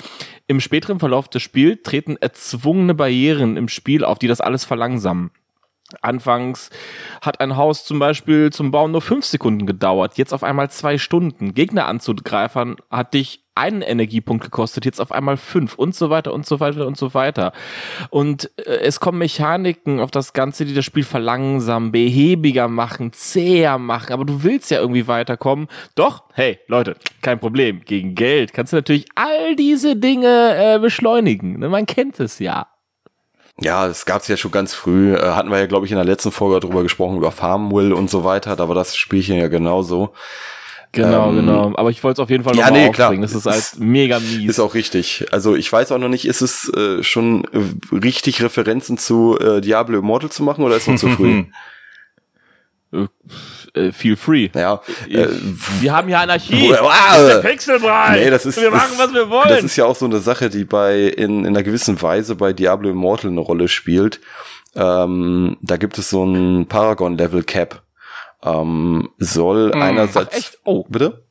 im 0.48 0.60
späteren 0.60 1.00
Verlauf 1.00 1.30
des 1.30 1.42
Spiels 1.42 1.84
treten 1.84 2.18
erzwungene 2.18 2.96
Barrieren 2.96 3.56
im 3.56 3.70
Spiel 3.70 4.04
auf, 4.04 4.20
die 4.20 4.28
das 4.28 4.42
alles 4.42 4.66
verlangsamen. 4.66 5.32
Anfangs 6.02 6.70
hat 7.22 7.40
ein 7.40 7.56
Haus 7.56 7.86
zum 7.86 7.98
Beispiel 7.98 8.52
zum 8.52 8.72
Bauen 8.72 8.92
nur 8.92 9.02
fünf 9.02 9.24
Sekunden 9.24 9.66
gedauert, 9.66 10.18
jetzt 10.18 10.34
auf 10.34 10.44
einmal 10.44 10.70
zwei 10.70 10.98
Stunden. 10.98 11.54
Gegner 11.54 11.88
anzugreifen 11.88 12.76
hat 12.92 13.14
dich 13.14 13.45
einen 13.56 13.82
Energiepunkt 13.82 14.44
gekostet, 14.44 14.86
jetzt 14.86 15.00
auf 15.00 15.12
einmal 15.12 15.38
fünf 15.38 15.76
und 15.76 15.96
so 15.96 16.10
weiter 16.10 16.34
und 16.34 16.46
so 16.46 16.60
weiter 16.60 16.86
und 16.86 16.98
so 16.98 17.14
weiter. 17.14 17.54
Und 18.10 18.52
äh, 18.58 18.80
es 18.80 19.00
kommen 19.00 19.18
Mechaniken 19.18 20.00
auf 20.00 20.12
das 20.12 20.34
Ganze, 20.34 20.66
die 20.66 20.74
das 20.74 20.86
Spiel 20.86 21.04
verlangsamen, 21.04 21.92
behäbiger 21.92 22.68
machen, 22.68 23.14
zäher 23.14 23.78
machen, 23.78 24.14
aber 24.14 24.26
du 24.26 24.44
willst 24.44 24.72
ja 24.72 24.80
irgendwie 24.80 25.08
weiterkommen. 25.08 25.68
Doch, 25.96 26.24
hey, 26.34 26.60
Leute, 26.68 26.96
kein 27.22 27.40
Problem. 27.40 27.82
Gegen 27.86 28.14
Geld 28.16 28.54
kannst 28.54 28.74
du 28.74 28.78
natürlich 28.78 29.08
all 29.16 29.56
diese 29.56 29.96
Dinge 29.96 30.76
äh, 30.76 30.80
beschleunigen. 30.80 31.60
Ne, 31.60 31.70
man 31.70 31.86
kennt 31.86 32.20
es 32.20 32.40
ja. 32.40 32.68
Ja, 33.62 33.88
es 33.88 34.06
gab's 34.06 34.28
ja 34.28 34.36
schon 34.36 34.52
ganz 34.52 34.74
früh. 34.74 35.16
Äh, 35.16 35.32
hatten 35.32 35.50
wir 35.50 35.60
ja, 35.60 35.66
glaube 35.66 35.86
ich, 35.86 35.92
in 35.92 35.98
der 35.98 36.06
letzten 36.06 36.32
Folge 36.32 36.60
drüber 36.60 36.84
gesprochen, 36.84 37.18
über 37.18 37.32
Farmwill 37.32 37.94
und 37.94 38.10
so 38.10 38.26
weiter. 38.26 38.56
Da 38.58 38.68
war 38.68 38.76
das 38.76 38.98
Spielchen 38.98 39.38
ja 39.38 39.48
genauso. 39.48 40.14
Genau, 40.96 41.30
ähm, 41.30 41.36
genau. 41.36 41.74
Aber 41.76 41.90
ich 41.90 42.04
wollte 42.04 42.22
es 42.22 42.24
auf 42.24 42.30
jeden 42.30 42.44
Fall 42.44 42.56
ja, 42.56 42.66
nochmal 42.66 42.86
nee, 42.86 42.92
klar. 42.92 43.16
Das 43.18 43.36
ist 43.36 43.46
halt 43.46 43.74
mega 43.78 44.20
mies. 44.20 44.50
Ist 44.50 44.60
auch 44.60 44.74
richtig. 44.74 45.26
Also 45.32 45.56
ich 45.56 45.72
weiß 45.72 45.92
auch 45.92 45.98
noch 45.98 46.08
nicht, 46.08 46.26
ist 46.26 46.42
es 46.42 46.70
äh, 46.70 47.04
schon 47.04 47.44
äh, 47.52 47.96
richtig, 47.96 48.42
Referenzen 48.42 48.98
zu 48.98 49.38
äh, 49.38 49.62
Diablo 49.62 50.00
Immortal 50.00 50.30
zu 50.30 50.42
machen 50.44 50.64
oder 50.64 50.78
ist 50.78 50.88
noch 50.88 50.96
zu 50.96 51.10
früh? 51.10 51.44
äh, 52.94 53.08
äh 53.80 53.92
feel 53.92 54.16
free. 54.16 54.50
Ja, 54.56 54.82
äh, 55.10 55.28
wir 55.82 55.94
haben 55.94 56.08
hier 56.08 56.20
Anarchie. 56.20 56.70
Wow. 56.72 56.90
Das 56.90 57.22
ist 57.22 57.28
der 57.28 57.50
Pixelbrei. 57.50 58.20
Nee, 58.24 58.30
das 58.30 58.46
ist, 58.46 58.62
wir 58.62 58.72
machen, 58.72 58.94
was 58.98 59.14
wir 59.14 59.30
wollen. 59.30 59.50
Das 59.50 59.64
ist 59.64 59.76
ja 59.76 59.86
auch 59.86 59.98
so 59.98 60.06
eine 60.06 60.20
Sache, 60.20 60.50
die 60.50 60.64
bei 60.64 61.02
in, 61.02 61.40
in 61.40 61.48
einer 61.48 61.64
gewissen 61.64 62.02
Weise 62.02 62.36
bei 62.36 62.54
Diablo 62.54 62.90
Immortal 62.90 63.32
eine 63.32 63.42
Rolle 63.42 63.68
spielt. 63.68 64.22
Ähm, 64.76 65.58
da 65.62 65.76
gibt 65.76 65.98
es 65.98 66.10
so 66.10 66.26
ein 66.26 66.68
Paragon 66.68 67.18
Level 67.18 67.44
Cap 67.44 67.85
ähm, 68.44 69.10
soll 69.18 69.72
hm. 69.74 69.82
einerseits. 69.82 70.32
Ach, 70.32 70.38
echt? 70.38 70.60
Oh, 70.64 70.86
bitte? 70.88 71.26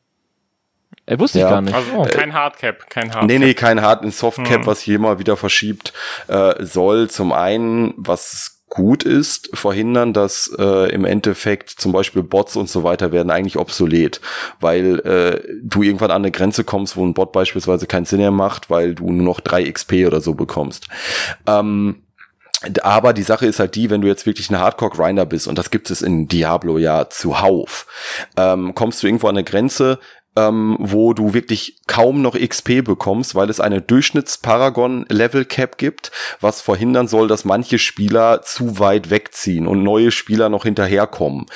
Er 1.06 1.20
wusste 1.20 1.38
ja. 1.38 1.46
ich 1.46 1.50
gar 1.50 1.60
nicht. 1.60 1.74
Also 1.74 1.90
oh. 1.96 2.02
kein 2.04 2.32
Hardcap, 2.32 2.88
kein 2.88 3.10
Hardcap. 3.10 3.26
Nee, 3.26 3.38
nee, 3.38 3.54
kein 3.54 3.82
Hard, 3.82 4.02
ein 4.02 4.10
Softcap, 4.10 4.60
hm. 4.60 4.66
was 4.66 4.80
hier 4.80 4.98
mal 4.98 5.18
wieder 5.18 5.36
verschiebt, 5.36 5.92
äh, 6.28 6.64
soll 6.64 7.10
zum 7.10 7.32
einen, 7.32 7.92
was 7.96 8.54
gut 8.74 9.04
ist, 9.04 9.56
verhindern, 9.56 10.12
dass 10.12 10.52
äh, 10.58 10.92
im 10.92 11.04
Endeffekt 11.04 11.70
zum 11.70 11.92
Beispiel 11.92 12.24
Bots 12.24 12.56
und 12.56 12.68
so 12.68 12.82
weiter 12.82 13.12
werden 13.12 13.30
eigentlich 13.30 13.56
obsolet, 13.56 14.20
weil 14.58 14.98
äh, 15.00 15.60
du 15.62 15.84
irgendwann 15.84 16.10
an 16.10 16.22
eine 16.22 16.32
Grenze 16.32 16.64
kommst, 16.64 16.96
wo 16.96 17.06
ein 17.06 17.14
Bot 17.14 17.30
beispielsweise 17.30 17.86
keinen 17.86 18.04
Sinn 18.04 18.18
mehr 18.18 18.32
macht, 18.32 18.70
weil 18.70 18.96
du 18.96 19.12
nur 19.12 19.24
noch 19.24 19.38
drei 19.38 19.70
XP 19.70 20.06
oder 20.06 20.20
so 20.20 20.34
bekommst. 20.34 20.88
Ähm, 21.46 22.02
aber 22.82 23.12
die 23.12 23.22
Sache 23.22 23.46
ist 23.46 23.58
halt 23.58 23.74
die, 23.74 23.90
wenn 23.90 24.00
du 24.00 24.08
jetzt 24.08 24.26
wirklich 24.26 24.50
ein 24.50 24.58
Hardcore-Grinder 24.58 25.26
bist, 25.26 25.48
und 25.48 25.58
das 25.58 25.70
gibt 25.70 25.90
es 25.90 26.02
in 26.02 26.28
Diablo 26.28 26.78
ja 26.78 27.08
zuhauf, 27.08 27.86
ähm, 28.36 28.74
kommst 28.74 29.02
du 29.02 29.06
irgendwo 29.06 29.28
an 29.28 29.36
eine 29.36 29.44
Grenze, 29.44 29.98
ähm, 30.36 30.76
wo 30.80 31.14
du 31.14 31.32
wirklich 31.34 31.80
kaum 31.86 32.20
noch 32.22 32.36
XP 32.38 32.82
bekommst, 32.82 33.34
weil 33.34 33.50
es 33.50 33.60
eine 33.60 33.80
Durchschnitts-Paragon-Level-Cap 33.80 35.78
gibt, 35.78 36.10
was 36.40 36.60
verhindern 36.60 37.06
soll, 37.08 37.28
dass 37.28 37.44
manche 37.44 37.78
Spieler 37.78 38.42
zu 38.42 38.78
weit 38.78 39.10
wegziehen 39.10 39.66
und 39.66 39.82
neue 39.82 40.10
Spieler 40.10 40.48
noch 40.48 40.64
hinterherkommen 40.64 41.46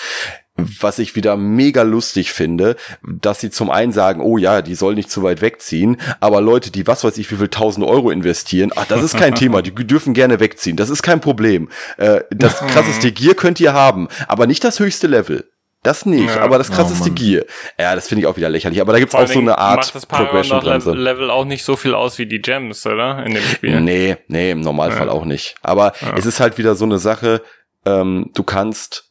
was 0.81 0.99
ich 0.99 1.17
wieder 1.17 1.37
mega 1.37 1.83
lustig 1.83 2.33
finde, 2.33 2.77
dass 3.03 3.41
sie 3.41 3.51
zum 3.51 3.71
einen 3.71 3.93
sagen, 3.93 4.21
oh 4.21 4.37
ja, 4.37 4.61
die 4.61 4.75
soll 4.75 4.95
nicht 4.95 5.11
zu 5.11 5.23
weit 5.23 5.41
wegziehen, 5.41 5.99
aber 6.21 6.41
Leute, 6.41 6.71
die 6.71 6.87
was 6.87 7.05
weiß 7.05 7.17
ich, 7.19 7.31
wie 7.31 7.37
viel 7.37 7.49
tausend 7.49 7.87
Euro 7.87 8.11
investieren, 8.11 8.73
ach, 8.75 8.87
das 8.87 9.03
ist 9.03 9.17
kein 9.17 9.35
Thema, 9.37 9.63
die 9.63 9.73
dürfen 9.73 10.15
gerne 10.15 10.41
wegziehen, 10.41 10.77
das 10.77 10.91
ist 10.91 11.03
kein 11.03 11.21
Problem. 11.21 11.69
Äh, 11.97 12.21
das 12.31 12.59
krasseste 12.59 13.13
Gear 13.13 13.35
könnt 13.35 13.61
ihr 13.61 13.73
haben, 13.73 14.09
aber 14.27 14.47
nicht 14.47 14.65
das 14.65 14.81
höchste 14.81 15.07
Level. 15.07 15.45
Das 15.85 16.05
nicht, 16.05 16.35
ja. 16.35 16.41
aber 16.41 16.59
das 16.59 16.73
krasseste 16.73 17.11
oh, 17.11 17.15
Gear. 17.15 17.45
Ja, 17.79 17.95
das 17.95 18.09
finde 18.09 18.23
ich 18.23 18.27
auch 18.27 18.37
wieder 18.37 18.49
lächerlich. 18.49 18.81
Aber 18.81 18.93
da 18.93 18.99
gibt's 18.99 19.15
auch 19.15 19.29
so 19.29 19.39
eine 19.39 19.59
Art 19.59 19.77
macht 19.77 19.95
das 19.95 20.07
Progression 20.07 20.61
Level, 20.65 20.99
Level 20.99 21.31
auch 21.31 21.45
nicht 21.45 21.65
so 21.65 21.77
viel 21.77 21.95
aus 21.95 22.19
wie 22.19 22.27
die 22.27 22.41
Gems, 22.41 22.85
oder? 22.85 23.25
In 23.25 23.35
dem 23.35 23.45
Spiel. 23.45 23.81
Nee, 23.81 24.17
nee, 24.27 24.51
im 24.51 24.61
Normalfall 24.61 25.07
ja. 25.07 25.13
auch 25.13 25.25
nicht. 25.25 25.55
Aber 25.63 25.93
ja. 26.01 26.17
es 26.17 26.27
ist 26.27 26.41
halt 26.41 26.59
wieder 26.59 26.75
so 26.75 26.85
eine 26.85 26.99
Sache, 26.99 27.43
ähm, 27.87 28.31
du 28.35 28.43
kannst 28.43 29.08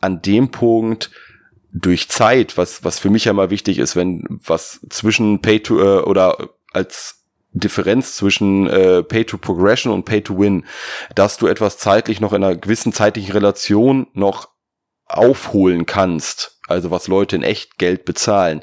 an 0.00 0.22
dem 0.22 0.50
Punkt 0.50 1.10
durch 1.72 2.08
Zeit, 2.08 2.56
was, 2.56 2.84
was 2.84 2.98
für 2.98 3.10
mich 3.10 3.26
ja 3.26 3.30
immer 3.30 3.50
wichtig 3.50 3.78
ist, 3.78 3.96
wenn 3.96 4.24
was 4.44 4.80
zwischen 4.90 5.40
Pay 5.40 5.60
to 5.60 5.80
äh, 5.80 6.02
oder 6.02 6.50
als 6.72 7.24
Differenz 7.52 8.16
zwischen 8.16 8.68
äh, 8.68 9.02
Pay 9.02 9.24
to 9.24 9.38
Progression 9.38 9.92
und 9.92 10.04
Pay 10.04 10.22
to 10.22 10.38
Win, 10.38 10.64
dass 11.14 11.36
du 11.36 11.46
etwas 11.46 11.78
zeitlich 11.78 12.20
noch 12.20 12.32
in 12.32 12.44
einer 12.44 12.56
gewissen 12.56 12.92
zeitlichen 12.92 13.32
Relation 13.32 14.06
noch 14.14 14.48
aufholen 15.06 15.86
kannst, 15.86 16.59
also 16.70 16.90
was 16.90 17.08
Leute 17.08 17.36
in 17.36 17.42
echt 17.42 17.78
Geld 17.78 18.04
bezahlen, 18.04 18.62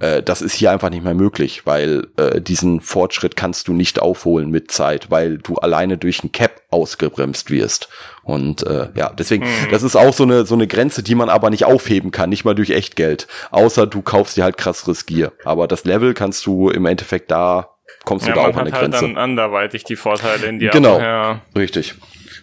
äh, 0.00 0.22
das 0.22 0.42
ist 0.42 0.54
hier 0.54 0.70
einfach 0.70 0.90
nicht 0.90 1.04
mehr 1.04 1.14
möglich, 1.14 1.66
weil 1.66 2.08
äh, 2.16 2.40
diesen 2.40 2.80
Fortschritt 2.80 3.36
kannst 3.36 3.68
du 3.68 3.72
nicht 3.72 4.00
aufholen 4.00 4.50
mit 4.50 4.70
Zeit, 4.70 5.10
weil 5.10 5.38
du 5.38 5.56
alleine 5.56 5.98
durch 5.98 6.22
ein 6.22 6.32
Cap 6.32 6.62
ausgebremst 6.70 7.50
wirst. 7.50 7.88
Und 8.22 8.66
äh, 8.66 8.88
ja, 8.94 9.12
deswegen, 9.16 9.44
mhm. 9.44 9.70
das 9.70 9.82
ist 9.82 9.96
auch 9.96 10.12
so 10.12 10.24
eine 10.24 10.46
so 10.46 10.54
eine 10.54 10.66
Grenze, 10.66 11.02
die 11.02 11.14
man 11.14 11.28
aber 11.28 11.50
nicht 11.50 11.64
aufheben 11.64 12.10
kann, 12.10 12.30
nicht 12.30 12.44
mal 12.44 12.54
durch 12.54 12.70
Echtgeld, 12.70 13.28
außer 13.50 13.86
du 13.86 14.02
kaufst 14.02 14.36
dir 14.36 14.44
halt 14.44 14.56
krasseres 14.56 15.06
Gear. 15.06 15.32
Aber 15.44 15.68
das 15.68 15.84
Level 15.84 16.14
kannst 16.14 16.44
du 16.46 16.70
im 16.70 16.86
Endeffekt 16.86 17.30
da 17.30 17.70
kommst 18.04 18.26
ja, 18.26 18.32
du 18.32 18.40
da 18.40 18.46
auch 18.46 18.54
an 18.54 18.60
eine 18.60 18.72
halt 18.72 18.82
Grenze. 18.82 19.00
Dann 19.02 19.16
anderweitig 19.16 19.84
die 19.84 19.96
Vorteile 19.96 20.46
in 20.46 20.58
die 20.58 20.68
Genau, 20.68 20.98
ja. 20.98 21.40
richtig. 21.54 21.94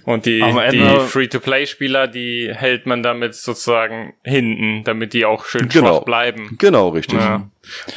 Und 0.06 0.26
die, 0.26 0.44
die 0.72 1.00
Free-to-Play-Spieler, 1.08 2.08
die 2.08 2.52
hält 2.54 2.86
man 2.86 3.04
damit 3.04 3.36
sozusagen 3.36 4.14
hinten, 4.24 4.84
damit 4.84 5.14
die 5.14 5.26
auch 5.26 5.46
schön 5.46 5.70
genau. 5.70 5.98
schwach 5.98 6.06
bleiben. 6.06 6.56
Genau, 6.60 6.90
richtig. 6.90 7.20
Ja. 7.20 7.48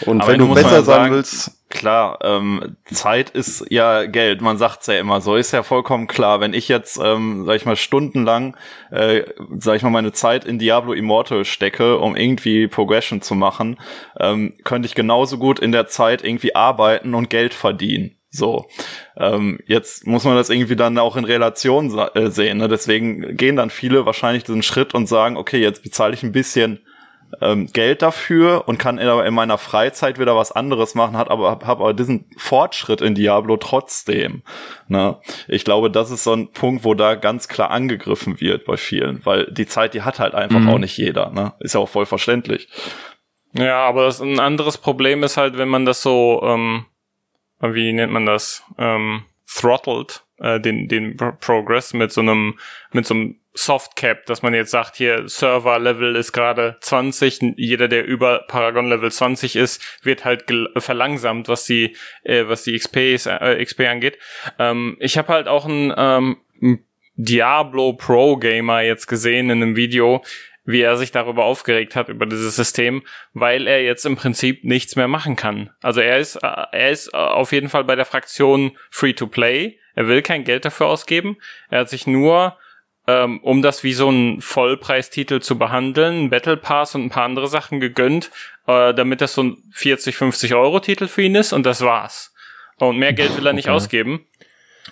Und 0.04 0.20
Aber 0.20 0.32
wenn 0.32 0.38
du 0.38 0.54
besser 0.54 0.82
sein 0.82 1.11
willst, 1.11 1.57
klar, 1.68 2.18
ähm, 2.22 2.76
Zeit 2.84 3.30
ist 3.30 3.66
ja 3.70 4.07
Geld, 4.07 4.40
man 4.40 4.57
sagt's 4.57 4.86
ja 4.86 4.98
immer 4.98 5.20
so, 5.20 5.34
ist 5.34 5.52
ja 5.52 5.64
vollkommen 5.64 6.07
klar. 6.07 6.40
Wenn 6.40 6.54
ich 6.54 6.68
jetzt, 6.68 7.00
ähm, 7.02 7.44
sag 7.44 7.57
ich 7.57 7.66
mal, 7.66 7.74
stundenlang, 7.74 8.57
äh, 8.92 9.22
sag 9.59 9.76
ich 9.76 9.82
mal, 9.82 9.90
meine 9.90 10.12
Zeit 10.12 10.44
in 10.44 10.61
Diablo 10.61 10.92
Immortal 10.92 11.44
stecke, 11.44 11.98
um 11.98 12.14
irgendwie 12.14 12.68
Progression 12.68 13.20
zu 13.20 13.34
machen, 13.34 13.78
ähm, 14.20 14.54
könnte 14.62 14.86
ich 14.86 14.94
genauso 14.94 15.38
gut 15.38 15.59
in 15.59 15.72
der 15.72 15.88
Zeit 15.88 16.22
irgendwie 16.22 16.54
arbeiten 16.54 17.14
und 17.14 17.30
Geld 17.30 17.52
verdienen. 17.52 18.16
So, 18.37 18.66
ähm, 19.16 19.59
jetzt 19.66 20.07
muss 20.07 20.24
man 20.24 20.37
das 20.37 20.51
irgendwie 20.51 20.76
dann 20.76 20.99
auch 20.99 21.16
in 21.16 21.24
Relation 21.24 21.97
äh, 22.14 22.30
sehen. 22.30 22.59
Ne? 22.59 22.68
Deswegen 22.68 23.37
gehen 23.37 23.57
dann 23.57 23.70
viele 23.70 24.07
wahrscheinlich 24.07 24.45
diesen 24.45 24.62
Schritt 24.62 24.95
und 24.95 25.07
sagen, 25.07 25.37
okay, 25.37 25.59
jetzt 25.59 25.82
bezahle 25.82 26.14
ich 26.14 26.22
ein 26.22 26.32
bisschen 26.32 26.80
ähm, 27.41 27.66
Geld 27.72 28.03
dafür 28.03 28.64
und 28.66 28.78
kann 28.78 28.99
in, 28.99 29.09
in, 29.09 29.34
meiner 29.34 29.59
Freizeit 29.59 30.18
wieder 30.18 30.37
was 30.37 30.53
anderes 30.53 30.95
machen, 30.95 31.16
hat 31.16 31.30
aber 31.30 31.51
habe 31.51 31.82
aber 31.82 31.95
diesen 31.95 32.30
Fortschritt 32.37 33.01
in 33.01 33.14
Diablo 33.14 33.57
trotzdem. 33.57 34.43
Ne? 34.89 35.18
Ich 35.49 35.64
glaube, 35.64 35.91
das 35.91 36.11
ist 36.11 36.24
so 36.24 36.32
ein 36.32 36.53
Punkt, 36.53 36.84
wo 36.84 36.95
da 36.95 37.14
ganz 37.14 37.49
klar 37.49 37.70
angegriffen 37.70 38.41
wird 38.41 38.64
bei 38.64 38.76
vielen, 38.76 39.24
weil 39.24 39.47
die 39.51 39.66
Zeit, 39.66 39.95
die 39.95 40.03
hat 40.03 40.18
halt 40.18 40.34
einfach 40.34 40.61
mhm. 40.61 40.68
auch 40.68 40.78
nicht 40.78 40.97
jeder. 40.97 41.30
Ne? 41.30 41.53
Ist 41.61 41.74
ja 41.74 41.80
auch 41.80 41.89
voll 41.89 42.07
verständlich. 42.07 42.68
Ja, 43.53 43.87
aber 43.87 44.05
das 44.05 44.20
ein 44.20 44.41
anderes 44.41 44.78
Problem 44.78 45.22
ist 45.22 45.37
halt, 45.37 45.59
wenn 45.59 45.68
man 45.68 45.84
das 45.84 46.03
so 46.03 46.43
ähm 46.45 46.87
wie 47.61 47.92
nennt 47.92 48.12
man 48.12 48.26
das, 48.26 48.64
ähm, 48.78 49.24
throttled, 49.46 50.24
äh, 50.38 50.61
den, 50.61 50.88
den 50.88 51.16
Progress 51.16 51.94
mit 51.94 52.12
so 52.12 52.20
einem, 52.20 52.59
mit 52.92 53.07
so 53.07 53.14
einem 53.14 53.36
Softcap, 53.54 54.26
dass 54.26 54.42
man 54.42 54.52
jetzt 54.52 54.70
sagt, 54.70 54.96
hier 54.96 55.28
Server-Level 55.28 56.14
ist 56.14 56.32
gerade 56.32 56.76
20, 56.80 57.54
jeder, 57.57 57.88
der 57.88 58.04
über 58.04 58.44
Paragon-Level 58.46 59.11
20 59.11 59.57
ist, 59.57 60.00
wird 60.02 60.24
halt 60.24 60.44
verlangsamt, 60.76 61.48
was 61.48 61.64
die, 61.64 61.96
äh, 62.22 62.46
was 62.46 62.64
die 62.64 62.76
XP, 62.76 62.96
äh, 62.96 63.64
XP 63.64 63.80
angeht. 63.88 64.18
Ähm, 64.59 64.96
ich 65.00 65.16
habe 65.16 65.32
halt 65.32 65.48
auch 65.48 65.64
ein 65.64 65.92
ähm, 65.96 66.36
Diablo 67.14 67.94
Pro 67.94 68.36
Gamer 68.36 68.82
jetzt 68.82 69.07
gesehen 69.07 69.48
in 69.48 69.62
einem 69.62 69.76
Video, 69.76 70.22
wie 70.66 70.82
er 70.82 70.96
sich 70.96 71.12
darüber 71.12 71.44
aufgeregt 71.44 71.96
hat, 71.96 72.08
über 72.08 72.26
dieses 72.26 72.56
System, 72.56 73.02
weil 73.32 73.66
er 73.66 73.82
jetzt 73.82 74.04
im 74.04 74.16
Prinzip 74.16 74.64
nichts 74.64 74.96
mehr 74.96 75.08
machen 75.08 75.36
kann. 75.36 75.70
Also 75.80 76.00
er 76.00 76.18
ist, 76.18 76.36
äh, 76.36 76.66
er 76.72 76.90
ist 76.90 77.14
äh, 77.14 77.16
auf 77.16 77.52
jeden 77.52 77.68
Fall 77.68 77.84
bei 77.84 77.96
der 77.96 78.04
Fraktion 78.04 78.76
Free 78.90 79.14
to 79.14 79.28
Play. 79.28 79.78
Er 79.94 80.08
will 80.08 80.22
kein 80.22 80.44
Geld 80.44 80.64
dafür 80.64 80.86
ausgeben. 80.86 81.38
Er 81.70 81.80
hat 81.80 81.88
sich 81.88 82.06
nur, 82.06 82.58
ähm, 83.06 83.38
um 83.42 83.62
das 83.62 83.84
wie 83.84 83.92
so 83.94 84.10
ein 84.10 84.40
Vollpreistitel 84.40 85.40
zu 85.40 85.56
behandeln, 85.56 86.30
Battle 86.30 86.56
Pass 86.56 86.96
und 86.96 87.04
ein 87.04 87.10
paar 87.10 87.24
andere 87.24 87.48
Sachen 87.48 87.78
gegönnt, 87.78 88.30
äh, 88.66 88.92
damit 88.92 89.20
das 89.20 89.34
so 89.34 89.44
ein 89.44 89.56
40, 89.72 90.16
50 90.16 90.54
Euro 90.54 90.80
Titel 90.80 91.06
für 91.06 91.22
ihn 91.22 91.36
ist 91.36 91.52
und 91.52 91.64
das 91.64 91.80
war's. 91.80 92.34
Und 92.78 92.98
mehr 92.98 93.12
Geld 93.12 93.36
will 93.36 93.46
er 93.46 93.52
nicht 93.52 93.68
okay. 93.68 93.76
ausgeben. 93.76 94.26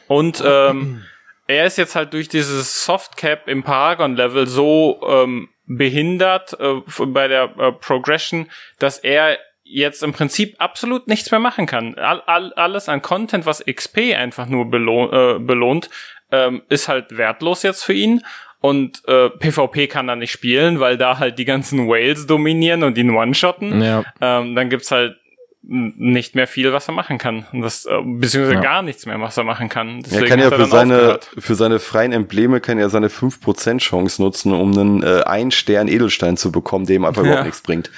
Und 0.07 0.43
ähm, 0.47 1.03
er 1.47 1.67
ist 1.67 1.77
jetzt 1.77 1.95
halt 1.95 2.13
durch 2.15 2.29
dieses 2.29 2.85
Softcap 2.85 3.49
im 3.49 3.63
Paragon-Level 3.63 4.47
so 4.47 5.01
ähm, 5.07 5.49
behindert 5.67 6.57
äh, 6.61 6.81
bei 7.07 7.29
der 7.29 7.45
äh, 7.59 7.73
Progression, 7.73 8.51
dass 8.79 8.99
er 8.99 9.39
jetzt 9.63 10.03
im 10.03 10.13
Prinzip 10.13 10.57
absolut 10.59 11.09
nichts 11.09 11.31
mehr 11.31 11.41
machen 11.41 11.67
kann. 11.67 11.95
All, 11.97 12.21
all, 12.27 12.53
alles 12.55 12.89
an 12.89 13.01
Content, 13.01 13.47
was 13.47 13.65
XP 13.65 14.15
einfach 14.15 14.47
nur 14.47 14.71
belohnt, 14.71 15.13
äh, 15.13 15.39
belohnt 15.39 15.89
ähm, 16.31 16.63
ist 16.69 16.89
halt 16.89 17.17
wertlos 17.17 17.63
jetzt 17.63 17.83
für 17.83 17.95
ihn. 17.95 18.23
und 18.61 19.03
äh, 19.07 19.29
PvP 19.29 19.89
kann 19.89 20.07
da 20.07 20.17
nicht 20.17 20.31
spielen, 20.31 20.81
weil 20.81 20.97
da 20.97 21.19
halt 21.19 21.39
die 21.39 21.45
ganzen 21.45 21.87
Whales 21.87 22.27
dominieren 22.27 22.83
und 22.83 22.97
ihn 22.97 23.11
one-shotten. 23.11 23.83
Ja. 23.83 24.05
Ähm, 24.23 24.55
dann 24.55 24.71
gibt's 24.71 24.91
halt 24.91 25.19
nicht 25.67 26.35
mehr 26.35 26.47
viel, 26.47 26.73
was 26.73 26.89
er 26.89 26.95
machen 26.95 27.19
kann. 27.19 27.47
Und 27.53 27.63
das, 27.63 27.87
äh, 27.87 27.91
beziehungsweise 28.05 28.55
ja. 28.55 28.61
gar 28.61 28.83
nichts 28.83 29.07
mehr, 29.07 29.21
was 29.21 29.37
er 29.37 29.45
machen 29.45 29.69
kann. 29.69 30.03
Deswegen 30.03 30.25
er 30.25 30.29
kann 30.29 30.39
ja 30.39 30.51
für 30.51 30.67
seine, 30.67 31.21
für 31.39 31.55
seine 31.55 31.79
freien 31.79 32.13
Embleme 32.13 32.61
kann 32.61 32.79
er 32.79 32.91
seine 32.91 33.09
5% 33.09 33.79
Chance 33.79 34.23
nutzen, 34.23 34.53
um 34.53 34.73
einen 34.73 35.03
äh, 35.03 35.23
ein 35.25 35.51
Stern 35.51 35.89
Edelstein 35.89 36.37
zu 36.37 36.53
bekommen, 36.53 36.87
der 36.87 36.97
ihm 36.97 37.05
einfach 37.05 37.23
ja. 37.25 37.29
überhaupt 37.29 37.47
nichts 37.47 37.63
bringt. 37.63 37.91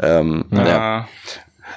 Ähm, 0.00 0.44
ja. 0.50 0.66
ja. 0.66 1.08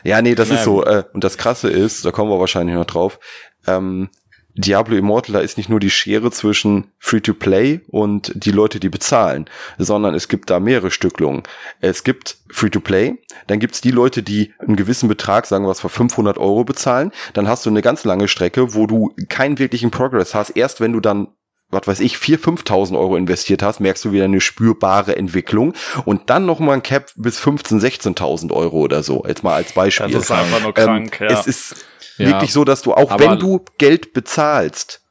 ja. 0.03 0.21
nee, 0.21 0.35
das 0.35 0.49
ist 0.51 0.63
so. 0.63 0.85
Äh, 0.85 1.03
und 1.13 1.23
das 1.23 1.37
Krasse 1.37 1.69
ist, 1.69 2.05
da 2.05 2.11
kommen 2.11 2.29
wir 2.29 2.39
wahrscheinlich 2.39 2.75
noch 2.75 2.85
drauf, 2.85 3.19
ähm, 3.67 4.09
Diablo 4.55 4.95
Immortal, 4.95 5.33
da 5.33 5.39
ist 5.39 5.57
nicht 5.57 5.69
nur 5.69 5.79
die 5.79 5.89
Schere 5.89 6.31
zwischen 6.31 6.91
Free-to-Play 6.99 7.81
und 7.87 8.31
die 8.35 8.51
Leute, 8.51 8.79
die 8.79 8.89
bezahlen, 8.89 9.45
sondern 9.77 10.13
es 10.13 10.27
gibt 10.27 10.49
da 10.49 10.59
mehrere 10.59 10.91
Stücklungen. 10.91 11.43
Es 11.79 12.03
gibt 12.03 12.37
Free-to-Play, 12.49 13.15
dann 13.47 13.59
gibt's 13.59 13.81
die 13.81 13.91
Leute, 13.91 14.23
die 14.23 14.53
einen 14.59 14.75
gewissen 14.75 15.07
Betrag, 15.07 15.45
sagen 15.45 15.63
wir 15.65 15.69
was, 15.69 15.81
für 15.81 15.89
500 15.89 16.37
Euro 16.37 16.63
bezahlen. 16.63 17.11
Dann 17.33 17.47
hast 17.47 17.65
du 17.65 17.69
eine 17.69 17.81
ganz 17.81 18.03
lange 18.03 18.27
Strecke, 18.27 18.73
wo 18.73 18.87
du 18.87 19.13
keinen 19.29 19.59
wirklichen 19.59 19.91
Progress 19.91 20.35
hast. 20.35 20.51
Erst 20.51 20.81
wenn 20.81 20.93
du 20.93 20.99
dann 20.99 21.27
was 21.71 21.87
weiß 21.87 21.99
ich, 22.01 22.15
4.000, 22.15 22.65
5.000 22.65 22.99
Euro 22.99 23.15
investiert 23.15 23.63
hast, 23.63 23.79
merkst 23.79 24.03
du 24.05 24.11
wieder 24.11 24.25
eine 24.25 24.41
spürbare 24.41 25.15
Entwicklung 25.15 25.73
und 26.05 26.29
dann 26.29 26.45
noch 26.45 26.59
mal 26.59 26.73
ein 26.73 26.83
Cap 26.83 27.11
bis 27.15 27.39
15.000, 27.39 28.15
16.000 28.15 28.51
Euro 28.51 28.79
oder 28.79 29.03
so, 29.03 29.23
jetzt 29.25 29.43
mal 29.43 29.55
als 29.55 29.71
Beispiel. 29.73 30.11
Das 30.11 30.23
ist 30.23 30.31
einfach 30.31 30.61
nur 30.61 30.73
krank, 30.73 31.21
ähm, 31.21 31.29
ja. 31.29 31.39
Es 31.39 31.47
ist 31.47 31.85
ja. 32.18 32.28
wirklich 32.28 32.53
so, 32.53 32.64
dass 32.64 32.82
du 32.82 32.93
auch 32.93 33.20
wenn 33.20 33.39
du 33.39 33.64
Geld 33.78 34.14
bezahlst, 34.14 35.01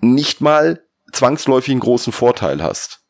nicht 0.00 0.40
mal 0.40 0.82
zwangsläufig 1.12 1.72
einen 1.72 1.80
großen 1.80 2.12
Vorteil 2.12 2.62
hast. 2.62 3.00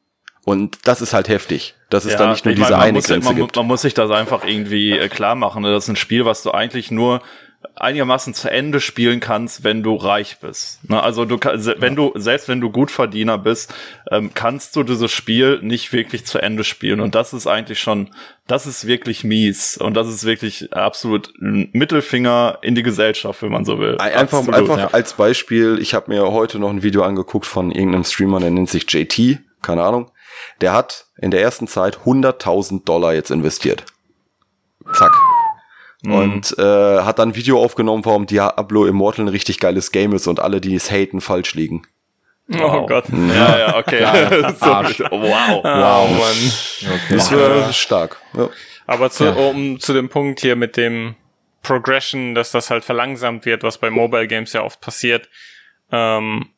Und 0.44 0.78
das 0.84 1.00
ist 1.00 1.12
halt 1.12 1.28
heftig, 1.28 1.76
dass 1.88 2.04
es 2.04 2.12
ja, 2.12 2.18
da 2.18 2.30
nicht 2.30 2.44
nur 2.44 2.54
diese 2.54 2.72
meine, 2.72 2.82
eine 2.82 3.00
Grenze 3.00 3.28
man, 3.28 3.36
gibt. 3.36 3.54
Man 3.54 3.66
muss 3.66 3.82
sich 3.82 3.94
das 3.94 4.10
einfach 4.10 4.44
irgendwie 4.44 4.90
äh, 4.90 5.08
klar 5.08 5.36
machen. 5.36 5.62
Ne? 5.62 5.72
Das 5.72 5.84
ist 5.84 5.90
ein 5.90 5.96
Spiel, 5.96 6.24
was 6.24 6.42
du 6.42 6.50
eigentlich 6.50 6.90
nur 6.90 7.22
einigermaßen 7.74 8.34
zu 8.34 8.50
Ende 8.50 8.80
spielen 8.80 9.20
kannst, 9.20 9.64
wenn 9.64 9.82
du 9.82 9.94
reich 9.96 10.38
bist. 10.40 10.88
Ne? 10.88 11.02
Also 11.02 11.24
du 11.24 11.38
wenn 11.38 11.96
du 11.96 12.12
selbst 12.14 12.48
wenn 12.48 12.60
du 12.60 12.70
Gutverdiener 12.70 13.38
bist, 13.38 13.74
ähm, 14.10 14.30
kannst 14.34 14.76
du 14.76 14.82
dieses 14.82 15.10
Spiel 15.10 15.60
nicht 15.62 15.92
wirklich 15.92 16.24
zu 16.26 16.38
Ende 16.38 16.64
spielen 16.64 17.00
und 17.00 17.14
das 17.14 17.32
ist 17.32 17.46
eigentlich 17.46 17.80
schon, 17.80 18.10
das 18.46 18.66
ist 18.66 18.86
wirklich 18.86 19.24
mies 19.24 19.76
und 19.76 19.94
das 19.94 20.08
ist 20.08 20.24
wirklich 20.24 20.72
absolut 20.72 21.32
ein 21.40 21.70
Mittelfinger 21.72 22.58
in 22.62 22.74
die 22.74 22.82
Gesellschaft, 22.82 23.42
wenn 23.42 23.52
man 23.52 23.64
so 23.64 23.78
will. 23.78 23.98
Einfach 23.98 24.38
absolut, 24.38 24.54
einfach 24.54 24.78
ja. 24.78 24.88
als 24.92 25.14
Beispiel, 25.14 25.78
ich 25.80 25.94
habe 25.94 26.12
mir 26.12 26.30
heute 26.30 26.58
noch 26.58 26.70
ein 26.70 26.82
Video 26.82 27.02
angeguckt 27.02 27.46
von 27.46 27.70
irgendeinem 27.70 28.04
Streamer, 28.04 28.40
der 28.40 28.50
nennt 28.50 28.70
sich 28.70 28.90
JT, 28.90 29.38
keine 29.62 29.82
Ahnung. 29.82 30.10
Der 30.60 30.72
hat 30.72 31.06
in 31.18 31.30
der 31.30 31.40
ersten 31.40 31.66
Zeit 31.66 31.98
100.000 32.04 32.84
Dollar 32.84 33.14
jetzt 33.14 33.30
investiert. 33.30 33.84
Zack. 34.92 35.12
Mhm. 36.02 36.14
Und 36.14 36.58
äh, 36.58 37.00
hat 37.02 37.18
dann 37.18 37.30
ein 37.30 37.36
Video 37.36 37.62
aufgenommen, 37.62 38.04
warum 38.04 38.26
Diablo 38.26 38.86
Immortal 38.86 39.26
ein 39.26 39.28
richtig 39.28 39.60
geiles 39.60 39.92
Game 39.92 40.12
ist 40.12 40.26
und 40.26 40.40
alle, 40.40 40.60
die 40.60 40.74
es 40.74 40.90
haten, 40.90 41.20
falsch 41.20 41.54
liegen. 41.54 41.86
Oh 42.50 42.58
wow. 42.58 42.82
Oh 42.82 42.86
Gott. 42.86 43.04
Ja, 43.10 43.58
ja, 43.58 43.76
okay. 43.78 44.00
so, 44.58 44.66
wow. 44.66 45.62
Wow, 45.62 46.10
Mann. 46.10 46.94
Okay. 46.94 47.14
Das 47.14 47.30
wäre 47.30 47.72
stark. 47.72 48.18
Ja. 48.36 48.50
Aber 48.86 49.10
zu, 49.10 49.24
ja. 49.24 49.32
um 49.32 49.78
zu 49.78 49.92
dem 49.92 50.08
Punkt 50.08 50.40
hier 50.40 50.56
mit 50.56 50.76
dem 50.76 51.14
Progression, 51.62 52.34
dass 52.34 52.50
das 52.50 52.70
halt 52.70 52.84
verlangsamt 52.84 53.46
wird, 53.46 53.62
was 53.62 53.78
bei 53.78 53.90
Mobile 53.90 54.26
Games 54.26 54.52
ja 54.52 54.62
oft 54.62 54.80
passiert. 54.80 55.28
Ähm, 55.92 56.48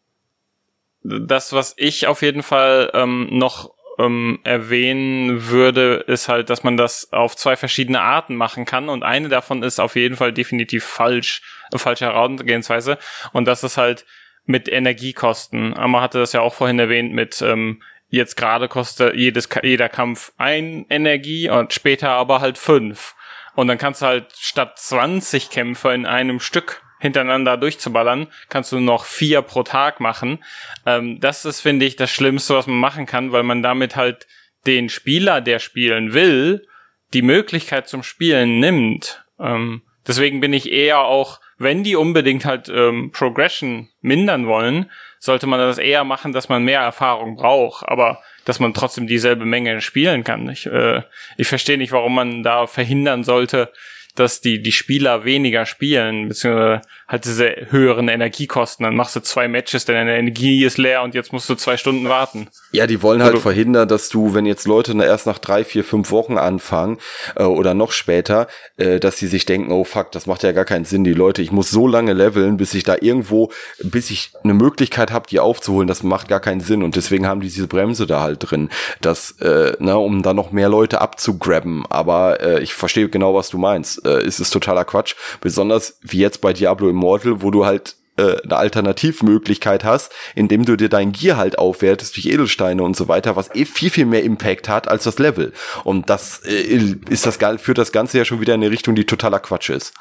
das, 1.03 1.53
was 1.53 1.75
ich 1.77 2.07
auf 2.07 2.23
jeden 2.23 2.43
Fall 2.43 2.91
ähm, 2.95 3.29
noch 3.31 3.75
ähm, 3.99 4.41
erwähnen 4.45 5.49
würde, 5.49 6.05
ist 6.07 6.29
halt, 6.29 6.51
dass 6.51 6.65
man 6.65 6.77
das 6.77 7.13
auf 7.13 7.37
zwei 7.37 7.57
verschiedene 7.57 8.01
Arten 8.01 8.37
machen 8.37 8.65
kann 8.65 8.89
und 8.89 9.03
eine 9.03 9.29
davon 9.29 9.63
ist 9.63 9.81
auf 9.81 9.97
jeden 9.97 10.17
Fall 10.17 10.33
definitiv 10.33 10.85
falsch, 10.85 11.43
äh, 11.73 11.79
falsche 11.79 12.07
Herangehensweise 12.07 12.99
und 13.33 13.47
das 13.47 13.65
ist 13.65 13.77
halt 13.77 14.05
mit 14.47 14.69
Energiekosten. 14.69 15.71
Man 15.71 16.01
hatte 16.01 16.19
das 16.19 16.33
ja 16.33 16.41
auch 16.41 16.55
vorhin 16.55 16.79
erwähnt 16.79 17.13
mit 17.13 17.41
ähm, 17.41 17.83
jetzt 18.09 18.37
gerade 18.37 18.69
kostet 18.69 19.15
jedes 19.17 19.49
jeder 19.63 19.89
Kampf 19.89 20.33
ein 20.37 20.87
Energie 20.89 21.49
und 21.49 21.73
später 21.73 22.11
aber 22.11 22.41
halt 22.41 22.59
fünf. 22.59 23.15
Und 23.55 23.69
dann 23.69 23.79
kannst 23.79 24.03
du 24.03 24.07
halt 24.07 24.33
statt 24.37 24.79
20 24.79 25.51
Kämpfe 25.51 25.93
in 25.95 26.07
einem 26.07 26.41
Stück 26.41 26.83
hintereinander 27.05 27.59
durchzuballern, 27.59 28.29
kannst 28.49 28.73
du 28.73 28.81
noch 28.81 29.05
vier 29.05 29.43
pro 29.43 29.63
Tag 29.63 30.01
machen. 30.01 30.43
Ähm, 30.87 31.21
das 31.21 31.45
ist, 31.45 31.61
finde 31.61 31.85
ich, 31.85 31.97
das 31.97 32.11
Schlimmste, 32.11 32.55
was 32.55 32.67
man 32.67 32.79
machen 32.79 33.05
kann, 33.05 33.31
weil 33.31 33.43
man 33.43 33.63
damit 33.63 33.95
halt 33.95 34.27
den 34.67 34.89
Spieler, 34.89 35.43
der 35.43 35.59
spielen 35.59 36.15
will, 36.15 36.67
die 37.13 37.21
Möglichkeit 37.21 37.89
zum 37.89 38.03
Spielen 38.03 38.59
nimmt. 38.59 39.23
Ähm, 39.39 39.83
deswegen 40.07 40.41
bin 40.41 40.55
ich 40.55 40.73
eher 40.73 41.01
auch, 41.01 41.41
wenn 41.59 41.85
die 41.85 41.95
unbedingt 41.95 42.47
halt 42.47 42.71
ähm, 42.71 43.11
Progression 43.13 43.91
mindern 44.01 44.47
wollen, 44.47 44.91
sollte 45.19 45.47
man 45.47 45.61
das 45.61 45.77
eher 45.77 46.05
machen, 46.05 46.33
dass 46.33 46.49
man 46.49 46.65
mehr 46.65 46.81
Erfahrung 46.81 47.37
braucht, 47.37 47.87
aber 47.87 48.23
dass 48.47 48.61
man 48.61 48.73
trotzdem 48.73 49.07
dieselbe 49.07 49.45
Menge 49.45 49.83
spielen 49.83 50.25
kann. 50.25 50.49
Ich, 50.49 50.65
äh, 50.65 51.03
ich 51.37 51.49
verstehe 51.49 51.77
nicht, 51.77 51.93
warum 51.93 52.15
man 52.15 52.43
da 52.43 52.67
verhindern 52.67 53.25
sollte, 53.25 53.71
dass 54.15 54.41
die, 54.41 54.63
die 54.63 54.73
Spieler 54.73 55.25
weniger 55.25 55.67
spielen, 55.67 56.29
beziehungsweise 56.29 56.83
halt 57.09 57.25
diese 57.25 57.55
höheren 57.71 58.09
Energiekosten. 58.09 58.85
Dann 58.85 58.97
machst 58.97 59.17
du 59.17 59.21
zwei 59.21 59.49
Matches, 59.49 59.85
deine 59.85 60.17
Energie 60.17 60.65
ist 60.65 60.79
leer 60.79 61.03
und 61.03 61.15
jetzt 61.15 61.33
musst 61.33 61.49
du 61.49 61.55
zwei 61.55 61.77
Stunden 61.77 62.09
warten. 62.09 62.49
Ja, 62.73 62.87
die 62.87 63.03
wollen 63.03 63.23
halt 63.23 63.39
verhindern, 63.39 63.89
dass 63.89 64.09
du, 64.09 64.35
wenn 64.35 64.47
jetzt 64.47 64.67
Leute 64.67 64.95
erst 65.03 65.27
nach 65.27 65.39
drei, 65.39 65.65
vier, 65.65 65.85
fünf 65.85 66.11
Wochen 66.11 66.39
anfangen 66.39 66.99
äh, 67.37 67.43
oder 67.43 67.75
noch 67.75 67.93
später, 67.93 68.47
äh, 68.77 69.01
dass 69.01 69.19
sie 69.19 69.27
sich 69.27 69.47
denken, 69.47 69.73
oh 69.73 69.85
fuck, 69.85 70.13
das 70.13 70.27
macht 70.27 70.43
ja 70.43 70.53
gar 70.53 70.65
keinen 70.65 70.85
Sinn. 70.85 71.05
Die 71.05 71.15
Leute, 71.15 71.43
ich 71.43 71.53
muss 71.53 71.71
so 71.71 71.87
lange 71.87 72.13
leveln, 72.13 72.57
bis 72.57 72.75
ich 72.75 72.85
da 72.85 72.97
irgendwo, 73.01 73.51
bis 73.83 74.11
ich 74.11 74.33
eine 74.43 74.55
Möglichkeit 74.55 75.13
habe, 75.13 75.27
die 75.29 75.41
aufzuholen, 75.41 75.89
das 75.89 76.03
macht 76.03 76.29
gar 76.29 76.41
keinen 76.41 76.61
Sinn. 76.61 76.83
Und 76.83 76.97
deswegen 76.97 77.27
haben 77.27 77.41
die 77.41 77.49
diese 77.49 77.69
Bremse 77.69 78.07
da 78.07 78.21
halt 78.21 78.51
drin, 78.51 78.69
dass, 79.01 79.33
äh, 79.41 79.77
na, 79.79 79.95
um 79.95 80.23
da 80.23 80.35
noch 80.35 80.53
mehr 80.53 80.69
Leute 80.69 81.01
abzugrabben. 81.01 81.85
Aber 81.89 82.41
äh, 82.41 82.63
ich 82.63 82.75
verstehe 82.75 83.09
genau, 83.09 83.35
was 83.35 83.49
du 83.51 83.59
meinst. 83.59 84.04
Äh, 84.05 84.27
es 84.27 84.41
ist 84.41 84.51
totaler 84.51 84.85
Quatsch. 84.85 85.15
Besonders 85.41 85.99
wie 86.03 86.19
jetzt 86.19 86.41
bei 86.41 86.53
Diablo 86.53 86.89
Immortal, 86.89 87.43
wo 87.43 87.51
du 87.51 87.65
halt 87.65 87.97
äh, 88.17 88.37
eine 88.45 88.57
Alternativmöglichkeit 88.57 89.83
hast, 89.83 90.13
indem 90.35 90.65
du 90.65 90.77
dir 90.77 90.89
dein 90.89 91.11
Gear 91.11 91.37
halt 91.37 91.59
aufwertest 91.59 92.17
durch 92.17 92.27
Edelsteine 92.27 92.83
und 92.83 92.97
so 92.97 93.09
weiter, 93.09 93.35
was 93.35 93.53
eh 93.55 93.65
viel, 93.65 93.91
viel 93.91 94.07
mehr 94.07 94.23
Impact 94.23 94.69
hat 94.69 94.87
als 94.87 95.05
das 95.05 95.19
Level. 95.19 95.53
Und 95.83 96.11
das 96.11 96.43
äh, 96.45 96.95
ist 97.09 97.27
das 97.27 97.39
führt 97.61 97.79
das 97.79 97.91
Ganze 97.93 98.19
ja 98.19 98.25
schon 98.25 98.41
wieder 98.41 98.55
in 98.55 98.63
eine 98.63 98.71
Richtung, 98.71 98.95
die 98.95 99.05
totaler 99.05 99.41
Quatsch 99.41 99.71
ist. 99.71 99.95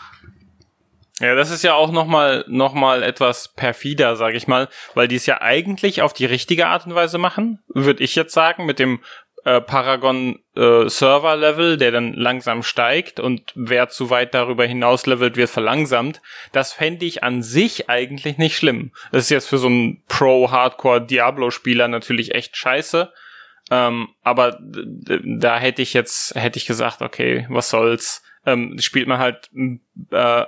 Ja, 1.19 1.35
das 1.35 1.51
ist 1.51 1.63
ja 1.63 1.75
auch 1.75 1.91
nochmal 1.91 2.43
noch 2.47 2.73
mal 2.73 3.03
etwas 3.03 3.53
perfider, 3.55 4.15
sag 4.15 4.33
ich 4.33 4.47
mal, 4.47 4.67
weil 4.93 5.07
die 5.07 5.15
es 5.15 5.25
ja 5.25 5.41
eigentlich 5.41 6.01
auf 6.01 6.13
die 6.13 6.25
richtige 6.25 6.67
Art 6.67 6.85
und 6.85 6.95
Weise 6.95 7.17
machen, 7.17 7.63
würde 7.67 8.03
ich 8.03 8.15
jetzt 8.15 8.33
sagen, 8.33 8.65
mit 8.65 8.79
dem 8.79 8.99
äh, 9.45 9.61
Paragon 9.61 10.39
äh, 10.55 10.87
Server 10.87 11.35
Level, 11.35 11.77
der 11.77 11.91
dann 11.91 12.13
langsam 12.13 12.63
steigt 12.63 13.19
und 13.19 13.51
wer 13.55 13.89
zu 13.89 14.09
weit 14.09 14.33
darüber 14.33 14.65
hinaus 14.65 15.05
levelt, 15.05 15.35
wird 15.35 15.49
verlangsamt. 15.49 16.21
Das 16.51 16.73
fände 16.73 17.05
ich 17.05 17.23
an 17.23 17.43
sich 17.43 17.89
eigentlich 17.89 18.37
nicht 18.37 18.57
schlimm. 18.57 18.91
Das 19.11 19.25
ist 19.25 19.29
jetzt 19.29 19.49
für 19.49 19.57
so 19.57 19.67
einen 19.67 20.01
Pro-Hardcore 20.07 21.05
Diablo-Spieler 21.05 21.87
natürlich 21.87 22.33
echt 22.33 22.55
scheiße. 22.55 23.11
Ähm, 23.71 24.09
aber 24.23 24.59
da 24.61 25.57
hätte 25.57 25.81
ich 25.81 25.93
jetzt, 25.93 26.35
hätte 26.35 26.57
ich 26.57 26.65
gesagt, 26.65 27.01
okay, 27.01 27.45
was 27.49 27.69
soll's. 27.69 28.23
Ähm, 28.45 28.77
spielt 28.79 29.07
man 29.07 29.19
halt 29.19 29.49
äh, 30.11 30.45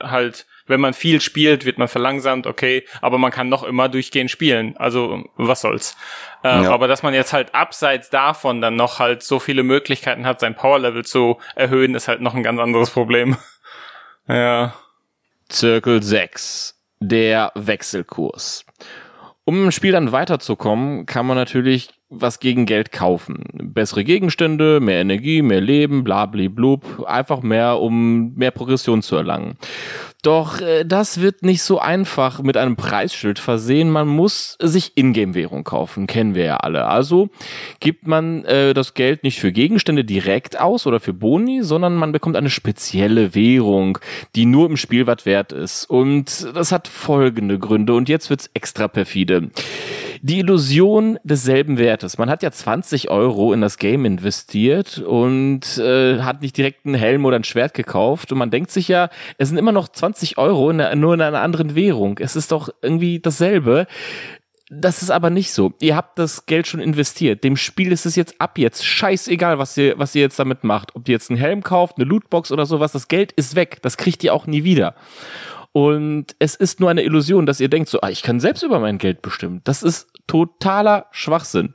halt 0.00 0.46
wenn 0.72 0.80
man 0.80 0.94
viel 0.94 1.20
spielt, 1.20 1.66
wird 1.66 1.76
man 1.76 1.86
verlangsamt, 1.86 2.46
okay, 2.46 2.84
aber 3.02 3.18
man 3.18 3.30
kann 3.30 3.50
noch 3.50 3.62
immer 3.62 3.90
durchgehend 3.90 4.30
spielen. 4.30 4.74
Also 4.78 5.22
was 5.36 5.60
soll's. 5.60 5.96
Äh, 6.42 6.62
ja. 6.62 6.70
Aber 6.70 6.88
dass 6.88 7.02
man 7.02 7.12
jetzt 7.12 7.34
halt 7.34 7.54
abseits 7.54 8.08
davon 8.08 8.62
dann 8.62 8.74
noch 8.74 8.98
halt 8.98 9.22
so 9.22 9.38
viele 9.38 9.62
Möglichkeiten 9.62 10.24
hat, 10.24 10.40
sein 10.40 10.56
Powerlevel 10.56 11.04
zu 11.04 11.38
erhöhen, 11.54 11.94
ist 11.94 12.08
halt 12.08 12.22
noch 12.22 12.34
ein 12.34 12.42
ganz 12.42 12.58
anderes 12.58 12.88
Problem. 12.88 13.36
ja. 14.26 14.74
Zirkel 15.50 16.02
6. 16.02 16.80
Der 17.00 17.52
Wechselkurs. 17.54 18.64
Um 19.44 19.64
im 19.64 19.72
Spiel 19.72 19.92
dann 19.92 20.12
weiterzukommen, 20.12 21.04
kann 21.04 21.26
man 21.26 21.36
natürlich 21.36 21.90
was 22.12 22.40
gegen 22.40 22.66
Geld 22.66 22.92
kaufen. 22.92 23.44
Bessere 23.54 24.04
Gegenstände, 24.04 24.80
mehr 24.80 25.00
Energie, 25.00 25.42
mehr 25.42 25.60
Leben, 25.60 26.04
blub, 26.04 27.04
einfach 27.06 27.42
mehr, 27.42 27.80
um 27.80 28.34
mehr 28.34 28.50
Progression 28.50 29.02
zu 29.02 29.16
erlangen. 29.16 29.56
Doch 30.22 30.60
äh, 30.60 30.84
das 30.84 31.20
wird 31.20 31.42
nicht 31.42 31.64
so 31.64 31.80
einfach 31.80 32.40
mit 32.42 32.56
einem 32.56 32.76
Preisschild 32.76 33.40
versehen. 33.40 33.90
Man 33.90 34.06
muss 34.06 34.56
sich 34.60 34.92
Ingame-Währung 34.94 35.64
kaufen, 35.64 36.06
kennen 36.06 36.36
wir 36.36 36.44
ja 36.44 36.56
alle. 36.58 36.86
Also 36.86 37.28
gibt 37.80 38.06
man 38.06 38.44
äh, 38.44 38.72
das 38.72 38.94
Geld 38.94 39.24
nicht 39.24 39.40
für 39.40 39.50
Gegenstände 39.50 40.04
direkt 40.04 40.60
aus 40.60 40.86
oder 40.86 41.00
für 41.00 41.12
Boni, 41.12 41.64
sondern 41.64 41.96
man 41.96 42.12
bekommt 42.12 42.36
eine 42.36 42.50
spezielle 42.50 43.34
Währung, 43.34 43.98
die 44.36 44.46
nur 44.46 44.70
im 44.70 44.76
Spiel 44.76 45.08
was 45.08 45.26
wert 45.26 45.50
ist. 45.50 45.86
Und 45.86 46.46
das 46.54 46.70
hat 46.70 46.86
folgende 46.86 47.58
Gründe 47.58 47.94
und 47.94 48.08
jetzt 48.08 48.30
wird's 48.30 48.48
extra 48.54 48.86
perfide. 48.86 49.50
Die 50.24 50.38
Illusion 50.38 51.18
desselben 51.24 51.78
Wertes. 51.78 52.16
Man 52.16 52.30
hat 52.30 52.44
ja 52.44 52.52
20 52.52 53.10
Euro 53.10 53.52
in 53.52 53.60
das 53.60 53.76
Game 53.76 54.04
investiert 54.04 54.98
und 54.98 55.78
äh, 55.78 56.20
hat 56.20 56.42
nicht 56.42 56.56
direkt 56.56 56.86
einen 56.86 56.94
Helm 56.94 57.24
oder 57.24 57.36
ein 57.36 57.44
Schwert 57.44 57.74
gekauft 57.74 58.30
und 58.30 58.38
man 58.38 58.50
denkt 58.50 58.70
sich 58.70 58.86
ja, 58.86 59.10
es 59.38 59.48
sind 59.48 59.58
immer 59.58 59.72
noch 59.72 59.88
20 59.88 60.38
Euro, 60.38 60.70
in 60.70 60.78
der, 60.78 60.94
nur 60.94 61.14
in 61.14 61.20
einer 61.20 61.42
anderen 61.42 61.74
Währung. 61.74 62.20
Es 62.20 62.36
ist 62.36 62.52
doch 62.52 62.68
irgendwie 62.82 63.18
dasselbe. 63.18 63.88
Das 64.70 65.02
ist 65.02 65.10
aber 65.10 65.28
nicht 65.28 65.52
so. 65.52 65.74
Ihr 65.80 65.96
habt 65.96 66.18
das 66.18 66.46
Geld 66.46 66.68
schon 66.68 66.80
investiert. 66.80 67.42
Dem 67.42 67.56
Spiel 67.56 67.90
ist 67.90 68.06
es 68.06 68.14
jetzt 68.14 68.40
ab 68.40 68.58
jetzt 68.58 68.86
scheißegal, 68.86 69.58
was 69.58 69.76
ihr, 69.76 69.98
was 69.98 70.14
ihr 70.14 70.22
jetzt 70.22 70.38
damit 70.38 70.62
macht. 70.62 70.94
Ob 70.94 71.08
ihr 71.08 71.12
jetzt 71.12 71.30
einen 71.30 71.38
Helm 71.38 71.62
kauft, 71.64 71.96
eine 71.96 72.06
Lootbox 72.06 72.52
oder 72.52 72.64
sowas, 72.64 72.92
das 72.92 73.08
Geld 73.08 73.32
ist 73.32 73.56
weg. 73.56 73.80
Das 73.82 73.96
kriegt 73.96 74.22
ihr 74.22 74.32
auch 74.32 74.46
nie 74.46 74.62
wieder. 74.62 74.94
Und 75.72 76.36
es 76.38 76.54
ist 76.54 76.80
nur 76.80 76.90
eine 76.90 77.02
Illusion, 77.02 77.46
dass 77.46 77.60
ihr 77.60 77.68
denkt 77.68 77.88
so, 77.88 78.00
ah, 78.02 78.10
ich 78.10 78.22
kann 78.22 78.40
selbst 78.40 78.62
über 78.62 78.78
mein 78.78 78.98
Geld 78.98 79.22
bestimmen. 79.22 79.62
Das 79.64 79.82
ist 79.82 80.06
totaler 80.26 81.06
Schwachsinn. 81.10 81.74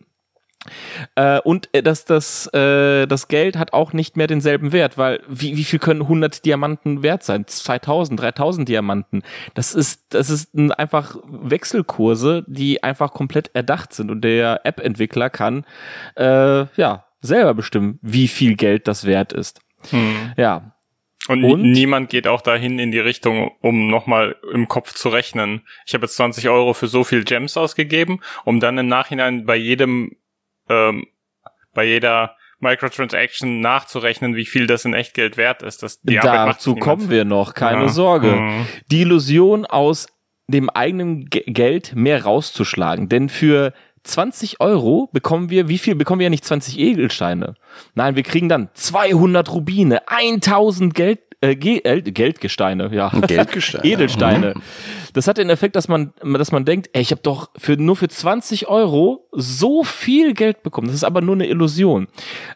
Äh, 1.16 1.39
und 1.41 1.70
äh, 1.74 1.82
dass 1.82 2.06
das, 2.06 2.48
äh, 2.54 3.06
das 3.08 3.28
Geld 3.28 3.58
hat 3.58 3.74
auch 3.74 3.93
nicht 3.93 4.18
mehr 4.18 4.28
denselben 4.28 4.72
Wert, 4.72 4.98
weil 4.98 5.22
wie, 5.28 5.58
wie 5.58 5.64
viel 5.64 5.80
können 5.80 6.02
100 6.02 6.45
Diamanten 6.45 7.04
wert 7.04 7.24
sein? 7.24 7.48
2000, 7.48 8.20
3000 8.20 8.68
Diamanten. 8.68 9.24
Das 9.54 9.74
ist, 9.74 10.14
das 10.14 10.30
ist 10.30 10.50
einfach 10.78 11.18
Wechselkurse, 11.26 12.43
die 12.48 12.84
einfach 12.84 13.14
komplett 13.14 13.52
erdacht 13.54 13.93
sind 13.93 14.12
und 14.12 14.22
der 14.22 14.66
App-Entwickler 14.66 15.30
kann, 15.30 15.66
äh, 16.16 16.66
ja, 16.76 17.06
selber 17.22 17.54
bestimmen, 17.54 18.00
wie 18.02 18.28
viel 18.28 18.56
Geld 18.56 18.88
das 18.88 19.06
wert 19.06 19.34
ist. 19.34 19.60
Hm. 19.89 20.34
Ja, 20.38 20.74
und, 21.28 21.43
und, 21.43 21.61
niemand 21.61 22.09
geht 22.09 22.28
auch 22.28 22.41
dahin 22.41 22.80
in 22.80 22.91
die 22.91 22.99
Richtung, 22.99 23.51
um 23.61 23.89
nochmal 23.89 24.36
im 24.53 24.67
Kopf 24.67 24.93
zu 24.93 25.09
rechnen. 25.09 25.61
Ich 25.86 25.93
habe 25.93 26.05
jetzt 26.05 26.15
20 26.15 26.49
Euro 26.49 26.73
für 26.73 26.88
so 26.88 27.03
viel 27.03 27.23
Gems 27.23 27.57
ausgegeben, 27.57 28.21
um 28.45 28.59
dann 28.59 28.78
im 28.78 28.88
Nachhinein 28.88 29.45
bei 29.45 29.55
jedem 29.55 30.15
ähm, 30.69 31.07
bei 31.73 31.86
jeder 31.86 32.36
Microtransaction 32.59 33.61
nachzurechnen, 33.61 34.36
wie 34.36 34.45
viel 34.45 34.67
das 34.67 34.86
in 34.86 34.93
Echtgeld 34.93 35.38
wert 35.38 35.61
ist. 35.61 35.84
Das, 35.84 36.01
die 36.01 36.15
Dazu 36.15 36.75
kommen 36.75 37.09
wir 37.09 37.23
noch, 37.23 37.53
keine 37.53 37.84
ja. 37.84 37.89
Sorge. 37.89 38.32
Mhm. 38.32 38.67
Die 38.89 39.01
Illusion 39.01 39.65
aus 39.65 40.07
dem 40.47 40.69
eigenen 40.69 41.25
G 41.25 41.41
Geld 41.45 41.93
mehr 41.95 42.23
rauszuschlagen. 42.23 43.09
Denn 43.09 43.30
für 43.30 43.73
20 44.08 44.60
Euro 44.60 45.10
bekommen 45.12 45.49
wir, 45.49 45.68
wie 45.68 45.78
viel 45.78 45.95
bekommen 45.95 46.20
wir 46.20 46.26
ja 46.26 46.30
nicht 46.30 46.45
20 46.45 46.80
Edelsteine? 46.80 47.55
Nein, 47.95 48.16
wir 48.16 48.24
kriegen 48.24 48.49
dann 48.49 48.70
200 48.74 49.51
Rubine, 49.51 50.08
1000 50.08 50.93
Geld, 50.93 51.20
äh, 51.40 51.56
Geldgesteine, 51.56 52.90
ja. 52.94 53.10
Geldgesteine. 53.10 53.86
Edelsteine. 53.88 54.54
Mhm. 54.56 54.62
Das 55.14 55.28
hat 55.28 55.38
den 55.38 55.50
Effekt, 55.50 55.76
dass 55.76 55.88
man, 55.88 56.14
dass 56.24 56.52
man 56.52 56.66
denkt, 56.66 56.90
ey, 56.94 57.02
ich 57.02 57.12
habe 57.12 57.22
doch 57.22 57.50
für, 57.58 57.78
nur 57.78 57.96
für 57.96 58.08
20 58.08 58.68
Euro 58.68 59.28
so 59.32 59.84
viel 59.84 60.34
Geld 60.34 60.64
bekommen. 60.64 60.88
Das 60.88 60.96
ist 60.96 61.04
aber 61.04 61.22
nur 61.22 61.36
eine 61.36 61.48
Illusion. 61.48 62.08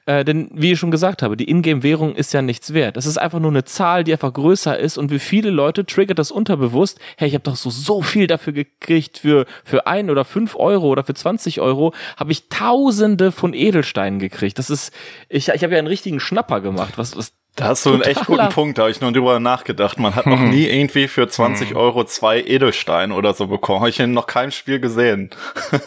Äh, 0.05 0.25
denn 0.25 0.49
wie 0.53 0.71
ich 0.71 0.79
schon 0.79 0.89
gesagt 0.89 1.21
habe, 1.21 1.37
die 1.37 1.49
Ingame-Währung 1.49 2.15
ist 2.15 2.33
ja 2.33 2.41
nichts 2.41 2.73
wert. 2.73 2.97
Das 2.97 3.05
ist 3.05 3.17
einfach 3.17 3.39
nur 3.39 3.51
eine 3.51 3.65
Zahl, 3.65 4.03
die 4.03 4.13
einfach 4.13 4.33
größer 4.33 4.77
ist 4.77 4.97
und 4.97 5.11
wie 5.11 5.19
viele 5.19 5.51
Leute 5.51 5.85
triggert 5.85 6.17
das 6.17 6.31
unterbewusst, 6.31 6.99
hey, 7.17 7.27
ich 7.27 7.35
habe 7.35 7.43
doch 7.43 7.55
so, 7.55 7.69
so 7.69 8.01
viel 8.01 8.25
dafür 8.25 8.53
gekriegt, 8.53 9.19
für, 9.19 9.45
für 9.63 9.85
ein 9.85 10.09
oder 10.09 10.25
fünf 10.25 10.55
Euro 10.55 10.87
oder 10.87 11.03
für 11.03 11.13
20 11.13 11.61
Euro 11.61 11.93
habe 12.17 12.31
ich 12.31 12.49
tausende 12.49 13.31
von 13.31 13.53
Edelsteinen 13.53 14.19
gekriegt. 14.19 14.57
Das 14.57 14.69
ist, 14.71 14.91
ich, 15.29 15.49
ich 15.49 15.63
habe 15.63 15.73
ja 15.73 15.79
einen 15.79 15.87
richtigen 15.87 16.19
Schnapper 16.19 16.61
gemacht. 16.61 16.93
Was, 16.97 17.15
was 17.15 17.33
da 17.55 17.65
hast 17.65 17.85
du 17.85 17.93
einen 17.93 18.01
echt 18.01 18.25
guten 18.25 18.47
Punkt, 18.49 18.77
da 18.77 18.83
habe 18.83 18.91
ich 18.91 19.01
nur 19.01 19.11
drüber 19.11 19.39
nachgedacht. 19.39 19.99
Man 19.99 20.15
hat 20.15 20.25
noch 20.25 20.39
hm. 20.39 20.51
nie 20.51 20.67
irgendwie 20.67 21.09
für 21.09 21.27
20 21.27 21.71
hm. 21.71 21.77
Euro 21.77 22.05
zwei 22.05 22.41
Edelsteine 22.41 23.13
oder 23.13 23.33
so 23.33 23.47
bekommen. 23.47 23.81
Habe 23.81 23.89
ich 23.89 23.99
in 23.99 24.13
noch 24.13 24.25
keinem 24.25 24.51
Spiel 24.51 24.79
gesehen. 24.79 25.31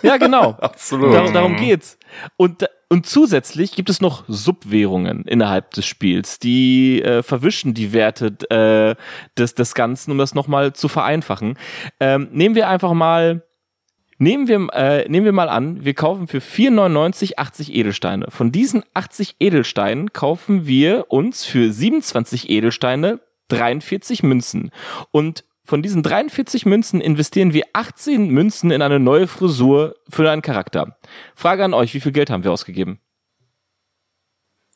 Ja, 0.02 0.18
genau. 0.18 0.50
Absolut. 0.60 1.14
Dar 1.14 1.32
darum 1.32 1.56
geht's. 1.56 1.98
Und, 2.36 2.66
und 2.90 3.06
zusätzlich 3.06 3.72
gibt 3.72 3.88
es 3.88 4.02
noch 4.02 4.24
Subwährungen 4.28 5.24
innerhalb 5.24 5.70
des 5.70 5.86
Spiels, 5.86 6.38
die 6.38 7.02
äh, 7.02 7.22
verwischen 7.22 7.72
die 7.72 7.94
Werte 7.94 8.26
äh, 8.50 8.94
des, 9.38 9.54
des 9.54 9.74
Ganzen, 9.74 10.10
um 10.10 10.18
das 10.18 10.34
nochmal 10.34 10.74
zu 10.74 10.88
vereinfachen. 10.88 11.58
Ähm, 11.98 12.28
nehmen 12.30 12.54
wir 12.54 12.68
einfach 12.68 12.92
mal 12.92 13.42
Nehmen 14.18 14.48
wir, 14.48 14.68
äh, 14.72 15.08
nehmen 15.08 15.24
wir 15.24 15.32
mal 15.32 15.48
an, 15.48 15.84
wir 15.84 15.94
kaufen 15.94 16.28
für 16.28 16.38
4,99 16.38 17.38
80 17.38 17.74
Edelsteine. 17.74 18.26
Von 18.28 18.52
diesen 18.52 18.84
80 18.94 19.36
Edelsteinen 19.40 20.12
kaufen 20.12 20.66
wir 20.66 21.06
uns 21.10 21.44
für 21.44 21.72
27 21.72 22.48
Edelsteine 22.48 23.20
43 23.48 24.22
Münzen. 24.22 24.70
Und 25.10 25.44
von 25.64 25.82
diesen 25.82 26.02
43 26.02 26.66
Münzen 26.66 27.00
investieren 27.00 27.52
wir 27.52 27.64
18 27.72 28.28
Münzen 28.28 28.70
in 28.70 28.82
eine 28.82 29.00
neue 29.00 29.26
Frisur 29.26 29.96
für 30.08 30.30
einen 30.30 30.42
Charakter. 30.42 30.98
Frage 31.34 31.64
an 31.64 31.74
euch, 31.74 31.94
wie 31.94 32.00
viel 32.00 32.12
Geld 32.12 32.30
haben 32.30 32.44
wir 32.44 32.52
ausgegeben? 32.52 33.00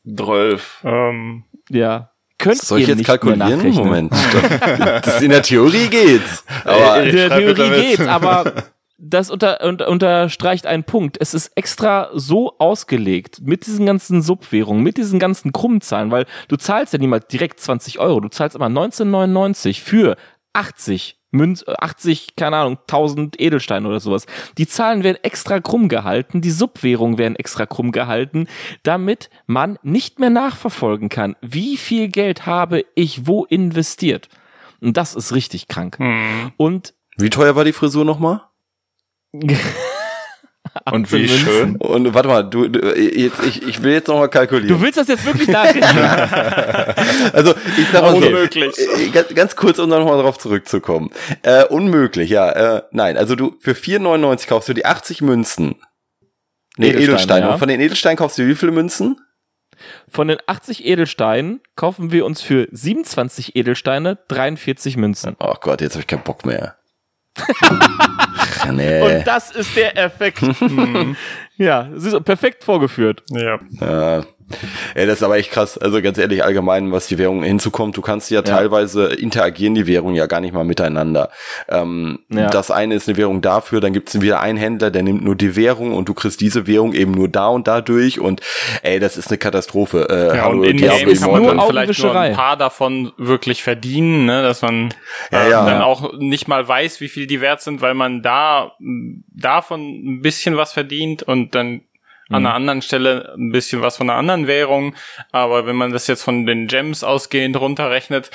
12. 0.07 0.81
Ähm, 0.85 1.45
ja. 1.69 2.11
Könnt 2.39 2.59
Soll 2.59 2.81
ich 2.81 2.87
jetzt 2.87 3.05
kalkulieren? 3.05 3.75
Moment. 3.75 4.13
das 4.13 5.21
in 5.21 5.31
der 5.31 5.43
Theorie 5.43 5.89
geht's. 5.89 6.45
Aber 6.65 7.03
in 7.03 7.15
der 7.15 7.31
Theorie 7.31 7.83
geht's, 7.83 8.07
aber 8.07 8.53
das 8.99 9.31
unter, 9.31 9.65
unter, 9.65 9.89
unterstreicht 9.89 10.67
einen 10.67 10.85
Punkt. 10.85 11.17
Es 11.21 11.33
ist 11.33 11.53
extra 11.55 12.11
so 12.13 12.59
ausgelegt 12.59 13.41
mit 13.41 13.67
diesen 13.67 13.87
ganzen 13.87 14.23
Subwährungen, 14.23 14.83
mit 14.83 14.97
diesen 14.97 15.21
ganzen 15.21 15.53
Krummzahlen, 15.53 16.11
weil 16.11 16.27
du 16.49 16.57
zahlst 16.57 16.93
ja 16.93 16.99
niemals 16.99 17.29
direkt 17.29 17.61
20 17.61 18.01
Euro, 18.01 18.21
du 18.21 18.29
zahlst 18.29 18.57
aber 18.57 18.67
19,99 18.67 19.81
für 19.81 20.17
80 20.53 21.17
Münz, 21.31 21.63
80, 21.67 22.37
keine 22.37 22.57
Ahnung, 22.57 22.79
1000 22.87 23.39
Edelsteine 23.39 23.87
oder 23.87 24.01
sowas. 24.01 24.25
Die 24.57 24.67
Zahlen 24.67 25.05
werden 25.05 25.19
extra 25.23 25.61
krumm 25.61 25.89
gehalten, 25.89 26.41
die 26.41 26.51
Subwährungen 26.51 27.19
werden 27.19 27.37
extra 27.37 27.67
krumm 27.67 27.93
gehalten, 27.93 28.47
damit 28.83 29.29
man 29.47 29.79
nicht 29.83 30.19
mehr 30.21 30.31
nachverfolgen 30.31 31.11
kann, 31.11 31.37
wie 31.43 31.77
viel 31.77 32.09
Geld 32.09 32.47
habe 32.47 32.85
ich 32.95 33.27
wo 33.27 33.45
investiert. 33.45 34.29
Und 34.81 34.97
das 34.97 35.15
ist 35.15 35.35
richtig 35.35 35.69
krank. 35.69 35.99
Hm. 35.99 36.53
Und 36.57 36.95
wie 37.19 37.31
teuer 37.31 37.57
war 37.57 37.65
die 37.65 37.73
Frisur 37.73 38.07
nochmal? 38.07 38.48
Und 40.91 41.11
wie 41.13 41.29
schön. 41.29 41.77
Und 41.77 42.15
warte 42.15 42.29
mal, 42.29 42.43
du, 42.43 42.69
du 42.69 42.95
jetzt, 42.97 43.43
ich, 43.45 43.63
ich 43.67 43.83
will 43.83 43.93
jetzt 43.93 44.09
nochmal 44.09 44.29
kalkulieren. 44.29 44.69
Du 44.69 44.81
willst 44.81 44.99
das 44.99 45.09
jetzt 45.09 45.25
wirklich 45.25 45.49
nachrechnen? 45.49 45.83
also 47.33 47.55
ich 47.77 47.87
sag 47.93 48.03
mal 48.03 48.13
so, 48.13 48.27
unmöglich. 48.27 48.79
Äh, 48.79 49.09
ganz, 49.09 49.35
ganz 49.35 49.57
kurz, 49.57 49.79
um 49.79 49.89
nochmal 49.89 50.19
darauf 50.19 50.39
zurückzukommen. 50.39 51.11
Äh, 51.43 51.65
unmöglich, 51.65 52.31
ja. 52.31 52.51
Äh, 52.51 52.83
nein, 52.91 53.17
also 53.17 53.35
du 53.35 53.57
für 53.61 53.73
4,99 53.73 54.47
kaufst 54.47 54.69
du 54.69 54.75
die 54.75 54.85
80 54.85 55.23
Münzen. 55.23 55.77
Nee, 56.77 56.89
Edelsteine. 56.89 57.05
Edelsteine. 57.05 57.47
Ja. 57.47 57.53
Und 57.53 57.59
von 57.59 57.69
den 57.69 57.81
Edelsteinen 57.81 58.17
kaufst 58.17 58.39
du 58.39 58.47
wie 58.47 58.55
viele 58.55 58.73
Münzen? 58.73 59.17
Von 60.09 60.29
den 60.29 60.39
80 60.47 60.85
Edelsteinen 60.85 61.61
kaufen 61.77 62.13
wir 62.13 62.25
uns 62.25 62.43
für 62.43 62.69
27 62.71 63.57
Edelsteine 63.57 64.19
43 64.29 64.97
Münzen. 64.97 65.37
Oh 65.41 65.55
Gott, 65.61 65.81
jetzt 65.81 65.95
habe 65.95 66.01
ich 66.01 66.07
keinen 66.07 66.25
Bock 66.25 66.45
mehr. 66.45 66.77
nee. 68.73 69.01
Und 69.03 69.27
das 69.27 69.51
ist 69.51 69.77
der 69.77 69.97
Effekt. 69.97 70.43
ja, 71.57 71.89
es 71.97 72.05
ist 72.05 72.25
perfekt 72.25 72.65
vorgeführt. 72.65 73.23
Ja. 73.31 73.59
ja. 73.81 74.23
Ey, 74.95 75.07
das 75.07 75.17
ist 75.17 75.23
aber 75.23 75.37
echt 75.37 75.51
krass. 75.51 75.77
Also 75.79 76.01
ganz 76.01 76.19
ehrlich, 76.19 76.43
allgemein, 76.43 76.91
was 76.93 77.07
die 77.07 77.19
Währung 77.19 77.43
hinzukommt, 77.43 77.97
du 77.97 78.01
kannst 78.01 78.31
ja, 78.31 78.39
ja. 78.39 78.43
teilweise 78.43 79.07
interagieren 79.07 79.75
die 79.75 79.87
Währungen 79.87 80.15
ja 80.15 80.27
gar 80.27 80.41
nicht 80.41 80.55
mal 80.55 80.65
miteinander. 80.65 81.31
Ähm, 81.69 82.21
ja. 82.31 82.49
Das 82.49 82.71
eine 82.71 82.95
ist 82.95 83.09
eine 83.09 83.17
Währung 83.17 83.43
dafür, 83.43 83.81
dann 83.81 83.93
gibt 83.93 84.09
es 84.09 84.21
wieder 84.21 84.41
einen 84.41 84.59
Händler, 84.59 84.91
der 84.91 85.03
nimmt 85.03 85.23
nur 85.23 85.37
die 85.37 85.57
Währung 85.57 85.93
und 85.93 86.09
du 86.09 86.15
kriegst 86.15 86.41
diese 86.41 86.67
Währung 86.67 86.95
eben 86.95 87.13
nur 87.13 87.29
da 87.29 87.49
und 87.49 87.69
da 87.69 87.81
durch 87.81 88.21
und 88.21 88.41
ey, 88.83 88.99
das 88.99 89.17
ist 89.17 89.29
eine 89.29 89.39
Katastrophe. 89.39 90.07
Äh, 90.09 90.37
ja, 90.37 90.45
hallo, 90.45 90.61
und 90.61 90.65
in 90.65 90.77
Games 90.79 91.21
kann 91.21 91.31
man 91.31 91.57
nur 91.57 91.67
vielleicht 91.67 91.99
nur 92.03 92.19
ein 92.19 92.35
paar 92.35 92.57
davon 92.57 93.13
wirklich 93.19 93.63
verdienen, 93.63 94.25
ne? 94.25 94.43
dass 94.43 94.63
man 94.63 94.95
ja, 95.31 95.43
äh, 95.43 95.51
ja, 95.51 95.65
dann 95.67 95.83
auch 95.83 96.15
nicht 96.19 96.49
mal 96.49 96.67
weiß, 96.67 97.01
wie 97.01 97.09
viel 97.09 97.27
die 97.27 97.41
wert 97.41 97.61
sind, 97.61 97.83
weil 97.83 97.95
man 97.95 98.23
da 98.23 98.73
davon 99.29 99.81
ein 99.81 100.23
bisschen 100.23 100.57
was 100.57 100.73
verdient 100.73 101.23
und 101.23 101.55
dann 101.55 101.83
an 102.29 102.37
einer 102.37 102.51
mhm. 102.51 102.57
anderen 102.57 102.83
Stelle 102.83 103.35
ein 103.37 103.53
bisschen 103.53 103.83
was 103.83 103.97
von 103.97 104.11
einer 104.11 104.19
anderen 104.19 104.47
Währung. 104.47 104.95
Aber 105.33 105.67
wenn 105.67 105.77
man 105.77 105.93
das 105.93 106.07
jetzt 106.07 106.23
von 106.23 106.47
den 106.47 106.67
Gems 106.67 107.05
ausgehend 107.05 107.59
runterrechnet, 107.59 108.31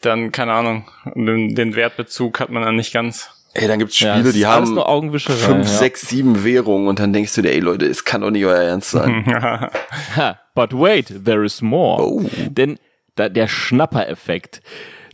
dann, 0.00 0.32
keine 0.32 0.52
Ahnung, 0.52 0.88
den, 1.14 1.54
den 1.54 1.74
Wertbezug 1.76 2.40
hat 2.40 2.50
man 2.50 2.62
dann 2.62 2.76
nicht 2.76 2.92
ganz. 2.92 3.30
Ey, 3.52 3.66
dann 3.66 3.80
gibt's 3.80 3.96
Spiele, 3.96 4.26
ja, 4.26 4.32
die 4.32 4.46
haben 4.46 4.76
fünf, 5.18 5.26
ja. 5.26 5.64
sechs, 5.64 6.02
sieben 6.02 6.44
Währungen 6.44 6.86
und 6.86 7.00
dann 7.00 7.12
denkst 7.12 7.34
du 7.34 7.42
dir, 7.42 7.50
ey 7.50 7.58
Leute, 7.58 7.86
es 7.86 8.04
kann 8.04 8.20
doch 8.20 8.30
nicht 8.30 8.44
euer 8.44 8.62
Ernst 8.62 8.92
sein. 8.92 9.24
But 10.54 10.72
wait, 10.72 11.24
there 11.24 11.44
is 11.44 11.60
more. 11.60 12.00
Oh. 12.00 12.30
Denn 12.48 12.78
da, 13.16 13.28
der 13.28 13.48
Schnapper-Effekt. 13.48 14.62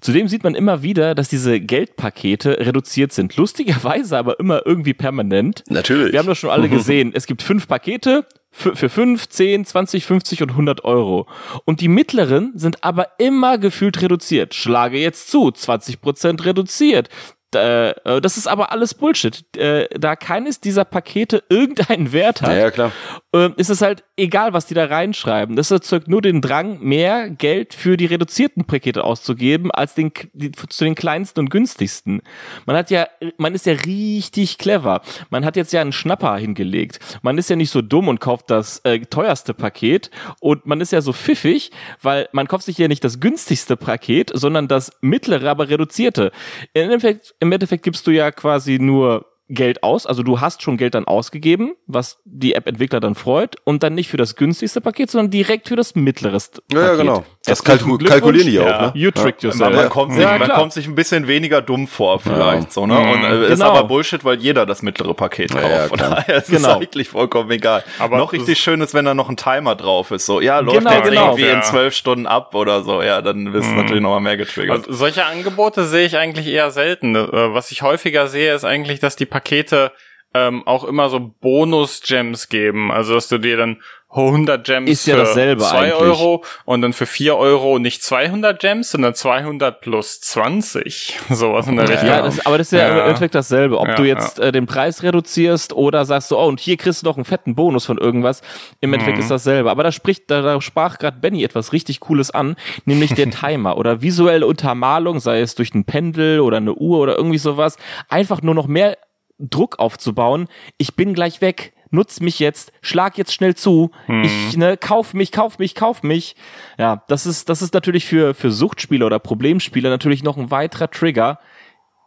Zudem 0.01 0.28
sieht 0.28 0.44
man 0.44 0.55
immer 0.55 0.82
wieder, 0.82 1.14
dass 1.14 1.28
diese 1.28 1.60
Geldpakete 1.60 2.59
reduziert 2.60 3.12
sind. 3.12 3.36
Lustigerweise 3.36 4.18
aber 4.18 4.39
immer 4.40 4.62
irgendwie 4.64 4.94
permanent. 4.94 5.64
Natürlich. 5.68 6.12
Wir 6.12 6.18
haben 6.18 6.27
das 6.27 6.39
schon 6.39 6.51
alle 6.51 6.68
gesehen. 6.70 7.12
Es 7.14 7.27
gibt 7.27 7.43
fünf 7.43 7.68
Pakete 7.68 8.27
für, 8.51 8.74
für 8.74 8.89
5, 8.89 9.28
10, 9.28 9.64
20, 9.66 10.06
50 10.06 10.43
und 10.43 10.51
100 10.51 10.85
Euro. 10.85 11.27
Und 11.64 11.81
die 11.81 11.89
mittleren 11.89 12.52
sind 12.55 12.82
aber 12.85 13.09
immer 13.18 13.59
gefühlt 13.59 14.01
reduziert. 14.01 14.55
Schlage 14.55 14.98
jetzt 14.98 15.31
zu, 15.31 15.48
20% 15.48 16.44
reduziert. 16.44 17.10
Äh, 17.55 18.20
das 18.20 18.36
ist 18.36 18.47
aber 18.47 18.73
alles 18.73 18.94
Bullshit. 18.94 19.44
Äh, 19.56 19.89
da 19.98 20.16
keines 20.16 20.60
dieser 20.60 20.85
Pakete 20.85 21.43
irgendeinen 21.48 22.12
Wert 22.12 22.43
hat, 22.43 22.56
ja, 22.56 22.70
klar. 22.70 22.93
Äh, 23.35 23.51
ist 23.56 23.70
es 23.70 23.82
halt 23.82 24.05
egal, 24.16 24.52
was 24.52 24.66
die 24.66 24.74
da 24.74 24.86
reinschreiben. 24.86 25.56
Das 25.56 25.70
erzeugt 25.70 26.09
nur 26.09 26.23
den 26.23 26.40
Drang, 26.40 26.81
mehr 26.81 27.31
Geld 27.31 27.74
für 27.74 27.97
die 27.97 28.06
reduzierten 28.06 28.64
Pakete 28.64 29.05
auszugeben, 29.05 29.70
als 29.70 29.94
den, 29.94 30.12
die, 30.32 30.52
zu 30.52 30.85
den 30.85 30.94
kleinsten 30.94 31.40
und 31.40 31.51
günstigsten. 31.51 32.23
Man 32.66 32.77
hat 32.77 32.90
ja, 32.90 33.06
man 33.36 33.55
ist 33.55 33.66
ja 33.66 33.74
richtig 33.74 34.59
clever. 34.59 35.02
Man 35.31 35.44
hat 35.44 35.56
jetzt 35.56 35.73
ja 35.73 35.81
einen 35.81 35.93
Schnapper 35.93 36.36
hingelegt. 36.36 36.98
Man 37.23 37.39
ist 37.39 37.51
ja 37.51 37.56
nicht 37.56 37.70
so 37.70 37.82
dumm 37.82 38.09
und 38.09 38.20
kauft 38.20 38.51
das 38.51 38.81
äh, 38.85 39.01
teuerste 39.01 39.55
Paket 39.55 40.10
und 40.40 40.66
man 40.66 40.81
ist 40.81 40.93
ja 40.93 41.01
so 41.01 41.12
pfiffig, 41.12 41.70
weil 42.02 42.28
man 42.32 42.48
kauft 42.48 42.64
sich 42.64 42.78
ja 42.78 42.89
nicht 42.89 43.05
das 43.05 43.20
günstigste 43.20 43.77
Paket, 43.77 44.31
sondern 44.35 44.68
das 44.68 44.90
mittlere, 45.01 45.51
aber 45.51 45.68
reduzierte. 45.68 46.32
Im 46.73 46.85
Endeffekt, 46.85 47.35
im 47.40 47.52
Endeffekt 47.52 47.84
gibst 47.84 48.06
du 48.06 48.10
ja 48.10 48.30
quasi 48.30 48.78
nur 48.78 49.26
Geld 49.48 49.82
aus, 49.82 50.06
also 50.06 50.23
du 50.23 50.40
hast 50.40 50.62
schon 50.62 50.77
Geld 50.77 50.94
dann 50.94 51.06
ausgegeben, 51.06 51.74
was 51.86 52.18
die 52.24 52.55
App-Entwickler 52.55 53.01
dann 53.01 53.14
freut, 53.14 53.56
und 53.64 53.82
dann 53.82 53.94
nicht 53.94 54.09
für 54.09 54.16
das 54.16 54.36
günstigste 54.36 54.81
Paket, 54.81 55.10
sondern 55.10 55.31
direkt 55.31 55.68
für 55.68 55.77
das 55.77 55.94
mittlere 55.94 56.32
Paket. 56.32 56.62
Ja, 56.73 56.81
ja 56.81 56.94
genau. 56.97 57.24
Das 57.44 57.62
kalku 57.62 57.98
kalkulieren 57.98 58.48
die 58.48 58.59
auch, 58.60 58.64
ne? 58.64 58.93
You 58.94 59.10
tricked 59.10 59.43
ja. 59.43 59.51
yourself. 59.51 59.74
Man, 59.74 59.89
kommt 59.89 60.12
sich, 60.12 60.23
ja, 60.23 60.39
man 60.39 60.48
kommt 60.48 60.73
sich 60.73 60.86
ein 60.86 60.94
bisschen 60.94 61.28
weniger 61.28 61.62
dumm 61.62 61.86
vor, 61.86 62.18
vielleicht, 62.18 62.64
ja. 62.64 62.70
so, 62.70 62.86
ne? 62.86 62.98
Und 62.98 63.24
äh, 63.24 63.28
genau. 63.28 63.43
ist 63.47 63.60
aber 63.60 63.85
Bullshit, 63.85 64.24
weil 64.24 64.39
jeder 64.39 64.66
das 64.66 64.82
mittlere 64.82 65.14
Paket 65.14 65.52
kauft. 65.52 65.64
Ja, 65.64 65.89
Von 65.89 65.98
daher 65.98 66.36
ist 66.36 66.51
genau. 66.51 66.70
es 66.70 66.77
eigentlich 66.77 67.09
vollkommen 67.09 67.51
egal. 67.51 67.85
Aber 67.98 68.18
noch 68.18 68.32
richtig 68.32 68.59
schön 68.59 68.81
ist, 68.81 68.94
wenn 68.94 69.05
da 69.05 69.14
noch 69.14 69.28
ein 69.28 69.36
Timer 69.36 69.77
drauf 69.77 70.10
ist, 70.10 70.27
so, 70.27 70.40
ja, 70.40 70.59
läuft 70.59 70.78
genau, 70.78 70.90
jetzt 70.90 71.09
genau. 71.09 71.27
irgendwie 71.27 71.48
in 71.48 71.62
zwölf 71.62 71.94
Stunden 71.94 72.27
ab 72.27 72.55
oder 72.55 72.82
so, 72.82 73.02
ja, 73.02 73.23
dann 73.23 73.52
wirst 73.52 73.68
du 73.68 73.73
mhm. 73.73 73.77
natürlich 73.78 74.02
nochmal 74.02 74.20
mehr 74.20 74.36
getriggert. 74.36 74.86
Also, 74.86 74.93
solche 74.93 75.24
Angebote 75.24 75.85
sehe 75.85 76.06
ich 76.06 76.16
eigentlich 76.16 76.47
eher 76.48 76.70
selten. 76.70 77.14
Äh, 77.14 77.55
was 77.55 77.70
ich 77.70 77.82
häufiger 77.82 78.27
sehe, 78.28 78.55
ist 78.55 78.64
eigentlich, 78.64 79.01
dass 79.01 79.16
die 79.16 79.27
Pakete 79.36 79.92
ähm, 80.32 80.66
auch 80.66 80.84
immer 80.84 81.08
so 81.10 81.20
Bonus-Gems 81.40 82.48
geben. 82.48 82.90
Also, 82.90 83.14
dass 83.14 83.28
du 83.28 83.38
dir 83.38 83.56
dann 83.56 83.82
100 84.10 84.64
Gems 84.64 84.90
ist 84.90 85.06
ja 85.06 85.14
für 85.16 85.20
dasselbe 85.20 85.62
2 85.62 85.76
eigentlich. 85.76 85.94
Euro 85.94 86.44
und 86.64 86.80
dann 86.80 86.92
für 86.92 87.06
4 87.06 87.36
Euro 87.36 87.78
nicht 87.78 88.02
200 88.02 88.58
Gems, 88.58 88.92
sondern 88.92 89.14
200 89.14 89.80
plus 89.80 90.20
20. 90.20 91.18
Sowas 91.30 91.66
in 91.66 91.76
der 91.76 91.88
Richtung. 91.88 92.08
Ja, 92.08 92.22
das, 92.22 92.44
aber 92.46 92.56
das 92.56 92.68
ist 92.68 92.78
ja, 92.78 92.88
ja. 92.88 92.94
im 92.94 93.08
Endeffekt 93.08 93.34
dasselbe. 93.34 93.78
Ob 93.78 93.88
ja, 93.88 93.94
du 93.94 94.04
jetzt 94.04 94.38
ja. 94.38 94.44
äh, 94.44 94.52
den 94.52 94.66
Preis 94.66 95.02
reduzierst 95.02 95.74
oder 95.74 96.04
sagst 96.06 96.30
du, 96.30 96.38
oh, 96.38 96.46
und 96.46 96.60
hier 96.60 96.76
kriegst 96.76 97.02
du 97.02 97.06
noch 97.06 97.16
einen 97.16 97.24
fetten 97.26 97.54
Bonus 97.54 97.84
von 97.84 97.98
irgendwas. 97.98 98.40
Im 98.80 98.92
Endeffekt 98.94 99.18
mhm. 99.18 99.22
ist 99.22 99.30
dasselbe. 99.30 99.70
Aber 99.70 99.82
da 99.82 99.92
spricht, 99.92 100.30
da, 100.30 100.40
da 100.40 100.60
sprach 100.62 100.98
gerade 100.98 101.18
Benny 101.18 101.44
etwas 101.44 101.74
richtig 101.74 102.00
Cooles 102.00 102.30
an, 102.30 102.56
nämlich 102.84 103.12
der 103.14 103.30
Timer 103.30 103.76
oder 103.76 104.00
visuelle 104.00 104.46
Untermalung, 104.46 105.20
sei 105.20 105.40
es 105.40 105.56
durch 105.56 105.74
ein 105.74 105.84
Pendel 105.84 106.40
oder 106.40 106.56
eine 106.56 106.74
Uhr 106.74 107.00
oder 107.00 107.16
irgendwie 107.16 107.38
sowas. 107.38 107.76
Einfach 108.08 108.40
nur 108.40 108.54
noch 108.54 108.66
mehr 108.66 108.96
Druck 109.38 109.78
aufzubauen. 109.78 110.48
Ich 110.78 110.94
bin 110.94 111.14
gleich 111.14 111.40
weg 111.40 111.72
nutz 111.90 112.20
mich 112.20 112.38
jetzt, 112.38 112.72
schlag 112.82 113.18
jetzt 113.18 113.32
schnell 113.32 113.54
zu, 113.54 113.90
hm. 114.06 114.22
ich 114.22 114.56
ne, 114.56 114.76
kauf 114.76 115.14
mich, 115.14 115.32
kauf 115.32 115.58
mich, 115.58 115.74
kauf 115.74 116.02
mich. 116.02 116.36
Ja, 116.78 117.04
das 117.08 117.26
ist, 117.26 117.48
das 117.48 117.62
ist 117.62 117.74
natürlich 117.74 118.04
für, 118.04 118.34
für 118.34 118.50
Suchtspieler 118.50 119.06
oder 119.06 119.18
Problemspieler 119.18 119.90
natürlich 119.90 120.22
noch 120.22 120.36
ein 120.36 120.50
weiterer 120.50 120.90
Trigger, 120.90 121.38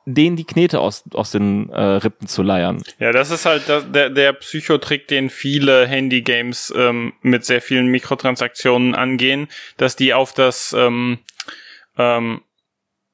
denen 0.05 0.35
die 0.35 0.45
Knete 0.45 0.79
aus, 0.79 1.03
aus 1.13 1.31
den 1.31 1.69
äh, 1.69 1.81
Rippen 1.81 2.27
zu 2.27 2.41
leiern. 2.41 2.81
Ja, 2.99 3.11
das 3.11 3.31
ist 3.31 3.45
halt 3.45 3.67
der, 3.67 4.09
der 4.09 4.33
Psychotrick, 4.33 5.07
den 5.07 5.29
viele 5.29 5.85
Handy-Games 5.87 6.73
ähm, 6.75 7.13
mit 7.21 7.45
sehr 7.45 7.61
vielen 7.61 7.87
Mikrotransaktionen 7.87 8.95
angehen, 8.95 9.47
dass 9.77 9.95
die 9.95 10.13
auf 10.13 10.33
das 10.33 10.73
ähm, 10.77 11.19
ähm, 11.97 12.41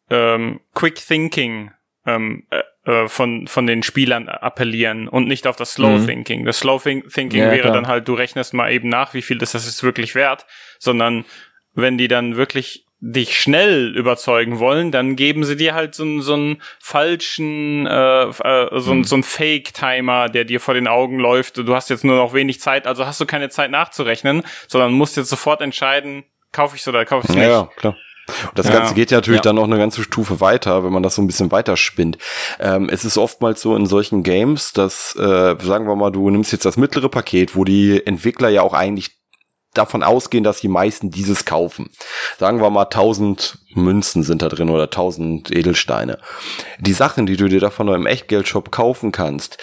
ähm, 0.09 0.61
Quick 0.73 0.95
Thinking 0.95 1.71
ähm, 2.05 2.43
äh, 2.85 3.07
von, 3.07 3.47
von 3.47 3.67
den 3.67 3.83
Spielern 3.83 4.29
appellieren 4.29 5.07
und 5.07 5.27
nicht 5.27 5.47
auf 5.47 5.55
das 5.55 5.73
Slow 5.73 5.99
mhm. 5.99 6.07
Thinking. 6.07 6.45
Das 6.45 6.59
Slow 6.59 6.79
Thinking 6.81 7.39
ja, 7.39 7.51
wäre 7.51 7.61
klar. 7.61 7.73
dann 7.73 7.87
halt, 7.87 8.07
du 8.07 8.13
rechnest 8.13 8.53
mal 8.53 8.71
eben 8.71 8.89
nach, 8.89 9.13
wie 9.13 9.21
viel 9.21 9.41
ist 9.41 9.55
das 9.55 9.65
jetzt 9.65 9.83
wirklich 9.83 10.15
wert, 10.15 10.45
sondern 10.79 11.25
wenn 11.73 11.97
die 11.97 12.07
dann 12.07 12.37
wirklich 12.37 12.85
dich 12.99 13.39
schnell 13.39 13.95
überzeugen 13.95 14.59
wollen, 14.59 14.91
dann 14.91 15.15
geben 15.15 15.43
sie 15.43 15.57
dir 15.57 15.75
halt 15.75 15.93
so, 15.93 16.21
so 16.21 16.33
einen 16.33 16.61
falschen, 16.79 17.85
äh, 17.85 18.23
äh, 18.23 18.79
so, 18.79 18.93
mhm. 18.93 19.03
so 19.03 19.15
einen 19.15 19.23
Fake-Timer, 19.23 20.29
der 20.29 20.45
dir 20.45 20.59
vor 20.59 20.73
den 20.73 20.87
Augen 20.87 21.19
läuft. 21.19 21.57
Du 21.57 21.75
hast 21.75 21.89
jetzt 21.89 22.03
nur 22.03 22.15
noch 22.15 22.33
wenig 22.33 22.61
Zeit, 22.61 22.87
also 22.87 23.05
hast 23.05 23.19
du 23.19 23.25
keine 23.25 23.49
Zeit 23.49 23.69
nachzurechnen, 23.69 24.43
sondern 24.67 24.93
musst 24.93 25.17
jetzt 25.17 25.29
sofort 25.29 25.61
entscheiden, 25.61 26.23
kaufe 26.51 26.75
ich 26.75 26.81
es 26.81 26.87
oder 26.87 27.05
kaufe 27.05 27.25
ich 27.25 27.29
es 27.29 27.35
nicht. 27.35 27.47
Ja, 27.47 27.69
klar. 27.75 27.97
Und 28.27 28.57
das 28.57 28.67
ja. 28.67 28.73
Ganze 28.73 28.95
geht 28.95 29.11
ja 29.11 29.17
natürlich 29.17 29.39
ja. 29.39 29.43
dann 29.43 29.55
noch 29.55 29.65
eine 29.65 29.77
ganze 29.77 30.03
Stufe 30.03 30.41
weiter, 30.41 30.83
wenn 30.83 30.93
man 30.93 31.03
das 31.03 31.15
so 31.15 31.21
ein 31.21 31.27
bisschen 31.27 31.51
weiter 31.51 31.77
spinnt. 31.77 32.17
Ähm, 32.59 32.89
es 32.89 33.05
ist 33.05 33.17
oftmals 33.17 33.61
so 33.61 33.75
in 33.75 33.85
solchen 33.85 34.23
Games, 34.23 34.73
dass, 34.73 35.15
äh, 35.15 35.55
sagen 35.61 35.87
wir 35.87 35.95
mal, 35.95 36.11
du 36.11 36.29
nimmst 36.29 36.51
jetzt 36.51 36.65
das 36.65 36.77
mittlere 36.77 37.09
Paket, 37.09 37.55
wo 37.55 37.63
die 37.63 38.05
Entwickler 38.05 38.49
ja 38.49 38.61
auch 38.61 38.73
eigentlich 38.73 39.11
davon 39.73 40.03
ausgehen, 40.03 40.43
dass 40.43 40.61
die 40.61 40.67
meisten 40.67 41.11
dieses 41.11 41.45
kaufen. 41.45 41.89
Sagen 42.39 42.61
wir 42.61 42.69
mal 42.69 42.83
1000 42.83 43.59
Münzen 43.73 44.23
sind 44.23 44.41
da 44.41 44.49
drin 44.49 44.69
oder 44.69 44.85
1000 44.85 45.51
Edelsteine. 45.51 46.17
Die 46.79 46.93
Sachen, 46.93 47.25
die 47.25 47.37
du 47.37 47.47
dir 47.47 47.59
davon 47.59 47.89
im 47.89 48.05
Echtgeldshop 48.05 48.71
kaufen 48.71 49.11
kannst, 49.11 49.57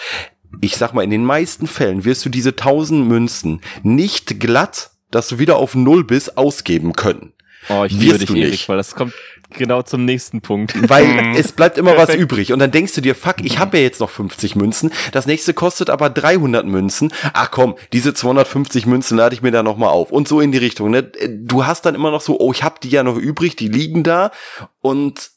ich 0.61 0.77
sag 0.77 0.93
mal, 0.93 1.03
in 1.03 1.09
den 1.09 1.25
meisten 1.25 1.67
Fällen 1.67 2.05
wirst 2.05 2.23
du 2.25 2.29
diese 2.29 2.51
1000 2.51 3.07
Münzen 3.07 3.61
nicht 3.81 4.39
glatt, 4.39 4.91
dass 5.09 5.27
du 5.27 5.39
wieder 5.39 5.57
auf 5.57 5.75
Null 5.75 6.03
bist, 6.03 6.37
ausgeben 6.37 6.93
können. 6.93 7.33
Oh, 7.69 7.83
ich 7.83 7.93
liebe 7.93 8.17
dich, 8.17 8.29
Erik, 8.29 8.69
weil 8.69 8.77
das 8.77 8.95
kommt 8.95 9.13
genau 9.53 9.81
zum 9.81 10.05
nächsten 10.05 10.41
Punkt. 10.41 10.89
Weil 10.89 11.05
mhm. 11.05 11.35
es 11.35 11.51
bleibt 11.51 11.77
immer 11.77 11.97
was 11.97 12.13
übrig. 12.13 12.51
Und 12.53 12.59
dann 12.59 12.71
denkst 12.71 12.93
du 12.93 13.01
dir, 13.01 13.15
fuck, 13.15 13.37
ich 13.43 13.59
habe 13.59 13.77
ja 13.77 13.83
jetzt 13.83 13.99
noch 13.99 14.09
50 14.09 14.55
Münzen. 14.55 14.91
Das 15.11 15.25
nächste 15.25 15.53
kostet 15.53 15.89
aber 15.89 16.09
300 16.09 16.65
Münzen. 16.65 17.13
Ach 17.33 17.51
komm, 17.51 17.75
diese 17.93 18.13
250 18.13 18.85
Münzen 18.85 19.17
lade 19.17 19.35
ich 19.35 19.41
mir 19.41 19.51
da 19.51 19.63
nochmal 19.63 19.89
auf. 19.89 20.11
Und 20.11 20.27
so 20.27 20.41
in 20.41 20.51
die 20.51 20.57
Richtung. 20.57 20.91
Ne? 20.91 21.03
Du 21.03 21.65
hast 21.65 21.85
dann 21.85 21.95
immer 21.95 22.11
noch 22.11 22.21
so, 22.21 22.39
oh, 22.39 22.51
ich 22.51 22.63
habe 22.63 22.75
die 22.81 22.89
ja 22.89 23.03
noch 23.03 23.17
übrig, 23.17 23.55
die 23.55 23.67
liegen 23.67 24.03
da. 24.03 24.31
Und 24.81 25.31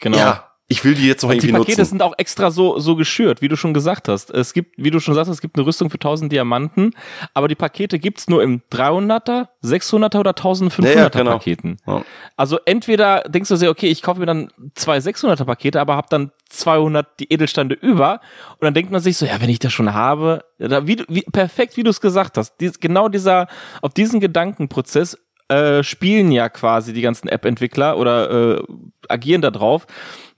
genau. 0.00 0.18
ja, 0.18 0.49
ich 0.70 0.84
will 0.84 0.94
die 0.94 1.04
jetzt 1.04 1.24
noch 1.24 1.30
irgendwie 1.30 1.48
nutzen. 1.48 1.56
Die 1.56 1.64
Pakete 1.64 1.80
nutzen. 1.80 1.90
sind 1.90 2.02
auch 2.02 2.14
extra 2.16 2.52
so, 2.52 2.78
so 2.78 2.94
geschürt, 2.94 3.42
wie 3.42 3.48
du 3.48 3.56
schon 3.56 3.74
gesagt 3.74 4.06
hast. 4.06 4.30
Es 4.30 4.52
gibt, 4.52 4.76
wie 4.78 4.92
du 4.92 5.00
schon 5.00 5.16
sagst, 5.16 5.28
es 5.28 5.40
gibt 5.40 5.56
eine 5.56 5.66
Rüstung 5.66 5.90
für 5.90 5.96
1000 5.96 6.30
Diamanten, 6.30 6.92
aber 7.34 7.48
die 7.48 7.56
Pakete 7.56 7.98
gibt's 7.98 8.28
nur 8.28 8.40
im 8.40 8.62
300er, 8.70 9.48
600er 9.64 10.20
oder 10.20 10.30
1500er 10.30 10.84
ja, 10.84 10.94
ja, 10.94 11.08
genau. 11.08 11.32
Paketen. 11.32 11.78
Ja. 11.88 12.04
Also 12.36 12.60
entweder 12.66 13.22
denkst 13.22 13.48
du 13.48 13.56
dir, 13.56 13.68
okay, 13.68 13.88
ich 13.88 14.00
kaufe 14.00 14.20
mir 14.20 14.26
dann 14.26 14.52
zwei 14.76 14.98
600er 14.98 15.44
Pakete, 15.44 15.80
aber 15.80 15.96
hab 15.96 16.08
dann 16.08 16.30
200 16.50 17.18
die 17.18 17.32
Edelsteine 17.32 17.74
über 17.74 18.20
und 18.52 18.64
dann 18.64 18.74
denkt 18.74 18.92
man 18.92 19.00
sich 19.00 19.16
so, 19.16 19.26
ja, 19.26 19.40
wenn 19.40 19.50
ich 19.50 19.58
das 19.58 19.72
schon 19.72 19.92
habe, 19.92 20.44
wie, 20.58 21.02
wie 21.08 21.22
perfekt, 21.22 21.78
wie 21.78 21.82
du 21.82 21.90
es 21.90 22.00
gesagt 22.00 22.36
hast, 22.36 22.60
dies, 22.60 22.78
genau 22.78 23.08
dieser, 23.08 23.48
auf 23.82 23.92
diesen 23.92 24.20
Gedankenprozess 24.20 25.18
äh, 25.48 25.82
spielen 25.82 26.30
ja 26.30 26.48
quasi 26.48 26.92
die 26.92 27.02
ganzen 27.02 27.26
App-Entwickler 27.26 27.98
oder 27.98 28.58
äh, 28.60 28.62
agieren 29.08 29.42
da 29.42 29.50
drauf 29.50 29.88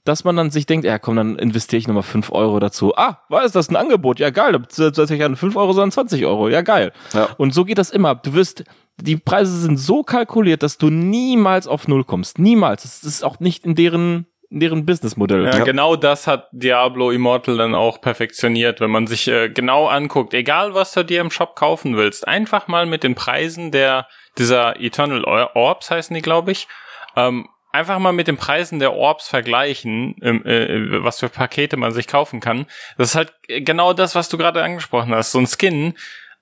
dass 0.04 0.24
man 0.24 0.36
dann 0.36 0.50
sich 0.50 0.66
denkt, 0.66 0.84
ja 0.84 0.98
komm, 0.98 1.16
dann 1.16 1.36
investiere 1.36 1.78
ich 1.78 1.86
nochmal 1.86 2.02
5 2.02 2.32
Euro 2.32 2.58
dazu. 2.58 2.94
Ah, 2.96 3.18
war 3.28 3.44
ist 3.44 3.54
das 3.54 3.70
ein 3.70 3.76
Angebot? 3.76 4.18
Ja 4.18 4.30
geil, 4.30 4.52
das 4.52 4.78
ist 4.78 5.10
ja 5.10 5.34
5 5.34 5.56
Euro, 5.56 5.72
sondern 5.72 5.92
20 5.92 6.24
Euro. 6.26 6.48
Ja 6.48 6.62
geil. 6.62 6.92
Ja. 7.12 7.28
Und 7.38 7.54
so 7.54 7.64
geht 7.64 7.78
das 7.78 7.90
immer. 7.90 8.14
Du 8.16 8.34
wirst, 8.34 8.64
die 9.00 9.16
Preise 9.16 9.56
sind 9.58 9.78
so 9.78 10.02
kalkuliert, 10.02 10.62
dass 10.62 10.78
du 10.78 10.90
niemals 10.90 11.68
auf 11.68 11.88
Null 11.88 12.04
kommst. 12.04 12.38
Niemals. 12.38 12.82
Das 12.82 13.04
ist 13.04 13.24
auch 13.24 13.40
nicht 13.40 13.64
in 13.64 13.74
deren 13.74 14.26
in 14.50 14.60
deren 14.60 14.84
Businessmodell. 14.84 15.46
Ja, 15.46 15.58
ja, 15.58 15.64
genau 15.64 15.96
das 15.96 16.26
hat 16.26 16.48
Diablo 16.52 17.10
Immortal 17.10 17.56
dann 17.56 17.74
auch 17.74 18.02
perfektioniert, 18.02 18.82
wenn 18.82 18.90
man 18.90 19.06
sich 19.06 19.26
äh, 19.26 19.48
genau 19.48 19.86
anguckt, 19.86 20.34
egal 20.34 20.74
was 20.74 20.92
du 20.92 21.06
dir 21.06 21.22
im 21.22 21.30
Shop 21.30 21.56
kaufen 21.56 21.96
willst, 21.96 22.28
einfach 22.28 22.68
mal 22.68 22.84
mit 22.84 23.02
den 23.02 23.14
Preisen 23.14 23.70
der 23.70 24.06
dieser 24.36 24.78
Eternal 24.78 25.24
Orbs 25.24 25.90
heißen 25.90 26.14
die, 26.14 26.22
glaube 26.22 26.52
ich, 26.52 26.68
ähm, 27.16 27.48
einfach 27.73 27.99
mal 27.99 28.12
mit 28.12 28.28
den 28.28 28.36
Preisen 28.36 28.78
der 28.78 28.93
Orbs 28.93 29.28
vergleichen, 29.28 30.20
äh, 30.23 31.03
was 31.03 31.20
für 31.20 31.28
Pakete 31.28 31.77
man 31.77 31.93
sich 31.93 32.07
kaufen 32.07 32.40
kann. 32.40 32.66
Das 32.99 33.11
ist 33.11 33.15
halt 33.15 33.32
genau 33.49 33.94
das, 33.94 34.15
was 34.15 34.28
du 34.28 34.39
gerade 34.39 34.62
angesprochen 34.62 35.15
hast. 35.15 35.32
So 35.32 35.39
ein 35.39 35.47
Skin 35.47 35.94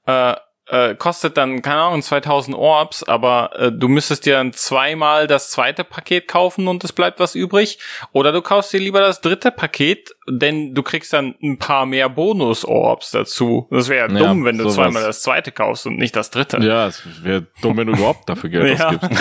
äh, 0.07 0.35
äh, 0.71 0.95
kostet 0.95 1.37
dann, 1.37 1.63
keine 1.63 1.81
Ahnung, 1.81 2.03
2000 2.03 2.57
Orbs, 2.57 3.03
aber 3.03 3.51
äh, 3.59 3.73
du 3.73 3.89
müsstest 3.89 4.25
dir 4.25 4.35
dann 4.35 4.53
zweimal 4.53 5.27
das 5.27 5.51
zweite 5.51 5.83
Paket 5.83 6.29
kaufen 6.29 6.69
und 6.69 6.85
es 6.85 6.93
bleibt 6.93 7.19
was 7.19 7.35
übrig. 7.35 7.79
Oder 8.13 8.31
du 8.33 8.41
kaufst 8.41 8.73
dir 8.73 8.79
lieber 8.79 9.01
das 9.01 9.21
dritte 9.21 9.51
Paket, 9.51 10.15
denn 10.29 10.75
du 10.75 10.83
kriegst 10.83 11.13
dann 11.13 11.35
ein 11.43 11.59
paar 11.59 11.87
mehr 11.87 12.09
Bonus-Orbs 12.09 13.11
dazu. 13.11 13.67
Das 13.71 13.89
wäre 13.89 14.13
ja 14.13 14.19
dumm, 14.19 14.45
wenn 14.45 14.59
du 14.59 14.65
sowas. 14.65 14.77
zweimal 14.77 15.03
das 15.03 15.23
zweite 15.23 15.51
kaufst 15.51 15.87
und 15.87 15.97
nicht 15.97 16.15
das 16.15 16.31
dritte. 16.31 16.59
Ja, 16.59 16.87
es 16.87 17.03
wäre 17.25 17.47
dumm, 17.63 17.77
wenn 17.77 17.89
du 17.89 17.95
überhaupt 17.95 18.29
dafür 18.29 18.51
Geld 18.51 18.79
ja. 18.79 18.91
ausgibst. 18.91 19.21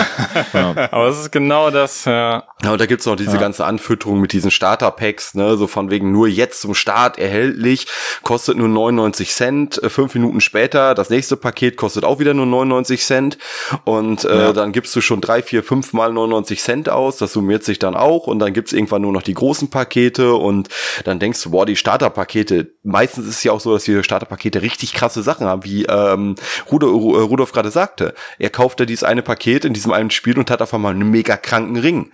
ja. 0.54 0.70
Aber 0.92 1.08
es 1.08 1.18
ist 1.18 1.32
genau 1.32 1.70
das, 1.70 2.04
ja. 2.04 2.44
Ja, 2.62 2.72
und 2.72 2.80
da 2.80 2.86
gibt's 2.86 3.06
noch 3.06 3.16
diese 3.16 3.32
ja. 3.34 3.40
ganze 3.40 3.64
Anfütterung 3.64 4.20
mit 4.20 4.32
diesen 4.32 4.52
Starter-Packs, 4.52 5.34
ne, 5.34 5.56
so 5.56 5.66
von 5.66 5.90
wegen 5.90 6.12
nur 6.12 6.28
jetzt 6.28 6.60
zum 6.60 6.74
Start 6.74 7.18
erhältlich, 7.18 7.86
kostet 8.22 8.56
nur 8.56 8.68
99 8.68 9.32
Cent, 9.32 9.82
äh, 9.82 9.90
fünf 9.90 10.14
Minuten 10.14 10.40
später 10.40 10.94
das 10.94 11.10
nächste 11.10 11.39
Paket 11.40 11.76
kostet 11.76 12.04
auch 12.04 12.18
wieder 12.18 12.34
nur 12.34 12.46
99 12.46 13.02
Cent 13.02 13.38
und 13.84 14.24
äh, 14.24 14.36
ja. 14.36 14.52
dann 14.52 14.72
gibst 14.72 14.94
du 14.94 15.00
schon 15.00 15.20
drei, 15.20 15.42
vier, 15.42 15.62
fünf 15.62 15.92
mal 15.92 16.12
99 16.12 16.60
Cent 16.60 16.88
aus, 16.88 17.16
das 17.16 17.32
summiert 17.32 17.64
sich 17.64 17.78
dann 17.78 17.94
auch 17.94 18.26
und 18.26 18.38
dann 18.38 18.52
gibt's 18.52 18.72
irgendwann 18.72 19.02
nur 19.02 19.12
noch 19.12 19.22
die 19.22 19.34
großen 19.34 19.70
Pakete 19.70 20.34
und 20.34 20.68
dann 21.04 21.18
denkst 21.18 21.42
du, 21.42 21.50
boah, 21.50 21.66
die 21.66 21.76
Starterpakete, 21.76 22.72
meistens 22.82 23.26
ist 23.26 23.36
es 23.36 23.44
ja 23.44 23.52
auch 23.52 23.60
so, 23.60 23.72
dass 23.72 23.84
die 23.84 24.02
Starterpakete 24.02 24.62
richtig 24.62 24.92
krasse 24.92 25.22
Sachen 25.22 25.46
haben, 25.46 25.64
wie 25.64 25.84
ähm, 25.84 26.34
Rudolf, 26.70 26.92
äh, 26.92 27.22
Rudolf 27.22 27.52
gerade 27.52 27.70
sagte. 27.70 28.14
Er 28.38 28.50
kaufte 28.50 28.86
dieses 28.86 29.04
eine 29.04 29.22
Paket 29.22 29.64
in 29.64 29.74
diesem 29.74 29.92
einen 29.92 30.10
Spiel 30.10 30.38
und 30.38 30.50
hat 30.50 30.62
auf 30.62 30.74
einmal 30.74 30.94
einen 30.94 31.10
mega 31.10 31.36
kranken 31.36 31.76
Ring. 31.76 32.12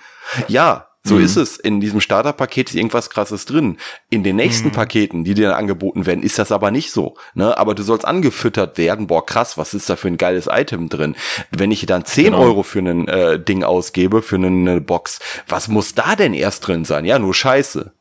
Ja, 0.48 0.88
so 1.06 1.16
mhm. 1.16 1.24
ist 1.24 1.36
es. 1.36 1.56
In 1.56 1.80
diesem 1.80 2.00
Starterpaket 2.00 2.70
ist 2.70 2.74
irgendwas 2.74 3.10
krasses 3.10 3.46
drin. 3.46 3.78
In 4.10 4.24
den 4.24 4.36
nächsten 4.36 4.68
mhm. 4.68 4.72
Paketen, 4.72 5.24
die 5.24 5.34
dir 5.34 5.48
dann 5.48 5.56
angeboten 5.56 6.04
werden, 6.04 6.22
ist 6.22 6.38
das 6.38 6.50
aber 6.50 6.70
nicht 6.70 6.90
so. 6.90 7.16
Ne? 7.34 7.56
Aber 7.56 7.74
du 7.74 7.82
sollst 7.82 8.04
angefüttert 8.04 8.76
werden. 8.76 9.06
Boah, 9.06 9.24
krass, 9.24 9.56
was 9.56 9.72
ist 9.72 9.88
da 9.88 9.96
für 9.96 10.08
ein 10.08 10.16
geiles 10.16 10.48
Item 10.50 10.88
drin? 10.88 11.14
Wenn 11.50 11.70
ich 11.70 11.86
dann 11.86 12.04
10 12.04 12.24
genau. 12.24 12.40
Euro 12.40 12.62
für 12.64 12.80
ein 12.80 13.06
äh, 13.06 13.38
Ding 13.38 13.62
ausgebe, 13.62 14.20
für 14.20 14.36
eine 14.36 14.80
Box, 14.80 15.20
was 15.46 15.68
muss 15.68 15.94
da 15.94 16.16
denn 16.16 16.34
erst 16.34 16.66
drin 16.66 16.84
sein? 16.84 17.04
Ja, 17.04 17.18
nur 17.18 17.34
Scheiße. 17.34 17.92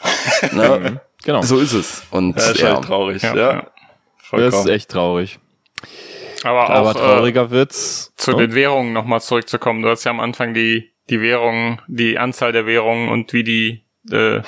ne? 0.52 0.80
Mhm. 0.80 1.00
Genau. 1.24 1.42
So 1.42 1.58
ist 1.58 1.72
es. 1.72 2.02
Und 2.10 2.36
das 2.36 2.50
ist 2.52 2.60
ja, 2.60 2.74
halt 2.74 2.84
traurig. 2.84 3.22
Ja, 3.22 3.36
ja. 3.36 3.66
Das 4.32 4.54
ist 4.54 4.66
echt 4.66 4.90
traurig. 4.90 5.38
Aber, 6.44 6.70
Aber 6.70 6.90
auch, 6.90 6.94
trauriger 6.94 7.46
äh, 7.46 7.50
wird's. 7.50 8.12
Zu 8.16 8.34
oh. 8.34 8.38
den 8.38 8.54
Währungen 8.54 8.92
nochmal 8.92 9.20
zurückzukommen. 9.20 9.82
Du 9.82 9.88
hast 9.88 10.04
ja 10.04 10.10
am 10.10 10.20
Anfang 10.20 10.54
die 10.54 10.92
die 11.10 11.20
Währungen, 11.20 11.80
die 11.86 12.18
Anzahl 12.18 12.52
der 12.52 12.66
Währungen 12.66 13.08
und 13.08 13.32
wie 13.32 13.44
die 13.44 13.84
äh, 14.10 14.42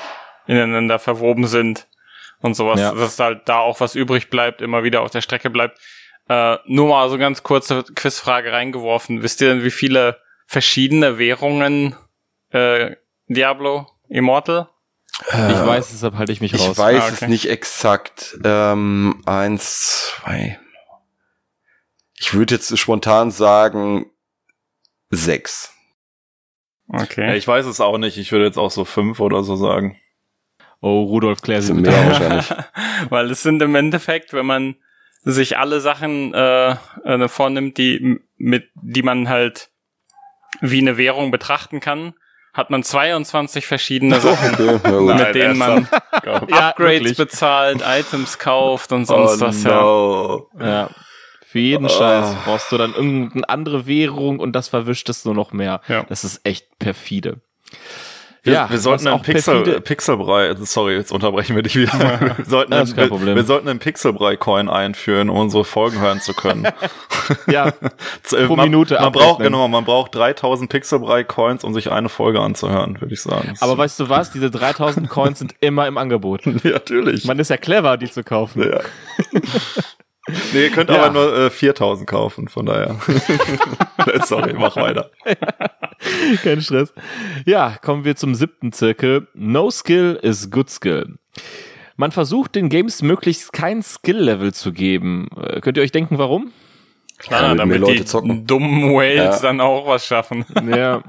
ineinander 0.46 0.98
verwoben 0.98 1.46
sind 1.46 1.88
und 2.40 2.54
sowas, 2.54 2.80
ja. 2.80 2.92
dass 2.92 3.18
halt 3.18 3.48
da 3.48 3.58
auch 3.58 3.80
was 3.80 3.94
übrig 3.94 4.30
bleibt, 4.30 4.62
immer 4.62 4.82
wieder 4.82 5.02
auf 5.02 5.10
der 5.10 5.20
Strecke 5.20 5.50
bleibt. 5.50 5.78
Äh, 6.28 6.58
nur 6.66 6.88
mal 6.88 7.08
so 7.10 7.18
ganz 7.18 7.42
kurze 7.42 7.82
Quizfrage 7.82 8.52
reingeworfen. 8.52 9.22
Wisst 9.22 9.40
ihr 9.40 9.48
denn, 9.48 9.64
wie 9.64 9.70
viele 9.70 10.20
verschiedene 10.46 11.18
Währungen 11.18 11.96
äh, 12.50 12.96
Diablo 13.26 13.86
Immortal? 14.08 14.68
Ich 15.28 15.34
äh, 15.34 15.66
weiß, 15.66 15.90
deshalb 15.90 16.14
halte 16.14 16.32
ich 16.32 16.40
mich 16.40 16.54
ich 16.54 16.60
raus. 16.60 16.70
Ich 16.72 16.78
weiß 16.78 17.02
ah, 17.02 17.06
okay. 17.06 17.14
es 17.22 17.28
nicht 17.28 17.48
exakt. 17.50 18.38
Ähm, 18.44 19.22
eins, 19.26 20.12
zwei. 20.22 20.58
Ich 22.16 22.34
würde 22.34 22.54
jetzt 22.54 22.76
spontan 22.78 23.30
sagen 23.30 24.06
sechs. 25.10 25.74
Okay. 26.92 27.28
Ja, 27.28 27.34
ich 27.34 27.46
weiß 27.46 27.66
es 27.66 27.80
auch 27.80 27.98
nicht. 27.98 28.18
Ich 28.18 28.32
würde 28.32 28.44
jetzt 28.44 28.58
auch 28.58 28.70
so 28.70 28.84
fünf 28.84 29.20
oder 29.20 29.42
so 29.42 29.56
sagen. 29.56 29.96
Oh, 30.80 31.04
Rudolf, 31.04 31.42
klär 31.42 31.62
sie 31.62 31.74
mehr 31.74 31.92
wahrscheinlich. 31.92 32.50
Weil 33.10 33.30
es 33.30 33.42
sind 33.42 33.60
im 33.62 33.74
Endeffekt, 33.74 34.32
wenn 34.32 34.46
man 34.46 34.76
sich 35.22 35.58
alle 35.58 35.80
Sachen 35.80 36.32
äh, 36.32 36.76
äh, 37.04 37.28
vornimmt, 37.28 37.76
die 37.76 38.18
mit 38.36 38.70
die 38.74 39.02
man 39.02 39.28
halt 39.28 39.70
wie 40.60 40.80
eine 40.80 40.96
Währung 40.96 41.30
betrachten 41.30 41.80
kann, 41.80 42.14
hat 42.52 42.70
man 42.70 42.82
22 42.82 43.66
verschiedene 43.66 44.18
Sachen, 44.20 44.54
okay, 44.54 45.00
mit 45.00 45.34
denen 45.34 45.58
man 45.58 45.88
Upgrades 46.12 47.18
ja, 47.18 47.24
bezahlt, 47.24 47.82
Items 47.86 48.38
kauft 48.38 48.92
und 48.92 49.04
sonst 49.04 49.42
oh, 49.42 49.46
was. 49.46 49.64
No. 49.64 50.48
Ja. 50.58 50.90
Ja. 51.50 51.52
Für 51.52 51.58
jeden 51.58 51.86
oh. 51.86 51.88
Scheiß 51.88 52.36
brauchst 52.44 52.70
du 52.70 52.78
dann 52.78 52.94
irgendeine 52.94 53.48
andere 53.48 53.86
Währung 53.86 54.38
und 54.38 54.52
das 54.52 54.68
verwischt 54.68 55.08
es 55.08 55.24
nur 55.24 55.34
noch 55.34 55.52
mehr. 55.52 55.80
Ja. 55.88 56.04
Das 56.04 56.24
ist 56.24 56.40
echt 56.44 56.78
perfide. 56.78 57.40
Wir, 58.42 58.54
ja, 58.54 58.70
wir 58.70 58.78
sollten 58.78 59.06
einen 59.06 59.20
Pixel, 59.20 59.80
Pixelbrei, 59.82 60.54
sorry, 60.60 60.94
jetzt 60.94 61.12
unterbrechen 61.12 61.56
wir 61.56 61.62
dich 61.62 61.76
wieder. 61.76 61.92
wir, 62.38 62.44
sollten 62.46 62.72
einen, 62.72 62.96
wir, 62.96 63.36
wir, 63.36 63.44
sollten 63.44 63.68
einen 63.68 63.80
Pixelbrei-Coin 63.80 64.70
einführen, 64.70 65.28
um 65.28 65.36
unsere 65.36 65.64
Folgen 65.64 66.00
hören 66.00 66.20
zu 66.20 66.32
können. 66.32 66.66
ja, 67.48 67.70
pro 68.46 68.56
man, 68.56 68.70
Minute 68.70 68.94
man 68.98 69.12
braucht, 69.12 69.42
genau, 69.42 69.68
man 69.68 69.84
braucht 69.84 70.14
3000 70.14 70.70
Pixelbrei-Coins, 70.70 71.64
um 71.64 71.74
sich 71.74 71.90
eine 71.90 72.08
Folge 72.08 72.40
anzuhören, 72.40 72.98
würde 73.00 73.12
ich 73.12 73.20
sagen. 73.20 73.54
Aber 73.60 73.76
weißt 73.76 74.00
du 74.00 74.08
was? 74.08 74.30
Diese 74.30 74.50
3000 74.50 75.10
Coins 75.10 75.38
sind 75.38 75.54
immer 75.60 75.86
im 75.86 75.98
Angebot. 75.98 76.46
ja, 76.46 76.70
natürlich. 76.70 77.26
Man 77.26 77.38
ist 77.40 77.50
ja 77.50 77.58
clever, 77.58 77.98
die 77.98 78.10
zu 78.10 78.24
kaufen. 78.24 78.62
Ja. 78.62 78.80
Nee, 80.52 80.64
ihr 80.64 80.70
könnt 80.70 80.90
ja. 80.90 81.02
aber 81.02 81.12
nur 81.12 81.36
äh, 81.36 81.50
4000 81.50 82.08
kaufen, 82.08 82.48
von 82.48 82.66
daher. 82.66 82.96
Sorry, 84.24 84.54
mach 84.54 84.76
weiter. 84.76 85.10
Kein 86.42 86.60
Stress. 86.60 86.92
Ja, 87.46 87.76
kommen 87.82 88.04
wir 88.04 88.16
zum 88.16 88.34
siebten 88.34 88.72
Zirkel. 88.72 89.28
No 89.34 89.70
skill 89.70 90.18
is 90.22 90.50
good 90.50 90.70
skill. 90.70 91.18
Man 91.96 92.12
versucht 92.12 92.54
den 92.54 92.68
Games 92.68 93.02
möglichst 93.02 93.52
kein 93.52 93.82
Skill-Level 93.82 94.54
zu 94.54 94.72
geben. 94.72 95.28
Äh, 95.36 95.60
könnt 95.60 95.76
ihr 95.76 95.82
euch 95.82 95.92
denken, 95.92 96.18
warum? 96.18 96.52
Klar, 97.18 97.42
ja, 97.42 97.54
damit 97.54 97.86
die 97.86 98.04
zocken. 98.06 98.46
dummen 98.46 98.94
Whales 98.94 99.36
ja. 99.36 99.38
dann 99.42 99.60
auch 99.60 99.86
was 99.86 100.06
schaffen. 100.06 100.46
Ja. 100.66 101.02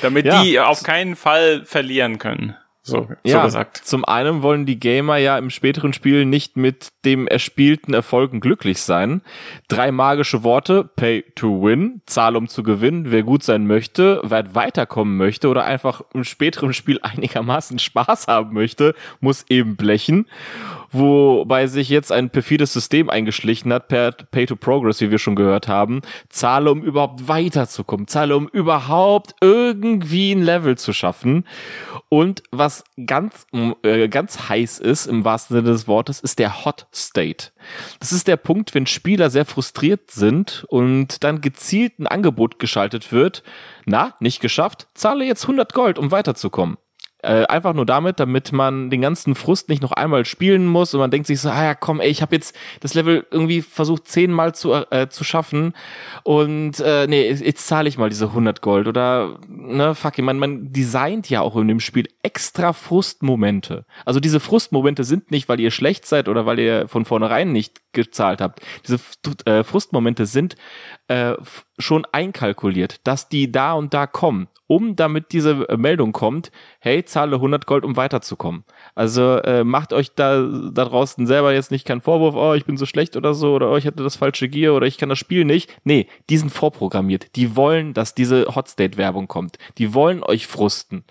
damit 0.00 0.24
ja. 0.24 0.42
die 0.42 0.58
auf 0.58 0.82
keinen 0.82 1.16
Fall 1.16 1.66
verlieren 1.66 2.18
können. 2.18 2.56
So, 2.86 3.08
ja, 3.24 3.38
so 3.38 3.46
gesagt. 3.46 3.78
Zum 3.78 4.04
einen 4.04 4.42
wollen 4.42 4.66
die 4.66 4.78
Gamer 4.78 5.16
ja 5.16 5.38
im 5.38 5.48
späteren 5.48 5.94
Spiel 5.94 6.26
nicht 6.26 6.58
mit 6.58 6.88
dem 7.06 7.26
erspielten 7.26 7.94
Erfolgen 7.94 8.40
glücklich 8.40 8.82
sein. 8.82 9.22
Drei 9.68 9.90
magische 9.90 10.42
Worte, 10.42 10.84
pay 10.84 11.24
to 11.34 11.62
win, 11.64 12.02
zahl 12.04 12.36
um 12.36 12.46
zu 12.46 12.62
gewinnen, 12.62 13.10
wer 13.10 13.22
gut 13.22 13.42
sein 13.42 13.66
möchte, 13.66 14.20
wer 14.22 14.54
weiterkommen 14.54 15.16
möchte 15.16 15.48
oder 15.48 15.64
einfach 15.64 16.02
im 16.12 16.24
späteren 16.24 16.74
Spiel 16.74 17.00
einigermaßen 17.00 17.78
Spaß 17.78 18.26
haben 18.26 18.52
möchte, 18.52 18.94
muss 19.18 19.46
eben 19.48 19.76
blechen 19.76 20.26
wobei 20.94 21.66
sich 21.66 21.88
jetzt 21.88 22.12
ein 22.12 22.30
perfides 22.30 22.72
System 22.72 23.10
eingeschlichen 23.10 23.72
hat 23.72 23.88
per 23.88 24.12
Pay 24.12 24.46
to 24.46 24.56
Progress, 24.56 25.00
wie 25.00 25.10
wir 25.10 25.18
schon 25.18 25.36
gehört 25.36 25.68
haben. 25.68 26.00
Zahle, 26.28 26.70
um 26.70 26.82
überhaupt 26.82 27.28
weiterzukommen, 27.28 28.06
zahle, 28.06 28.36
um 28.36 28.48
überhaupt 28.48 29.34
irgendwie 29.40 30.32
ein 30.32 30.42
Level 30.42 30.78
zu 30.78 30.92
schaffen. 30.92 31.44
Und 32.08 32.42
was 32.50 32.84
ganz, 33.06 33.46
äh, 33.82 34.08
ganz 34.08 34.48
heiß 34.48 34.78
ist, 34.78 35.06
im 35.06 35.24
wahrsten 35.24 35.56
Sinne 35.56 35.70
des 35.70 35.88
Wortes, 35.88 36.20
ist 36.20 36.38
der 36.38 36.64
Hot 36.64 36.86
State. 36.94 37.50
Das 38.00 38.12
ist 38.12 38.28
der 38.28 38.36
Punkt, 38.36 38.74
wenn 38.74 38.86
Spieler 38.86 39.30
sehr 39.30 39.44
frustriert 39.44 40.10
sind 40.10 40.64
und 40.68 41.24
dann 41.24 41.40
gezielt 41.40 41.98
ein 41.98 42.06
Angebot 42.06 42.58
geschaltet 42.58 43.12
wird. 43.12 43.42
Na, 43.84 44.14
nicht 44.20 44.40
geschafft? 44.40 44.88
Zahle 44.94 45.24
jetzt 45.24 45.44
100 45.44 45.74
Gold, 45.74 45.98
um 45.98 46.10
weiterzukommen. 46.10 46.76
Äh, 47.24 47.46
einfach 47.46 47.72
nur 47.72 47.86
damit, 47.86 48.20
damit 48.20 48.52
man 48.52 48.90
den 48.90 49.00
ganzen 49.00 49.34
Frust 49.34 49.70
nicht 49.70 49.80
noch 49.80 49.92
einmal 49.92 50.26
spielen 50.26 50.66
muss 50.66 50.92
und 50.92 51.00
man 51.00 51.10
denkt 51.10 51.26
sich 51.26 51.40
so, 51.40 51.48
ah 51.48 51.64
ja, 51.64 51.74
komm, 51.74 52.00
ey, 52.00 52.10
ich 52.10 52.20
habe 52.20 52.34
jetzt 52.34 52.54
das 52.80 52.92
Level 52.92 53.26
irgendwie 53.30 53.62
versucht 53.62 54.06
zehnmal 54.08 54.54
zu, 54.54 54.74
äh, 54.74 55.08
zu 55.08 55.24
schaffen 55.24 55.72
und 56.22 56.80
äh, 56.80 57.06
nee, 57.06 57.30
jetzt 57.30 57.66
zahle 57.66 57.88
ich 57.88 57.96
mal 57.96 58.10
diese 58.10 58.26
100 58.26 58.60
Gold 58.60 58.88
oder 58.88 59.38
ne, 59.48 59.94
fuck, 59.94 60.18
man, 60.18 60.38
man 60.38 60.70
designt 60.70 61.30
ja 61.30 61.40
auch 61.40 61.56
in 61.56 61.66
dem 61.66 61.80
Spiel 61.80 62.08
extra 62.22 62.74
Frustmomente. 62.74 63.86
Also 64.04 64.20
diese 64.20 64.38
Frustmomente 64.38 65.02
sind 65.02 65.30
nicht, 65.30 65.48
weil 65.48 65.60
ihr 65.60 65.70
schlecht 65.70 66.04
seid 66.04 66.28
oder 66.28 66.44
weil 66.44 66.58
ihr 66.58 66.88
von 66.88 67.06
vornherein 67.06 67.52
nicht 67.52 67.80
gezahlt 67.94 68.40
habt. 68.40 68.60
Diese 68.86 68.98
äh, 69.46 69.64
Frustmomente 69.64 70.26
sind 70.26 70.56
äh, 71.08 71.34
schon 71.78 72.06
einkalkuliert, 72.12 73.00
dass 73.04 73.28
die 73.28 73.50
da 73.50 73.72
und 73.72 73.94
da 73.94 74.06
kommen 74.06 74.48
um 74.66 74.96
damit 74.96 75.32
diese 75.32 75.68
äh, 75.68 75.76
Meldung 75.76 76.12
kommt, 76.12 76.50
hey, 76.80 77.04
zahle 77.04 77.36
100 77.36 77.66
Gold, 77.66 77.84
um 77.84 77.96
weiterzukommen. 77.96 78.64
Also 78.94 79.38
äh, 79.38 79.64
macht 79.64 79.92
euch 79.92 80.14
da, 80.14 80.42
da 80.42 80.84
draußen 80.86 81.26
selber 81.26 81.52
jetzt 81.52 81.70
nicht 81.70 81.86
keinen 81.86 82.00
Vorwurf, 82.00 82.34
oh, 82.34 82.54
ich 82.54 82.64
bin 82.64 82.76
so 82.76 82.86
schlecht 82.86 83.16
oder 83.16 83.34
so, 83.34 83.54
oder 83.54 83.70
oh, 83.70 83.76
ich 83.76 83.86
hatte 83.86 84.02
das 84.02 84.16
falsche 84.16 84.48
Gear 84.48 84.74
oder 84.74 84.86
ich 84.86 84.98
kann 84.98 85.08
das 85.08 85.18
Spiel 85.18 85.44
nicht. 85.44 85.76
Nee, 85.84 86.08
die 86.30 86.38
sind 86.38 86.50
vorprogrammiert. 86.50 87.36
Die 87.36 87.56
wollen, 87.56 87.94
dass 87.94 88.14
diese 88.14 88.54
Hotstate-Werbung 88.54 89.28
kommt. 89.28 89.58
Die 89.78 89.92
wollen 89.92 90.22
euch 90.22 90.46
frusten. 90.46 91.04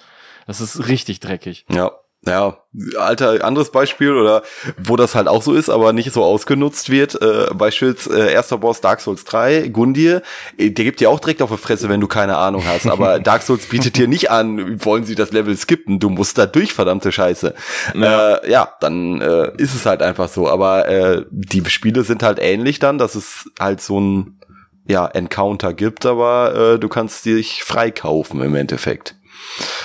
Das 0.48 0.60
ist 0.60 0.88
richtig 0.88 1.20
dreckig. 1.20 1.66
Ja. 1.72 1.92
Ja, 2.26 2.58
alter 2.98 3.44
anderes 3.44 3.70
Beispiel 3.70 4.14
oder 4.14 4.44
wo 4.78 4.96
das 4.96 5.14
halt 5.14 5.28
auch 5.28 5.42
so 5.42 5.54
ist, 5.54 5.70
aber 5.70 5.92
nicht 5.92 6.14
so 6.14 6.24
ausgenutzt 6.24 6.90
wird. 6.90 7.22
Äh, 7.22 7.54
beispielsweise 7.54 8.30
äh, 8.30 8.32
erster 8.32 8.58
Boss 8.58 8.80
Dark 8.80 9.02
Souls 9.02 9.26
3, 9.26 9.68
Gundir, 9.68 10.22
äh, 10.58 10.70
der 10.70 10.86
gibt 10.86 11.02
dir 11.02 11.10
auch 11.10 11.20
direkt 11.20 11.42
auf 11.42 11.52
die 11.52 11.58
Fresse, 11.58 11.90
wenn 11.90 12.00
du 12.00 12.08
keine 12.08 12.38
Ahnung 12.38 12.64
hast. 12.66 12.88
Aber 12.88 13.20
Dark 13.24 13.42
Souls 13.42 13.66
bietet 13.66 13.98
dir 13.98 14.08
nicht 14.08 14.32
an, 14.32 14.84
wollen 14.86 15.04
sie 15.04 15.16
das 15.16 15.34
Level 15.34 15.56
skippen, 15.58 16.00
du 16.00 16.10
musst 16.10 16.38
da 16.38 16.46
durch, 16.46 16.74
verdammte 16.74 17.12
Scheiße. 17.12 17.54
Ja, 17.94 18.36
äh, 18.36 18.52
ja 18.52 18.74
dann 18.80 19.20
äh, 19.20 19.52
ist 19.58 19.76
es 19.76 19.86
halt 19.86 20.02
einfach 20.02 20.30
so. 20.30 20.48
Aber 20.48 20.88
äh, 20.88 21.26
die 21.30 21.64
Spiele 21.70 22.04
sind 22.04 22.24
halt 22.24 22.40
ähnlich 22.40 22.80
dann, 22.80 22.98
dass 22.98 23.16
es 23.16 23.50
halt 23.60 23.82
so 23.82 24.00
ein 24.00 24.40
ja, 24.86 25.08
Encounter 25.08 25.74
gibt, 25.74 26.06
aber 26.06 26.74
äh, 26.76 26.80
du 26.80 26.88
kannst 26.88 27.26
dich 27.26 27.64
freikaufen 27.64 28.42
im 28.42 28.56
Endeffekt. 28.56 29.16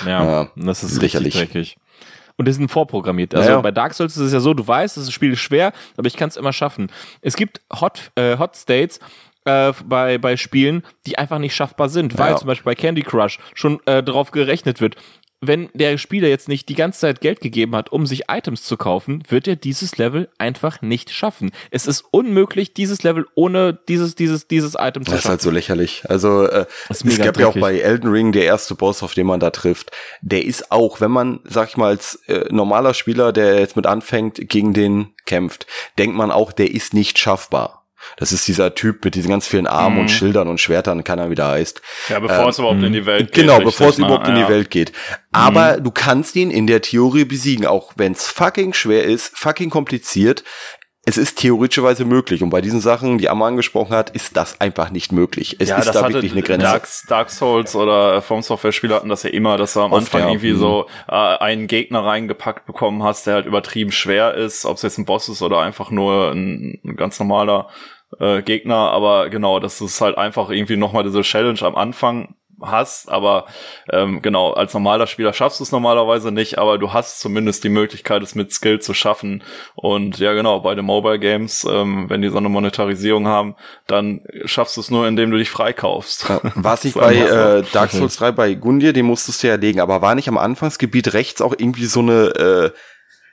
Ja, 0.05 0.43
äh, 0.43 0.47
das 0.55 0.83
ist 0.83 0.95
sicherlich 0.95 1.35
dreckig 1.35 1.77
und 2.39 2.47
die 2.47 2.53
sind 2.53 2.71
vorprogrammiert. 2.71 3.35
Also 3.35 3.49
ja, 3.49 3.59
bei 3.59 3.71
Dark 3.71 3.93
Souls 3.93 4.15
ist 4.15 4.23
es 4.23 4.33
ja 4.33 4.39
so, 4.39 4.53
du 4.53 4.65
weißt, 4.65 4.95
das 4.95 5.11
Spiel 5.11 5.33
ist 5.33 5.41
schwer, 5.41 5.73
aber 5.97 6.07
ich 6.07 6.15
kann 6.15 6.29
es 6.29 6.37
immer 6.37 6.53
schaffen. 6.53 6.89
Es 7.21 7.35
gibt 7.35 7.59
Hot, 7.81 8.11
äh, 8.15 8.37
Hot 8.37 8.55
States, 8.55 9.01
äh, 9.43 9.73
bei, 9.85 10.17
bei 10.17 10.37
Spielen, 10.37 10.83
die 11.05 11.17
einfach 11.17 11.37
nicht 11.37 11.53
schaffbar 11.53 11.89
sind, 11.89 12.17
weil 12.17 12.31
ja. 12.31 12.37
zum 12.37 12.47
Beispiel 12.47 12.63
bei 12.63 12.75
Candy 12.75 13.01
Crush 13.01 13.39
schon 13.53 13.81
äh, 13.85 14.01
darauf 14.01 14.31
gerechnet 14.31 14.79
wird, 14.79 14.95
wenn 15.41 15.69
der 15.73 15.97
Spieler 15.97 16.27
jetzt 16.27 16.49
nicht 16.49 16.67
die 16.67 16.75
ganze 16.75 16.99
Zeit 16.99 17.21
Geld 17.21 17.39
gegeben 17.39 17.75
hat, 17.75 17.91
um 17.91 18.05
sich 18.05 18.23
Items 18.29 18.63
zu 18.63 18.75
kaufen, 18.75 19.23
wird 19.29 19.47
er 19.47 19.55
dieses 19.55 19.97
Level 19.97 20.29
einfach 20.37 20.81
nicht 20.81 21.11
schaffen. 21.11 21.51
Es 21.71 21.87
ist 21.87 22.03
unmöglich, 22.11 22.73
dieses 22.73 23.03
Level 23.03 23.25
ohne 23.35 23.79
dieses, 23.87 24.15
dieses, 24.15 24.47
dieses 24.47 24.75
Item 24.77 25.03
zu 25.03 25.11
schaffen. 25.11 25.15
Das 25.15 25.25
ist 25.25 25.29
halt 25.29 25.41
so 25.41 25.51
lächerlich. 25.51 26.03
Also 26.09 26.45
äh, 26.45 26.65
es 26.89 27.03
gab 27.03 27.15
dreckig. 27.15 27.39
ja 27.39 27.47
auch 27.47 27.57
bei 27.57 27.79
Elden 27.79 28.09
Ring 28.09 28.33
der 28.33 28.43
erste 28.43 28.75
Boss, 28.75 29.01
auf 29.01 29.13
den 29.13 29.27
man 29.27 29.39
da 29.39 29.49
trifft. 29.49 29.91
Der 30.21 30.43
ist 30.43 30.71
auch, 30.71 30.99
wenn 30.99 31.11
man, 31.11 31.39
sag 31.45 31.69
ich 31.69 31.77
mal, 31.77 31.87
als 31.87 32.15
äh, 32.27 32.45
normaler 32.51 32.93
Spieler, 32.93 33.31
der 33.31 33.59
jetzt 33.59 33.77
mit 33.77 33.85
anfängt, 33.85 34.49
gegen 34.49 34.73
den 34.73 35.13
kämpft, 35.25 35.67
denkt 35.97 36.17
man 36.17 36.31
auch, 36.31 36.51
der 36.51 36.71
ist 36.71 36.93
nicht 36.93 37.17
schaffbar. 37.17 37.78
Das 38.17 38.31
ist 38.31 38.47
dieser 38.47 38.75
Typ 38.75 39.03
mit 39.03 39.15
diesen 39.15 39.29
ganz 39.29 39.47
vielen 39.47 39.67
Armen 39.67 39.95
mhm. 39.95 40.01
und 40.03 40.09
Schildern 40.09 40.47
und 40.47 40.59
Schwertern, 40.59 41.03
kann 41.03 41.19
er 41.19 41.29
wieder 41.29 41.47
heißt. 41.47 41.81
Ja, 42.09 42.19
bevor 42.19 42.43
ähm, 42.43 42.49
es 42.49 42.59
überhaupt 42.59 42.83
in 42.83 42.93
die 42.93 43.05
Welt 43.05 43.31
geht. 43.31 43.43
Genau, 43.43 43.59
bevor 43.59 43.89
es 43.89 43.97
überhaupt 43.97 44.27
in 44.27 44.35
die 44.35 44.47
Welt 44.47 44.69
geht. 44.69 44.91
Aber 45.31 45.77
mhm. 45.77 45.83
du 45.83 45.91
kannst 45.91 46.35
ihn 46.35 46.51
in 46.51 46.67
der 46.67 46.81
Theorie 46.81 47.25
besiegen, 47.25 47.65
auch 47.65 47.93
wenn 47.95 48.13
es 48.13 48.27
fucking 48.27 48.73
schwer 48.73 49.03
ist, 49.03 49.37
fucking 49.37 49.69
kompliziert. 49.69 50.43
Es 51.09 51.17
ist 51.17 51.39
theoretischerweise 51.39 52.05
möglich 52.05 52.43
und 52.43 52.51
bei 52.51 52.61
diesen 52.61 52.81
Sachen, 52.81 53.17
die 53.17 53.29
Amma 53.29 53.47
angesprochen 53.47 53.95
hat, 53.95 54.11
ist 54.11 54.37
das 54.37 54.61
einfach 54.61 54.91
nicht 54.91 55.11
möglich. 55.11 55.55
Es 55.57 55.69
ja, 55.69 55.79
ist 55.79 55.87
da 55.87 56.07
wirklich 56.07 56.33
eine 56.33 56.43
Grenze. 56.43 56.67
Dark, 56.67 56.87
Dark 57.07 57.29
Souls 57.31 57.75
oder 57.75 58.21
From 58.21 58.43
Software 58.43 58.71
Spieler 58.71 58.97
hatten 58.97 59.09
das 59.09 59.23
ja 59.23 59.31
immer, 59.31 59.57
dass 59.57 59.73
du 59.73 59.79
am 59.81 59.91
Oft, 59.91 60.03
Anfang 60.03 60.21
ja. 60.21 60.27
irgendwie 60.27 60.53
so 60.53 60.85
mhm. 60.87 61.11
äh, 61.11 61.15
einen 61.15 61.65
Gegner 61.65 62.05
reingepackt 62.05 62.67
bekommen 62.67 63.01
hast, 63.01 63.25
der 63.25 63.33
halt 63.33 63.47
übertrieben 63.47 63.91
schwer 63.91 64.35
ist, 64.35 64.65
ob 64.65 64.75
es 64.75 64.83
jetzt 64.83 64.99
ein 64.99 65.05
Boss 65.05 65.29
ist 65.29 65.41
oder 65.41 65.61
einfach 65.61 65.89
nur 65.89 66.29
ein, 66.29 66.79
ein 66.85 66.95
ganz 66.95 67.19
normaler 67.19 67.69
äh, 68.19 68.43
Gegner, 68.43 68.91
aber 68.91 69.29
genau, 69.29 69.59
das 69.59 69.81
ist 69.81 70.01
halt 70.01 70.15
einfach 70.15 70.51
irgendwie 70.51 70.77
nochmal 70.77 71.03
diese 71.03 71.21
Challenge 71.21 71.61
am 71.63 71.75
Anfang 71.75 72.35
hast, 72.61 73.09
aber 73.09 73.45
ähm, 73.91 74.21
genau, 74.21 74.53
als 74.53 74.73
normaler 74.73 75.07
Spieler 75.07 75.33
schaffst 75.33 75.59
du 75.59 75.63
es 75.63 75.71
normalerweise 75.71 76.31
nicht, 76.31 76.57
aber 76.57 76.77
du 76.77 76.93
hast 76.93 77.19
zumindest 77.19 77.63
die 77.63 77.69
Möglichkeit, 77.69 78.23
es 78.23 78.35
mit 78.35 78.51
Skill 78.51 78.79
zu 78.79 78.93
schaffen. 78.93 79.43
Und 79.75 80.19
ja, 80.19 80.33
genau, 80.33 80.59
bei 80.59 80.75
den 80.75 80.85
Mobile 80.85 81.19
Games, 81.19 81.65
ähm, 81.69 82.09
wenn 82.09 82.21
die 82.21 82.29
so 82.29 82.37
eine 82.37 82.49
Monetarisierung 82.49 83.27
haben, 83.27 83.55
dann 83.87 84.21
schaffst 84.45 84.77
du 84.77 84.81
es 84.81 84.91
nur, 84.91 85.07
indem 85.07 85.31
du 85.31 85.37
dich 85.37 85.49
freikaufst. 85.49 86.29
Ja, 86.29 86.41
war 86.55 86.73
es 86.73 86.83
nicht 86.83 86.97
bei 86.97 87.15
äh, 87.15 87.63
Dark 87.73 87.91
Souls 87.91 88.17
3 88.17 88.31
bei 88.31 88.53
Gundir, 88.53 88.93
den 88.93 89.05
musstest 89.05 89.43
du 89.43 89.47
ja 89.47 89.55
legen, 89.55 89.79
aber 89.79 90.01
war 90.01 90.15
nicht 90.15 90.27
am 90.27 90.37
Anfangsgebiet 90.37 91.13
rechts 91.13 91.41
auch 91.41 91.53
irgendwie 91.57 91.85
so 91.85 91.99
eine 91.99 92.27
äh, 92.35 92.71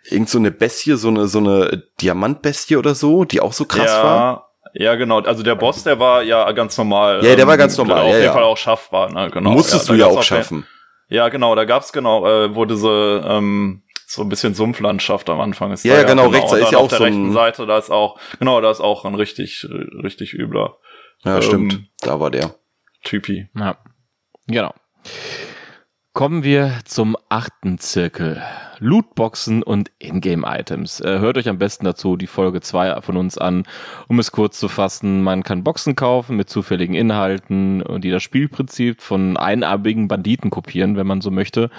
irgend 0.09 0.29
so 0.29 0.39
eine 0.39 0.51
Bestie, 0.51 0.97
so 0.97 1.09
eine 1.09 1.29
so 1.29 1.39
eine 1.39 1.85
Diamantbestie 2.01 2.77
oder 2.77 2.95
so, 2.95 3.25
die 3.25 3.41
auch 3.41 3.53
so 3.53 3.65
krass 3.65 3.91
ja, 3.91 4.05
war? 4.05 4.46
Ja, 4.79 4.95
genau. 4.95 5.21
Also 5.21 5.43
der 5.43 5.55
Boss, 5.55 5.85
der 5.85 5.99
war 5.99 6.23
ja 6.23 6.51
ganz 6.53 6.77
normal. 6.77 7.25
Ja, 7.25 7.35
der 7.35 7.47
war 7.47 7.57
ganz 7.57 7.77
normal. 7.79 8.01
Auf 8.03 8.09
ja, 8.09 8.13
jeden 8.15 8.25
ja. 8.25 8.33
Fall 8.33 8.43
auch 8.43 8.59
schaffbar. 8.59 9.11
Ne? 9.11 9.31
Genau. 9.31 9.51
Musstest 9.51 9.89
ja, 9.89 9.95
du 9.95 10.01
ja 10.01 10.07
auch 10.07 10.23
schaffen. 10.23 10.67
Ja, 11.09 11.29
genau. 11.31 11.55
Da 11.55 11.65
gab's 11.65 11.93
genau, 11.93 12.27
äh, 12.27 12.55
wo 12.55 12.67
diese 12.67 13.25
ähm, 13.27 13.83
so 14.07 14.23
ein 14.23 14.29
bisschen 14.29 14.55
Sumpflandschaft 14.55 15.31
am 15.31 15.41
Anfang 15.41 15.73
ist. 15.73 15.85
Ja, 15.85 15.95
da, 15.95 16.01
ja 16.01 16.07
genau. 16.07 16.29
Rechts 16.29 16.51
da 16.51 16.59
ist 16.59 16.73
ja 16.73 16.79
auch 16.79 16.85
auf 16.85 16.89
der 16.91 16.99
so 16.99 17.05
rechten 17.05 17.33
Seite, 17.33 17.67
da 17.67 17.79
ist 17.79 17.91
auch 17.91 18.19
genau, 18.39 18.61
da 18.61 18.71
ist 18.71 18.81
auch 18.81 19.05
ein 19.05 19.15
richtig 19.15 19.67
richtig 20.03 20.35
übler. 20.35 20.77
Ja, 21.25 21.37
ähm, 21.37 21.43
stimmt. 21.43 21.81
Da 22.01 22.21
war 22.21 22.31
der. 22.31 22.55
Typi. 23.03 23.49
Ja. 23.57 23.79
Genau. 24.47 24.75
Kommen 26.13 26.45
wir 26.45 26.81
zum 26.85 27.17
achten 27.29 27.79
Zirkel. 27.79 28.43
Lootboxen 28.79 29.63
und 29.63 29.91
Ingame-Items. 29.99 31.01
Äh, 31.01 31.19
hört 31.19 31.39
euch 31.39 31.49
am 31.49 31.59
besten 31.59 31.85
dazu 31.85 32.17
die 32.17 32.27
Folge 32.27 32.61
2 32.61 33.01
von 33.01 33.17
uns 33.17 33.39
an, 33.39 33.65
um 34.09 34.19
es 34.19 34.33
kurz 34.33 34.59
zu 34.59 34.69
fassen. 34.69 35.23
Man 35.23 35.43
kann 35.43 35.65
Boxen 35.65 35.97
kaufen 35.97 36.37
mit 36.37 36.51
zufälligen 36.51 36.95
Inhalten, 36.95 37.83
die 38.01 38.11
das 38.11 38.23
Spielprinzip 38.23 39.01
von 39.01 39.37
einarmigen 39.37 40.09
Banditen 40.09 40.51
kopieren, 40.51 40.97
wenn 40.97 41.07
man 41.07 41.21
so 41.21 41.31
möchte. 41.31 41.71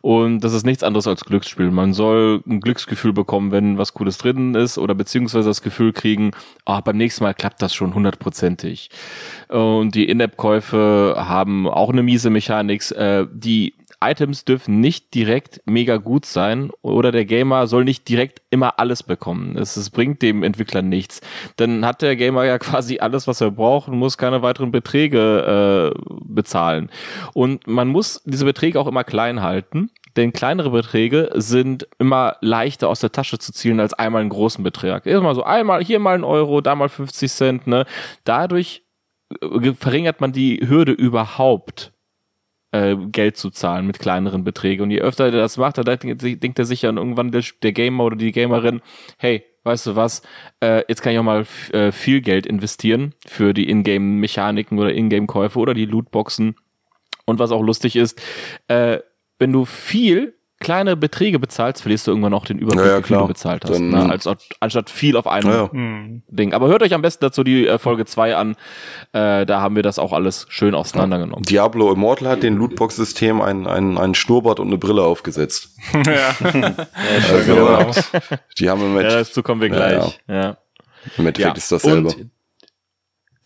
Und 0.00 0.40
das 0.40 0.52
ist 0.52 0.64
nichts 0.66 0.82
anderes 0.82 1.06
als 1.06 1.24
Glücksspiel. 1.24 1.70
Man 1.70 1.92
soll 1.92 2.42
ein 2.46 2.60
Glücksgefühl 2.60 3.12
bekommen, 3.12 3.52
wenn 3.52 3.78
was 3.78 3.94
Cooles 3.94 4.18
drin 4.18 4.54
ist 4.54 4.78
oder 4.78 4.94
beziehungsweise 4.94 5.48
das 5.48 5.62
Gefühl 5.62 5.92
kriegen, 5.92 6.32
ah, 6.64 6.80
beim 6.80 6.96
nächsten 6.96 7.24
Mal 7.24 7.34
klappt 7.34 7.62
das 7.62 7.74
schon 7.74 7.94
hundertprozentig. 7.94 8.90
Und 9.48 9.94
die 9.94 10.08
In-App-Käufe 10.08 11.14
haben 11.16 11.68
auch 11.68 11.90
eine 11.90 12.02
miese 12.02 12.30
Mechanik, 12.30 12.90
äh, 12.92 13.26
die 13.32 13.74
Items 14.10 14.44
dürfen 14.44 14.80
nicht 14.80 15.14
direkt 15.14 15.60
mega 15.66 15.96
gut 15.96 16.26
sein 16.26 16.70
oder 16.82 17.12
der 17.12 17.24
Gamer 17.24 17.66
soll 17.66 17.84
nicht 17.84 18.08
direkt 18.08 18.42
immer 18.50 18.78
alles 18.78 19.02
bekommen. 19.02 19.56
Es, 19.56 19.76
es 19.76 19.90
bringt 19.90 20.22
dem 20.22 20.42
Entwickler 20.42 20.82
nichts. 20.82 21.20
Dann 21.56 21.84
hat 21.84 22.02
der 22.02 22.16
Gamer 22.16 22.44
ja 22.44 22.58
quasi 22.66 22.98
alles, 22.98 23.26
was 23.26 23.40
er 23.40 23.50
braucht 23.50 23.88
und 23.88 23.98
muss 23.98 24.18
keine 24.18 24.42
weiteren 24.42 24.70
Beträge 24.70 25.92
äh, 25.94 25.98
bezahlen. 26.24 26.90
Und 27.34 27.66
man 27.66 27.88
muss 27.88 28.22
diese 28.24 28.44
Beträge 28.44 28.80
auch 28.80 28.86
immer 28.86 29.04
klein 29.04 29.42
halten. 29.42 29.90
Denn 30.16 30.32
kleinere 30.32 30.70
Beträge 30.70 31.30
sind 31.34 31.86
immer 31.98 32.36
leichter 32.40 32.88
aus 32.88 33.00
der 33.00 33.12
Tasche 33.12 33.38
zu 33.38 33.52
zielen 33.52 33.80
als 33.80 33.92
einmal 33.92 34.22
einen 34.22 34.30
großen 34.30 34.64
Betrag. 34.64 35.06
Erstmal 35.06 35.34
so 35.34 35.42
einmal, 35.42 35.84
hier 35.84 35.98
mal 35.98 36.14
ein 36.14 36.24
Euro, 36.24 36.62
da 36.62 36.74
mal 36.74 36.88
50 36.88 37.30
Cent, 37.30 37.66
ne? 37.66 37.84
Dadurch 38.24 38.82
äh, 39.42 39.74
verringert 39.74 40.20
man 40.22 40.32
die 40.32 40.66
Hürde 40.66 40.92
überhaupt 40.92 41.92
äh, 42.76 42.96
Geld 43.10 43.36
zu 43.36 43.50
zahlen 43.50 43.86
mit 43.86 43.98
kleineren 43.98 44.44
Beträgen. 44.44 44.82
Und 44.82 44.90
je 44.90 45.00
öfter 45.00 45.26
er 45.26 45.30
das 45.30 45.56
macht, 45.56 45.78
da 45.78 45.82
denkt 45.82 46.58
er 46.58 46.64
sich 46.64 46.82
ja 46.82 46.92
irgendwann 46.92 47.32
der, 47.32 47.44
der 47.62 47.72
Gamer 47.72 48.04
oder 48.04 48.16
die 48.16 48.32
Gamerin, 48.32 48.82
hey, 49.18 49.44
weißt 49.64 49.86
du 49.86 49.96
was, 49.96 50.22
äh, 50.60 50.84
jetzt 50.88 51.02
kann 51.02 51.12
ich 51.12 51.18
auch 51.18 51.24
mal 51.24 51.46
äh, 51.72 51.90
viel 51.90 52.20
Geld 52.20 52.46
investieren 52.46 53.14
für 53.26 53.52
die 53.54 53.68
Ingame-Mechaniken 53.68 54.78
oder 54.78 54.92
Ingame-Käufe 54.92 55.58
oder 55.58 55.74
die 55.74 55.86
Lootboxen. 55.86 56.56
Und 57.24 57.38
was 57.38 57.50
auch 57.50 57.62
lustig 57.62 57.96
ist, 57.96 58.20
äh, 58.68 58.98
wenn 59.38 59.52
du 59.52 59.64
viel 59.64 60.35
kleine 60.60 60.96
Beträge 60.96 61.38
bezahlst, 61.38 61.82
verlierst 61.82 62.06
du 62.06 62.12
irgendwann 62.12 62.32
auch 62.34 62.46
den 62.46 62.58
Überblick, 62.58 62.84
ja, 62.86 62.92
ja, 62.92 62.98
wie 62.98 63.02
viel 63.02 63.16
du 63.16 63.26
bezahlt 63.26 63.64
hast. 63.64 63.74
Dann, 63.74 63.90
ne? 63.90 64.10
Als, 64.10 64.28
anstatt 64.60 64.90
viel 64.90 65.16
auf 65.16 65.26
einem 65.26 65.48
ja, 65.48 65.70
hm. 65.70 66.22
Ding. 66.28 66.54
Aber 66.54 66.68
hört 66.68 66.82
euch 66.82 66.94
am 66.94 67.02
besten 67.02 67.24
dazu 67.24 67.44
die 67.44 67.66
äh, 67.66 67.78
Folge 67.78 68.06
2 68.06 68.36
an. 68.36 68.56
Äh, 69.12 69.44
da 69.44 69.60
haben 69.60 69.76
wir 69.76 69.82
das 69.82 69.98
auch 69.98 70.12
alles 70.12 70.46
schön 70.48 70.74
auseinandergenommen. 70.74 71.44
Diablo 71.44 71.92
Immortal 71.92 72.28
hat 72.28 72.42
den 72.42 72.56
Lootbox-System 72.56 73.40
ein, 73.40 73.66
ein, 73.66 73.98
ein 73.98 74.14
Schnurrbart 74.14 74.60
und 74.60 74.68
eine 74.68 74.78
Brille 74.78 75.02
aufgesetzt. 75.02 75.76
ja. 75.94 76.34
also, 76.40 77.44
genau. 77.46 77.90
Die 78.58 78.70
haben 78.70 78.80
im 78.82 78.96
ja, 78.96 79.08
dazu 79.08 79.42
kommen 79.42 79.60
wir 79.60 79.68
gleich. 79.68 80.18
Ja. 80.26 80.56
Im 81.18 81.26
Endeffekt 81.26 81.58
ist 81.58 81.70
dasselbe. 81.70 82.08
Und 82.08 82.30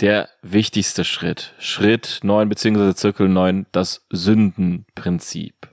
der 0.01 0.31
wichtigste 0.43 1.05
Schritt, 1.05 1.53
Schritt 1.59 2.21
9 2.23 2.49
beziehungsweise 2.49 2.95
Zirkel 2.95 3.29
9, 3.29 3.67
das 3.73 4.07
Sündenprinzip. 4.11 5.70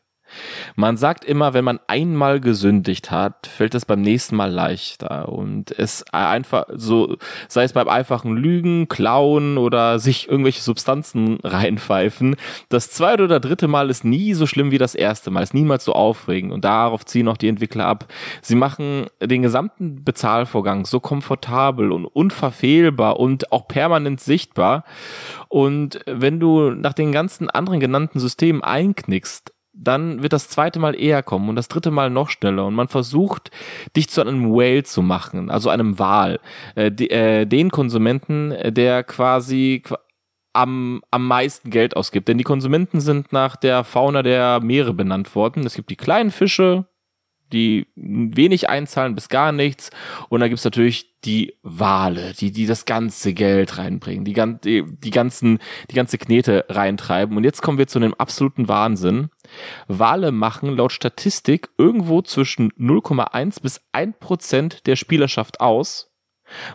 Man 0.75 0.97
sagt 0.97 1.25
immer, 1.25 1.53
wenn 1.53 1.65
man 1.65 1.79
einmal 1.87 2.39
gesündigt 2.39 3.11
hat, 3.11 3.47
fällt 3.47 3.75
es 3.75 3.85
beim 3.85 4.01
nächsten 4.01 4.35
Mal 4.35 4.51
leichter. 4.51 5.29
Und 5.29 5.71
es 5.71 6.05
einfach 6.11 6.65
so, 6.73 7.17
sei 7.47 7.63
es 7.63 7.73
beim 7.73 7.87
einfachen 7.87 8.35
Lügen, 8.35 8.87
Klauen 8.87 9.57
oder 9.57 9.99
sich 9.99 10.29
irgendwelche 10.29 10.61
Substanzen 10.61 11.39
reinpfeifen, 11.43 12.35
das 12.69 12.91
zweite 12.91 13.23
oder 13.23 13.39
dritte 13.39 13.67
Mal 13.67 13.89
ist 13.89 14.03
nie 14.03 14.33
so 14.33 14.45
schlimm 14.45 14.71
wie 14.71 14.77
das 14.77 14.95
erste 14.95 15.31
Mal, 15.31 15.43
ist 15.43 15.53
niemals 15.53 15.85
so 15.85 15.93
aufregend. 15.93 16.53
Und 16.53 16.65
darauf 16.65 17.05
ziehen 17.05 17.27
auch 17.27 17.37
die 17.37 17.47
Entwickler 17.47 17.85
ab. 17.85 18.05
Sie 18.41 18.55
machen 18.55 19.07
den 19.21 19.41
gesamten 19.41 20.03
Bezahlvorgang 20.03 20.85
so 20.85 20.99
komfortabel 20.99 21.91
und 21.91 22.05
unverfehlbar 22.05 23.19
und 23.19 23.51
auch 23.51 23.67
permanent 23.67 24.19
sichtbar. 24.19 24.83
Und 25.49 25.99
wenn 26.05 26.39
du 26.39 26.71
nach 26.71 26.93
den 26.93 27.11
ganzen 27.11 27.49
anderen 27.49 27.79
genannten 27.79 28.19
Systemen 28.19 28.63
einknickst, 28.63 29.53
dann 29.79 30.23
wird 30.23 30.33
das 30.33 30.49
zweite 30.49 30.79
Mal 30.79 30.99
eher 30.99 31.23
kommen 31.23 31.49
und 31.49 31.55
das 31.55 31.67
dritte 31.67 31.91
Mal 31.91 32.09
noch 32.09 32.29
schneller 32.29 32.65
und 32.65 32.73
man 32.73 32.87
versucht, 32.87 33.51
dich 33.95 34.09
zu 34.09 34.21
einem 34.21 34.51
Whale 34.51 34.83
zu 34.83 35.01
machen, 35.01 35.49
also 35.49 35.69
einem 35.69 35.99
Wal, 35.99 36.39
äh, 36.75 36.87
äh, 36.87 37.45
den 37.45 37.69
Konsumenten, 37.71 38.53
der 38.73 39.03
quasi 39.03 39.83
am, 40.53 41.01
am 41.11 41.27
meisten 41.27 41.69
Geld 41.69 41.95
ausgibt. 41.95 42.27
Denn 42.27 42.37
die 42.37 42.43
Konsumenten 42.43 42.99
sind 42.99 43.31
nach 43.31 43.55
der 43.55 43.83
Fauna 43.83 44.23
der 44.23 44.59
Meere 44.61 44.93
benannt 44.93 45.35
worden. 45.35 45.65
Es 45.65 45.75
gibt 45.75 45.89
die 45.89 45.95
kleinen 45.95 46.31
Fische, 46.31 46.85
die 47.51 47.87
wenig 47.95 48.69
einzahlen 48.69 49.15
bis 49.15 49.29
gar 49.29 49.51
nichts. 49.51 49.89
Und 50.29 50.39
dann 50.39 50.49
gibt's 50.49 50.65
natürlich 50.65 51.15
die 51.23 51.55
Wale, 51.63 52.33
die, 52.33 52.51
die 52.51 52.65
das 52.65 52.85
ganze 52.85 53.33
Geld 53.33 53.77
reinbringen, 53.77 54.23
die, 54.23 54.33
die, 54.63 54.83
die 54.87 55.11
ganzen, 55.11 55.59
die 55.89 55.95
ganze 55.95 56.17
Knete 56.17 56.65
reintreiben. 56.69 57.35
Und 57.35 57.43
jetzt 57.43 57.61
kommen 57.61 57.77
wir 57.77 57.87
zu 57.87 57.99
einem 57.99 58.13
absoluten 58.13 58.67
Wahnsinn. 58.67 59.29
Wale 59.87 60.31
machen 60.31 60.75
laut 60.75 60.91
Statistik 60.91 61.69
irgendwo 61.77 62.21
zwischen 62.21 62.71
0,1 62.73 63.61
bis 63.61 63.81
1 63.91 64.17
Prozent 64.19 64.87
der 64.87 64.95
Spielerschaft 64.95 65.59
aus 65.59 66.11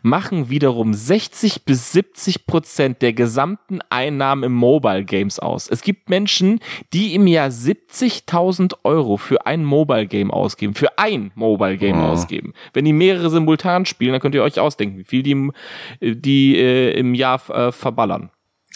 machen 0.03 0.51
wiederum 0.51 0.95
60 0.95 1.65
bis 1.65 1.93
70 1.93 2.47
Prozent 2.47 3.03
der 3.03 3.13
gesamten 3.13 3.81
Einnahmen 3.91 4.45
im 4.45 4.53
Mobile 4.53 5.05
Games 5.05 5.39
aus. 5.39 5.69
Es 5.69 5.83
gibt 5.83 6.11
Menschen, 6.11 6.61
die 6.93 7.15
im 7.15 7.27
Jahr 7.27 7.49
70.000 7.49 8.75
Euro 8.85 9.17
für 9.17 9.47
ein 9.47 9.65
Mobile 9.65 10.07
Game 10.07 10.31
ausgeben, 10.31 10.75
für 10.75 10.99
ein 10.99 11.33
Mobile 11.35 11.77
Game 11.77 12.01
oh. 12.01 12.09
ausgeben. 12.09 12.53
Wenn 12.73 12.85
die 12.85 12.93
mehrere 12.93 13.31
simultan 13.31 13.87
spielen, 13.87 14.13
dann 14.13 14.21
könnt 14.21 14.35
ihr 14.35 14.43
euch 14.43 14.59
ausdenken, 14.59 14.99
wie 14.99 15.05
viel 15.05 15.23
die, 15.23 15.51
die 16.01 16.57
äh, 16.57 16.93
im 16.93 17.15
Jahr 17.15 17.41
äh, 17.51 17.73
verballern. 17.73 18.31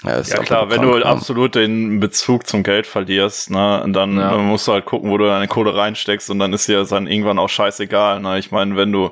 Ja, 0.04 0.20
ja 0.20 0.38
klar, 0.42 0.70
wenn 0.70 0.82
du 0.82 1.02
absolut 1.02 1.54
den 1.54 2.00
Bezug 2.00 2.46
zum 2.46 2.62
Geld 2.62 2.86
verlierst, 2.86 3.50
ne, 3.50 3.82
dann 3.88 4.18
ja. 4.18 4.36
musst 4.36 4.68
du 4.68 4.72
halt 4.72 4.84
gucken, 4.84 5.10
wo 5.10 5.16
du 5.16 5.24
deine 5.24 5.48
Kohle 5.48 5.74
reinsteckst 5.74 6.28
und 6.28 6.38
dann 6.38 6.52
ist 6.52 6.68
dir 6.68 6.84
dann 6.84 7.06
irgendwann 7.06 7.38
auch 7.38 7.48
scheißegal. 7.48 8.20
Ne? 8.20 8.38
Ich 8.38 8.50
meine, 8.50 8.76
wenn 8.76 8.92
du 8.92 9.10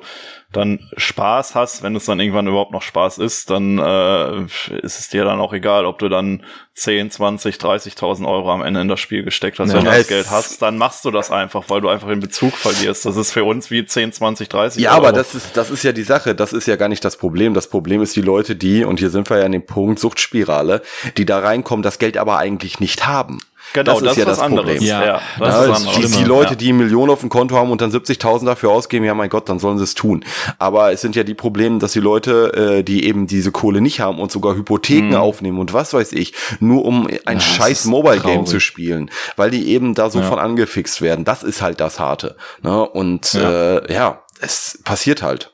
dann 0.55 0.79
Spaß 0.97 1.55
hast, 1.55 1.83
wenn 1.83 1.95
es 1.95 2.05
dann 2.05 2.19
irgendwann 2.19 2.47
überhaupt 2.47 2.71
noch 2.71 2.81
Spaß 2.81 3.17
ist, 3.19 3.49
dann 3.49 3.77
äh, 3.79 4.41
ist 4.81 4.99
es 4.99 5.09
dir 5.09 5.23
dann 5.25 5.39
auch 5.39 5.53
egal, 5.53 5.85
ob 5.85 5.99
du 5.99 6.09
dann 6.09 6.43
10, 6.73 7.11
20, 7.11 7.55
30.000 7.55 8.27
Euro 8.27 8.51
am 8.51 8.61
Ende 8.61 8.81
in 8.81 8.87
das 8.87 8.99
Spiel 8.99 9.23
gesteckt 9.23 9.59
hast. 9.59 9.69
Ja, 9.69 9.75
wenn 9.77 9.85
du 9.85 9.91
das 9.91 10.07
Geld 10.07 10.29
hast, 10.29 10.61
dann 10.61 10.77
machst 10.77 11.05
du 11.05 11.11
das 11.11 11.31
einfach, 11.31 11.63
weil 11.69 11.81
du 11.81 11.89
einfach 11.89 12.09
den 12.09 12.19
Bezug 12.19 12.53
verlierst. 12.55 13.05
Das 13.05 13.15
ist 13.15 13.31
für 13.31 13.43
uns 13.43 13.71
wie 13.71 13.85
10, 13.85 14.11
20, 14.13 14.49
30 14.49 14.81
Ja, 14.83 14.91
Euro. 14.91 14.99
aber 15.07 15.11
das 15.13 15.35
ist, 15.35 15.55
das 15.55 15.69
ist 15.69 15.83
ja 15.83 15.91
die 15.93 16.03
Sache. 16.03 16.35
Das 16.35 16.53
ist 16.53 16.67
ja 16.67 16.75
gar 16.75 16.89
nicht 16.89 17.05
das 17.05 17.17
Problem. 17.17 17.53
Das 17.53 17.69
Problem 17.69 18.01
ist 18.01 18.15
die 18.15 18.21
Leute, 18.21 18.55
die, 18.55 18.83
und 18.83 18.99
hier 18.99 19.09
sind 19.09 19.29
wir 19.29 19.39
ja 19.39 19.45
an 19.45 19.53
dem 19.53 19.65
Punkt 19.65 19.99
Suchtspirale, 19.99 20.81
die 21.17 21.25
da 21.25 21.39
reinkommen, 21.39 21.83
das 21.83 21.99
Geld 21.99 22.17
aber 22.17 22.37
eigentlich 22.37 22.79
nicht 22.79 23.07
haben. 23.07 23.39
Genau, 23.75 23.99
das, 23.99 24.03
das 24.03 24.11
ist 24.13 24.17
ja 24.17 24.25
das 24.25 24.39
Problem. 24.39 24.81
Ja, 24.81 25.05
ja, 25.05 25.21
das 25.37 25.67
ja, 25.67 25.73
ist 25.73 25.97
die, 25.97 26.17
die 26.19 26.23
Leute, 26.23 26.55
die 26.55 26.71
Millionen 26.71 27.11
auf 27.11 27.19
dem 27.19 27.27
Konto 27.27 27.57
haben 27.57 27.71
und 27.71 27.81
dann 27.81 27.91
70.000 27.91 28.45
dafür 28.45 28.71
ausgeben, 28.71 29.03
ja 29.03 29.13
mein 29.13 29.29
Gott, 29.29 29.49
dann 29.49 29.59
sollen 29.59 29.77
sie 29.77 29.83
es 29.83 29.95
tun. 29.95 30.23
Aber 30.59 30.93
es 30.93 31.01
sind 31.01 31.15
ja 31.17 31.23
die 31.23 31.33
Probleme, 31.33 31.79
dass 31.79 31.91
die 31.91 31.99
Leute, 31.99 32.77
äh, 32.79 32.83
die 32.83 33.05
eben 33.05 33.27
diese 33.27 33.51
Kohle 33.51 33.81
nicht 33.81 33.99
haben 33.99 34.19
und 34.19 34.31
sogar 34.31 34.55
Hypotheken 34.55 35.09
mhm. 35.09 35.15
aufnehmen 35.15 35.59
und 35.59 35.73
was 35.73 35.93
weiß 35.93 36.13
ich, 36.13 36.33
nur 36.61 36.85
um 36.85 37.07
ein 37.25 37.37
ja, 37.37 37.39
scheiß 37.41 37.85
Mobile 37.85 38.21
Game 38.21 38.45
zu 38.45 38.61
spielen, 38.61 39.11
weil 39.35 39.51
die 39.51 39.67
eben 39.67 39.93
da 39.93 40.09
so 40.09 40.21
von 40.21 40.39
angefixt 40.39 41.01
werden. 41.01 41.25
Das 41.25 41.43
ist 41.43 41.61
halt 41.61 41.81
das 41.81 41.99
Harte. 41.99 42.37
Ne? 42.61 42.87
Und 42.87 43.33
ja. 43.33 43.77
Äh, 43.79 43.93
ja, 43.93 44.23
es 44.39 44.79
passiert 44.85 45.21
halt. 45.21 45.51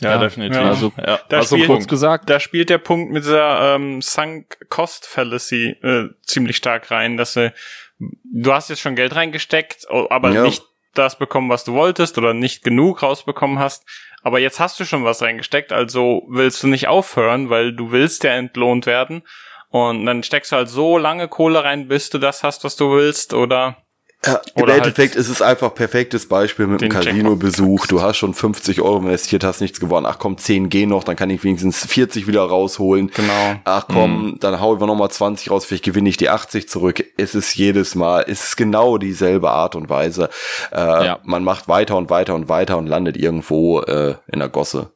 Ja, 0.00 0.12
ja 0.12 0.18
definitiv. 0.18 0.56
Ja. 0.56 0.68
Also, 0.68 0.92
ja. 0.96 1.20
Da, 1.28 1.36
also 1.38 1.56
spielt, 1.56 1.68
kurz 1.68 1.88
gesagt. 1.88 2.30
da 2.30 2.40
spielt 2.40 2.70
der 2.70 2.78
Punkt 2.78 3.12
mit 3.12 3.24
dieser 3.24 3.74
ähm, 3.74 4.02
Sunk 4.02 4.58
Cost 4.68 5.06
Fallacy 5.06 5.76
äh, 5.82 6.08
ziemlich 6.22 6.56
stark 6.56 6.90
rein, 6.90 7.16
dass 7.16 7.34
du, 7.34 7.52
du 7.98 8.52
hast 8.52 8.70
jetzt 8.70 8.80
schon 8.80 8.96
Geld 8.96 9.14
reingesteckt, 9.14 9.86
aber 9.90 10.32
ja. 10.32 10.42
nicht 10.42 10.62
das 10.94 11.18
bekommen, 11.18 11.50
was 11.50 11.64
du 11.64 11.74
wolltest 11.74 12.18
oder 12.18 12.34
nicht 12.34 12.62
genug 12.62 13.02
rausbekommen 13.02 13.58
hast. 13.58 13.84
Aber 14.22 14.38
jetzt 14.38 14.60
hast 14.60 14.78
du 14.80 14.84
schon 14.84 15.04
was 15.04 15.22
reingesteckt, 15.22 15.72
also 15.72 16.26
willst 16.28 16.62
du 16.62 16.66
nicht 16.66 16.88
aufhören, 16.88 17.48
weil 17.48 17.72
du 17.72 17.90
willst 17.90 18.24
ja 18.24 18.32
entlohnt 18.32 18.86
werden. 18.86 19.22
Und 19.70 20.04
dann 20.04 20.24
steckst 20.24 20.50
du 20.50 20.56
halt 20.56 20.68
so 20.68 20.98
lange 20.98 21.28
Kohle 21.28 21.62
rein, 21.62 21.86
bis 21.86 22.10
du 22.10 22.18
das 22.18 22.42
hast, 22.42 22.64
was 22.64 22.74
du 22.74 22.90
willst, 22.90 23.32
oder 23.32 23.76
ja, 24.26 24.40
Im 24.54 24.64
Oder 24.64 24.74
Endeffekt 24.76 25.14
halt 25.14 25.20
ist 25.20 25.30
es 25.30 25.40
einfach 25.40 25.74
perfektes 25.74 26.28
Beispiel 26.28 26.66
mit 26.66 26.82
dem 26.82 26.90
Casino-Besuch. 26.90 27.86
Du 27.86 28.02
hast 28.02 28.18
schon 28.18 28.34
50 28.34 28.82
Euro 28.82 28.98
investiert, 28.98 29.44
hast 29.44 29.62
nichts 29.62 29.80
gewonnen. 29.80 30.04
Ach 30.04 30.18
komm, 30.18 30.36
10 30.36 30.68
gehen 30.68 30.90
noch, 30.90 31.04
dann 31.04 31.16
kann 31.16 31.30
ich 31.30 31.42
wenigstens 31.42 31.86
40 31.86 32.26
wieder 32.26 32.42
rausholen. 32.42 33.10
Genau. 33.14 33.54
Ach 33.64 33.86
komm, 33.90 34.24
mhm. 34.24 34.36
dann 34.40 34.60
hau 34.60 34.74
ich 34.74 34.80
noch 34.80 34.94
mal 34.94 35.08
20 35.08 35.50
raus, 35.50 35.64
vielleicht 35.64 35.84
gewinne 35.84 36.10
ich 36.10 36.18
die 36.18 36.28
80 36.28 36.68
zurück. 36.68 37.02
Es 37.16 37.34
ist 37.34 37.54
jedes 37.54 37.94
Mal, 37.94 38.24
es 38.28 38.44
ist 38.44 38.56
genau 38.56 38.98
dieselbe 38.98 39.50
Art 39.50 39.74
und 39.74 39.88
Weise. 39.88 40.28
Äh, 40.70 41.06
ja. 41.06 41.18
Man 41.24 41.42
macht 41.42 41.68
weiter 41.68 41.96
und 41.96 42.10
weiter 42.10 42.34
und 42.34 42.50
weiter 42.50 42.76
und 42.76 42.86
landet 42.86 43.16
irgendwo 43.16 43.80
äh, 43.80 44.16
in 44.30 44.40
der 44.40 44.50
Gosse. 44.50 44.90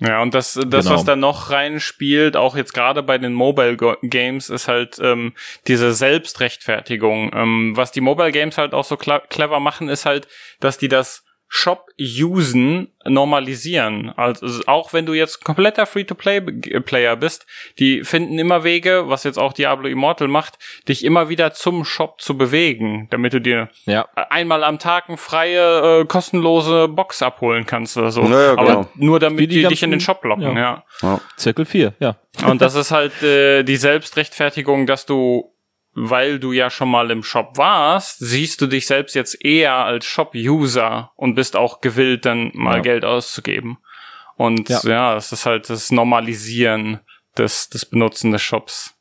Ja, 0.00 0.22
und 0.22 0.34
das, 0.34 0.54
das 0.54 0.84
genau. 0.84 0.96
was 0.96 1.04
da 1.04 1.16
noch 1.16 1.50
reinspielt, 1.50 2.36
auch 2.36 2.56
jetzt 2.56 2.72
gerade 2.72 3.02
bei 3.02 3.18
den 3.18 3.34
Mobile 3.34 3.76
Games, 4.02 4.50
ist 4.50 4.66
halt 4.66 4.98
ähm, 5.00 5.34
diese 5.68 5.92
Selbstrechtfertigung. 5.92 7.30
Ähm, 7.34 7.76
was 7.76 7.92
die 7.92 8.00
Mobile 8.00 8.32
Games 8.32 8.58
halt 8.58 8.74
auch 8.74 8.84
so 8.84 8.96
clever 8.96 9.60
machen, 9.60 9.88
ist 9.88 10.06
halt, 10.06 10.26
dass 10.60 10.78
die 10.78 10.88
das 10.88 11.24
Shop-Usen 11.54 12.88
normalisieren. 13.04 14.08
Also 14.16 14.62
auch 14.66 14.94
wenn 14.94 15.04
du 15.04 15.12
jetzt 15.12 15.44
kompletter 15.44 15.84
Free-to-Play-Player 15.84 17.14
bist, 17.16 17.44
die 17.78 18.04
finden 18.04 18.38
immer 18.38 18.64
Wege, 18.64 19.04
was 19.08 19.24
jetzt 19.24 19.38
auch 19.38 19.52
Diablo 19.52 19.86
Immortal 19.86 20.28
macht, 20.28 20.58
dich 20.88 21.04
immer 21.04 21.28
wieder 21.28 21.52
zum 21.52 21.84
Shop 21.84 22.22
zu 22.22 22.38
bewegen, 22.38 23.06
damit 23.10 23.34
du 23.34 23.40
dir 23.42 23.68
ja. 23.84 24.08
einmal 24.14 24.64
am 24.64 24.78
Tag 24.78 25.08
eine 25.08 25.18
freie, 25.18 26.00
äh, 26.00 26.04
kostenlose 26.06 26.88
Box 26.88 27.20
abholen 27.20 27.66
kannst 27.66 27.98
oder 27.98 28.10
so. 28.10 28.22
Ja, 28.22 28.42
ja, 28.42 28.52
Aber 28.52 28.66
genau. 28.66 28.88
nur 28.94 29.20
damit 29.20 29.40
die, 29.40 29.60
die 29.60 29.64
dich 29.66 29.82
in 29.82 29.90
den 29.90 30.00
Shop 30.00 30.24
locken, 30.24 30.56
ja. 30.56 30.84
ja. 31.02 31.20
Zirkel 31.36 31.66
4, 31.66 31.92
ja. 32.00 32.16
Und 32.46 32.62
das 32.62 32.74
ist 32.76 32.92
halt 32.92 33.22
äh, 33.22 33.62
die 33.62 33.76
Selbstrechtfertigung, 33.76 34.86
dass 34.86 35.04
du 35.04 35.52
weil 35.94 36.38
du 36.38 36.52
ja 36.52 36.70
schon 36.70 36.90
mal 36.90 37.10
im 37.10 37.22
Shop 37.22 37.56
warst, 37.56 38.18
siehst 38.20 38.60
du 38.60 38.66
dich 38.66 38.86
selbst 38.86 39.14
jetzt 39.14 39.44
eher 39.44 39.74
als 39.74 40.06
Shop-User 40.06 41.12
und 41.16 41.34
bist 41.34 41.56
auch 41.56 41.80
gewillt, 41.80 42.24
dann 42.24 42.50
mal 42.54 42.76
ja. 42.76 42.82
Geld 42.82 43.04
auszugeben. 43.04 43.78
Und 44.36 44.68
ja. 44.68 44.80
ja, 44.84 45.14
das 45.14 45.32
ist 45.32 45.46
halt 45.46 45.68
das 45.68 45.90
Normalisieren 45.90 47.00
des, 47.36 47.68
des 47.68 47.84
Benutzen 47.84 48.32
des 48.32 48.42
Shops. 48.42 48.94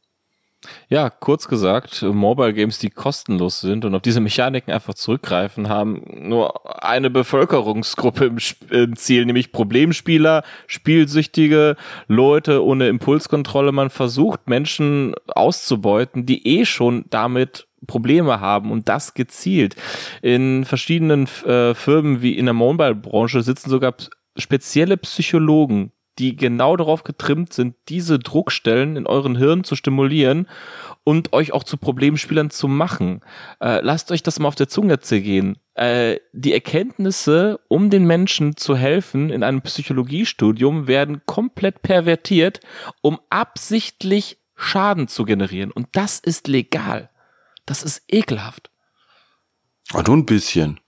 Ja, 0.89 1.09
kurz 1.09 1.47
gesagt, 1.47 2.01
Mobile 2.01 2.53
Games, 2.53 2.79
die 2.79 2.89
kostenlos 2.89 3.61
sind 3.61 3.85
und 3.85 3.95
auf 3.95 4.01
diese 4.01 4.19
Mechaniken 4.19 4.73
einfach 4.73 4.93
zurückgreifen, 4.93 5.69
haben 5.69 6.03
nur 6.27 6.83
eine 6.83 7.09
Bevölkerungsgruppe 7.09 8.25
im, 8.25 8.37
im, 8.69 8.95
Ziel, 8.95 9.25
nämlich 9.25 9.51
Problemspieler, 9.51 10.43
spielsüchtige 10.67 11.75
Leute 12.07 12.63
ohne 12.63 12.87
Impulskontrolle. 12.87 13.71
Man 13.71 13.89
versucht 13.89 14.47
Menschen 14.47 15.15
auszubeuten, 15.27 16.25
die 16.25 16.45
eh 16.45 16.65
schon 16.65 17.05
damit 17.09 17.67
Probleme 17.87 18.39
haben 18.39 18.71
und 18.71 18.89
das 18.89 19.13
gezielt. 19.13 19.75
In 20.21 20.65
verschiedenen 20.65 21.27
äh, 21.45 21.73
Firmen 21.73 22.21
wie 22.21 22.37
in 22.37 22.45
der 22.45 22.53
Mobile-Branche 22.53 23.41
sitzen 23.41 23.69
sogar 23.69 23.95
spezielle 24.37 24.97
Psychologen, 24.97 25.91
die 26.19 26.35
genau 26.35 26.75
darauf 26.75 27.03
getrimmt 27.03 27.53
sind, 27.53 27.75
diese 27.89 28.19
Druckstellen 28.19 28.95
in 28.95 29.07
euren 29.07 29.35
Hirn 29.35 29.63
zu 29.63 29.75
stimulieren 29.75 30.47
und 31.03 31.33
euch 31.33 31.53
auch 31.53 31.63
zu 31.63 31.77
Problemspielern 31.77 32.49
zu 32.49 32.67
machen. 32.67 33.21
Äh, 33.59 33.81
lasst 33.81 34.11
euch 34.11 34.21
das 34.21 34.39
mal 34.39 34.47
auf 34.49 34.55
der 34.55 34.67
Zunge 34.67 34.99
zergehen. 34.99 35.57
Äh, 35.73 36.17
die 36.33 36.53
Erkenntnisse, 36.53 37.59
um 37.69 37.89
den 37.89 38.05
Menschen 38.05 38.57
zu 38.57 38.75
helfen 38.75 39.29
in 39.29 39.43
einem 39.43 39.61
Psychologiestudium, 39.61 40.87
werden 40.87 41.21
komplett 41.25 41.81
pervertiert, 41.81 42.59
um 43.01 43.19
absichtlich 43.29 44.37
Schaden 44.55 45.07
zu 45.07 45.23
generieren. 45.23 45.71
Und 45.71 45.87
das 45.93 46.19
ist 46.19 46.47
legal. 46.47 47.09
Das 47.65 47.83
ist 47.83 48.03
ekelhaft. 48.09 48.69
Ah, 49.93 50.03
nur 50.03 50.17
ein 50.17 50.25
bisschen. 50.25 50.80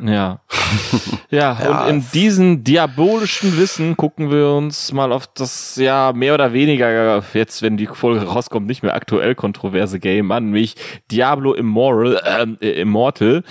ja. 0.00 0.40
Ja, 1.30 1.82
und 1.82 1.88
in 1.88 2.04
diesem 2.12 2.64
diabolischen 2.64 3.56
Wissen 3.56 3.96
gucken 3.96 4.30
wir 4.30 4.48
uns 4.50 4.92
mal 4.92 5.12
auf 5.12 5.26
das, 5.28 5.76
ja, 5.76 6.12
mehr 6.12 6.34
oder 6.34 6.52
weniger, 6.52 7.22
jetzt, 7.34 7.62
wenn 7.62 7.76
die 7.76 7.86
Folge 7.86 8.24
rauskommt, 8.24 8.66
nicht 8.66 8.82
mehr 8.82 8.94
aktuell 8.94 9.34
kontroverse 9.34 10.00
Game 10.00 10.32
an, 10.32 10.46
nämlich 10.46 10.74
Diablo 11.10 11.54
Immoral, 11.54 12.56
äh, 12.60 12.80
Immortal. 12.80 13.44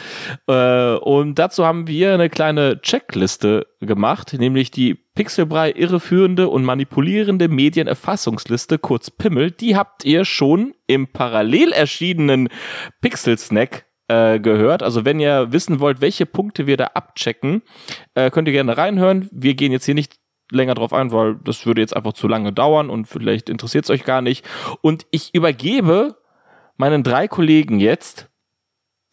Äh, 0.47 0.93
und 0.95 1.35
dazu 1.35 1.65
haben 1.65 1.87
wir 1.87 2.13
eine 2.13 2.29
kleine 2.29 2.81
Checkliste 2.81 3.67
gemacht, 3.79 4.35
nämlich 4.37 4.71
die 4.71 4.95
Pixelbrei 5.15 5.71
irreführende 5.71 6.49
und 6.49 6.63
manipulierende 6.63 7.47
Medienerfassungsliste, 7.47 8.77
kurz 8.77 9.09
Pimmel, 9.09 9.51
die 9.51 9.75
habt 9.75 10.03
ihr 10.05 10.25
schon 10.25 10.73
im 10.87 11.07
parallel 11.07 11.71
erschienenen 11.71 12.49
Pixel 13.01 13.37
Snack 13.37 13.85
äh, 14.09 14.39
gehört. 14.39 14.83
Also 14.83 15.05
wenn 15.05 15.19
ihr 15.19 15.51
wissen 15.51 15.79
wollt, 15.79 16.01
welche 16.01 16.25
Punkte 16.25 16.67
wir 16.67 16.75
da 16.75 16.85
abchecken, 16.95 17.61
äh, 18.15 18.29
könnt 18.31 18.47
ihr 18.47 18.53
gerne 18.53 18.75
reinhören. 18.75 19.29
Wir 19.31 19.53
gehen 19.53 19.71
jetzt 19.71 19.85
hier 19.85 19.95
nicht 19.95 20.17
länger 20.51 20.73
drauf 20.73 20.93
ein, 20.93 21.11
weil 21.11 21.35
das 21.43 21.65
würde 21.65 21.81
jetzt 21.81 21.95
einfach 21.95 22.13
zu 22.13 22.27
lange 22.27 22.51
dauern 22.51 22.89
und 22.89 23.05
vielleicht 23.05 23.49
interessiert 23.49 23.85
es 23.85 23.91
euch 23.91 24.03
gar 24.03 24.21
nicht. 24.21 24.45
Und 24.81 25.05
ich 25.11 25.33
übergebe 25.33 26.17
meinen 26.75 27.03
drei 27.03 27.27
Kollegen 27.27 27.79
jetzt 27.79 28.29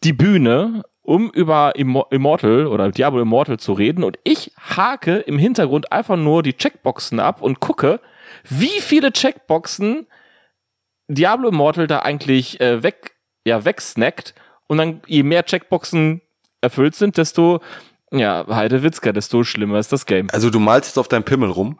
die 0.03 0.13
Bühne, 0.13 0.83
um 1.01 1.29
über 1.29 1.73
Immortal 1.75 2.67
oder 2.67 2.91
Diablo 2.91 3.21
Immortal 3.21 3.59
zu 3.59 3.73
reden. 3.73 4.03
Und 4.03 4.17
ich 4.23 4.51
hake 4.57 5.17
im 5.17 5.37
Hintergrund 5.37 5.91
einfach 5.91 6.17
nur 6.17 6.43
die 6.43 6.57
Checkboxen 6.57 7.19
ab 7.19 7.41
und 7.41 7.59
gucke, 7.59 7.99
wie 8.49 8.81
viele 8.81 9.11
Checkboxen 9.11 10.07
Diablo 11.07 11.49
Immortal 11.49 11.87
da 11.87 11.99
eigentlich 11.99 12.59
äh, 12.59 12.83
weg, 12.83 13.15
ja, 13.45 13.63
wegsnackt 13.63 14.33
und 14.67 14.77
dann, 14.77 15.01
je 15.07 15.23
mehr 15.23 15.43
Checkboxen 15.43 16.21
erfüllt 16.61 16.95
sind, 16.95 17.17
desto, 17.17 17.61
ja, 18.11 18.45
Heidewitzka, 18.47 19.11
desto 19.11 19.43
schlimmer 19.43 19.79
ist 19.79 19.91
das 19.91 20.05
Game. 20.05 20.29
Also 20.31 20.49
du 20.49 20.59
malst 20.59 20.89
jetzt 20.89 20.97
auf 20.97 21.07
deinem 21.07 21.23
Pimmel 21.23 21.49
rum? 21.49 21.79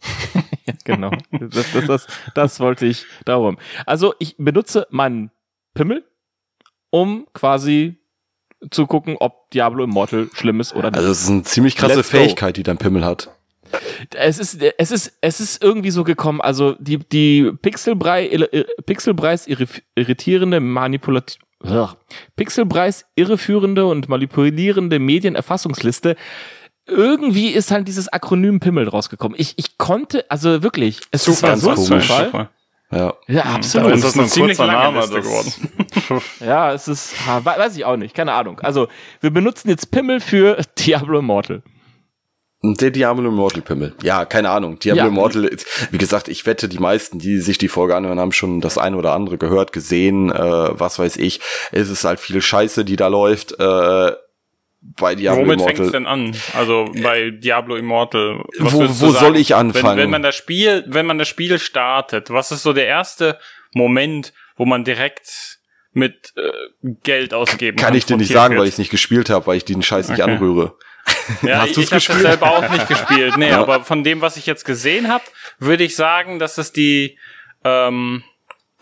ja, 0.66 0.74
genau. 0.84 1.10
Das, 1.30 1.72
das, 1.72 1.86
das, 1.86 2.06
das 2.34 2.60
wollte 2.60 2.86
ich 2.86 3.04
darum. 3.24 3.58
Also 3.86 4.14
ich 4.18 4.36
benutze 4.38 4.86
meinen 4.90 5.30
Pimmel, 5.74 6.04
um 6.90 7.26
quasi 7.32 7.96
zu 8.70 8.86
gucken, 8.86 9.16
ob 9.18 9.50
Diablo 9.50 9.84
Immortal 9.84 10.28
schlimm 10.34 10.60
ist 10.60 10.74
oder 10.74 10.90
nicht. 10.90 10.98
Also 10.98 11.10
es 11.10 11.22
ist 11.22 11.30
eine 11.30 11.42
ziemlich 11.44 11.76
krasse 11.76 11.96
Let's 11.96 12.10
Fähigkeit, 12.10 12.54
go. 12.54 12.56
die 12.56 12.62
dein 12.62 12.78
Pimmel 12.78 13.04
hat. 13.04 13.30
Es 14.14 14.38
ist, 14.38 14.60
es 14.78 14.90
ist, 14.90 15.16
es 15.20 15.40
ist 15.40 15.62
irgendwie 15.62 15.90
so 15.90 16.02
gekommen, 16.02 16.40
also 16.40 16.74
die, 16.80 16.98
die 16.98 17.52
Pixelbrei, 17.62 18.48
Pixelbreis 18.84 19.46
irritierende 19.46 20.58
Manipulation, 20.58 21.44
Pixelpreis 22.36 23.04
irreführende 23.16 23.86
und 23.86 24.08
manipulierende 24.08 24.98
Medienerfassungsliste 24.98 26.16
irgendwie 26.90 27.48
ist 27.48 27.70
halt 27.70 27.86
dieses 27.88 28.08
Akronym 28.08 28.60
Pimmel 28.60 28.88
rausgekommen. 28.88 29.38
Ich, 29.38 29.54
ich 29.56 29.78
konnte, 29.78 30.24
also 30.28 30.62
wirklich, 30.62 31.00
es 31.10 31.24
Super, 31.24 31.48
war 31.50 31.56
so 31.56 31.70
ein 31.70 31.76
ganz 31.76 31.88
komisch. 31.88 32.08
Zufall. 32.08 32.48
Ja. 32.92 33.14
Ja, 33.28 33.42
absolut. 33.42 33.92
ist 33.92 34.04
das 34.04 34.14
ein 34.16 34.22
ein 34.22 34.28
ziemlich 34.28 34.56
kurzer 34.56 34.72
langer 34.72 35.00
Name, 35.00 35.22
geworden. 35.22 35.52
Ja, 36.40 36.72
es 36.72 36.88
ist, 36.88 37.14
weiß 37.26 37.76
ich 37.76 37.84
auch 37.84 37.96
nicht, 37.96 38.14
keine 38.14 38.32
Ahnung. 38.32 38.58
Also, 38.60 38.88
wir 39.20 39.30
benutzen 39.30 39.68
jetzt 39.68 39.92
Pimmel 39.92 40.18
für 40.18 40.60
Diablo 40.78 41.20
Immortal. 41.20 41.62
Der 42.62 42.90
Diablo 42.90 43.28
Immortal 43.28 43.62
Pimmel. 43.62 43.94
Ja, 44.02 44.26
keine 44.26 44.50
Ahnung. 44.50 44.78
Diablo 44.78 45.02
Ja. 45.04 45.08
Immortal, 45.08 45.44
ist, 45.46 45.66
wie 45.92 45.98
gesagt, 45.98 46.28
ich 46.28 46.44
wette, 46.44 46.68
die 46.68 46.78
meisten, 46.78 47.18
die 47.18 47.38
sich 47.38 47.56
die 47.56 47.68
Folge 47.68 47.96
anhören, 47.96 48.20
haben 48.20 48.32
schon 48.32 48.60
das 48.60 48.76
eine 48.76 48.96
oder 48.98 49.12
andere 49.12 49.38
gehört, 49.38 49.72
gesehen, 49.72 50.30
äh, 50.30 50.34
was 50.38 50.98
weiß 50.98 51.16
ich. 51.16 51.40
Es 51.72 51.88
ist 51.88 52.04
halt 52.04 52.20
viel 52.20 52.42
Scheiße, 52.42 52.84
die 52.84 52.96
da 52.96 53.06
läuft. 53.08 53.58
Äh, 53.58 54.12
bei 54.82 55.14
Diablo 55.14 55.42
Womit 55.44 55.60
fängt 55.62 55.78
es 55.78 55.92
Immortal. 55.92 55.92
denn 55.92 56.06
an? 56.06 56.36
Also 56.54 56.90
bei 57.02 57.30
Diablo 57.30 57.76
Immortal. 57.76 58.44
Was 58.58 58.72
Wo- 58.74 58.80
wo 59.06 59.10
soll 59.12 59.36
ich 59.36 59.54
anfangen? 59.54 59.96
Wenn, 59.96 60.04
wenn 60.04 60.10
man 60.10 60.22
das 60.22 60.34
Spiel, 60.34 60.84
wenn 60.86 61.06
man 61.06 61.18
das 61.18 61.28
Spiel 61.28 61.58
startet, 61.58 62.28
was 62.30 62.50
ist 62.52 62.62
so 62.62 62.72
der 62.74 62.86
erste 62.86 63.38
Moment, 63.72 64.32
wo 64.56 64.66
man 64.66 64.84
direkt 64.84 65.58
mit 65.92 66.32
äh, 66.36 66.50
Geld 67.02 67.34
ausgeben 67.34 67.76
Kann 67.78 67.94
ich 67.94 68.04
dir 68.06 68.16
nicht 68.16 68.32
sagen, 68.32 68.52
wird? 68.52 68.60
weil 68.60 68.68
ich 68.68 68.74
es 68.74 68.78
nicht 68.78 68.90
gespielt 68.90 69.28
habe, 69.30 69.46
weil 69.46 69.56
ich 69.56 69.64
den 69.64 69.82
Scheiß 69.82 70.08
nicht 70.10 70.22
Okay. 70.22 70.30
anrühre. 70.32 70.74
Ja, 71.42 71.62
Hast 71.62 71.70
ich, 71.70 71.78
ich 71.78 71.92
habe 71.92 72.00
das 72.04 72.18
selber 72.22 72.50
auch 72.50 72.68
nicht 72.70 72.88
gespielt. 72.88 73.36
Nee, 73.36 73.48
Ja. 73.50 73.60
aber 73.60 73.84
von 73.84 74.04
dem, 74.04 74.20
was 74.20 74.36
ich 74.36 74.46
jetzt 74.46 74.64
gesehen 74.64 75.08
habe, 75.12 75.24
würde 75.58 75.84
ich 75.84 75.96
sagen, 75.96 76.38
dass 76.38 76.58
es 76.58 76.72
die 76.72 77.18
ähm, 77.64 78.22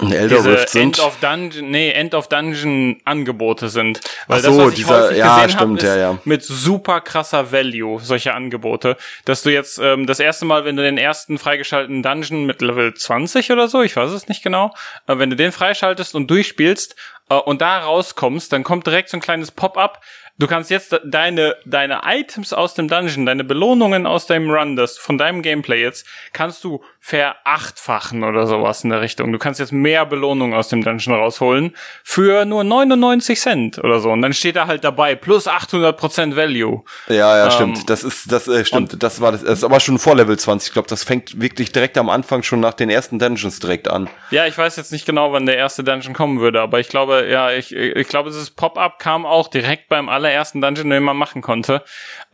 Elder 0.00 0.44
Rift 0.44 0.68
sind. 0.68 0.82
End 0.82 1.00
of 1.00 1.16
Dungeon, 1.20 1.70
nee, 1.72 1.90
End 1.90 2.14
of 2.14 2.28
Dungeon 2.28 3.00
Angebote 3.04 3.68
sind. 3.68 4.00
Weil 4.28 4.38
Ach 4.38 4.44
so, 4.44 4.50
das, 4.50 4.58
was 4.58 4.68
ich 4.70 4.74
dieser- 4.76 5.12
ja, 5.16 5.34
gesehen 5.42 5.56
stimmt, 5.58 5.82
hab, 5.82 5.88
ja, 5.88 5.96
ja. 5.96 6.18
mit 6.24 6.44
super 6.44 7.00
krasser 7.00 7.50
Value, 7.50 7.98
solche 8.00 8.32
Angebote. 8.32 8.96
Dass 9.24 9.42
du 9.42 9.50
jetzt 9.52 9.78
ähm, 9.82 10.06
das 10.06 10.20
erste 10.20 10.44
Mal, 10.44 10.64
wenn 10.64 10.76
du 10.76 10.82
den 10.84 10.98
ersten 10.98 11.36
freigeschalteten 11.38 12.02
Dungeon 12.04 12.46
mit 12.46 12.62
Level 12.62 12.94
20 12.94 13.50
oder 13.50 13.66
so, 13.66 13.82
ich 13.82 13.96
weiß 13.96 14.12
es 14.12 14.28
nicht 14.28 14.42
genau, 14.44 14.72
äh, 15.08 15.18
wenn 15.18 15.30
du 15.30 15.36
den 15.36 15.50
freischaltest 15.50 16.14
und 16.14 16.28
durchspielst 16.30 16.94
äh, 17.30 17.34
und 17.34 17.60
da 17.60 17.80
rauskommst, 17.80 18.52
dann 18.52 18.62
kommt 18.62 18.86
direkt 18.86 19.08
so 19.08 19.16
ein 19.16 19.20
kleines 19.20 19.50
Pop-up. 19.50 20.00
Du 20.38 20.46
kannst 20.46 20.70
jetzt 20.70 20.92
de- 20.92 21.00
deine, 21.04 21.56
deine 21.64 22.02
Items 22.04 22.52
aus 22.52 22.74
dem 22.74 22.86
Dungeon, 22.88 23.26
deine 23.26 23.42
Belohnungen 23.42 24.06
aus 24.06 24.26
deinem 24.26 24.50
Run, 24.50 24.76
das 24.76 24.96
von 24.96 25.18
deinem 25.18 25.42
Gameplay 25.42 25.82
jetzt, 25.82 26.06
kannst 26.32 26.62
du 26.62 26.82
verachtfachen 27.00 28.24
oder 28.24 28.46
sowas 28.46 28.84
in 28.84 28.90
der 28.90 29.00
Richtung. 29.00 29.32
Du 29.32 29.38
kannst 29.38 29.60
jetzt 29.60 29.72
mehr 29.72 30.04
Belohnungen 30.06 30.56
aus 30.56 30.68
dem 30.68 30.82
Dungeon 30.82 31.14
rausholen 31.14 31.74
für 32.04 32.44
nur 32.44 32.64
99 32.64 33.38
Cent 33.40 33.78
oder 33.78 34.00
so. 34.00 34.10
Und 34.10 34.22
dann 34.22 34.32
steht 34.34 34.56
da 34.56 34.66
halt 34.66 34.84
dabei, 34.84 35.14
plus 35.14 35.46
800% 35.48 36.36
Value. 36.36 36.82
Ja, 37.08 37.36
ja, 37.36 37.44
Ähm, 37.46 37.50
stimmt. 37.50 37.90
Das 37.90 38.04
ist, 38.04 38.30
das 38.30 38.48
äh, 38.48 38.64
stimmt. 38.64 39.02
Das 39.02 39.20
war 39.20 39.32
das, 39.32 39.42
das 39.42 39.58
ist 39.58 39.64
aber 39.64 39.80
schon 39.80 39.98
vor 39.98 40.16
Level 40.16 40.38
20. 40.38 40.68
Ich 40.68 40.72
glaube, 40.72 40.88
das 40.88 41.04
fängt 41.04 41.40
wirklich 41.40 41.72
direkt 41.72 41.96
am 41.98 42.10
Anfang 42.10 42.42
schon 42.42 42.60
nach 42.60 42.74
den 42.74 42.90
ersten 42.90 43.18
Dungeons 43.18 43.60
direkt 43.60 43.88
an. 43.88 44.10
Ja, 44.30 44.46
ich 44.46 44.58
weiß 44.58 44.76
jetzt 44.76 44.92
nicht 44.92 45.06
genau, 45.06 45.32
wann 45.32 45.46
der 45.46 45.56
erste 45.56 45.84
Dungeon 45.84 46.14
kommen 46.14 46.40
würde, 46.40 46.60
aber 46.60 46.80
ich 46.80 46.88
glaube, 46.88 47.26
ja, 47.30 47.52
ich, 47.52 47.74
ich 47.74 48.08
glaube, 48.08 48.30
dieses 48.30 48.50
Pop-up 48.50 48.98
kam 48.98 49.24
auch 49.24 49.48
direkt 49.48 49.88
beim 49.88 50.08
allerersten 50.08 50.60
Dungeon, 50.60 50.90
den 50.90 51.02
man 51.02 51.16
machen 51.16 51.42
konnte. 51.42 51.82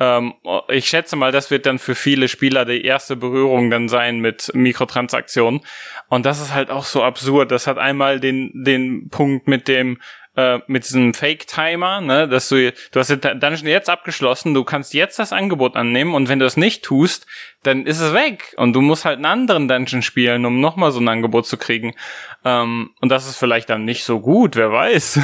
Ähm, 0.01 0.35
ich 0.69 0.89
schätze 0.89 1.17
mal, 1.17 1.33
das 1.33 1.51
wird 1.51 1.67
dann 1.67 1.79
für 1.79 1.95
viele 1.95 2.29
Spieler 2.29 2.65
die 2.65 2.85
erste 2.85 3.17
Berührung 3.17 3.71
dann 3.71 3.89
sein 3.89 4.19
mit 4.19 4.51
Mikrotransaktionen. 4.55 5.61
Und 6.09 6.27
das 6.27 6.41
ist 6.41 6.55
halt 6.55 6.71
auch 6.71 6.85
so 6.85 7.03
absurd. 7.03 7.51
Das 7.51 7.67
hat 7.67 7.79
einmal 7.79 8.21
den, 8.21 8.51
den 8.65 9.09
Punkt 9.09 9.49
mit 9.49 9.69
dem, 9.69 9.99
äh, 10.37 10.59
mit 10.67 10.85
diesem 10.85 11.15
Fake-Timer, 11.15 12.01
ne, 12.01 12.29
dass 12.29 12.49
du, 12.49 12.73
du 12.73 13.01
hast 13.01 13.09
den 13.11 13.21
Dungeon 13.21 13.69
jetzt 13.69 13.89
abgeschlossen, 13.89 14.55
du 14.55 14.65
kannst 14.65 14.95
jetzt 14.95 15.19
das 15.19 15.33
Angebot 15.33 15.77
annehmen 15.77 16.15
und 16.15 16.29
wenn 16.29 16.39
du 16.39 16.47
es 16.47 16.57
nicht 16.57 16.85
tust, 16.85 17.27
dann 17.65 17.87
ist 17.87 18.01
es 18.01 18.13
weg 18.15 18.55
und 18.57 18.73
du 18.73 18.81
musst 18.81 19.05
halt 19.05 19.17
einen 19.17 19.25
anderen 19.27 19.67
Dungeon 19.69 20.03
spielen, 20.03 20.47
um 20.47 20.61
nochmal 20.61 20.93
so 20.93 21.01
ein 21.01 21.09
Angebot 21.09 21.47
zu 21.47 21.57
kriegen. 21.57 21.95
Ähm, 22.45 22.91
und 23.01 23.09
das 23.09 23.27
ist 23.27 23.37
vielleicht 23.37 23.71
dann 23.71 23.85
nicht 23.85 24.05
so 24.05 24.21
gut, 24.21 24.55
wer 24.57 24.71
weiß. 24.71 25.19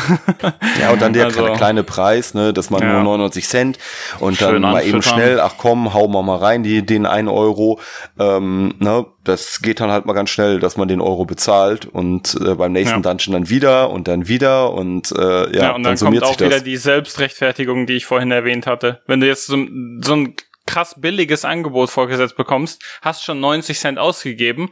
Ja, 0.81 0.91
und 0.91 1.03
dann 1.03 1.13
der 1.13 1.27
Also- 1.27 1.45
kleine, 1.53 1.83
Preis, 1.85 2.33
ne, 2.35 2.53
dass 2.53 2.71
man 2.71 2.83
Ja. 2.83 2.95
nur 2.95 3.03
99 3.03 3.47
Cent 3.47 3.79
und 4.21 4.41
dann 4.41 4.61
mal 4.63 4.85
eben 4.85 5.03
schnell, 5.03 5.39
ach 5.39 5.55
komm, 5.59 5.93
hau 5.95 6.09
mal 6.09 6.23
mal 6.23 6.37
rein, 6.39 6.63
die, 6.63 6.85
den 6.85 7.05
einen 7.07 7.29
Euro. 7.29 7.79
Ähm, 8.19 8.75
ne, 8.79 9.07
das 9.25 9.61
geht 9.61 9.81
dann 9.81 9.91
halt 9.91 10.07
mal 10.07 10.15
ganz 10.15 10.31
schnell, 10.31 10.61
dass 10.61 10.79
man 10.79 10.89
den 10.89 11.01
Euro 11.03 11.27
bezahlt 11.27 11.85
und 11.85 12.37
äh, 12.43 12.55
beim 12.55 12.73
nächsten 12.73 12.97
Ja. 12.97 13.03
Dungeon 13.03 13.35
dann 13.35 13.49
wieder 13.51 13.91
und 13.91 14.09
dann 14.09 14.27
wieder 14.29 14.73
und 14.73 15.13
äh, 15.13 15.55
ja, 15.55 15.63
Ja, 15.63 15.71
und 15.75 15.83
dann, 15.83 15.97
summiert 15.99 16.25
kommt 16.25 16.37
auch 16.37 16.47
wieder 16.47 16.61
die 16.61 16.79
Selbstrechtfertigung, 16.79 17.85
die 17.87 17.95
ich 17.97 18.07
vorhin 18.07 18.31
erwähnt 18.31 18.67
hatte. 18.67 19.03
Wenn 19.07 19.21
du 19.21 19.27
jetzt 19.27 19.47
so, 19.47 19.57
so 20.03 20.15
ein 20.15 20.35
krass 20.71 20.95
billiges 21.01 21.45
Angebot 21.45 21.91
vorgesetzt 21.91 22.37
bekommst, 22.37 22.83
hast 23.03 23.25
schon 23.25 23.41
90 23.41 23.79
Cent 23.79 23.99
ausgegeben, 23.99 24.71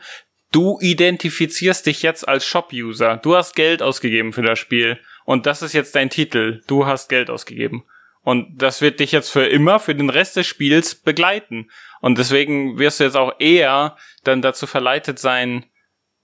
du 0.53 0.79
identifizierst 0.81 1.85
dich 1.87 2.03
jetzt 2.03 2.29
als 2.29 2.47
Shop-User. 2.47 3.17
Du 3.17 3.35
hast 3.35 3.57
Geld 3.57 3.83
ausgegeben 3.83 4.33
für 4.33 4.43
das 4.43 4.61
Spiel. 4.61 5.01
Und 5.25 5.47
das 5.47 5.61
ist 5.61 5.73
jetzt 5.73 5.97
dein 5.97 6.09
Titel. 6.09 6.63
Du 6.69 6.87
hast 6.87 7.09
Geld 7.09 7.31
ausgegeben. 7.31 7.85
Und 8.23 8.63
das 8.63 8.81
wird 8.81 9.01
dich 9.01 9.11
jetzt 9.11 9.31
für 9.31 9.47
immer, 9.47 9.81
für 9.81 9.95
den 9.95 10.11
Rest 10.11 10.37
des 10.37 10.47
Spiels 10.47 10.95
begleiten. 10.95 11.69
Und 12.01 12.19
deswegen 12.19 12.79
wirst 12.79 13.01
du 13.01 13.05
jetzt 13.05 13.17
auch 13.17 13.33
eher 13.41 13.97
dann 14.23 14.41
dazu 14.41 14.67
verleitet 14.67 15.19
sein, 15.19 15.65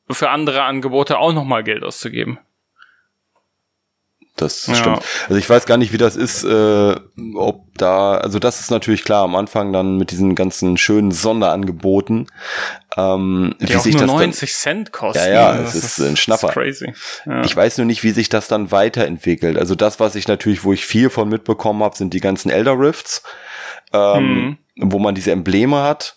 für 0.08 0.30
andere 0.30 0.62
Angebote 0.62 1.18
auch 1.18 1.32
nochmal 1.32 1.64
Geld 1.64 1.82
auszugeben. 1.82 2.38
Das 4.36 4.66
Ja. 4.66 4.74
stimmt. 4.74 5.00
Also 5.28 5.36
ich 5.36 5.48
weiß 5.48 5.64
gar 5.64 5.76
nicht, 5.76 5.92
wie 5.92 5.96
das 5.98 6.16
ist, 6.16 6.42
äh, 6.42 6.94
ob 7.36 7.62
da, 7.76 8.16
also 8.16 8.40
das 8.40 8.58
ist 8.60 8.70
natürlich 8.70 9.04
klar 9.04 9.22
am 9.22 9.36
Anfang 9.36 9.72
dann 9.72 9.96
mit 9.96 10.10
diesen 10.10 10.34
ganzen 10.34 10.76
schönen 10.76 11.12
Sonderangeboten, 11.12 12.26
ähm, 12.96 13.54
Die 13.60 13.68
wie 13.68 13.76
auch 13.76 13.80
sich 13.80 13.92
nur 13.94 14.00
das 14.02 14.10
dann, 14.10 14.16
90 14.30 14.54
Cent 14.54 14.92
kosten. 14.92 15.18
Ja, 15.22 15.54
ja, 15.54 15.60
es 15.60 15.76
ist 15.76 16.00
ein 16.00 16.16
Schnapper. 16.16 16.48
Ist 16.48 16.54
crazy. 16.54 16.92
Ja. 17.26 17.44
Ich 17.44 17.54
weiß 17.56 17.78
nur 17.78 17.86
nicht, 17.86 18.02
wie 18.02 18.10
sich 18.10 18.28
das 18.28 18.48
dann 18.48 18.72
weiterentwickelt. 18.72 19.56
Also 19.56 19.76
das, 19.76 20.00
was 20.00 20.16
ich 20.16 20.26
natürlich, 20.26 20.64
wo 20.64 20.72
ich 20.72 20.84
viel 20.84 21.10
von 21.10 21.28
mitbekommen 21.28 21.82
habe, 21.84 21.96
sind 21.96 22.12
die 22.12 22.20
ganzen 22.20 22.50
Elder 22.50 22.76
Rifts, 22.78 23.22
ähm, 23.92 24.58
wo 24.76 24.98
man 24.98 25.14
diese 25.14 25.30
Embleme 25.30 25.82
hat, 25.82 26.16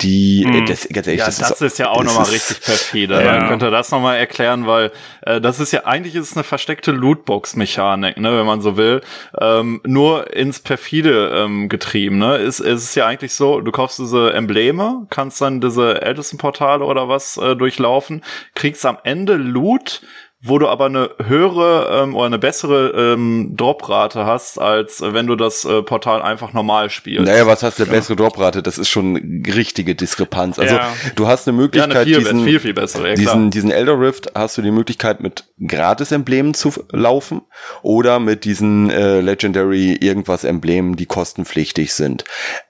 die, 0.00 0.44
äh, 0.44 0.64
das, 0.64 0.88
ganz 0.88 1.06
ehrlich, 1.06 1.20
Ja, 1.20 1.26
das, 1.26 1.38
das, 1.38 1.60
ist 1.60 1.78
ja 1.78 1.88
auch 1.88 2.02
nochmal 2.02 2.24
ist- 2.24 2.32
richtig 2.32 2.60
perfide. 2.62 3.14
Ja. 3.14 3.38
Dann 3.38 3.48
könnt 3.48 3.62
ihr 3.62 3.70
das 3.70 3.90
nochmal 3.90 4.16
erklären, 4.18 4.66
weil 4.66 4.90
äh, 5.22 5.40
das 5.40 5.60
ist 5.60 5.72
ja 5.72 5.84
eigentlich 5.84 6.14
ist 6.16 6.30
es 6.30 6.36
eine 6.36 6.42
versteckte 6.44 6.90
Lootbox-Mechanik, 6.90 8.16
ne, 8.16 8.36
wenn 8.36 8.46
man 8.46 8.60
so 8.60 8.76
will. 8.76 9.02
Ähm, 9.40 9.80
nur 9.84 10.34
ins 10.34 10.58
perfide 10.58 11.32
ähm, 11.36 11.68
getrieben. 11.68 12.18
Ne? 12.18 12.36
Ist, 12.38 12.60
ist 12.60 12.82
es 12.82 12.94
ja 12.96 13.06
eigentlich 13.06 13.34
so, 13.34 13.60
du 13.60 13.70
kaufst 13.70 13.98
diese 14.00 14.32
Embleme, 14.32 15.06
kannst 15.10 15.40
dann 15.40 15.60
diese 15.60 16.02
ältesten 16.02 16.38
Portale 16.38 16.84
oder 16.84 17.08
was 17.08 17.36
äh, 17.36 17.54
durchlaufen, 17.54 18.22
kriegst 18.54 18.84
am 18.84 18.98
Ende 19.04 19.34
Loot, 19.34 20.02
wo 20.46 20.58
du 20.58 20.68
aber 20.68 20.86
eine 20.86 21.10
höhere 21.24 22.02
ähm, 22.02 22.14
oder 22.14 22.26
eine 22.26 22.38
bessere 22.38 22.90
ähm, 23.14 23.54
Droprate 23.56 24.26
hast, 24.26 24.58
als 24.60 25.00
äh, 25.00 25.14
wenn 25.14 25.26
du 25.26 25.36
das 25.36 25.64
äh, 25.64 25.82
Portal 25.82 26.20
einfach 26.20 26.52
normal 26.52 26.90
spielst. 26.90 27.24
Naja, 27.24 27.46
was 27.46 27.62
heißt 27.62 27.78
der 27.78 27.86
bessere 27.86 28.16
Droprate? 28.16 28.62
Das 28.62 28.76
ist 28.76 28.90
schon 28.90 29.16
eine 29.16 29.56
richtige 29.56 29.94
Diskrepanz. 29.94 30.58
Also 30.58 30.74
Ja. 30.74 30.92
du 31.16 31.26
hast 31.26 31.48
eine 31.48 31.56
ja, 31.56 31.62
Möglichkeit, 31.62 31.96
eine 31.96 32.04
viel, 32.04 32.18
diesen, 32.18 32.44
viel, 32.44 32.60
viel 32.60 32.74
bessere. 32.74 33.08
Ja, 33.08 33.14
diesen, 33.14 33.50
diesen 33.50 33.70
Elder 33.70 33.98
Rift 33.98 34.32
hast 34.34 34.58
du 34.58 34.62
die 34.62 34.70
Möglichkeit 34.70 35.20
mit 35.20 35.44
Gratis-Emblemen 35.66 36.52
zu 36.52 36.72
laufen 36.92 37.40
oder 37.82 38.20
mit 38.20 38.44
diesen 38.44 38.90
äh, 38.90 39.20
Legendary 39.20 39.94
irgendwas 39.94 40.44
Emblemen, 40.44 40.96
die 40.96 41.06
kostenpflichtig 41.06 41.94
sind. 41.94 42.24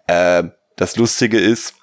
Äh, 0.07 0.45
das 0.77 0.97
Lustige 0.97 1.39
ist, 1.39 1.75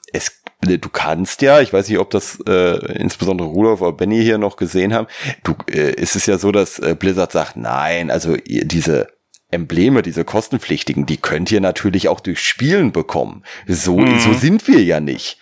du 0.61 0.89
kannst 0.89 1.41
ja, 1.41 1.59
ich 1.61 1.73
weiß 1.73 1.89
nicht, 1.89 1.99
ob 1.99 2.09
das 2.11 2.39
äh, 2.47 2.93
insbesondere 2.97 3.47
Rudolf 3.49 3.81
oder 3.81 3.93
Benny 3.93 4.21
hier 4.23 4.38
noch 4.38 4.55
gesehen 4.57 4.93
haben, 4.93 5.07
du, 5.43 5.55
äh, 5.69 5.91
ist 5.93 6.15
es 6.15 6.25
ja 6.27 6.38
so, 6.38 6.51
dass 6.51 6.79
äh, 6.79 6.95
Blizzard 6.97 7.31
sagt, 7.31 7.57
nein, 7.57 8.11
also 8.11 8.35
ihr, 8.35 8.65
diese 8.65 9.07
Embleme, 9.49 10.01
diese 10.01 10.23
kostenpflichtigen, 10.23 11.05
die 11.05 11.17
könnt 11.17 11.51
ihr 11.51 11.59
natürlich 11.59 12.07
auch 12.07 12.21
durch 12.21 12.39
Spielen 12.41 12.93
bekommen. 12.93 13.43
So, 13.67 13.99
so 14.19 14.31
sind 14.33 14.65
wir 14.67 14.81
ja 14.81 15.01
nicht. 15.01 15.39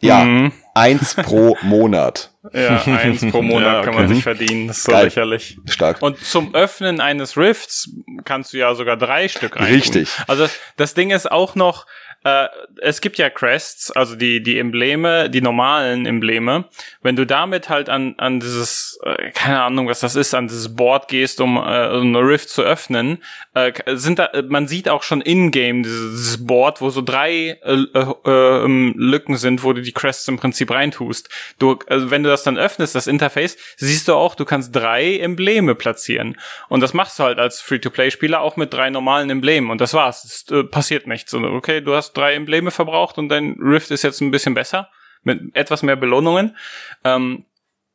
Ja, 0.00 0.22
Mhm. 0.24 0.52
eins 0.74 1.14
pro 1.16 1.56
Monat. 1.62 2.30
Ja, 2.52 2.80
eins 2.84 3.26
pro 3.30 3.42
Monat 3.42 3.66
Ja, 3.78 3.82
kann 3.82 3.94
man 3.94 4.04
okay. 4.04 4.14
sich 4.14 4.22
verdienen. 4.22 4.68
Das 4.68 4.78
ist 4.78 4.84
so 4.84 4.92
Geil. 4.92 5.04
lächerlich. 5.06 5.58
Stark. 5.66 6.00
Und 6.02 6.18
zum 6.24 6.54
Öffnen 6.54 7.00
eines 7.00 7.36
Rifts 7.36 7.90
kannst 8.24 8.52
du 8.52 8.58
ja 8.58 8.72
sogar 8.76 8.96
drei 8.96 9.26
Stück 9.26 9.56
rein. 9.56 9.64
Richtig. 9.74 10.08
Also 10.28 10.46
das 10.76 10.94
Ding 10.94 11.10
ist 11.10 11.30
auch 11.30 11.56
noch, 11.56 11.86
äh, 12.24 12.48
es 12.80 13.00
gibt 13.00 13.18
ja 13.18 13.30
Crests, 13.30 13.90
also 13.90 14.16
die, 14.16 14.42
die 14.42 14.58
Embleme, 14.58 15.30
die 15.30 15.40
normalen 15.40 16.06
Embleme. 16.06 16.64
Wenn 17.02 17.16
du 17.16 17.24
damit 17.24 17.68
halt 17.68 17.88
an, 17.88 18.14
an 18.18 18.40
dieses, 18.40 18.98
äh, 19.04 19.30
keine 19.32 19.62
Ahnung, 19.62 19.88
was 19.88 20.00
das 20.00 20.16
ist, 20.16 20.34
an 20.34 20.48
dieses 20.48 20.74
Board 20.74 21.08
gehst, 21.08 21.40
um 21.40 21.56
äh, 21.56 21.60
eine 21.60 22.20
Rift 22.20 22.50
zu 22.50 22.62
öffnen, 22.62 23.22
äh, 23.54 23.72
sind 23.94 24.18
da, 24.18 24.30
man 24.48 24.68
sieht 24.68 24.88
auch 24.88 25.02
schon 25.02 25.20
in-game 25.20 25.82
dieses, 25.82 26.46
Board, 26.46 26.80
wo 26.80 26.90
so 26.90 27.02
drei 27.02 27.58
äh, 27.62 27.84
äh, 27.94 28.14
äh, 28.24 28.64
ähm, 28.64 28.94
Lücken 28.96 29.36
sind, 29.36 29.62
wo 29.62 29.72
du 29.72 29.82
die 29.82 29.92
Crests 29.92 30.28
im 30.28 30.38
Prinzip 30.38 30.70
reintust. 30.70 31.28
Du, 31.58 31.78
also 31.86 32.10
wenn 32.10 32.22
du 32.22 32.28
das 32.28 32.42
dann 32.42 32.58
öffnest, 32.58 32.94
das 32.94 33.06
Interface, 33.06 33.56
siehst 33.76 34.08
du 34.08 34.14
auch, 34.14 34.34
du 34.34 34.44
kannst 34.44 34.74
drei 34.74 35.18
Embleme 35.18 35.74
platzieren. 35.74 36.36
Und 36.68 36.80
das 36.80 36.94
machst 36.94 37.18
du 37.18 37.24
halt 37.24 37.38
als 37.38 37.60
Free-to-Play-Spieler 37.60 38.40
auch 38.40 38.56
mit 38.56 38.72
drei 38.72 38.90
normalen 38.90 39.30
Emblemen. 39.30 39.70
Und 39.70 39.80
das 39.80 39.94
war's. 39.94 40.24
Es 40.24 40.50
äh, 40.50 40.64
passiert 40.64 41.06
nichts. 41.06 41.32
Okay, 41.34 41.80
du 41.80 41.94
hast 41.94 42.12
drei 42.18 42.34
Embleme 42.34 42.70
verbraucht 42.70 43.18
und 43.18 43.28
dein 43.28 43.56
Rift 43.60 43.90
ist 43.90 44.02
jetzt 44.02 44.20
ein 44.20 44.30
bisschen 44.30 44.54
besser 44.54 44.90
mit 45.22 45.54
etwas 45.54 45.82
mehr 45.82 45.96
Belohnungen. 45.96 46.56
Ähm, 47.04 47.46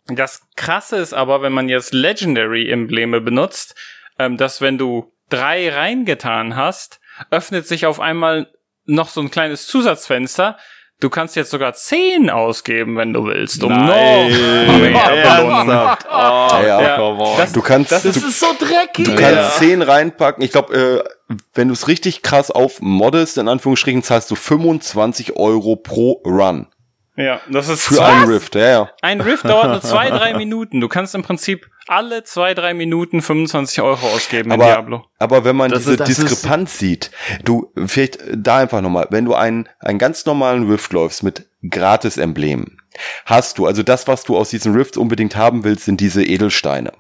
das 0.07 0.47
Krasse 0.55 0.97
ist 0.97 1.13
aber, 1.13 1.41
wenn 1.41 1.53
man 1.53 1.69
jetzt 1.69 1.93
Legendary-Embleme 1.93 3.21
benutzt, 3.21 3.75
ähm, 4.19 4.37
dass 4.37 4.61
wenn 4.61 4.77
du 4.77 5.13
drei 5.29 5.73
reingetan 5.73 6.55
hast, 6.55 6.99
öffnet 7.31 7.67
sich 7.67 7.85
auf 7.85 7.99
einmal 7.99 8.51
noch 8.85 9.07
so 9.07 9.21
ein 9.21 9.31
kleines 9.31 9.67
Zusatzfenster, 9.67 10.57
Du 11.03 11.09
kannst 11.09 11.35
jetzt 11.35 11.51
sogar 11.51 11.73
10 11.73 12.30
ausgeben, 12.30 12.95
wenn 12.95 13.11
du 13.11 13.25
willst, 13.25 13.61
um 13.61 13.73
Nein. 13.73 14.31
noch 14.67 14.77
mehr 14.77 15.35
Belohnungen. 15.38 15.97
Oh, 16.09 16.47
ja, 16.65 16.81
ja. 16.81 17.35
Das, 17.35 17.51
du 17.51 17.61
kannst, 17.61 17.91
das, 17.91 18.03
das 18.03 18.15
ist 18.15 18.39
so 18.39 18.45
dreckig. 18.57 19.03
Du 19.03 19.13
kannst 19.13 19.59
ja. 19.59 19.67
10 19.67 19.81
reinpacken. 19.81 20.41
Ich 20.41 20.51
glaube, 20.51 21.03
äh, 21.30 21.35
wenn 21.53 21.67
du 21.67 21.73
es 21.73 21.89
richtig 21.89 22.21
krass 22.21 22.51
aufmoddest, 22.51 23.38
in 23.38 23.49
Anführungsstrichen, 23.49 24.01
zahlst 24.01 24.31
du 24.31 24.35
25 24.35 25.35
Euro 25.35 25.75
pro 25.75 26.21
Run. 26.25 26.67
Ja, 27.15 27.41
das 27.48 27.69
ist 27.69 27.84
für 27.84 28.03
ein 28.03 28.27
Rift, 28.27 28.56
ja, 28.56 28.69
ja. 28.69 28.91
Ein 29.02 29.22
Rift 29.22 29.45
dauert 29.45 29.68
nur 29.68 29.81
zwei, 29.81 30.10
drei 30.10 30.34
Minuten. 30.34 30.81
Du 30.81 30.88
kannst 30.88 31.14
im 31.14 31.22
Prinzip 31.22 31.69
alle 31.88 32.23
zwei, 32.23 32.53
drei 32.53 32.73
Minuten 32.73 33.22
25 33.22 33.81
Euro 33.81 34.07
ausgeben 34.07 34.52
aber, 34.52 34.64
in 34.64 34.69
Diablo. 34.69 35.06
Aber 35.19 35.45
wenn 35.45 35.56
man 35.56 35.69
das 35.69 35.84
diese 35.84 36.03
ist, 36.03 36.07
Diskrepanz 36.07 36.80
sieht, 36.80 37.11
du, 37.44 37.72
vielleicht 37.85 38.19
da 38.35 38.57
einfach 38.57 38.81
nochmal, 38.81 39.07
wenn 39.11 39.26
du 39.26 39.35
einen, 39.35 39.69
einen 39.80 39.99
ganz 39.99 40.26
normalen 40.26 40.69
Rift 40.69 40.91
läufst 40.91 41.22
mit 41.22 41.45
Gratis-Emblemen, 41.69 42.81
hast 43.26 43.60
du, 43.60 43.68
also 43.68 43.84
das, 43.84 44.07
was 44.07 44.23
du 44.23 44.35
aus 44.35 44.49
diesen 44.49 44.73
Rifts 44.73 44.98
unbedingt 44.98 45.35
haben 45.35 45.64
willst, 45.64 45.85
sind 45.85 45.99
diese 45.99 46.23
Edelsteine. 46.23 46.94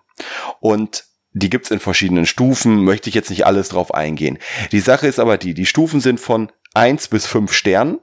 Und 0.59 1.05
die 1.31 1.49
gibt's 1.49 1.71
in 1.71 1.79
verschiedenen 1.79 2.27
Stufen, 2.27 2.83
möchte 2.83 3.09
ich 3.09 3.15
jetzt 3.15 3.31
nicht 3.31 3.47
alles 3.47 3.69
drauf 3.69 3.93
eingehen. 3.93 4.37
Die 4.71 4.79
Sache 4.79 5.07
ist 5.07 5.19
aber 5.19 5.39
die, 5.39 5.55
die 5.55 5.65
Stufen 5.65 5.99
sind 5.99 6.19
von 6.19 6.51
eins 6.75 7.07
bis 7.07 7.25
fünf 7.25 7.53
Sternen 7.53 7.99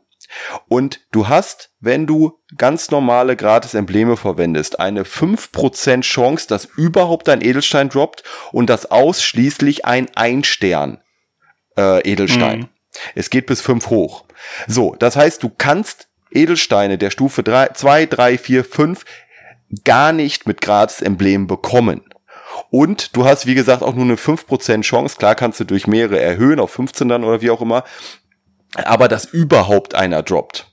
und 0.69 1.01
du 1.13 1.29
hast, 1.29 1.71
wenn 1.81 2.07
du 2.07 2.39
ganz 2.57 2.91
normale 2.91 3.37
Gratis-Embleme 3.37 4.17
verwendest, 4.17 4.79
eine 4.81 5.05
5% 5.05 6.03
Chance, 6.03 6.47
dass 6.49 6.65
überhaupt 6.65 7.29
ein 7.29 7.43
Edelstein 7.43 7.89
droppt 7.89 8.23
und 8.53 8.71
das 8.71 8.91
ausschließlich 8.91 9.85
ein 9.85 10.09
Ein-Stern 10.15 11.03
äh, 11.77 12.01
Edelstein. 12.09 12.61
Mhm. 12.61 12.69
Es 13.15 13.31
geht 13.31 13.47
bis 13.47 13.61
5 13.61 13.89
hoch. 13.91 14.25
So, 14.67 14.95
das 14.99 15.17
heißt, 15.17 15.43
du 15.43 15.51
kannst 15.57 16.09
Edelsteine 16.31 16.99
der 16.99 17.11
Stufe 17.11 17.43
2, 17.45 18.07
3, 18.07 18.39
4, 18.39 18.65
5 18.65 19.05
gar 19.85 20.13
nicht 20.13 20.47
mit 20.47 20.61
Gratis-Emblemen 20.61 21.47
bekommen. 21.47 22.03
Und 22.71 23.17
du 23.17 23.25
hast, 23.25 23.47
wie 23.47 23.55
gesagt, 23.55 23.83
auch 23.83 23.95
nur 23.95 24.05
eine 24.05 24.17
5% 24.17 24.83
Chance. 24.83 25.17
Klar 25.17 25.35
kannst 25.35 25.61
du 25.61 25.65
durch 25.65 25.87
mehrere 25.87 26.21
erhöhen 26.21 26.61
auf 26.61 26.73
15 26.73 27.09
dann 27.09 27.25
oder 27.25 27.41
wie 27.41 27.51
auch 27.51 27.61
immer 27.61 27.85
aber 28.77 29.09
dass 29.09 29.25
überhaupt 29.25 29.95
einer 29.95 30.23
droppt. 30.23 30.71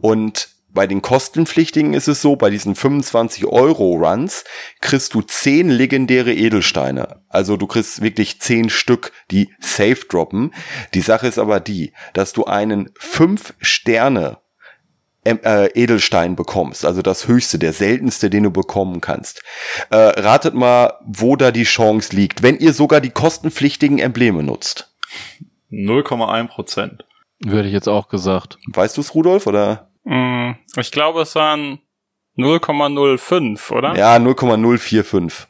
Und 0.00 0.48
bei 0.74 0.88
den 0.88 1.02
kostenpflichtigen 1.02 1.94
ist 1.94 2.08
es 2.08 2.20
so, 2.20 2.34
bei 2.34 2.50
diesen 2.50 2.74
25 2.74 3.46
Euro 3.46 3.92
Runs 3.92 4.44
kriegst 4.80 5.14
du 5.14 5.22
10 5.22 5.70
legendäre 5.70 6.34
Edelsteine. 6.34 7.22
Also 7.28 7.56
du 7.56 7.68
kriegst 7.68 8.02
wirklich 8.02 8.40
10 8.40 8.70
Stück, 8.70 9.12
die 9.30 9.54
safe 9.60 10.04
droppen. 10.08 10.52
Die 10.92 11.00
Sache 11.00 11.28
ist 11.28 11.38
aber 11.38 11.60
die, 11.60 11.92
dass 12.12 12.32
du 12.32 12.44
einen 12.44 12.90
5 12.98 13.54
Sterne 13.60 14.38
ähm, 15.24 15.38
äh, 15.44 15.68
Edelstein 15.68 16.36
bekommst, 16.36 16.84
also 16.84 17.00
das 17.00 17.28
höchste, 17.28 17.58
der 17.58 17.72
seltenste, 17.72 18.28
den 18.28 18.42
du 18.42 18.50
bekommen 18.50 19.00
kannst. 19.00 19.42
Äh, 19.90 19.96
ratet 19.96 20.54
mal, 20.54 20.98
wo 21.06 21.36
da 21.36 21.50
die 21.50 21.64
Chance 21.64 22.14
liegt, 22.14 22.42
wenn 22.42 22.58
ihr 22.58 22.74
sogar 22.74 23.00
die 23.00 23.10
kostenpflichtigen 23.10 24.00
Embleme 24.00 24.42
nutzt. 24.42 24.92
0,1 25.70 26.48
Prozent. 26.48 27.04
Würde 27.44 27.68
ich 27.68 27.74
jetzt 27.74 27.88
auch 27.88 28.08
gesagt. 28.08 28.58
Weißt 28.72 28.96
du 28.96 29.00
es, 29.00 29.14
Rudolf, 29.14 29.46
oder? 29.46 29.90
Mm, 30.04 30.52
ich 30.76 30.90
glaube, 30.90 31.22
es 31.22 31.34
waren 31.34 31.78
0,05, 32.36 33.70
oder? 33.70 33.96
Ja, 33.96 34.18
0,045. 34.18 35.46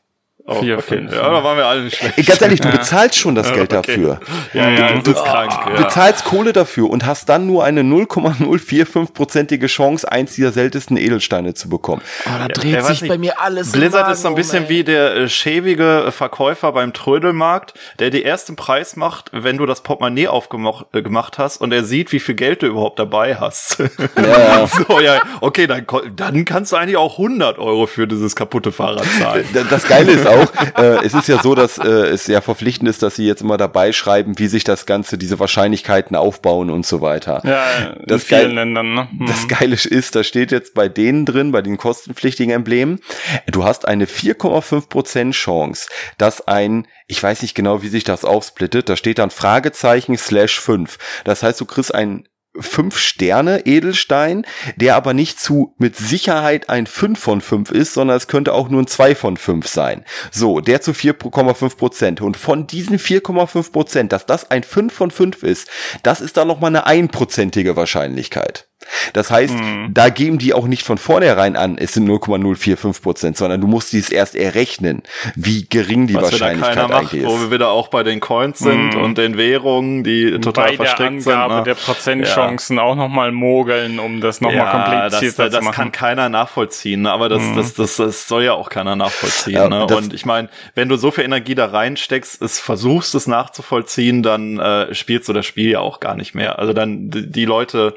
Oh, 0.46 0.60
Vier, 0.60 0.76
okay. 0.76 0.98
Fünf, 0.98 1.10
ja, 1.10 1.22
da 1.22 1.42
waren 1.42 1.56
wir 1.56 1.64
alle 1.64 1.84
nicht 1.84 1.96
schlecht. 1.96 2.26
Ganz 2.26 2.42
ehrlich, 2.42 2.60
du 2.60 2.70
bezahlst 2.70 3.16
schon 3.16 3.34
das 3.34 3.50
Geld 3.50 3.72
okay. 3.72 3.96
dafür. 3.96 4.20
Ja, 4.52 4.68
ja, 4.68 4.92
du, 4.92 5.00
du, 5.00 5.14
krank, 5.14 5.50
ja. 5.50 5.82
bezahlst 5.84 6.26
Kohle 6.26 6.52
dafür 6.52 6.90
und 6.90 7.06
hast 7.06 7.30
dann 7.30 7.46
nur 7.46 7.64
eine 7.64 7.80
0,045-prozentige 7.80 9.68
Chance, 9.68 10.12
eins 10.12 10.34
dieser 10.34 10.52
seltensten 10.52 10.98
Edelsteine 10.98 11.54
zu 11.54 11.70
bekommen. 11.70 12.02
Oh, 12.26 12.30
da 12.38 12.48
dreht 12.48 12.74
ja, 12.74 12.82
sich 12.82 13.00
nicht. 13.00 13.08
bei 13.08 13.16
mir 13.16 13.40
alles. 13.40 13.72
Blizzard 13.72 14.12
ist 14.12 14.20
so 14.20 14.28
ein 14.28 14.34
bisschen 14.34 14.64
ey. 14.64 14.68
wie 14.68 14.84
der 14.84 15.16
äh, 15.16 15.28
schäbige 15.30 16.08
Verkäufer 16.10 16.72
beim 16.72 16.92
Trödelmarkt, 16.92 17.72
der 17.98 18.10
dir 18.10 18.22
erst 18.22 18.50
den 18.50 18.56
Preis 18.56 18.96
macht, 18.96 19.30
wenn 19.32 19.56
du 19.56 19.64
das 19.64 19.80
Portemonnaie 19.80 20.28
aufgemacht 20.28 20.88
äh, 20.92 21.00
gemacht 21.00 21.38
hast 21.38 21.62
und 21.62 21.72
er 21.72 21.84
sieht, 21.84 22.12
wie 22.12 22.20
viel 22.20 22.34
Geld 22.34 22.60
du 22.60 22.66
überhaupt 22.66 22.98
dabei 22.98 23.36
hast. 23.36 23.78
Ja. 24.16 24.66
so, 24.66 25.00
ja, 25.00 25.20
okay, 25.40 25.66
dann, 25.66 25.86
dann 26.16 26.44
kannst 26.44 26.72
du 26.72 26.76
eigentlich 26.76 26.96
auch 26.96 27.18
100 27.18 27.58
Euro 27.58 27.86
für 27.86 28.06
dieses 28.06 28.34
kaputte 28.36 28.72
Fahrrad 28.72 29.06
zahlen. 29.18 29.44
Das 29.70 29.86
Geile 29.86 30.12
ist 30.12 30.26
auch, 30.26 30.34
auch. 30.35 30.52
Äh, 30.74 31.05
es 31.05 31.15
ist 31.15 31.28
ja 31.28 31.40
so, 31.40 31.55
dass 31.55 31.78
äh, 31.78 31.89
es 31.89 32.27
ja 32.27 32.40
verpflichtend 32.40 32.89
ist, 32.89 33.02
dass 33.02 33.15
sie 33.15 33.27
jetzt 33.27 33.43
immer 33.43 33.56
dabei 33.56 33.93
schreiben, 33.93 34.39
wie 34.39 34.48
sich 34.48 34.65
das 34.65 34.86
Ganze, 34.86 35.19
diese 35.19 35.39
Wahrscheinlichkeiten 35.39 36.16
aufbauen 36.16 36.69
und 36.69 36.85
so 36.85 37.01
weiter. 37.01 37.43
Ja, 37.44 37.93
in 37.93 38.06
das 38.06 38.24
vielen 38.24 38.40
Geil, 38.40 38.55
Ländern. 38.55 38.94
Ne? 38.94 39.09
Mhm. 39.15 39.27
Das 39.27 39.47
Geile 39.47 39.74
ist, 39.74 40.16
da 40.16 40.24
steht 40.24 40.51
jetzt 40.51 40.74
bei 40.74 40.89
denen 40.89 41.27
drin, 41.27 41.52
bei 41.52 41.62
den 41.62 41.77
kostenpflichtigen 41.77 42.52
Emblemen, 42.52 43.01
du 43.47 43.65
hast 43.65 43.86
eine 43.86 44.06
4,5% 44.06 45.32
Chance, 45.32 45.89
dass 46.19 46.48
ein 46.48 46.86
ich 47.06 47.23
weiß 47.23 47.43
nicht 47.43 47.55
genau, 47.55 47.82
wie 47.82 47.89
sich 47.89 48.05
das 48.05 48.24
aufsplittet. 48.24 48.89
Da 48.89 48.97
steht 48.97 49.19
dann 49.19 49.31
Fragezeichen 49.31 50.16
slash 50.16 50.59
5. 50.59 50.98
Das 51.24 51.43
heißt, 51.43 51.61
du 51.61 51.66
kriegst 51.66 51.94
ein 51.94 52.27
fünf 52.59 52.98
Sterne 52.98 53.66
Edelstein, 53.66 54.47
der 54.76 54.97
aber 54.97 55.14
nicht 55.14 55.40
zu 55.40 55.74
mit 55.78 55.97
Sicherheit 55.97 56.68
ein 56.68 56.86
5 56.86 57.18
von 57.18 57.40
5 57.40 57.70
ist, 57.70 57.94
sondern 57.94 58.16
es 58.16 58.28
könnte 58.28 58.52
auch 58.52 58.68
nur 58.68 58.82
ein 58.82 58.86
2 58.86 59.14
von 59.14 59.36
5 59.36 59.66
sein. 59.66 60.05
So, 60.31 60.60
der 60.60 60.81
zu 60.81 60.93
4,5 60.93 61.76
Prozent. 61.76 62.20
Und 62.20 62.36
von 62.36 62.66
diesen 62.66 62.98
4,5 62.98 63.72
Prozent, 63.72 64.12
dass 64.12 64.26
das 64.26 64.51
ein 64.51 64.62
5 64.62 64.93
von 64.93 65.10
5 65.10 65.43
ist, 65.43 65.68
das 66.02 66.20
ist 66.20 66.36
dann 66.36 66.48
nochmal 66.48 66.70
eine 66.70 66.86
einprozentige 66.86 67.76
Wahrscheinlichkeit. 67.76 68.68
Das 69.12 69.31
heißt, 69.31 69.55
mhm. 69.55 69.90
da 69.93 70.09
geben 70.09 70.39
die 70.39 70.55
auch 70.55 70.66
nicht 70.66 70.85
von 70.85 70.98
vornherein 70.98 71.56
an, 71.56 71.77
es 71.78 71.93
sind 71.93 72.05
0,045 72.05 73.02
Prozent, 73.02 73.36
sondern 73.36 73.61
du 73.61 73.66
musst 73.66 73.93
dies 73.93 74.11
erst 74.11 74.35
errechnen, 74.35 75.02
wie 75.35 75.66
gering 75.69 76.06
die 76.06 76.15
Was 76.15 76.24
Wahrscheinlichkeit 76.24 76.89
macht, 76.89 76.93
eigentlich 76.93 77.23
ist. 77.23 77.28
Wo 77.28 77.40
wir 77.40 77.51
wieder 77.51 77.70
auch 77.70 77.89
bei 77.89 78.02
den 78.02 78.20
Coins 78.20 78.59
sind 78.59 78.94
mhm. 78.94 79.01
und 79.02 79.19
den 79.19 79.36
Währungen, 79.36 80.05
die 80.05 80.39
total 80.40 80.70
bei 80.70 80.77
verstrickt 80.77 81.27
der 81.27 81.35
Angabe 81.35 81.55
sind. 81.55 81.59
Ne? 81.59 81.65
der 81.65 81.74
Prozentchancen 81.74 82.77
ja. 82.77 82.82
auch 82.82 82.97
nochmal 82.97 83.32
mogeln, 83.32 83.98
um 83.98 84.20
das 84.20 84.40
nochmal 84.40 84.59
ja, 84.59 85.09
komplizierter 85.09 85.51
das, 85.51 85.59
zu 85.59 85.65
machen. 85.65 85.66
Das 85.66 85.77
kann 85.77 85.93
keiner 85.93 86.28
nachvollziehen, 86.28 87.02
ne? 87.02 87.12
aber 87.12 87.28
das, 87.28 87.43
mhm. 87.43 87.56
das, 87.56 87.74
das, 87.74 87.97
das 87.97 88.28
soll 88.28 88.44
ja 88.44 88.55
auch 88.55 88.70
keiner 88.70 88.97
nachvollziehen. 88.97 89.55
Ja, 89.55 89.69
ne? 89.69 89.86
Und 89.86 90.12
ich 90.12 90.27
meine, 90.27 90.48
wenn 90.74 90.89
du 90.89 90.97
so 90.97 91.11
viel 91.11 91.24
Energie 91.24 91.55
da 91.55 91.66
reinsteckst, 91.66 92.40
es 92.43 92.61
versuchst 92.61 93.15
es 93.15 93.27
nachzuvollziehen, 93.27 94.23
dann 94.23 94.59
äh, 94.59 94.94
spielst 94.94 95.28
du 95.28 95.32
das 95.32 95.47
Spiel 95.47 95.70
ja 95.70 95.81
auch 95.81 96.01
gar 96.01 96.16
nicht 96.16 96.35
mehr. 96.35 96.59
Also 96.59 96.73
dann 96.73 97.11
die 97.11 97.44
Leute 97.44 97.97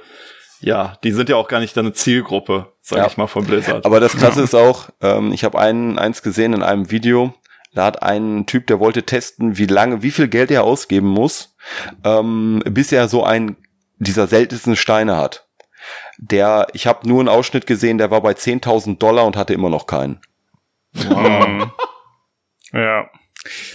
ja, 0.59 0.97
die 1.03 1.11
sind 1.11 1.29
ja 1.29 1.35
auch 1.35 1.47
gar 1.47 1.59
nicht 1.59 1.75
deine 1.77 1.93
Zielgruppe, 1.93 2.73
sag 2.81 2.99
ja. 2.99 3.07
ich 3.07 3.17
mal, 3.17 3.27
von 3.27 3.45
Blizzard. 3.45 3.85
Aber 3.85 3.99
das 3.99 4.15
Krasse 4.17 4.41
ist 4.41 4.55
auch, 4.55 4.89
ähm, 5.01 5.31
ich 5.31 5.43
habe 5.43 5.59
einen 5.59 5.99
eins 5.99 6.21
gesehen 6.21 6.53
in 6.53 6.63
einem 6.63 6.89
Video, 6.91 7.33
da 7.73 7.85
hat 7.85 8.01
ein 8.01 8.45
Typ, 8.47 8.67
der 8.67 8.79
wollte 8.79 9.03
testen, 9.03 9.57
wie 9.57 9.67
lange, 9.67 10.01
wie 10.01 10.11
viel 10.11 10.27
Geld 10.27 10.49
er 10.49 10.63
ausgeben 10.63 11.07
muss, 11.07 11.55
ähm, 12.03 12.63
bis 12.65 12.91
er 12.91 13.07
so 13.07 13.23
einen 13.23 13.57
dieser 13.99 14.27
seltensten 14.27 14.75
Steine 14.75 15.15
hat. 15.15 15.47
Der, 16.17 16.67
ich 16.73 16.87
habe 16.87 17.07
nur 17.07 17.19
einen 17.19 17.29
Ausschnitt 17.29 17.67
gesehen, 17.67 17.97
der 17.97 18.09
war 18.09 18.21
bei 18.21 18.31
10.000 18.31 18.97
Dollar 18.97 19.25
und 19.25 19.37
hatte 19.37 19.53
immer 19.53 19.69
noch 19.69 19.85
keinen. 19.85 20.19
Wow. 20.93 21.69
ja. 22.73 23.09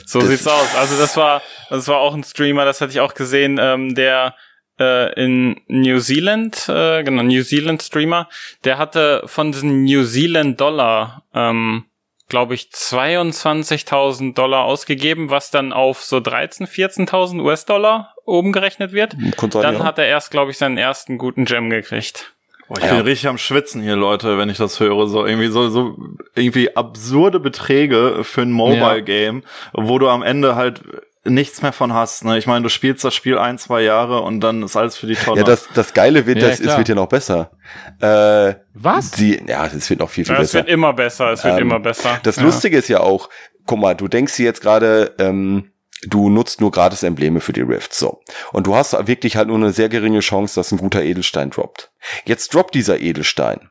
So 0.04 0.20
das 0.20 0.28
sieht's 0.28 0.46
aus. 0.46 0.76
Also 0.76 0.98
das 0.98 1.16
war, 1.16 1.42
das 1.70 1.86
war 1.88 1.98
auch 1.98 2.14
ein 2.14 2.24
Streamer, 2.24 2.64
das 2.64 2.80
hatte 2.80 2.92
ich 2.92 3.00
auch 3.00 3.14
gesehen, 3.14 3.58
ähm, 3.60 3.94
der 3.94 4.34
äh, 4.78 5.12
in 5.22 5.60
New 5.68 5.98
Zealand, 6.00 6.68
äh, 6.68 7.02
genau, 7.02 7.22
New 7.22 7.42
Zealand 7.42 7.82
Streamer, 7.82 8.28
der 8.64 8.78
hatte 8.78 9.22
von 9.26 9.52
diesen 9.52 9.84
New 9.84 10.04
Zealand 10.04 10.60
Dollar, 10.60 11.24
ähm, 11.34 11.84
glaube 12.28 12.54
ich, 12.54 12.70
22.000 12.72 14.34
Dollar 14.34 14.64
ausgegeben, 14.64 15.30
was 15.30 15.50
dann 15.50 15.72
auf 15.72 16.02
so 16.02 16.18
13.000, 16.18 16.68
14.000 17.06 17.42
US-Dollar 17.42 18.14
oben 18.24 18.52
gerechnet 18.52 18.92
wird. 18.92 19.12
Sein, 19.12 19.50
dann 19.50 19.74
ja. 19.78 19.84
hat 19.84 19.98
er 19.98 20.06
erst, 20.06 20.30
glaube 20.30 20.50
ich, 20.50 20.58
seinen 20.58 20.78
ersten 20.78 21.18
guten 21.18 21.44
Gem 21.44 21.68
gekriegt. 21.68 22.32
Oh, 22.68 22.74
ich 22.78 22.84
ja. 22.84 22.94
bin 22.94 23.00
richtig 23.02 23.28
am 23.28 23.36
Schwitzen 23.36 23.82
hier, 23.82 23.96
Leute, 23.96 24.38
wenn 24.38 24.48
ich 24.48 24.56
das 24.56 24.80
höre. 24.80 25.06
So 25.06 25.26
irgendwie 25.26 25.48
so, 25.48 25.68
so 25.68 25.96
irgendwie 26.34 26.74
absurde 26.74 27.38
Beträge 27.38 28.20
für 28.22 28.42
ein 28.42 28.52
Mobile-Game, 28.52 29.42
ja. 29.76 29.86
wo 29.86 29.98
du 29.98 30.08
am 30.08 30.22
Ende 30.22 30.54
halt 30.54 30.80
nichts 31.24 31.62
mehr 31.62 31.72
von 31.72 31.92
hast. 31.92 32.24
Ne? 32.24 32.38
Ich 32.38 32.46
meine, 32.46 32.62
du 32.62 32.68
spielst 32.68 33.04
das 33.04 33.14
Spiel 33.14 33.38
ein, 33.38 33.58
zwei 33.58 33.82
Jahre 33.82 34.22
und 34.22 34.40
dann 34.40 34.62
ist 34.62 34.76
alles 34.76 34.96
für 34.96 35.06
die 35.06 35.14
Tonne. 35.14 35.40
Ja, 35.40 35.46
das, 35.46 35.68
das 35.74 35.94
Geile 35.94 36.26
wird, 36.26 36.38
ja, 36.38 36.48
das, 36.48 36.60
es 36.60 36.76
wird 36.76 36.88
ja 36.88 36.94
noch 36.94 37.08
besser. 37.08 37.52
Äh, 38.00 38.54
Was? 38.74 39.12
Die, 39.12 39.40
ja, 39.46 39.66
es 39.66 39.88
wird 39.88 40.00
noch 40.00 40.10
viel, 40.10 40.24
viel 40.24 40.34
ja, 40.34 40.40
besser. 40.40 40.60
Es 40.60 40.66
wird 40.66 40.74
immer 40.74 40.92
besser, 40.92 41.32
es 41.32 41.44
wird 41.44 41.56
ähm, 41.56 41.62
immer 41.62 41.80
besser. 41.80 42.18
Das 42.22 42.36
ja. 42.36 42.42
Lustige 42.42 42.76
ist 42.76 42.88
ja 42.88 43.00
auch, 43.00 43.28
guck 43.66 43.78
mal, 43.78 43.94
du 43.94 44.08
denkst 44.08 44.36
dir 44.36 44.44
jetzt 44.44 44.60
gerade, 44.60 45.14
ähm, 45.18 45.72
du 46.06 46.28
nutzt 46.28 46.60
nur 46.60 46.72
gratis 46.72 47.04
Embleme 47.04 47.40
für 47.40 47.52
die 47.52 47.60
Rifts, 47.60 47.98
so. 47.98 48.20
Und 48.52 48.66
du 48.66 48.74
hast 48.74 48.92
wirklich 49.06 49.36
halt 49.36 49.48
nur 49.48 49.56
eine 49.56 49.72
sehr 49.72 49.88
geringe 49.88 50.20
Chance, 50.20 50.56
dass 50.56 50.72
ein 50.72 50.78
guter 50.78 51.02
Edelstein 51.02 51.50
droppt. 51.50 51.92
Jetzt 52.24 52.52
droppt 52.52 52.74
dieser 52.74 53.00
Edelstein. 53.00 53.70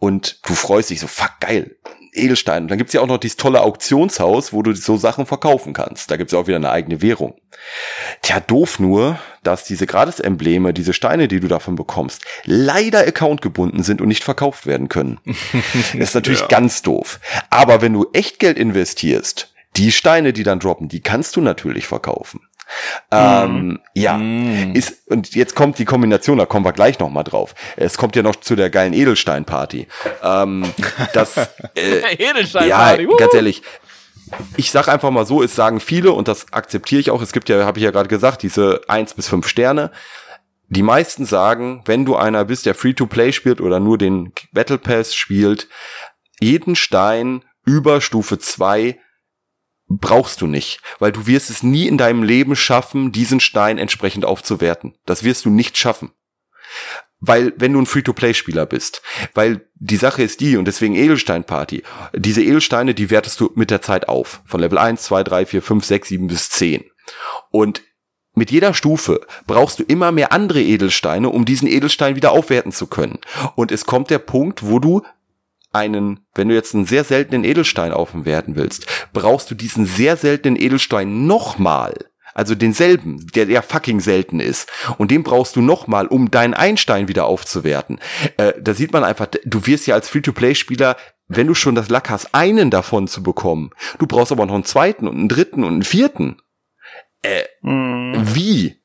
Und 0.00 0.40
du 0.48 0.54
freust 0.54 0.90
dich 0.90 1.00
so, 1.00 1.06
fuck, 1.06 1.32
geil, 1.40 1.76
Edelstein. 2.18 2.62
Und 2.62 2.70
dann 2.70 2.78
gibt's 2.78 2.92
ja 2.92 3.00
auch 3.00 3.06
noch 3.06 3.18
dieses 3.18 3.36
tolle 3.36 3.62
Auktionshaus, 3.62 4.52
wo 4.52 4.62
du 4.62 4.74
so 4.74 4.96
Sachen 4.96 5.26
verkaufen 5.26 5.72
kannst. 5.72 6.10
Da 6.10 6.16
gibt's 6.16 6.32
ja 6.32 6.38
auch 6.38 6.46
wieder 6.46 6.56
eine 6.56 6.70
eigene 6.70 7.02
Währung. 7.02 7.34
Tja, 8.22 8.40
doof 8.40 8.78
nur, 8.78 9.18
dass 9.42 9.64
diese 9.64 9.86
Gratis-Embleme, 9.86 10.72
diese 10.72 10.92
Steine, 10.92 11.28
die 11.28 11.40
du 11.40 11.48
davon 11.48 11.76
bekommst, 11.76 12.24
leider 12.44 13.00
accountgebunden 13.00 13.82
sind 13.82 14.00
und 14.00 14.08
nicht 14.08 14.24
verkauft 14.24 14.66
werden 14.66 14.88
können. 14.88 15.20
das 15.24 15.94
ist 15.94 16.14
natürlich 16.14 16.40
ja. 16.40 16.48
ganz 16.48 16.82
doof. 16.82 17.20
Aber 17.50 17.80
wenn 17.80 17.92
du 17.92 18.06
Echtgeld 18.12 18.58
investierst, 18.58 19.54
die 19.76 19.92
Steine, 19.92 20.32
die 20.32 20.42
dann 20.42 20.60
droppen, 20.60 20.88
die 20.88 21.00
kannst 21.00 21.36
du 21.36 21.40
natürlich 21.40 21.86
verkaufen. 21.86 22.40
Ähm, 23.10 23.68
mm. 23.68 23.80
Ja, 23.94 24.16
mm. 24.16 24.74
ist, 24.74 25.08
und 25.08 25.34
jetzt 25.34 25.54
kommt 25.54 25.78
die 25.78 25.84
Kombination, 25.84 26.38
da 26.38 26.46
kommen 26.46 26.64
wir 26.64 26.72
gleich 26.72 26.98
nochmal 26.98 27.24
drauf. 27.24 27.54
Es 27.76 27.96
kommt 27.96 28.16
ja 28.16 28.22
noch 28.22 28.36
zu 28.36 28.56
der 28.56 28.70
geilen 28.70 28.92
Edelstein-Party. 28.92 29.88
Ähm, 30.22 30.64
das, 31.12 31.36
äh, 31.74 32.14
Edelstein-Party. 32.18 33.02
Ja, 33.02 33.16
ganz 33.16 33.34
ehrlich, 33.34 33.62
ich 34.56 34.70
sag 34.70 34.88
einfach 34.88 35.10
mal 35.10 35.26
so, 35.26 35.42
es 35.42 35.54
sagen 35.54 35.80
viele, 35.80 36.12
und 36.12 36.28
das 36.28 36.52
akzeptiere 36.52 37.00
ich 37.00 37.10
auch, 37.10 37.22
es 37.22 37.32
gibt 37.32 37.48
ja, 37.48 37.64
habe 37.64 37.78
ich 37.78 37.84
ja 37.84 37.90
gerade 37.90 38.08
gesagt, 38.08 38.42
diese 38.42 38.82
eins 38.88 39.14
bis 39.14 39.28
fünf 39.28 39.48
Sterne. 39.48 39.90
Die 40.68 40.82
meisten 40.82 41.24
sagen, 41.24 41.82
wenn 41.86 42.04
du 42.04 42.16
einer 42.16 42.44
bist, 42.44 42.66
der 42.66 42.74
Free-to-Play 42.74 43.32
spielt 43.32 43.60
oder 43.60 43.80
nur 43.80 43.96
den 43.96 44.32
Battle 44.52 44.76
Pass 44.76 45.14
spielt, 45.14 45.68
jeden 46.40 46.76
Stein 46.76 47.42
über 47.64 48.00
Stufe 48.00 48.38
zwei 48.38 48.98
brauchst 49.88 50.40
du 50.40 50.46
nicht, 50.46 50.80
weil 50.98 51.12
du 51.12 51.26
wirst 51.26 51.50
es 51.50 51.62
nie 51.62 51.86
in 51.86 51.98
deinem 51.98 52.22
Leben 52.22 52.56
schaffen, 52.56 53.12
diesen 53.12 53.40
Stein 53.40 53.78
entsprechend 53.78 54.24
aufzuwerten. 54.24 54.94
Das 55.06 55.24
wirst 55.24 55.44
du 55.44 55.50
nicht 55.50 55.76
schaffen. 55.78 56.12
Weil, 57.20 57.52
wenn 57.56 57.72
du 57.72 57.80
ein 57.80 57.86
Free-to-Play-Spieler 57.86 58.64
bist, 58.66 59.02
weil 59.34 59.68
die 59.74 59.96
Sache 59.96 60.22
ist 60.22 60.40
die, 60.40 60.56
und 60.56 60.66
deswegen 60.66 60.94
Edelstein-Party, 60.94 61.82
diese 62.14 62.42
Edelsteine, 62.42 62.94
die 62.94 63.10
wertest 63.10 63.40
du 63.40 63.50
mit 63.56 63.70
der 63.70 63.82
Zeit 63.82 64.08
auf. 64.08 64.40
Von 64.44 64.60
Level 64.60 64.78
1, 64.78 65.02
2, 65.02 65.24
3, 65.24 65.46
4, 65.46 65.62
5, 65.62 65.84
6, 65.84 66.08
7 66.08 66.26
bis 66.28 66.50
10. 66.50 66.84
Und 67.50 67.82
mit 68.34 68.52
jeder 68.52 68.72
Stufe 68.72 69.26
brauchst 69.48 69.80
du 69.80 69.82
immer 69.82 70.12
mehr 70.12 70.30
andere 70.30 70.62
Edelsteine, 70.62 71.30
um 71.30 71.44
diesen 71.44 71.66
Edelstein 71.66 72.14
wieder 72.14 72.30
aufwerten 72.30 72.70
zu 72.70 72.86
können. 72.86 73.18
Und 73.56 73.72
es 73.72 73.84
kommt 73.84 74.10
der 74.10 74.20
Punkt, 74.20 74.64
wo 74.64 74.78
du 74.78 75.02
einen, 75.72 76.26
wenn 76.34 76.48
du 76.48 76.54
jetzt 76.54 76.74
einen 76.74 76.86
sehr 76.86 77.04
seltenen 77.04 77.44
Edelstein 77.44 77.92
aufwerten 77.92 78.56
willst, 78.56 78.86
brauchst 79.12 79.50
du 79.50 79.54
diesen 79.54 79.86
sehr 79.86 80.16
seltenen 80.16 80.60
Edelstein 80.60 81.26
nochmal. 81.26 81.94
Also 82.34 82.54
denselben, 82.54 83.26
der 83.34 83.46
der 83.46 83.62
fucking 83.62 84.00
selten 84.00 84.38
ist. 84.38 84.70
Und 84.96 85.10
den 85.10 85.24
brauchst 85.24 85.56
du 85.56 85.60
nochmal, 85.60 86.06
um 86.06 86.30
deinen 86.30 86.54
Einstein 86.54 87.08
wieder 87.08 87.26
aufzuwerten. 87.26 87.98
Äh, 88.36 88.52
da 88.60 88.74
sieht 88.74 88.92
man 88.92 89.02
einfach, 89.02 89.26
du 89.44 89.66
wirst 89.66 89.86
ja 89.86 89.96
als 89.96 90.08
Free-to-Play-Spieler 90.08 90.96
wenn 91.28 91.46
du 91.46 91.54
schon 91.54 91.74
das 91.74 91.90
Lack 91.90 92.10
hast, 92.10 92.34
einen 92.34 92.70
davon 92.70 93.06
zu 93.06 93.22
bekommen, 93.22 93.70
du 93.98 94.06
brauchst 94.06 94.32
aber 94.32 94.46
noch 94.46 94.54
einen 94.54 94.64
zweiten 94.64 95.06
und 95.06 95.16
einen 95.16 95.28
dritten 95.28 95.62
und 95.62 95.74
einen 95.74 95.82
vierten. 95.82 96.40
Äh, 97.22 97.44
mm. 97.60 98.34
Wie? 98.34 98.82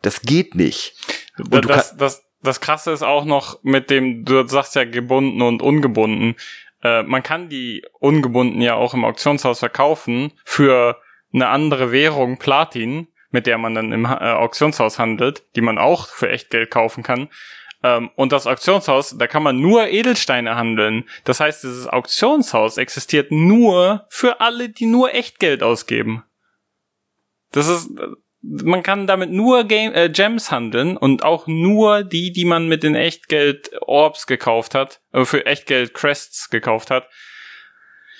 Das 0.00 0.22
geht 0.22 0.54
nicht. 0.54 0.96
Und 1.38 1.68
das, 1.68 1.96
das, 1.96 2.22
das 2.42 2.60
Krasse 2.60 2.90
ist 2.90 3.02
auch 3.02 3.24
noch 3.24 3.62
mit 3.62 3.90
dem, 3.90 4.24
du 4.24 4.46
sagst 4.46 4.74
ja 4.74 4.84
gebunden 4.84 5.42
und 5.42 5.62
ungebunden. 5.62 6.36
Äh, 6.82 7.04
man 7.04 7.22
kann 7.22 7.48
die 7.48 7.84
ungebunden 8.00 8.60
ja 8.60 8.74
auch 8.74 8.94
im 8.94 9.04
Auktionshaus 9.04 9.60
verkaufen 9.60 10.32
für 10.44 11.00
eine 11.32 11.48
andere 11.48 11.92
Währung, 11.92 12.38
Platin, 12.38 13.08
mit 13.30 13.46
der 13.46 13.58
man 13.58 13.74
dann 13.74 13.92
im 13.92 14.04
äh, 14.04 14.08
Auktionshaus 14.08 14.98
handelt, 14.98 15.44
die 15.56 15.60
man 15.60 15.78
auch 15.78 16.08
für 16.08 16.28
echt 16.28 16.50
Geld 16.50 16.70
kaufen 16.70 17.02
kann. 17.02 17.28
Ähm, 17.82 18.10
und 18.16 18.32
das 18.32 18.46
Auktionshaus, 18.46 19.16
da 19.16 19.26
kann 19.26 19.42
man 19.42 19.60
nur 19.60 19.88
Edelsteine 19.88 20.56
handeln. 20.56 21.04
Das 21.24 21.40
heißt, 21.40 21.62
dieses 21.62 21.86
Auktionshaus 21.86 22.76
existiert 22.76 23.30
nur 23.30 24.06
für 24.08 24.40
alle, 24.40 24.68
die 24.68 24.86
nur 24.86 25.14
Echtgeld 25.14 25.62
ausgeben. 25.62 26.24
Das 27.52 27.68
ist, 27.68 27.90
man 28.42 28.82
kann 28.82 29.06
damit 29.06 29.30
nur 29.30 29.64
Game, 29.64 29.94
äh, 29.94 30.08
Gems 30.08 30.50
handeln 30.50 30.96
und 30.96 31.24
auch 31.24 31.46
nur 31.46 32.02
die, 32.02 32.32
die 32.32 32.44
man 32.44 32.68
mit 32.68 32.82
den 32.82 32.94
Echtgeld 32.94 33.70
Orbs 33.82 34.26
gekauft 34.26 34.74
hat, 34.74 35.00
äh, 35.12 35.24
für 35.24 35.46
Echtgeld 35.46 35.94
Crests 35.94 36.50
gekauft 36.50 36.90
hat. 36.90 37.08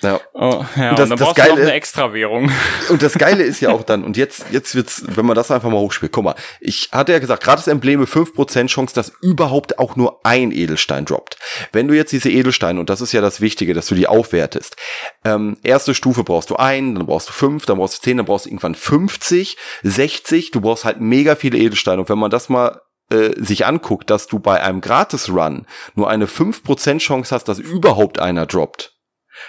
Ja. 0.03 0.19
Oh, 0.33 0.65
ja, 0.75 0.91
und, 0.91 0.99
das, 0.99 1.09
und 1.09 1.19
dann 1.19 1.27
das 1.27 1.35
Geile, 1.35 1.49
du 1.49 1.55
noch 1.55 1.61
eine 1.63 1.73
Extrawährung. 1.73 2.51
Und 2.89 3.01
das 3.01 3.13
Geile 3.13 3.43
ist 3.43 3.61
ja 3.61 3.71
auch 3.71 3.83
dann, 3.83 4.03
und 4.03 4.17
jetzt, 4.17 4.45
jetzt 4.51 4.75
wird's, 4.75 5.03
wenn 5.07 5.25
man 5.25 5.35
das 5.35 5.49
einfach 5.51 5.69
mal 5.69 5.79
hochspielt, 5.79 6.11
guck 6.11 6.23
mal, 6.25 6.35
ich 6.59 6.89
hatte 6.91 7.13
ja 7.13 7.19
gesagt, 7.19 7.43
gratis 7.43 7.67
Embleme 7.67 8.05
5% 8.05 8.67
Chance, 8.67 8.93
dass 8.93 9.13
überhaupt 9.21 9.79
auch 9.79 9.95
nur 9.95 10.19
ein 10.23 10.51
Edelstein 10.51 11.05
droppt. 11.05 11.37
Wenn 11.71 11.87
du 11.87 11.95
jetzt 11.95 12.11
diese 12.11 12.29
Edelsteine, 12.29 12.79
und 12.79 12.89
das 12.89 13.01
ist 13.01 13.13
ja 13.13 13.21
das 13.21 13.41
Wichtige, 13.41 13.73
dass 13.73 13.87
du 13.87 13.95
die 13.95 14.07
aufwertest, 14.07 14.75
ähm, 15.23 15.57
erste 15.63 15.95
Stufe 15.95 16.23
brauchst 16.23 16.49
du 16.49 16.57
ein, 16.57 16.95
dann 16.95 17.05
brauchst 17.05 17.29
du 17.29 17.33
fünf, 17.33 17.65
dann 17.65 17.77
brauchst 17.77 17.97
du 17.97 18.01
zehn, 18.01 18.17
dann 18.17 18.25
brauchst 18.25 18.45
du 18.45 18.49
irgendwann 18.49 18.75
50, 18.75 19.57
60, 19.83 20.51
du 20.51 20.61
brauchst 20.61 20.85
halt 20.85 20.99
mega 20.99 21.35
viele 21.35 21.57
Edelsteine. 21.57 22.01
Und 22.01 22.09
wenn 22.09 22.19
man 22.19 22.31
das 22.31 22.49
mal 22.49 22.81
äh, 23.09 23.31
sich 23.37 23.65
anguckt, 23.65 24.09
dass 24.09 24.27
du 24.27 24.39
bei 24.39 24.61
einem 24.61 24.81
Gratis-Run 24.81 25.65
nur 25.95 26.09
eine 26.09 26.25
5% 26.25 26.99
Chance 26.99 27.35
hast, 27.35 27.45
dass 27.45 27.59
überhaupt 27.59 28.19
einer 28.19 28.45
droppt, 28.45 28.92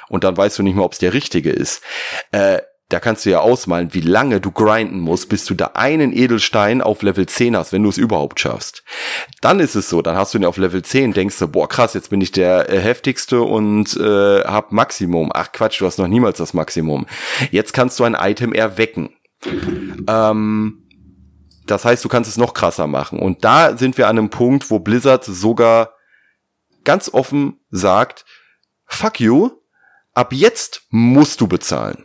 und 0.08 0.24
dann 0.24 0.36
weißt 0.36 0.58
du 0.58 0.62
nicht 0.62 0.74
mehr, 0.74 0.84
ob 0.84 0.92
es 0.92 0.98
der 0.98 1.12
richtige 1.12 1.50
ist. 1.50 1.82
Äh, 2.32 2.58
da 2.90 3.00
kannst 3.00 3.24
du 3.24 3.30
ja 3.30 3.40
ausmalen, 3.40 3.94
wie 3.94 4.02
lange 4.02 4.40
du 4.40 4.52
grinden 4.52 5.00
musst, 5.00 5.30
bis 5.30 5.46
du 5.46 5.54
da 5.54 5.70
einen 5.74 6.12
Edelstein 6.12 6.82
auf 6.82 7.02
Level 7.02 7.26
10 7.26 7.56
hast, 7.56 7.72
wenn 7.72 7.82
du 7.82 7.88
es 7.88 7.96
überhaupt 7.96 8.38
schaffst. 8.40 8.84
Dann 9.40 9.58
ist 9.58 9.74
es 9.74 9.88
so, 9.88 10.02
dann 10.02 10.16
hast 10.16 10.34
du 10.34 10.38
ihn 10.38 10.44
auf 10.44 10.58
Level 10.58 10.82
10, 10.82 11.14
denkst 11.14 11.38
du, 11.38 11.48
boah 11.48 11.68
krass, 11.68 11.94
jetzt 11.94 12.10
bin 12.10 12.20
ich 12.20 12.30
der 12.30 12.68
äh, 12.68 12.78
heftigste 12.78 13.40
und 13.40 13.96
äh, 13.96 14.42
hab 14.44 14.70
Maximum. 14.70 15.30
Ach 15.32 15.50
Quatsch, 15.52 15.80
du 15.80 15.86
hast 15.86 15.98
noch 15.98 16.08
niemals 16.08 16.38
das 16.38 16.52
Maximum. 16.52 17.06
Jetzt 17.50 17.72
kannst 17.72 17.98
du 17.98 18.04
ein 18.04 18.16
Item 18.18 18.52
erwecken. 18.52 19.10
Ähm, 20.06 20.84
das 21.66 21.86
heißt, 21.86 22.04
du 22.04 22.08
kannst 22.08 22.28
es 22.28 22.36
noch 22.36 22.52
krasser 22.52 22.86
machen. 22.86 23.18
Und 23.18 23.44
da 23.44 23.76
sind 23.78 23.96
wir 23.96 24.08
an 24.08 24.18
einem 24.18 24.30
Punkt, 24.30 24.70
wo 24.70 24.78
Blizzard 24.78 25.24
sogar 25.24 25.94
ganz 26.84 27.08
offen 27.12 27.60
sagt, 27.70 28.26
fuck 28.84 29.20
you, 29.20 29.50
ab 30.14 30.32
jetzt 30.32 30.82
musst 30.90 31.40
du 31.40 31.46
bezahlen. 31.46 32.04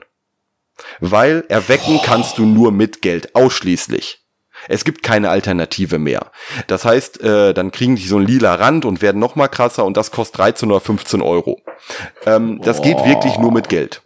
Weil 1.00 1.46
erwecken 1.50 1.98
oh. 2.00 2.04
kannst 2.04 2.38
du 2.38 2.46
nur 2.46 2.72
mit 2.72 3.02
Geld, 3.02 3.36
ausschließlich. 3.36 4.20
Es 4.68 4.84
gibt 4.84 5.04
keine 5.04 5.30
Alternative 5.30 6.00
mehr. 6.00 6.32
Das 6.68 6.84
heißt, 6.84 7.22
äh, 7.22 7.54
dann 7.54 7.72
kriegen 7.72 7.96
die 7.96 8.06
so 8.06 8.18
einen 8.18 8.28
lila 8.28 8.56
Rand 8.56 8.84
und 8.86 9.02
werden 9.02 9.20
noch 9.20 9.36
mal 9.36 9.48
krasser 9.48 9.86
und 9.86 9.96
das 9.96 10.12
kostet 10.12 10.40
13 10.40 10.70
oder 10.70 10.82
15 10.82 11.22
Euro. 11.22 11.62
Ähm, 12.26 12.62
das 12.62 12.82
geht 12.82 12.98
wirklich 13.06 13.38
nur 13.38 13.52
mit 13.52 13.70
Geld. 13.70 14.02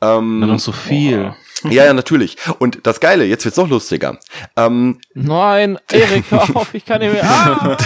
Ähm, 0.00 0.40
Dann 0.40 0.50
noch 0.50 0.58
so 0.58 0.72
viel. 0.72 1.34
Ja, 1.64 1.84
ja, 1.84 1.92
natürlich. 1.92 2.36
Und 2.58 2.86
das 2.86 3.00
Geile, 3.00 3.24
jetzt 3.24 3.44
wird's 3.44 3.56
noch 3.56 3.68
lustiger. 3.68 4.18
Ähm, 4.56 5.00
Nein, 5.14 5.78
Erik, 5.90 6.24
hör 6.30 6.56
auf, 6.56 6.74
ich 6.74 6.84
kann 6.84 7.00
nicht 7.00 7.12
mehr. 7.12 7.24
Ah! 7.24 7.76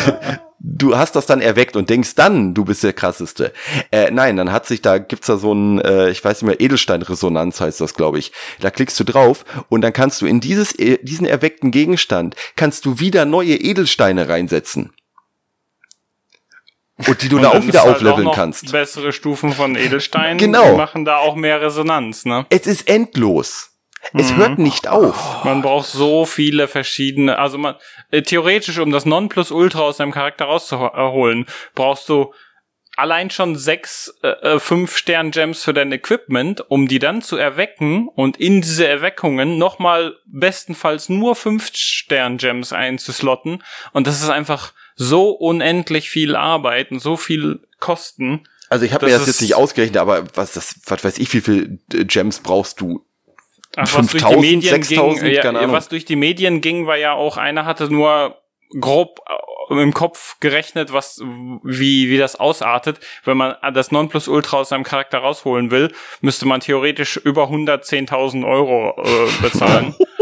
du 0.61 0.97
hast 0.97 1.17
das 1.17 1.27
dann 1.27 1.41
erweckt 1.41 1.77
und 1.77 1.91
denkst 1.91 2.15
dann, 2.15 2.55
du 2.55 2.65
bist 2.65 2.83
der 2.83 2.93
krasseste. 2.93 3.53
Äh, 3.91 4.11
nein, 4.11 4.37
dann 4.37 4.53
hat 4.53 4.67
sich 4.67 4.83
da 4.83 4.99
gibt's 4.99 5.27
da 5.27 5.37
so 5.37 5.53
ein, 5.53 5.81
äh, 5.81 6.11
ich 6.11 6.25
weiß 6.25 6.43
nicht 6.43 6.49
mehr, 6.49 6.61
Edelsteinresonanz 6.61 7.61
heißt 7.61 7.81
das, 7.81 7.95
glaube 7.95 8.19
ich. 8.19 8.33
Da 8.61 8.71
klickst 8.71 8.99
du 8.99 9.05
drauf 9.05 9.45
und 9.69 9.83
dann 9.83 9.93
kannst 9.93 10.21
du 10.21 10.27
in 10.27 10.41
dieses 10.41 10.77
äh, 10.79 10.99
diesen 11.03 11.27
erweckten 11.27 11.71
Gegenstand 11.71 12.35
kannst 12.57 12.85
du 12.85 12.99
wieder 12.99 13.25
neue 13.25 13.55
Edelsteine 13.55 14.29
reinsetzen. 14.29 14.93
Und 17.07 17.23
die 17.23 17.29
du 17.29 17.37
und 17.37 17.43
da 17.43 17.51
auch 17.51 17.63
wieder 17.65 17.83
halt 17.85 17.97
aufleveln 17.97 18.27
auch 18.27 18.35
kannst. 18.35 18.73
Bessere 18.73 19.13
Stufen 19.13 19.53
von 19.53 19.77
Edelsteinen 19.77 20.37
genau. 20.37 20.77
machen 20.77 21.05
da 21.05 21.19
auch 21.19 21.37
mehr 21.37 21.61
Resonanz, 21.61 22.25
ne? 22.25 22.45
Es 22.51 22.67
ist 22.67 22.89
endlos. 22.89 23.78
Es 24.15 24.33
mhm. 24.33 24.37
hört 24.37 24.59
nicht 24.59 24.89
auf. 24.89 25.45
Man 25.45 25.63
braucht 25.63 25.89
so 25.89 26.25
viele 26.25 26.69
verschiedene, 26.69 27.39
also 27.39 27.59
man, 27.59 27.75
äh, 28.11 28.23
theoretisch, 28.23 28.79
um 28.79 28.91
das 28.91 29.05
Nonplusultra 29.05 29.81
aus 29.81 29.99
deinem 29.99 30.13
Charakter 30.13 30.47
rauszuholen, 30.47 31.47
brauchst 31.75 32.09
du 32.09 32.33
allein 32.99 33.31
schon 33.31 33.57
sechs, 33.57 34.13
äh, 34.23 34.29
äh, 34.29 34.59
fünf 34.59 34.97
Stern 34.97 35.31
Gems 35.31 35.63
für 35.63 35.73
dein 35.73 35.93
Equipment, 35.93 36.69
um 36.69 36.89
die 36.89 36.99
dann 36.99 37.23
zu 37.23 37.37
erwecken 37.37 38.09
und 38.09 38.39
in 38.39 38.61
diese 38.61 38.89
Erweckungen 38.89 39.57
nochmal 39.57 40.17
bestenfalls 40.27 41.09
nur 41.09 41.37
fünf 41.37 41.71
Stern 41.75 42.39
Gems 42.39 42.73
einzuslotten. 42.73 43.63
Und 43.93 44.07
das 44.07 44.21
ist 44.21 44.31
einfach 44.31 44.73
so 44.97 45.31
unendlich 45.31 46.11
viel 46.11 46.35
Arbeit 46.35 46.91
und 46.91 46.99
so 46.99 47.17
viel 47.17 47.61
Kosten. 47.79 48.49
Also 48.69 48.85
ich 48.85 48.93
habe 48.93 49.07
mir 49.07 49.13
das 49.13 49.27
jetzt 49.27 49.43
nicht 49.43 49.55
ausgerechnet, 49.55 49.99
aber 49.99 50.25
was 50.35 50.53
das, 50.53 50.81
was 50.87 51.05
weiß 51.05 51.19
ich, 51.19 51.33
wie 51.33 51.41
viel 51.41 51.79
Gems 51.89 52.41
brauchst 52.41 52.81
du 52.81 53.05
Ach, 53.77 53.99
was 53.99 54.07
durch 54.09 54.25
die 54.25 54.37
Medien 54.37 54.61
6000, 54.63 55.23
ging, 55.23 55.35
ja, 55.35 55.73
was 55.73 55.89
durch 55.89 56.05
die 56.05 56.17
Medien 56.17 56.61
ging, 56.61 56.87
war 56.87 56.97
ja 56.97 57.13
auch, 57.13 57.37
einer 57.37 57.65
hatte 57.65 57.93
nur 57.93 58.39
grob 58.81 59.21
im 59.71 59.93
Kopf 59.93 60.39
gerechnet, 60.41 60.93
was, 60.93 61.21
wie, 61.63 62.09
wie 62.09 62.19
das 62.19 62.37
ausartet. 62.37 63.01
Wenn 63.25 63.37
man 63.37 63.57
das 63.75 63.91
Nonplusultra 63.91 64.59
aus 64.59 64.71
seinem 64.71 64.85
Charakter 64.85 65.19
rausholen 65.19 65.71
will, 65.71 65.93
müsste 66.21 66.47
man 66.47 66.61
theoretisch 66.61 67.17
über 67.17 67.45
110.000 67.45 68.47
Euro 68.47 68.95
äh, 69.03 69.43
bezahlen. 69.43 69.95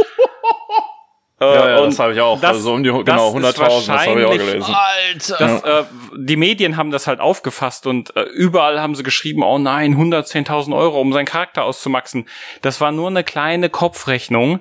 ja, 1.40 1.68
ja, 1.68 1.80
das 1.82 1.98
habe 1.98 2.14
ich 2.14 2.20
auch. 2.20 2.40
Das, 2.40 2.56
also 2.56 2.72
um 2.72 2.82
die 2.82 2.90
genau 2.90 3.34
100.000, 3.34 3.40
das 3.40 4.06
habe 4.08 4.20
ich 4.20 4.26
auch 4.26 4.32
gelesen. 4.32 4.74
Alter. 4.74 5.36
Das, 5.38 5.62
äh, 5.62 5.84
die 6.16 6.36
Medien 6.36 6.78
haben 6.78 6.90
das 6.90 7.06
halt 7.06 7.20
aufgefasst 7.20 7.86
und 7.86 8.16
äh, 8.16 8.22
überall 8.22 8.80
haben 8.80 8.94
sie 8.94 9.02
geschrieben, 9.02 9.42
oh 9.42 9.58
nein, 9.58 9.96
110.000 9.96 10.74
Euro, 10.74 11.00
um 11.00 11.12
seinen 11.12 11.26
Charakter 11.26 11.64
auszumaxen. 11.64 12.26
Das 12.62 12.80
war 12.80 12.90
nur 12.90 13.08
eine 13.08 13.22
kleine 13.22 13.68
Kopfrechnung, 13.68 14.60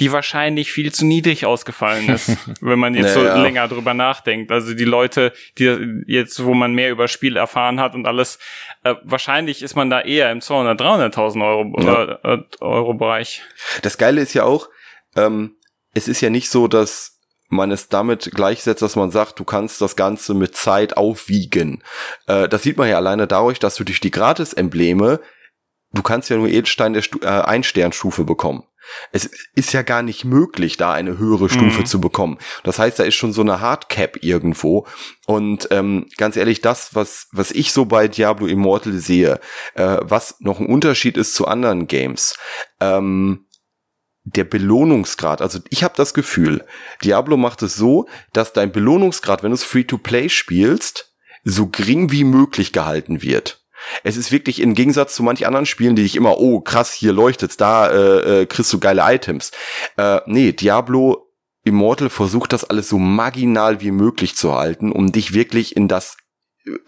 die 0.00 0.10
wahrscheinlich 0.10 0.72
viel 0.72 0.92
zu 0.92 1.06
niedrig 1.06 1.46
ausgefallen 1.46 2.08
ist, 2.08 2.36
wenn 2.60 2.78
man 2.78 2.94
jetzt 2.94 3.14
naja. 3.14 3.36
so 3.36 3.42
länger 3.42 3.68
drüber 3.68 3.94
nachdenkt. 3.94 4.50
Also 4.50 4.74
die 4.74 4.84
Leute, 4.84 5.32
die 5.58 6.02
jetzt, 6.06 6.44
wo 6.44 6.54
man 6.54 6.74
mehr 6.74 6.90
über 6.90 7.06
Spiel 7.06 7.36
erfahren 7.36 7.80
hat 7.80 7.94
und 7.94 8.06
alles, 8.06 8.38
äh, 8.82 8.94
wahrscheinlich 9.04 9.62
ist 9.62 9.76
man 9.76 9.90
da 9.90 10.00
eher 10.00 10.30
im 10.32 10.40
200, 10.40 10.80
300.000 10.80 11.46
Euro, 11.46 11.82
ja. 11.82 12.18
äh, 12.34 12.42
Euro 12.60 12.94
Bereich. 12.94 13.42
Das 13.82 13.96
Geile 13.96 14.20
ist 14.20 14.34
ja 14.34 14.44
auch, 14.44 14.68
ähm, 15.14 15.55
es 15.96 16.08
ist 16.08 16.20
ja 16.20 16.30
nicht 16.30 16.50
so, 16.50 16.68
dass 16.68 17.18
man 17.48 17.70
es 17.70 17.88
damit 17.88 18.30
gleichsetzt, 18.34 18.82
dass 18.82 18.96
man 18.96 19.10
sagt, 19.10 19.38
du 19.38 19.44
kannst 19.44 19.80
das 19.80 19.96
Ganze 19.96 20.34
mit 20.34 20.54
Zeit 20.56 20.96
aufwiegen. 20.96 21.82
Äh, 22.26 22.48
das 22.48 22.62
sieht 22.62 22.76
man 22.76 22.88
ja 22.88 22.96
alleine 22.96 23.26
dadurch, 23.26 23.58
dass 23.58 23.76
du 23.76 23.84
durch 23.84 24.00
die 24.00 24.10
Gratis-Embleme, 24.10 25.20
du 25.92 26.02
kannst 26.02 26.28
ja 26.28 26.36
nur 26.36 26.48
Edelstein 26.48 26.92
der 26.92 27.02
Stu 27.02 27.20
äh, 27.22 27.26
Ein-Sternstufe 27.26 28.24
bekommen. 28.24 28.64
Es 29.10 29.28
ist 29.54 29.72
ja 29.72 29.82
gar 29.82 30.02
nicht 30.02 30.24
möglich, 30.24 30.76
da 30.76 30.92
eine 30.92 31.18
höhere 31.18 31.48
Stufe 31.48 31.80
mhm. 31.80 31.86
zu 31.86 32.00
bekommen. 32.00 32.38
Das 32.62 32.78
heißt, 32.78 32.98
da 32.98 33.04
ist 33.04 33.16
schon 33.16 33.32
so 33.32 33.40
eine 33.40 33.60
Hardcap 33.60 34.22
irgendwo. 34.22 34.86
Und 35.26 35.68
ähm, 35.72 36.06
ganz 36.16 36.36
ehrlich, 36.36 36.60
das, 36.60 36.94
was, 36.94 37.26
was 37.32 37.50
ich 37.50 37.72
so 37.72 37.86
bei 37.86 38.06
Diablo 38.06 38.46
Immortal 38.46 38.92
sehe, 38.92 39.40
äh, 39.74 39.98
was 40.02 40.36
noch 40.38 40.60
ein 40.60 40.66
Unterschied 40.66 41.16
ist 41.16 41.34
zu 41.34 41.48
anderen 41.48 41.88
Games, 41.88 42.36
ähm, 42.80 43.45
der 44.26 44.44
Belohnungsgrad, 44.44 45.40
also 45.40 45.60
ich 45.70 45.84
habe 45.84 45.94
das 45.96 46.12
Gefühl, 46.12 46.64
Diablo 47.04 47.36
macht 47.36 47.62
es 47.62 47.76
so, 47.76 48.08
dass 48.32 48.52
dein 48.52 48.72
Belohnungsgrad, 48.72 49.42
wenn 49.42 49.50
du 49.50 49.54
es 49.54 49.64
Free-to-Play 49.64 50.28
spielst, 50.28 51.14
so 51.44 51.68
gering 51.68 52.10
wie 52.10 52.24
möglich 52.24 52.72
gehalten 52.72 53.22
wird. 53.22 53.64
Es 54.02 54.16
ist 54.16 54.32
wirklich 54.32 54.60
im 54.60 54.74
Gegensatz 54.74 55.14
zu 55.14 55.22
manch 55.22 55.46
anderen 55.46 55.66
Spielen, 55.66 55.94
die 55.94 56.04
ich 56.04 56.16
immer, 56.16 56.38
oh 56.38 56.60
krass, 56.60 56.92
hier 56.92 57.12
leuchtet's, 57.12 57.56
da 57.56 57.88
äh, 57.88 58.42
äh, 58.42 58.46
kriegst 58.46 58.72
du 58.72 58.80
geile 58.80 59.02
Items. 59.04 59.52
Äh, 59.96 60.20
nee, 60.26 60.52
Diablo 60.52 61.30
Immortal 61.62 62.10
versucht 62.10 62.52
das 62.52 62.64
alles 62.64 62.88
so 62.88 62.98
marginal 62.98 63.80
wie 63.80 63.92
möglich 63.92 64.34
zu 64.34 64.54
halten, 64.54 64.90
um 64.90 65.12
dich 65.12 65.34
wirklich 65.34 65.76
in 65.76 65.86
das 65.86 66.16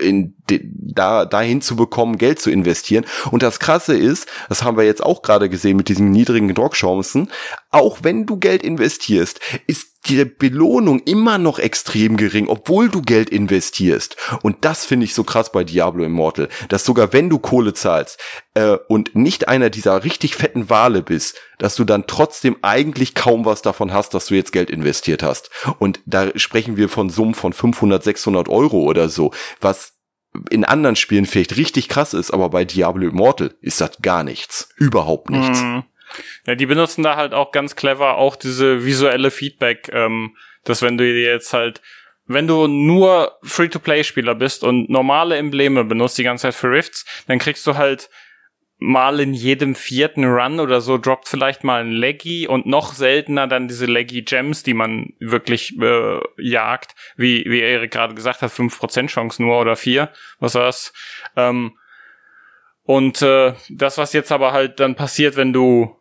in 0.00 0.34
da 0.46 1.24
dahin 1.24 1.60
zu 1.60 1.76
bekommen, 1.76 2.18
Geld 2.18 2.40
zu 2.40 2.50
investieren. 2.50 3.04
Und 3.30 3.42
das 3.42 3.60
Krasse 3.60 3.96
ist, 3.96 4.26
das 4.48 4.64
haben 4.64 4.76
wir 4.76 4.84
jetzt 4.84 5.02
auch 5.02 5.22
gerade 5.22 5.48
gesehen 5.48 5.76
mit 5.76 5.88
diesen 5.88 6.10
niedrigen 6.10 6.52
Drogchancen, 6.54 7.30
auch 7.70 7.98
wenn 8.02 8.26
du 8.26 8.38
Geld 8.38 8.62
investierst, 8.62 9.40
ist 9.66 9.97
die 10.08 10.24
Belohnung 10.24 11.00
immer 11.00 11.38
noch 11.38 11.58
extrem 11.58 12.16
gering, 12.16 12.48
obwohl 12.48 12.88
du 12.88 13.02
Geld 13.02 13.30
investierst. 13.30 14.16
Und 14.42 14.64
das 14.64 14.84
finde 14.84 15.04
ich 15.04 15.14
so 15.14 15.24
krass 15.24 15.52
bei 15.52 15.64
Diablo 15.64 16.04
Immortal, 16.04 16.48
dass 16.68 16.84
sogar 16.84 17.12
wenn 17.12 17.30
du 17.30 17.38
Kohle 17.38 17.74
zahlst 17.74 18.18
äh, 18.54 18.76
und 18.88 19.14
nicht 19.14 19.48
einer 19.48 19.70
dieser 19.70 20.04
richtig 20.04 20.34
fetten 20.34 20.70
Wale 20.70 21.02
bist, 21.02 21.36
dass 21.58 21.76
du 21.76 21.84
dann 21.84 22.06
trotzdem 22.06 22.56
eigentlich 22.62 23.14
kaum 23.14 23.44
was 23.44 23.62
davon 23.62 23.92
hast, 23.92 24.14
dass 24.14 24.26
du 24.26 24.34
jetzt 24.34 24.52
Geld 24.52 24.70
investiert 24.70 25.22
hast. 25.22 25.50
Und 25.78 26.00
da 26.06 26.30
sprechen 26.36 26.76
wir 26.76 26.88
von 26.88 27.10
Summen 27.10 27.34
von 27.34 27.52
500, 27.52 28.02
600 28.02 28.48
Euro 28.48 28.80
oder 28.80 29.08
so, 29.08 29.32
was 29.60 29.94
in 30.50 30.64
anderen 30.64 30.96
Spielen 30.96 31.26
vielleicht 31.26 31.56
richtig 31.56 31.88
krass 31.88 32.14
ist, 32.14 32.30
aber 32.30 32.50
bei 32.50 32.64
Diablo 32.64 33.08
Immortal 33.08 33.54
ist 33.60 33.80
das 33.80 33.98
gar 34.02 34.22
nichts. 34.22 34.68
Überhaupt 34.76 35.30
nichts. 35.30 35.60
Mm. 35.62 35.80
Ja, 36.46 36.54
die 36.54 36.66
benutzen 36.66 37.02
da 37.02 37.16
halt 37.16 37.34
auch 37.34 37.52
ganz 37.52 37.76
clever 37.76 38.16
auch 38.16 38.36
diese 38.36 38.84
visuelle 38.84 39.30
Feedback, 39.30 39.90
ähm, 39.92 40.36
dass 40.64 40.82
wenn 40.82 40.98
du 40.98 41.04
jetzt 41.04 41.52
halt, 41.52 41.80
wenn 42.26 42.46
du 42.46 42.66
nur 42.66 43.38
Free-to-Play-Spieler 43.42 44.34
bist 44.34 44.64
und 44.64 44.90
normale 44.90 45.36
Embleme 45.36 45.84
benutzt 45.84 46.18
die 46.18 46.24
ganze 46.24 46.42
Zeit 46.42 46.54
für 46.54 46.70
Rifts, 46.70 47.04
dann 47.26 47.38
kriegst 47.38 47.66
du 47.66 47.76
halt 47.76 48.10
mal 48.78 49.18
in 49.18 49.34
jedem 49.34 49.74
vierten 49.74 50.24
Run 50.24 50.60
oder 50.60 50.80
so 50.80 50.98
droppt 50.98 51.28
vielleicht 51.28 51.64
mal 51.64 51.80
ein 51.80 51.90
Leggy 51.90 52.46
und 52.46 52.66
noch 52.66 52.92
seltener 52.94 53.48
dann 53.48 53.66
diese 53.66 53.86
Leggy 53.86 54.22
Gems, 54.22 54.62
die 54.62 54.74
man 54.74 55.14
wirklich 55.18 55.76
äh, 55.80 56.20
jagt, 56.36 56.94
wie, 57.16 57.44
wie 57.46 57.60
Erik 57.60 57.90
gerade 57.90 58.14
gesagt 58.14 58.40
hat, 58.40 58.52
fünf 58.52 58.78
Prozent 58.78 59.10
Chance 59.10 59.42
nur 59.42 59.60
oder 59.60 59.74
vier, 59.74 60.10
was 60.38 60.54
war's. 60.54 60.92
Ähm, 61.34 61.76
und 62.88 63.20
äh, 63.20 63.52
das, 63.68 63.98
was 63.98 64.14
jetzt 64.14 64.32
aber 64.32 64.52
halt 64.52 64.80
dann 64.80 64.94
passiert, 64.94 65.36
wenn 65.36 65.52
du 65.52 65.94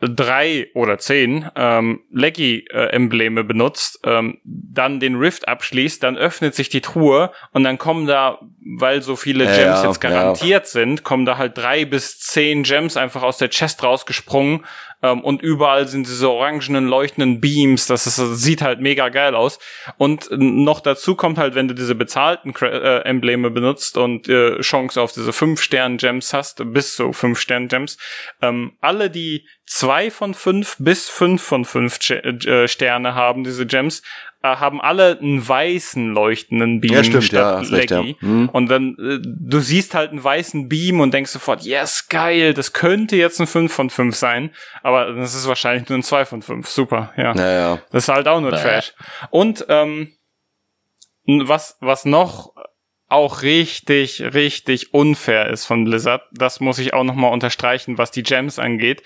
drei 0.00 0.66
oder 0.74 0.98
zehn 0.98 1.48
ähm, 1.54 2.00
Leggy-Embleme 2.10 3.44
benutzt, 3.44 4.00
ähm, 4.02 4.40
dann 4.42 4.98
den 4.98 5.14
Rift 5.14 5.46
abschließt, 5.46 6.02
dann 6.02 6.16
öffnet 6.16 6.56
sich 6.56 6.68
die 6.68 6.80
Truhe 6.80 7.30
und 7.52 7.62
dann 7.62 7.78
kommen 7.78 8.08
da, 8.08 8.40
weil 8.76 9.00
so 9.00 9.14
viele 9.14 9.44
Gems 9.44 9.58
ja, 9.58 9.86
jetzt 9.86 10.00
garantiert 10.00 10.64
ja. 10.64 10.68
sind, 10.68 11.04
kommen 11.04 11.24
da 11.24 11.38
halt 11.38 11.56
drei 11.56 11.84
bis 11.84 12.18
zehn 12.18 12.64
Gems 12.64 12.96
einfach 12.96 13.22
aus 13.22 13.38
der 13.38 13.50
Chest 13.50 13.84
rausgesprungen 13.84 14.64
ähm, 15.02 15.20
und 15.22 15.42
überall 15.42 15.86
sind 15.86 16.06
diese 16.06 16.30
orangenen 16.30 16.86
leuchtenden 16.86 17.40
Beams, 17.40 17.86
das, 17.86 18.06
ist, 18.06 18.18
das 18.18 18.40
sieht 18.40 18.62
halt 18.62 18.80
mega 18.80 19.08
geil 19.08 19.34
aus. 19.34 19.58
Und 19.98 20.28
noch 20.30 20.80
dazu 20.80 21.14
kommt 21.14 21.38
halt, 21.38 21.54
wenn 21.54 21.68
du 21.68 21.74
diese 21.74 21.94
bezahlten 21.94 22.54
äh, 22.62 23.00
Embleme 23.00 23.50
benutzt 23.50 23.96
und 23.96 24.28
äh, 24.28 24.60
Chance 24.60 25.00
auf 25.00 25.12
diese 25.12 25.30
5-Stern-Gems 25.30 26.32
hast, 26.32 26.62
bis 26.72 26.96
zu 26.96 27.04
5-Stern-Gems, 27.10 27.98
ähm, 28.42 28.72
alle, 28.80 29.10
die 29.10 29.46
zwei 29.66 30.10
von 30.10 30.34
fünf 30.34 30.76
bis 30.78 31.08
fünf 31.08 31.42
von 31.42 31.64
fünf 31.64 31.98
äh, 32.10 32.68
Sterne 32.68 33.14
haben, 33.14 33.44
diese 33.44 33.66
Gems, 33.66 34.02
haben 34.44 34.80
alle 34.80 35.18
einen 35.18 35.46
weißen 35.46 36.12
leuchtenden 36.12 36.80
Beam 36.80 36.92
ja, 36.92 37.04
stimmt, 37.04 37.24
statt 37.24 37.64
ja, 37.64 37.76
Leggy. 37.76 38.16
Ja. 38.20 38.28
Mhm. 38.28 38.48
Und 38.50 38.68
dann, 38.68 38.96
äh, 38.98 39.18
du 39.22 39.60
siehst 39.60 39.94
halt 39.94 40.10
einen 40.10 40.22
weißen 40.22 40.68
Beam 40.68 41.00
und 41.00 41.14
denkst 41.14 41.30
sofort, 41.30 41.62
yes, 41.62 42.08
geil, 42.08 42.52
das 42.52 42.72
könnte 42.72 43.16
jetzt 43.16 43.40
ein 43.40 43.46
5 43.46 43.72
von 43.72 43.90
5 43.90 44.14
sein. 44.14 44.50
Aber 44.82 45.12
das 45.12 45.34
ist 45.34 45.48
wahrscheinlich 45.48 45.88
nur 45.88 45.98
ein 45.98 46.02
2 46.02 46.26
von 46.26 46.42
5. 46.42 46.68
Super, 46.68 47.12
ja. 47.16 47.34
ja, 47.34 47.52
ja. 47.52 47.78
Das 47.90 48.04
ist 48.04 48.14
halt 48.14 48.28
auch 48.28 48.40
nur 48.40 48.50
naja. 48.50 48.62
Trash. 48.62 48.92
Und 49.30 49.64
ähm, 49.68 50.12
was, 51.26 51.78
was 51.80 52.04
noch 52.04 52.52
auch 53.08 53.42
richtig, 53.42 54.20
richtig 54.34 54.92
unfair 54.92 55.48
ist 55.48 55.64
von 55.64 55.84
Blizzard, 55.84 56.22
das 56.32 56.60
muss 56.60 56.78
ich 56.78 56.94
auch 56.94 57.04
nochmal 57.04 57.32
unterstreichen, 57.32 57.96
was 57.96 58.10
die 58.10 58.22
Gems 58.22 58.58
angeht, 58.58 59.02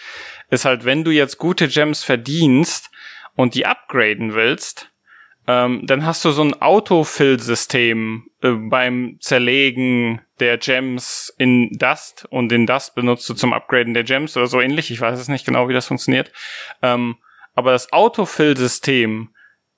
ist 0.51 0.65
halt, 0.65 0.85
wenn 0.85 1.05
du 1.05 1.11
jetzt 1.11 1.39
gute 1.39 1.69
Gems 1.69 2.03
verdienst 2.03 2.91
und 3.35 3.55
die 3.55 3.67
upgraden 3.67 4.35
willst, 4.35 4.91
ähm, 5.49 5.87
dann 5.87 6.05
hast 6.05 6.27
du 6.27 6.31
so 6.31 6.43
ein 6.43 6.61
Autofill-System 6.61 8.29
äh, 8.43 8.51
beim 8.51 9.17
Zerlegen 9.21 10.21
der 10.41 10.59
Gems 10.59 11.35
in 11.39 11.71
Dust 11.79 12.27
und 12.29 12.51
den 12.51 12.67
Dust 12.67 12.95
benutzt 12.95 13.27
du 13.31 13.35
zum 13.35 13.55
Upgraden 13.55 13.95
der 13.95 14.05
Gems 14.05 14.37
oder 14.37 14.47
so 14.47 14.61
ähnlich. 14.61 14.91
Ich 14.91 15.01
weiß 15.01 15.19
es 15.19 15.29
nicht 15.29 15.47
genau, 15.47 15.71
wie 15.71 15.73
das 15.73 15.87
funktioniert. 15.87 16.31
Ähm, 16.83 17.17
aber 17.55 17.73
das 17.73 17.93
Autofill-System 17.95 19.31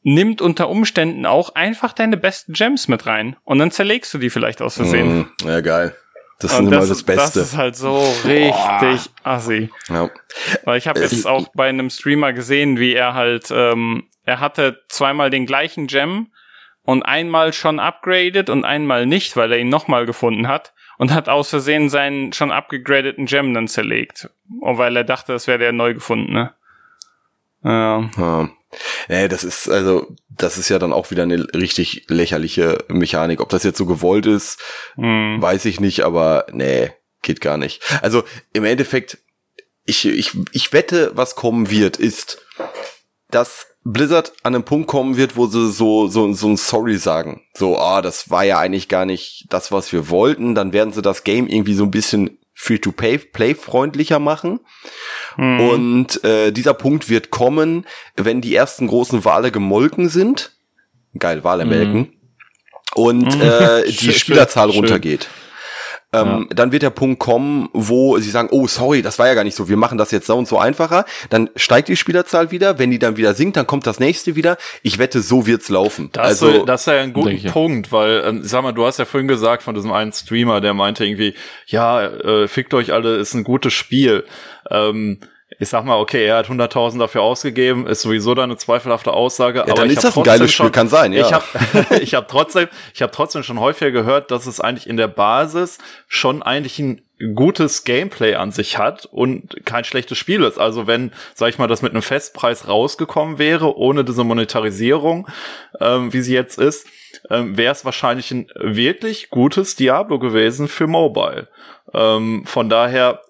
nimmt 0.03 0.43
unter 0.43 0.69
Umständen 0.69 1.25
auch 1.25 1.55
einfach 1.55 1.93
deine 1.93 2.17
besten 2.17 2.53
Gems 2.53 2.89
mit 2.89 3.07
rein 3.07 3.37
und 3.45 3.61
dann 3.61 3.71
zerlegst 3.71 4.13
du 4.13 4.19
die 4.19 4.31
vielleicht 4.31 4.63
aus 4.63 4.75
Versehen. 4.75 5.29
Mm, 5.43 5.49
ja, 5.49 5.61
geil. 5.61 5.95
Das 6.41 6.55
ist 6.55 6.59
immer 6.59 6.71
das, 6.71 6.89
das 6.89 7.03
Beste. 7.05 7.39
Das 7.41 7.49
ist 7.51 7.57
halt 7.57 7.77
so 7.77 7.99
richtig 8.25 8.55
oh. 8.55 9.29
assi. 9.29 9.71
Ja. 9.89 10.11
Weil 10.65 10.79
ich 10.79 10.89
habe 10.89 10.99
jetzt 10.99 11.27
auch 11.27 11.49
bei 11.55 11.69
einem 11.69 11.91
Streamer 11.91 12.33
gesehen, 12.33 12.79
wie 12.79 12.95
er 12.95 13.15
halt 13.15 13.51
ähm, 13.53 14.05
er 14.31 14.39
hatte 14.39 14.85
zweimal 14.89 15.29
den 15.29 15.45
gleichen 15.45 15.89
Gem 15.89 16.29
und 16.83 17.03
einmal 17.03 17.53
schon 17.53 17.81
upgraded 17.81 18.49
und 18.49 18.65
einmal 18.65 19.05
nicht, 19.05 19.37
weil 19.37 19.51
er 19.51 19.59
ihn 19.59 19.69
nochmal 19.69 20.07
gefunden 20.07 20.47
hat 20.47 20.73
und 20.99 21.13
hat 21.13 21.29
aus 21.29 21.51
Versehen 21.51 21.91
seinen 21.91 22.33
schon 22.33 22.53
upgradeten 22.53 23.27
Gem 23.27 23.53
dann 23.55 23.67
zerlegt. 23.67 24.31
Und 24.61 24.79
weil 24.79 24.97
er 24.97 25.03
dachte, 25.03 25.33
das 25.33 25.49
wäre 25.49 25.59
der 25.59 25.73
neu 25.73 25.95
gefundene. 25.95 26.55
Ja. 27.65 28.09
ja. 28.17 28.49
Nee, 29.09 29.27
das 29.27 29.43
ist, 29.43 29.69
also, 29.69 30.15
das 30.29 30.59
ist 30.59 30.69
ja 30.69 30.79
dann 30.79 30.93
auch 30.93 31.11
wieder 31.11 31.25
eine 31.25 31.45
richtig 31.53 32.05
lächerliche 32.07 32.85
Mechanik. 32.87 33.41
Ob 33.41 33.49
das 33.49 33.65
jetzt 33.65 33.79
so 33.79 33.85
gewollt 33.85 34.27
ist, 34.27 34.63
mm. 34.95 35.43
weiß 35.43 35.65
ich 35.65 35.81
nicht, 35.81 36.05
aber 36.05 36.47
nee, 36.53 36.93
geht 37.23 37.41
gar 37.41 37.57
nicht. 37.57 37.83
Also, 38.01 38.23
im 38.53 38.65
Endeffekt, 38.65 39.19
ich, 39.85 40.07
ich, 40.07 40.31
ich 40.53 40.73
wette, 40.73 41.11
was 41.15 41.35
kommen 41.35 41.69
wird, 41.69 41.97
ist, 41.97 42.47
dass 43.29 43.70
Blizzard 43.85 44.33
an 44.43 44.55
einen 44.55 44.65
Punkt 44.65 44.89
kommen 44.89 45.17
wird, 45.17 45.37
wo 45.37 45.47
sie 45.47 45.71
so, 45.71 46.07
so, 46.07 46.33
so 46.33 46.49
ein 46.49 46.57
Sorry 46.57 46.99
sagen. 46.99 47.43
So, 47.55 47.79
ah, 47.79 48.03
das 48.03 48.31
war 48.31 48.45
ja 48.45 48.59
eigentlich 48.59 48.89
gar 48.89 49.07
nicht 49.07 49.47
das, 49.49 49.73
was 49.73 49.93
wir 49.93 50.11
wollten. 50.11 50.55
Dann 50.55 50.73
werden 50.73 50.93
sie 50.93 51.03
das 51.03 51.25
Game 51.25 51.47
irgendwie 51.47 51.75
so 51.75 51.85
ein 51.85 51.91
bisschen 51.91 52.39
Free-to-Play 52.53 53.55
freundlicher 53.55 54.19
machen. 54.19 54.61
Mhm. 55.37 55.61
Und 55.61 56.25
äh, 56.25 56.53
dieser 56.53 56.75
Punkt 56.75 57.09
wird 57.09 57.31
kommen, 57.31 57.87
wenn 58.17 58.43
die 58.43 58.55
ersten 58.55 58.87
großen 58.87 59.25
Wale 59.25 59.51
gemolken 59.51 60.11
sind 60.11 60.53
geil, 61.19 61.45
Wale 61.45 61.65
melken. 61.65 61.99
Mhm. 61.99 62.13
Und 62.95 63.37
mhm. 63.37 63.43
äh, 63.43 63.85
die 63.87 64.13
Spielerzahl 64.13 64.71
schön, 64.71 64.81
runtergeht. 64.81 65.29
Ähm, 66.13 66.47
ja. 66.49 66.55
Dann 66.55 66.73
wird 66.73 66.83
der 66.83 66.91
Punkt 66.91 67.21
kommen, 67.21 67.69
wo 67.73 68.19
sie 68.19 68.31
sagen, 68.31 68.49
oh 68.51 68.67
sorry, 68.67 69.01
das 69.01 69.19
war 69.19 69.29
ja 69.29 69.35
gar 69.35 69.45
nicht 69.45 69.57
so, 69.57 69.69
wir 69.69 69.77
machen 69.77 69.97
das 69.97 70.11
jetzt 70.11 70.27
so 70.27 70.37
und 70.37 70.49
so 70.49 70.59
einfacher. 70.59 71.05
Dann 71.29 71.51
steigt 71.55 71.89
die 71.89 71.97
Spielerzahl 71.97 72.51
wieder, 72.51 72.79
wenn 72.79 72.91
die 72.91 72.99
dann 72.99 73.17
wieder 73.17 73.35
sinkt, 73.35 73.57
dann 73.57 73.67
kommt 73.67 73.87
das 73.87 74.01
nächste 74.01 74.35
wieder. 74.35 74.57
Ich 74.83 74.99
wette, 74.99 75.23
so 75.23 75.47
wird's 75.47 75.69
laufen. 75.69 76.11
Das, 76.13 76.43
also, 76.43 76.65
das 76.65 76.83
ist 76.83 76.87
ja 76.87 77.01
ein 77.01 77.13
guter 77.13 77.51
Punkt, 77.51 77.93
weil, 77.93 78.21
äh, 78.21 78.41
sag 78.43 78.63
mal, 78.63 78.73
du 78.73 78.85
hast 78.87 78.99
ja 78.99 79.05
vorhin 79.05 79.29
gesagt 79.29 79.63
von 79.63 79.75
diesem 79.75 79.93
einen 79.93 80.13
Streamer, 80.13 80.61
der 80.61 80.75
meinte 80.75 81.05
irgendwie, 81.05 81.35
ja, 81.67 82.03
äh, 82.03 82.49
fickt 82.49 82.75
euch 82.75 82.93
alle, 82.93 83.17
ist 83.17 83.35
ein 83.35 83.45
gutes 83.45 83.73
Spiel. 83.73 84.25
Ähm, 84.69 85.21
ich 85.59 85.69
sag 85.69 85.85
mal, 85.85 85.97
okay, 85.97 86.25
er 86.25 86.37
hat 86.37 86.47
100.000 86.47 86.99
dafür 86.99 87.23
ausgegeben, 87.23 87.87
ist 87.87 88.03
sowieso 88.03 88.35
da 88.35 88.45
eine 88.45 88.57
zweifelhafte 88.57 89.13
Aussage. 89.13 89.59
Ja, 89.59 89.65
aber 89.65 89.75
dann 89.75 89.91
ist 89.91 90.05
das 90.05 90.17
ein 90.17 90.23
geiles 90.23 90.53
Spiel, 90.53 90.71
kann 90.71 90.89
sein, 90.89 91.13
ja. 91.13 91.27
Ich 91.27 91.33
habe 91.33 91.45
ich 92.01 92.15
hab 92.15 92.29
trotzdem, 92.29 92.69
ich 92.95 93.03
habe 93.03 93.13
trotzdem 93.13 93.43
schon 93.43 93.59
häufiger 93.59 93.91
gehört, 93.91 94.31
dass 94.31 94.47
es 94.47 94.61
eigentlich 94.61 94.89
in 94.89 94.97
der 94.97 95.09
Basis 95.09 95.79
schon 96.07 96.43
eigentlich 96.43 96.79
ein 96.79 97.03
gutes 97.35 97.85
Gameplay 97.85 98.35
an 98.35 98.53
sich 98.53 98.79
hat 98.79 99.07
und 99.07 99.67
kein 99.67 99.85
schlechtes 99.85 100.17
Spiel 100.17 100.43
ist. 100.43 100.59
Also 100.59 100.87
wenn, 100.87 101.13
sag 101.35 101.51
ich 101.51 101.59
mal, 101.59 101.67
das 101.67 101.83
mit 101.83 101.93
einem 101.93 102.03
Festpreis 102.03 102.67
rausgekommen 102.67 103.39
wäre, 103.39 103.77
ohne 103.77 104.05
diese 104.05 104.25
Monetarisierung, 104.25 105.29
ähm, 105.81 106.13
wie 106.13 106.23
sie 106.23 106.33
jetzt 106.33 106.59
ist, 106.59 106.87
ähm, 107.29 107.57
wäre 107.59 107.73
es 107.73 107.85
wahrscheinlich 107.85 108.31
ein 108.31 108.49
wirklich 108.55 109.29
gutes 109.31 109.77
Diablo 109.77 110.19
gewesen 110.19 110.69
für 110.69 110.87
Mobile. 110.87 111.49
Ähm, 111.93 112.45
von 112.47 112.71
daher 112.71 113.21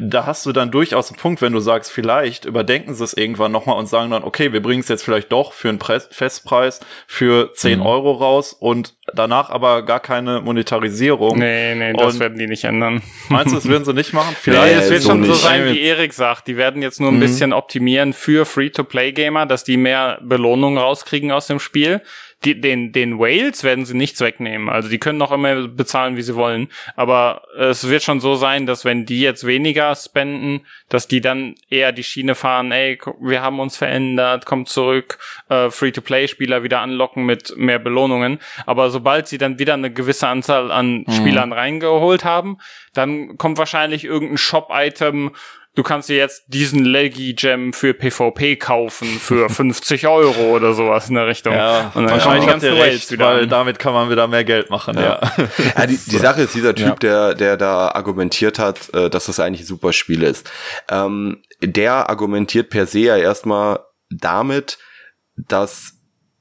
da 0.00 0.26
hast 0.26 0.46
du 0.46 0.52
dann 0.52 0.70
durchaus 0.70 1.10
einen 1.10 1.18
Punkt, 1.18 1.42
wenn 1.42 1.52
du 1.52 1.60
sagst, 1.60 1.92
vielleicht 1.92 2.44
überdenken 2.44 2.94
sie 2.94 3.04
es 3.04 3.14
irgendwann 3.14 3.52
nochmal 3.52 3.78
und 3.78 3.86
sagen 3.86 4.10
dann, 4.10 4.24
okay, 4.24 4.52
wir 4.52 4.62
bringen 4.62 4.80
es 4.80 4.88
jetzt 4.88 5.02
vielleicht 5.02 5.30
doch 5.32 5.52
für 5.52 5.68
einen 5.68 5.78
Pre 5.78 6.00
Festpreis 6.00 6.80
für 7.06 7.52
10 7.54 7.78
mhm. 7.78 7.86
Euro 7.86 8.12
raus 8.12 8.52
und 8.52 8.94
danach 9.14 9.50
aber 9.50 9.82
gar 9.82 10.00
keine 10.00 10.40
Monetarisierung. 10.40 11.38
Nee, 11.38 11.74
nee, 11.74 11.92
das 11.92 12.14
und 12.14 12.20
werden 12.20 12.38
die 12.38 12.46
nicht 12.46 12.64
ändern. 12.64 13.02
Meinst 13.28 13.52
du, 13.52 13.56
das 13.56 13.66
würden 13.66 13.84
sie 13.84 13.94
nicht 13.94 14.12
machen? 14.12 14.36
Vielleicht. 14.40 14.76
Nee, 14.76 14.82
es 14.82 14.90
wird 14.90 15.02
so 15.02 15.10
schon 15.10 15.20
nicht. 15.20 15.28
so 15.28 15.34
sein, 15.34 15.64
wie 15.66 15.80
Erik 15.80 16.12
sagt. 16.12 16.48
Die 16.48 16.56
werden 16.56 16.82
jetzt 16.82 17.00
nur 17.00 17.10
ein 17.10 17.16
mhm. 17.16 17.20
bisschen 17.20 17.52
optimieren 17.52 18.12
für 18.12 18.44
Free-to-Play-Gamer, 18.44 19.46
dass 19.46 19.64
die 19.64 19.76
mehr 19.76 20.18
Belohnungen 20.22 20.78
rauskriegen 20.78 21.32
aus 21.32 21.46
dem 21.46 21.60
Spiel 21.60 22.02
die, 22.44 22.60
den, 22.60 22.92
den 22.92 23.18
Whales 23.18 23.64
werden 23.64 23.86
sie 23.86 23.96
nichts 23.96 24.20
wegnehmen. 24.20 24.68
Also 24.68 24.88
die 24.88 24.98
können 24.98 25.18
noch 25.18 25.32
immer 25.32 25.68
bezahlen, 25.68 26.16
wie 26.16 26.22
sie 26.22 26.36
wollen. 26.36 26.68
Aber 26.94 27.42
es 27.58 27.88
wird 27.88 28.02
schon 28.02 28.20
so 28.20 28.34
sein, 28.36 28.66
dass 28.66 28.84
wenn 28.84 29.06
die 29.06 29.20
jetzt 29.20 29.46
weniger 29.46 29.94
spenden, 29.94 30.60
dass 30.88 31.08
die 31.08 31.20
dann 31.20 31.54
eher 31.70 31.92
die 31.92 32.04
Schiene 32.04 32.34
fahren, 32.34 32.72
ey, 32.72 32.98
wir 33.20 33.42
haben 33.42 33.58
uns 33.58 33.76
verändert, 33.76 34.44
kommt 34.44 34.68
zurück, 34.68 35.18
äh, 35.48 35.70
Free-to-Play-Spieler 35.70 36.62
wieder 36.62 36.80
anlocken 36.80 37.24
mit 37.24 37.56
mehr 37.56 37.78
Belohnungen. 37.78 38.38
Aber 38.66 38.90
sobald 38.90 39.26
sie 39.28 39.38
dann 39.38 39.58
wieder 39.58 39.74
eine 39.74 39.92
gewisse 39.92 40.28
Anzahl 40.28 40.70
an 40.70 41.04
mhm. 41.06 41.12
Spielern 41.12 41.52
reingeholt 41.52 42.24
haben, 42.24 42.58
dann 42.92 43.38
kommt 43.38 43.58
wahrscheinlich 43.58 44.04
irgendein 44.04 44.38
Shop-Item, 44.38 45.32
du 45.76 45.82
kannst 45.82 46.08
dir 46.08 46.16
jetzt 46.16 46.44
diesen 46.48 46.84
Leggy 46.84 47.34
Gem 47.34 47.72
für 47.72 47.94
PvP 47.94 48.56
kaufen 48.56 49.06
für 49.06 49.48
50 49.50 50.08
Euro 50.08 50.56
oder 50.56 50.74
sowas 50.74 51.08
in 51.08 51.14
der 51.14 51.28
Richtung. 51.28 51.54
Ja, 51.54 51.92
und 51.94 52.04
dann 52.04 52.12
wahrscheinlich 52.14 52.48
ganz 52.48 52.64
recht, 52.64 53.12
wieder 53.12 53.26
weil 53.26 53.42
an. 53.44 53.48
damit 53.48 53.78
kann 53.78 53.94
man 53.94 54.10
wieder 54.10 54.26
mehr 54.26 54.42
Geld 54.42 54.70
machen, 54.70 54.96
ja. 54.96 55.20
Ja, 55.36 55.48
ja 55.76 55.86
die, 55.86 55.96
die 55.96 56.16
Sache 56.16 56.42
ist, 56.42 56.54
dieser 56.54 56.74
Typ, 56.74 56.86
ja. 56.86 56.94
der, 56.94 57.34
der 57.34 57.56
da 57.56 57.88
argumentiert 57.88 58.58
hat, 58.58 58.92
äh, 58.94 59.08
dass 59.08 59.26
das 59.26 59.38
eigentlich 59.38 59.62
ein 59.62 59.66
super 59.66 59.92
Spiel 59.92 60.22
ist, 60.22 60.50
ähm, 60.90 61.42
der 61.62 62.10
argumentiert 62.10 62.70
per 62.70 62.86
se 62.86 63.00
ja 63.00 63.16
erstmal 63.16 63.80
damit, 64.10 64.78
dass 65.36 65.95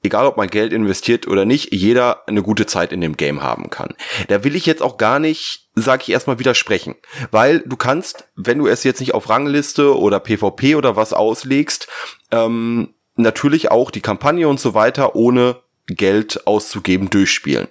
egal 0.06 0.26
ob 0.26 0.38
man 0.38 0.48
Geld 0.48 0.72
investiert 0.72 1.28
oder 1.28 1.46
nicht, 1.46 1.74
jeder 1.74 2.28
eine 2.28 2.42
gute 2.42 2.66
Zeit 2.66 2.92
in 2.92 3.02
dem 3.02 3.18
Game 3.18 3.42
haben 3.42 3.70
kann. 3.70 3.94
Da 4.28 4.44
will 4.44 4.56
ich 4.56 4.66
jetzt 4.66 4.82
auch 4.82 4.98
gar 4.98 5.20
nicht, 5.20 5.70
sag 5.76 6.04
ich 6.04 6.10
erstmal, 6.10 6.40
widersprechen. 6.40 6.96
Weil 7.32 7.60
du 7.60 7.76
kannst, 7.76 8.28
wenn 8.36 8.60
du 8.60 8.68
es 8.68 8.84
jetzt 8.84 9.00
nicht 9.00 9.14
auf 9.14 9.30
Rangliste 9.30 9.98
oder 9.98 10.20
PvP 10.20 10.76
oder 10.76 10.96
was 10.96 11.14
auslegst, 11.14 11.88
ähm, 12.32 12.94
natürlich 13.16 13.72
auch 13.72 13.92
die 13.92 14.02
Kampagne 14.02 14.48
und 14.48 14.60
so 14.60 14.74
weiter 14.74 15.16
ohne 15.16 15.58
Geld 15.88 16.48
auszugeben 16.48 17.10
durchspielen. 17.10 17.68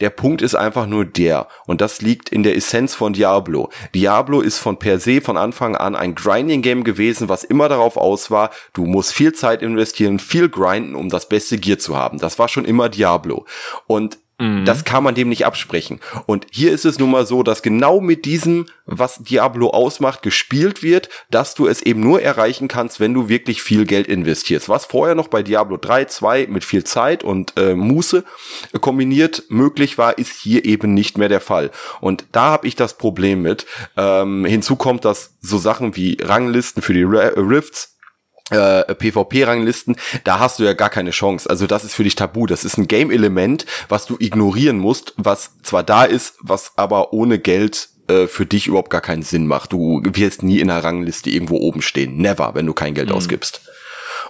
Der 0.00 0.10
Punkt 0.10 0.42
ist 0.42 0.54
einfach 0.54 0.86
nur 0.86 1.04
der, 1.04 1.48
und 1.66 1.80
das 1.80 2.02
liegt 2.02 2.28
in 2.28 2.42
der 2.42 2.56
Essenz 2.56 2.94
von 2.94 3.12
Diablo. 3.12 3.70
Diablo 3.94 4.40
ist 4.40 4.58
von 4.58 4.78
per 4.78 4.98
se 4.98 5.20
von 5.20 5.36
Anfang 5.36 5.76
an 5.76 5.94
ein 5.94 6.14
Grinding-Game 6.14 6.84
gewesen, 6.84 7.28
was 7.28 7.44
immer 7.44 7.68
darauf 7.68 7.96
aus 7.96 8.30
war, 8.30 8.50
du 8.72 8.84
musst 8.84 9.12
viel 9.12 9.32
Zeit 9.32 9.62
investieren, 9.62 10.18
viel 10.18 10.48
grinden, 10.48 10.94
um 10.94 11.08
das 11.08 11.28
beste 11.28 11.58
Gear 11.58 11.78
zu 11.78 11.96
haben. 11.96 12.18
Das 12.18 12.38
war 12.38 12.48
schon 12.48 12.64
immer 12.64 12.88
Diablo. 12.88 13.46
Und 13.86 14.18
Mhm. 14.38 14.64
Das 14.64 14.84
kann 14.84 15.04
man 15.04 15.14
dem 15.14 15.28
nicht 15.28 15.46
absprechen. 15.46 16.00
Und 16.26 16.46
hier 16.50 16.72
ist 16.72 16.84
es 16.84 16.98
nun 16.98 17.10
mal 17.10 17.26
so, 17.26 17.42
dass 17.42 17.62
genau 17.62 18.00
mit 18.00 18.24
diesem, 18.24 18.66
was 18.86 19.18
Diablo 19.18 19.70
ausmacht, 19.70 20.22
gespielt 20.22 20.82
wird, 20.82 21.08
dass 21.30 21.54
du 21.54 21.66
es 21.66 21.82
eben 21.82 22.00
nur 22.00 22.22
erreichen 22.22 22.68
kannst, 22.68 22.98
wenn 22.98 23.14
du 23.14 23.28
wirklich 23.28 23.62
viel 23.62 23.84
Geld 23.84 24.08
investierst. 24.08 24.68
Was 24.68 24.86
vorher 24.86 25.14
noch 25.14 25.28
bei 25.28 25.42
Diablo 25.42 25.76
3, 25.76 26.06
2 26.06 26.46
mit 26.48 26.64
viel 26.64 26.84
Zeit 26.84 27.22
und 27.24 27.52
äh, 27.56 27.74
Muße 27.74 28.24
kombiniert 28.80 29.44
möglich 29.48 29.98
war, 29.98 30.18
ist 30.18 30.32
hier 30.32 30.64
eben 30.64 30.94
nicht 30.94 31.18
mehr 31.18 31.28
der 31.28 31.40
Fall. 31.40 31.70
Und 32.00 32.24
da 32.32 32.44
habe 32.44 32.66
ich 32.66 32.74
das 32.74 32.96
Problem 32.98 33.42
mit. 33.42 33.66
Ähm, 33.96 34.44
hinzu 34.44 34.76
kommt, 34.76 35.04
dass 35.04 35.34
so 35.40 35.58
Sachen 35.58 35.96
wie 35.96 36.18
Ranglisten 36.20 36.82
für 36.82 36.94
die 36.94 37.04
Rifts 37.04 37.91
äh, 38.50 38.94
PvP-Ranglisten, 38.94 39.96
da 40.24 40.38
hast 40.38 40.58
du 40.58 40.64
ja 40.64 40.72
gar 40.72 40.90
keine 40.90 41.10
Chance. 41.10 41.48
Also 41.48 41.66
das 41.66 41.84
ist 41.84 41.94
für 41.94 42.04
dich 42.04 42.14
tabu. 42.14 42.46
Das 42.46 42.64
ist 42.64 42.78
ein 42.78 42.88
Game-Element, 42.88 43.66
was 43.88 44.06
du 44.06 44.16
ignorieren 44.18 44.78
musst, 44.78 45.14
was 45.16 45.52
zwar 45.62 45.82
da 45.82 46.04
ist, 46.04 46.34
was 46.40 46.72
aber 46.76 47.12
ohne 47.12 47.38
Geld 47.38 47.88
äh, 48.08 48.26
für 48.26 48.46
dich 48.46 48.66
überhaupt 48.66 48.90
gar 48.90 49.00
keinen 49.00 49.22
Sinn 49.22 49.46
macht. 49.46 49.72
Du 49.72 50.02
wirst 50.04 50.42
nie 50.42 50.60
in 50.60 50.70
einer 50.70 50.82
Rangliste 50.82 51.30
irgendwo 51.30 51.56
oben 51.56 51.82
stehen. 51.82 52.16
Never, 52.16 52.54
wenn 52.54 52.66
du 52.66 52.74
kein 52.74 52.94
Geld 52.94 53.08
mhm. 53.08 53.14
ausgibst. 53.14 53.62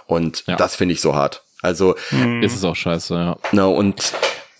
Und 0.05 0.43
ja. 0.47 0.55
das 0.55 0.75
finde 0.75 0.93
ich 0.93 1.01
so 1.01 1.15
hart. 1.15 1.43
Also 1.61 1.95
mhm. 2.11 2.43
ist 2.43 2.55
es 2.55 2.63
auch 2.63 2.75
scheiße, 2.75 3.13
ja. 3.15 3.37
Na, 3.51 3.65
und 3.65 4.13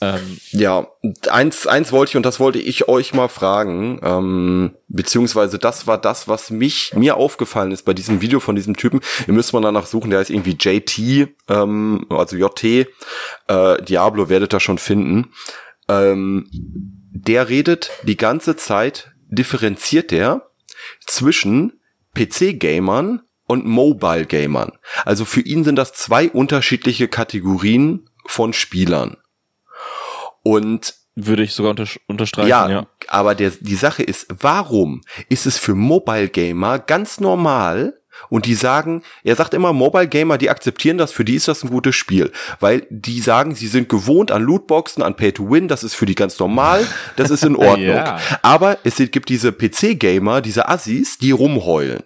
ähm, 0.04 0.38
ja, 0.52 0.88
eins, 1.30 1.66
eins 1.66 1.94
wollte 1.94 2.12
ich 2.12 2.18
und 2.18 2.26
das 2.26 2.38
wollte 2.42 2.60
ich 2.60 2.90
euch 2.90 3.14
mal 3.14 3.30
fragen, 3.30 4.02
ähm, 4.04 4.76
beziehungsweise 4.90 5.58
das 5.58 5.88
war 5.88 5.98
das, 5.98 6.28
was 6.28 6.50
mich 6.50 6.94
mir 6.94 7.16
aufgefallen 7.16 7.72
ist 7.72 7.84
bei 7.84 7.94
diesem 7.94 8.20
Video 8.20 8.42
von 8.42 8.58
diesem 8.58 8.76
Typen. 8.76 9.00
Ihr 9.28 9.34
müsst 9.34 9.54
mal 9.54 9.62
danach 9.62 9.86
suchen, 9.86 10.10
der 10.10 10.20
ist 10.20 10.30
irgendwie 10.30 10.58
JT, 10.60 11.30
ähm, 11.48 12.06
also 12.10 12.36
JT, 12.36 12.88
äh, 13.48 13.82
Diablo 13.84 14.28
werdet 14.28 14.54
ihr 14.54 14.60
schon 14.60 14.78
finden. 14.78 15.32
Ähm, 15.88 16.50
der 16.52 17.48
redet 17.48 17.92
die 18.04 18.18
ganze 18.18 18.58
Zeit, 18.58 19.12
differenziert 19.30 20.12
der 20.12 20.50
zwischen 21.06 21.80
PC-Gamern 22.14 23.22
und 23.46 23.66
Mobile-Gamern. 23.66 24.74
Also 25.06 25.24
für 25.24 25.42
ihn 25.42 25.64
sind 25.64 25.78
das 25.78 25.94
zwei 25.94 26.30
unterschiedliche 26.30 27.08
Kategorien 27.08 28.10
von 28.26 28.52
Spielern. 28.52 29.16
Und 30.44 30.94
würde 31.16 31.44
ich 31.44 31.54
sogar 31.54 31.72
unter, 31.72 31.88
unterstreichen, 32.08 32.50
ja, 32.50 32.70
ja. 32.70 32.88
Aber 33.08 33.36
der, 33.36 33.52
die 33.60 33.76
Sache 33.76 34.04
ist, 34.04 34.28
warum 34.40 35.02
ist 35.30 35.46
es 35.46 35.58
für 35.58 35.76
Mobile 35.76 36.30
Gamer 36.30 36.80
ganz 36.80 37.20
normal, 37.20 37.94
und 38.30 38.46
die 38.46 38.56
sagen, 38.56 39.04
er 39.24 39.36
sagt 39.36 39.54
immer, 39.54 39.74
Mobile 39.74 40.08
Gamer, 40.08 40.38
die 40.38 40.50
akzeptieren 40.50 40.98
das, 40.98 41.12
für 41.12 41.26
die 41.26 41.36
ist 41.36 41.48
das 41.48 41.64
ein 41.64 41.70
gutes 41.70 41.96
Spiel. 41.96 42.32
Weil 42.60 42.86
die 42.90 43.20
sagen, 43.20 43.56
sie 43.56 43.68
sind 43.68 43.90
gewohnt 43.90 44.32
an 44.32 44.44
Lootboxen, 44.44 45.04
an 45.04 45.16
Pay 45.16 45.34
to 45.34 45.50
Win, 45.50 45.68
das 45.68 45.84
ist 45.84 45.96
für 45.96 46.06
die 46.06 46.16
ganz 46.16 46.40
normal, 46.40 46.86
das 47.16 47.30
ist 47.30 47.44
in 47.44 47.56
Ordnung. 47.56 47.96
ja. 47.96 48.20
Aber 48.42 48.78
es 48.84 48.98
gibt 48.98 49.30
diese 49.30 49.52
PC-Gamer, 49.52 50.42
diese 50.42 50.70
Assis, 50.70 51.18
die 51.18 51.32
rumheulen. 51.32 52.04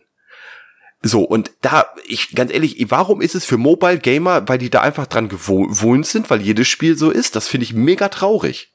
So, 1.04 1.22
und 1.24 1.52
da, 1.62 1.86
ich, 2.08 2.34
ganz 2.34 2.52
ehrlich, 2.52 2.84
warum 2.90 3.22
ist 3.22 3.36
es 3.36 3.46
für 3.46 3.58
Mobile 3.58 4.00
Gamer, 4.00 4.48
weil 4.48 4.58
die 4.58 4.70
da 4.70 4.82
einfach 4.82 5.06
dran 5.06 5.30
gewohnt 5.30 6.08
sind, 6.08 6.30
weil 6.30 6.42
jedes 6.42 6.68
Spiel 6.68 6.98
so 6.98 7.12
ist? 7.12 7.36
Das 7.36 7.48
finde 7.48 7.66
ich 7.66 7.74
mega 7.74 8.10
traurig. 8.10 8.74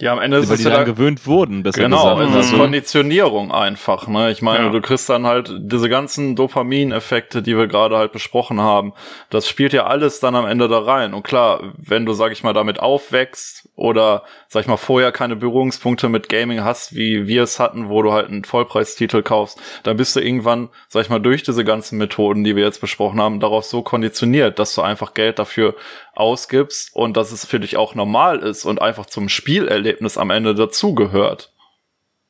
Ja, 0.00 0.14
am 0.14 0.18
Ende 0.18 0.38
ist 0.38 0.48
es 0.48 0.58
die 0.58 0.64
dann 0.64 0.86
gewöhnt 0.86 1.26
wurden, 1.26 1.62
besser 1.62 1.82
genau, 1.82 2.14
gesagt. 2.14 2.20
Genau, 2.20 2.38
es 2.38 2.46
ist 2.46 2.56
Konditionierung 2.56 3.52
einfach. 3.52 4.08
Ne? 4.08 4.30
Ich 4.30 4.40
meine, 4.40 4.64
ja. 4.64 4.70
du 4.70 4.80
kriegst 4.80 5.10
dann 5.10 5.26
halt 5.26 5.52
diese 5.58 5.90
ganzen 5.90 6.36
Dopamineffekte, 6.36 7.42
die 7.42 7.54
wir 7.54 7.66
gerade 7.66 7.98
halt 7.98 8.12
besprochen 8.12 8.62
haben. 8.62 8.94
Das 9.28 9.46
spielt 9.46 9.74
ja 9.74 9.84
alles 9.84 10.18
dann 10.18 10.34
am 10.34 10.46
Ende 10.46 10.68
da 10.68 10.78
rein. 10.78 11.12
Und 11.12 11.22
klar, 11.22 11.74
wenn 11.76 12.06
du, 12.06 12.14
sag 12.14 12.32
ich 12.32 12.42
mal, 12.42 12.54
damit 12.54 12.80
aufwächst 12.80 13.68
oder, 13.76 14.22
sag 14.48 14.62
ich 14.62 14.68
mal, 14.68 14.78
vorher 14.78 15.12
keine 15.12 15.36
Berührungspunkte 15.36 16.08
mit 16.08 16.30
Gaming 16.30 16.64
hast, 16.64 16.94
wie 16.94 17.26
wir 17.26 17.42
es 17.42 17.60
hatten, 17.60 17.90
wo 17.90 18.00
du 18.00 18.12
halt 18.12 18.28
einen 18.28 18.44
Vollpreistitel 18.44 19.22
kaufst, 19.22 19.60
dann 19.82 19.98
bist 19.98 20.16
du 20.16 20.20
irgendwann, 20.20 20.70
sag 20.88 21.02
ich 21.02 21.10
mal, 21.10 21.20
durch 21.20 21.42
diese 21.42 21.64
ganzen 21.64 21.98
Methoden, 21.98 22.42
die 22.42 22.56
wir 22.56 22.64
jetzt 22.64 22.80
besprochen 22.80 23.20
haben, 23.20 23.38
darauf 23.38 23.66
so 23.66 23.82
konditioniert, 23.82 24.58
dass 24.58 24.74
du 24.74 24.80
einfach 24.80 25.12
Geld 25.12 25.38
dafür 25.38 25.74
ausgibst 26.14 26.94
und 26.94 27.16
dass 27.16 27.32
es 27.32 27.46
für 27.46 27.60
dich 27.60 27.76
auch 27.76 27.94
normal 27.94 28.40
ist 28.40 28.64
und 28.64 28.82
einfach 28.82 29.06
zum 29.06 29.28
Spielerlebnis 29.28 30.18
am 30.18 30.30
Ende 30.30 30.54
dazugehört. 30.54 31.52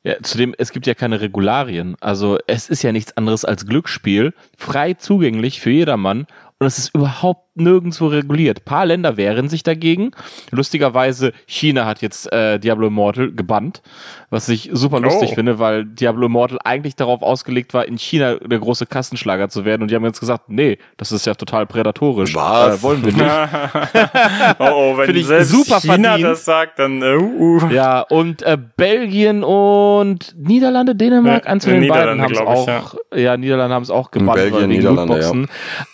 Ja, 0.03 0.15
zudem, 0.23 0.55
es 0.57 0.71
gibt 0.71 0.87
ja 0.87 0.95
keine 0.95 1.21
Regularien. 1.21 1.95
Also 1.99 2.39
es 2.47 2.69
ist 2.69 2.81
ja 2.81 2.91
nichts 2.91 3.17
anderes 3.17 3.45
als 3.45 3.67
Glücksspiel, 3.67 4.33
frei 4.57 4.95
zugänglich 4.95 5.61
für 5.61 5.69
jedermann 5.69 6.25
und 6.57 6.67
es 6.67 6.77
ist 6.77 6.95
überhaupt 6.95 7.50
nirgendwo 7.55 8.07
reguliert. 8.07 8.61
Ein 8.61 8.65
paar 8.65 8.85
Länder 8.85 9.17
wehren 9.17 9.49
sich 9.49 9.63
dagegen. 9.63 10.11
Lustigerweise, 10.51 11.33
China 11.45 11.85
hat 11.85 12.01
jetzt 12.01 12.31
äh, 12.31 12.59
Diablo 12.59 12.87
Immortal 12.87 13.31
gebannt, 13.31 13.81
was 14.29 14.47
ich 14.49 14.69
super 14.73 14.99
lustig 14.99 15.29
Oh. 15.31 15.35
finde, 15.35 15.59
weil 15.59 15.85
Diablo 15.85 16.27
Immortal 16.27 16.59
eigentlich 16.63 16.95
darauf 16.95 17.21
ausgelegt 17.21 17.73
war, 17.73 17.85
in 17.87 17.97
China 17.97 18.35
der 18.35 18.59
große 18.59 18.85
Kassenschlager 18.85 19.49
zu 19.49 19.65
werden. 19.65 19.81
Und 19.81 19.91
die 19.91 19.95
haben 19.95 20.05
jetzt 20.05 20.19
gesagt, 20.19 20.49
nee, 20.49 20.77
das 20.97 21.11
ist 21.11 21.25
ja 21.25 21.33
total 21.33 21.65
prädatorisch. 21.67 22.33
Was? 22.35 22.79
Äh, 22.79 22.83
wollen 22.83 23.03
wir 23.05 23.11
nicht. 23.13 23.21
oh, 24.59 24.63
oh, 24.93 24.97
wenn 24.97 25.05
Finde 25.05 25.19
ich 25.19 25.27
selbst 25.27 25.49
super 25.51 25.79
China 25.81 26.09
verdient. 26.09 26.29
das 26.29 26.45
sagt, 26.45 26.79
dann 26.79 27.03
uh, 27.03 27.17
uh. 27.17 27.69
Ja, 27.69 28.01
und 28.01 28.41
äh, 28.43 28.57
Belgien 28.77 29.43
und 29.43 30.33
Niederlande, 30.37 30.95
Dänemark, 30.95 31.43
Ja, 31.45 31.51
eins 31.51 31.65
von 31.65 31.73
den 31.73 31.87
beiden 31.89 32.17
Niederlande, 32.17 32.23
haben 32.23 32.53
es 32.53 32.63
ich, 32.63 32.71
auch. 32.73 32.95
Ja. 33.15 33.37
Niederlande 33.37 33.75
haben 33.75 33.83
es 33.83 33.89
auch 33.91 34.09
gebannt. 34.11 34.35
Belgien, 34.35 34.69
Niederlande, 34.69 35.13
Lootboxen. 35.13 35.49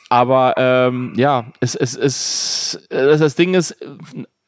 Aber 0.09 0.53
ähm, 0.55 1.11
ja, 1.17 1.46
es, 1.59 1.75
es, 1.75 1.95
es, 1.95 2.87
das, 2.89 3.19
das 3.19 3.35
Ding 3.35 3.53
ist, 3.53 3.75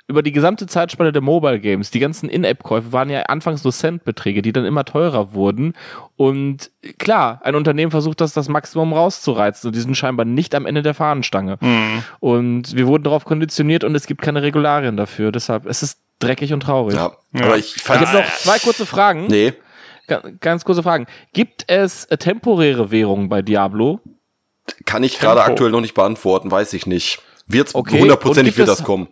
über 0.08 0.24
die 0.24 0.32
gesamte 0.32 0.66
Zeitspanne 0.66 1.12
der 1.12 1.22
Mobile 1.22 1.60
Games, 1.60 1.92
die 1.92 2.00
ganzen 2.00 2.30
In-App-Käufe 2.30 2.92
waren 2.92 3.12
ja 3.12 3.22
anfangs 3.24 3.64
nur 3.64 3.72
Centbeträge, 3.72 4.42
die 4.42 4.52
dann 4.52 4.66
immer 4.66 4.84
teurer 4.84 5.34
wurden. 5.34 5.74
Und 6.16 6.72
klar, 6.98 7.42
ein 7.44 7.54
Unternehmen 7.54 7.92
versucht 7.92 8.20
das, 8.20 8.34
das 8.34 8.50
Maximum 8.50 8.92
rauszureizen 8.94 9.68
und 9.68 9.76
die 9.76 9.82
sind 9.82 9.96
scheinbar 9.96 10.26
nicht 10.26 10.56
am 10.56 10.66
Ende 10.66 10.82
der 10.82 10.96
Fahnenstange. 10.96 11.58
Hm. 11.62 12.04
Und 12.20 12.76
wir 12.76 12.88
wurden 12.88 13.04
darauf 13.04 13.24
konditioniert 13.26 13.84
und 13.84 13.94
es 13.94 14.08
gibt 14.08 14.22
keine 14.24 14.42
Regularien 14.42 14.98
dafür. 14.98 15.32
Deshalb, 15.32 15.68
es 15.68 15.84
ist 15.84 16.00
dreckig 16.18 16.54
und 16.54 16.62
traurig. 16.62 16.96
Ja, 16.96 17.12
Ja. 17.34 17.46
aber 17.46 17.58
ich 17.60 17.76
Ich 17.76 17.84
fand 17.84 18.04
habe 18.06 18.18
noch 18.18 18.36
zwei 18.38 18.58
kurze 18.58 18.88
Fragen. 18.88 19.28
Nee. 19.28 19.54
Ga- 20.08 20.24
Ganz 20.40 20.66
kurze 20.66 20.82
Fragen. 20.82 21.06
Gibt 21.34 21.66
es 21.68 22.08
temporäre 22.08 22.90
Währungen 22.90 23.30
bei 23.30 23.44
Diablo? 23.44 24.00
Kann 24.86 25.04
ich 25.04 25.20
gerade 25.20 25.42
aktuell 25.44 25.72
noch 25.72 25.82
nicht 25.82 25.94
beantworten, 25.94 26.50
weiß 26.52 26.74
ich 26.74 26.86
nicht. 26.88 27.20
Wird's 27.48 27.74
Okay, 27.76 28.00
hundertprozentig 28.00 28.54
und 28.54 28.58
wird 28.60 28.68
das 28.70 28.80
es- 28.80 28.86
kommen. 28.86 29.08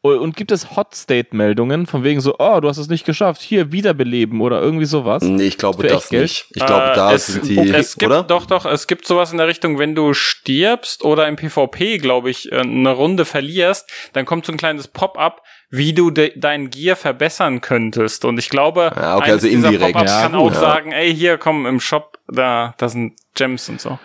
O- 0.00 0.10
Und 0.10 0.36
gibt 0.36 0.52
es 0.52 0.76
Hot-State-Meldungen 0.76 1.86
von 1.86 2.04
wegen 2.04 2.20
so, 2.20 2.36
oh, 2.38 2.60
du 2.60 2.68
hast 2.68 2.78
es 2.78 2.88
nicht 2.88 3.04
geschafft, 3.04 3.40
hier 3.42 3.72
wiederbeleben 3.72 4.40
oder 4.40 4.60
irgendwie 4.62 4.84
sowas? 4.84 5.24
Nee, 5.24 5.42
ich 5.44 5.58
glaube 5.58 5.82
Für 5.82 5.88
das 5.88 6.12
nicht. 6.12 6.46
Ich 6.54 6.64
glaube, 6.64 6.92
Äh, 6.92 6.94
da 6.94 7.12
es, 7.12 7.26
sind 7.26 7.48
die, 7.48 7.58
es 7.70 7.96
gibt, 7.96 8.12
oder? 8.12 8.22
Doch, 8.22 8.46
doch, 8.46 8.64
es 8.64 8.86
gibt 8.86 9.06
sowas 9.08 9.32
in 9.32 9.38
der 9.38 9.48
Richtung, 9.48 9.76
wenn 9.80 9.96
du 9.96 10.14
stirbst 10.14 11.02
oder 11.04 11.26
im 11.26 11.34
PvP, 11.34 11.98
glaube 11.98 12.30
ich, 12.30 12.52
äh, 12.52 12.58
eine 12.60 12.92
Runde 12.92 13.24
verlierst, 13.24 13.90
dann 14.12 14.24
kommt 14.24 14.46
so 14.46 14.52
ein 14.52 14.56
kleines 14.58 14.86
Pop-up, 14.86 15.42
wie 15.68 15.92
du 15.92 16.10
de 16.12 16.32
dein 16.38 16.70
Gear 16.70 16.94
verbessern 16.94 17.60
könntest. 17.60 18.24
Und 18.24 18.38
ich 18.38 18.50
glaube, 18.50 18.92
Ja, 18.94 19.16
okay, 19.16 19.24
eines 19.32 19.42
also 19.42 19.48
dieser 19.48 19.68
indirekt. 19.70 19.92
Pop-ups 19.94 20.12
Ja, 20.12 20.22
kann 20.22 20.34
auch 20.36 20.52
Ja. 20.52 20.60
sagen, 20.60 20.92
ey, 20.92 21.12
hier, 21.12 21.38
komm, 21.38 21.66
im 21.66 21.80
Shop, 21.80 22.18
da, 22.28 22.72
da 22.78 22.88
sind 22.88 23.14
Gems 23.34 23.68
und 23.68 23.80
so. 23.80 23.98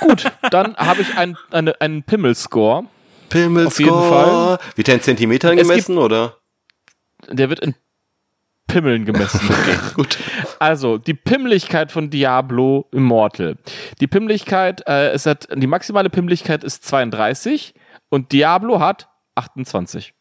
Gut, 0.00 0.30
dann 0.50 0.76
habe 0.76 1.02
ich 1.02 1.16
ein, 1.16 1.36
eine, 1.50 1.80
einen 1.80 2.02
Pimmel-Score. 2.02 2.84
Pimmelscore. 3.28 3.66
Auf 3.66 3.78
jeden 3.78 4.08
Fall. 4.08 4.58
Wird 4.76 4.88
der 4.88 4.94
in 4.96 5.00
Zentimetern 5.00 5.58
Es 5.58 5.68
gemessen, 5.68 5.98
oder? 5.98 6.36
Der 7.30 7.48
wird 7.48 7.60
in 7.60 7.74
Pimmeln 8.66 9.04
gemessen. 9.04 9.40
Gut. 9.94 10.18
Also, 10.58 10.98
die 10.98 11.14
Pimmlichkeit 11.14 11.92
von 11.92 12.10
Diablo 12.10 12.88
Immortal. 12.92 13.56
Die 14.00 14.06
Pimmlichkeit, 14.06 14.82
äh, 14.86 15.10
es 15.10 15.26
hat, 15.26 15.48
die 15.54 15.66
maximale 15.66 16.10
Pimmlichkeit 16.10 16.64
ist 16.64 16.84
32 16.84 17.74
und 18.08 18.32
Diablo 18.32 18.80
hat 18.80 19.08
28. 19.34 20.14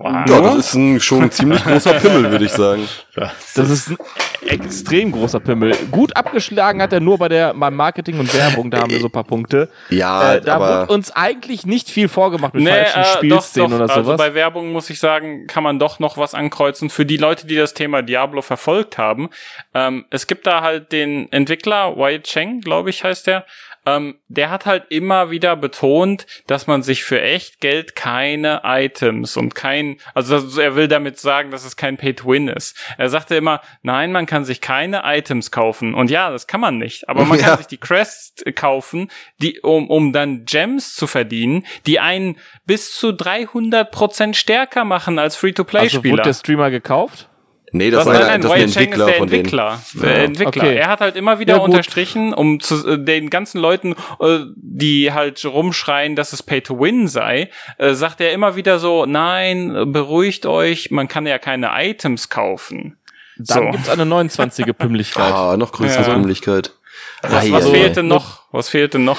Ja, 0.00 0.24
das 0.24 0.54
ist 0.56 0.74
ein, 0.74 1.00
schon 1.00 1.22
ein 1.24 1.30
ziemlich 1.32 1.64
großer 1.64 1.94
Pimmel, 1.94 2.30
würde 2.30 2.44
ich 2.44 2.52
sagen. 2.52 2.86
Das 3.56 3.68
ist 3.68 3.88
ein 3.90 3.96
extrem 4.46 5.10
großer 5.10 5.40
Pimmel. 5.40 5.74
Gut 5.90 6.16
abgeschlagen 6.16 6.80
hat 6.80 6.92
er 6.92 7.00
nur 7.00 7.18
bei 7.18 7.28
der 7.28 7.52
beim 7.52 7.74
Marketing 7.74 8.20
und 8.20 8.32
Werbung, 8.32 8.70
da 8.70 8.78
haben 8.82 8.90
wir 8.92 9.00
so 9.00 9.06
ein 9.06 9.10
paar 9.10 9.24
Punkte. 9.24 9.68
Ja, 9.90 10.34
Äh, 10.34 10.40
da 10.40 10.54
aber 10.54 10.80
wird 10.82 10.90
uns 10.90 11.10
eigentlich 11.10 11.66
nicht 11.66 11.90
viel 11.90 12.06
vorgemacht 12.06 12.54
mit 12.54 12.62
Nee, 12.62 12.70
falschen 12.70 13.00
äh, 13.00 13.02
doch, 13.02 13.16
Spielszenen 13.42 13.70
doch. 13.70 13.76
oder 13.80 13.90
Also 13.90 14.02
sowas. 14.04 14.18
bei 14.18 14.34
Werbung 14.34 14.70
muss 14.70 14.88
ich 14.90 15.00
sagen, 15.00 15.48
kann 15.48 15.64
man 15.64 15.80
doch 15.80 15.98
noch 15.98 16.16
was 16.16 16.34
ankreuzen 16.34 16.90
für 16.90 17.04
die 17.04 17.16
Leute, 17.16 17.48
die 17.48 17.56
das 17.56 17.74
Thema 17.74 18.02
Diablo 18.02 18.40
verfolgt 18.40 18.98
haben. 18.98 19.30
Ähm, 19.74 20.04
es 20.10 20.28
gibt 20.28 20.46
da 20.46 20.60
halt 20.62 20.92
den 20.92 21.32
Entwickler, 21.32 21.96
Wei 21.96 22.18
Cheng, 22.20 22.60
glaube 22.60 22.90
ich, 22.90 23.02
heißt 23.02 23.26
der. 23.26 23.44
Ähm, 23.96 24.18
der 24.28 24.50
hat 24.50 24.66
halt 24.66 24.84
immer 24.90 25.30
wieder 25.30 25.56
betont, 25.56 26.26
dass 26.46 26.66
man 26.66 26.82
sich 26.82 27.04
für 27.04 27.20
echt 27.20 27.60
Geld 27.60 27.96
keine 27.96 28.60
Items 28.64 29.36
und 29.36 29.54
kein, 29.54 29.96
also 30.14 30.38
das- 30.40 30.56
er 30.58 30.74
will 30.76 30.88
damit 30.88 31.18
sagen, 31.18 31.50
dass 31.50 31.64
es 31.64 31.76
kein 31.76 31.96
Pay-to-Win 31.96 32.48
ist. 32.48 32.76
Er 32.98 33.08
sagte 33.08 33.36
immer, 33.36 33.60
nein, 33.82 34.12
man 34.12 34.26
kann 34.26 34.44
sich 34.44 34.60
keine 34.60 35.02
Items 35.04 35.50
kaufen. 35.50 35.94
Und 35.94 36.10
ja, 36.10 36.30
das 36.30 36.46
kann 36.46 36.60
man 36.60 36.78
nicht. 36.78 37.08
Aber 37.08 37.24
man 37.24 37.38
Ja. 37.40 37.46
kann 37.48 37.58
sich 37.58 37.66
die 37.68 37.78
Crest 37.78 38.44
kaufen, 38.54 39.10
die, 39.40 39.60
um, 39.60 39.88
um 39.88 40.12
dann 40.12 40.44
Gems 40.44 40.94
zu 40.94 41.06
verdienen, 41.06 41.64
die 41.86 42.00
einen 42.00 42.36
bis 42.66 42.94
zu 42.94 43.08
300% 43.12 44.34
stärker 44.34 44.84
machen 44.84 45.18
als 45.18 45.34
also 45.34 45.42
wurde 45.46 45.54
Free-to-Play-Spieler. 45.64 46.22
der 46.22 46.34
Streamer 46.34 46.70
gekauft? 46.70 47.28
Nee, 47.72 47.90
das, 47.90 48.06
ein, 48.06 48.40
das 48.40 48.50
ist 48.52 48.56
ein 48.56 48.70
Cheng 48.70 48.92
Entwickler 48.92 49.04
ist 49.04 49.10
der 49.10 49.18
von 49.18 49.28
denen. 49.28 49.44
Entwickler. 49.44 49.82
Der. 49.94 50.16
Entwickler. 50.24 50.62
Okay. 50.64 50.76
Er 50.76 50.88
hat 50.88 51.00
halt 51.00 51.16
immer 51.16 51.38
wieder 51.38 51.56
Ja, 51.56 51.60
unterstrichen, 51.60 52.32
um 52.34 52.60
zu, 52.60 52.86
äh, 52.86 52.98
den 53.04 53.30
ganzen 53.30 53.58
Leuten, 53.60 53.94
äh, 54.20 54.38
die 54.56 55.12
halt 55.12 55.44
rumschreien, 55.44 56.16
dass 56.16 56.32
es 56.32 56.42
Pay 56.42 56.60
to 56.62 56.78
Win 56.80 57.08
sei, 57.08 57.50
äh, 57.78 57.94
sagt 57.94 58.20
er 58.20 58.32
immer 58.32 58.56
wieder 58.56 58.78
so, 58.78 59.06
nein, 59.06 59.92
beruhigt 59.92 60.46
euch, 60.46 60.90
man 60.90 61.08
kann 61.08 61.26
ja 61.26 61.38
keine 61.38 61.70
Items 61.74 62.28
kaufen. 62.28 62.96
Dann 63.36 63.64
So. 63.64 63.70
gibt's 63.70 63.88
eine 63.88 64.04
29er 64.04 64.72
Pimmlichkeit. 64.72 65.32
Ah, 65.32 65.56
noch 65.56 65.72
größere 65.72 66.02
Ja. 66.08 66.14
Pimmlichkeit. 66.14 66.72
Was, 67.22 67.50
was 67.52 67.68
fehlte 67.68 68.02
noch? 68.02 68.42
Was 68.52 68.68
fehlte 68.68 68.98
noch? 68.98 69.18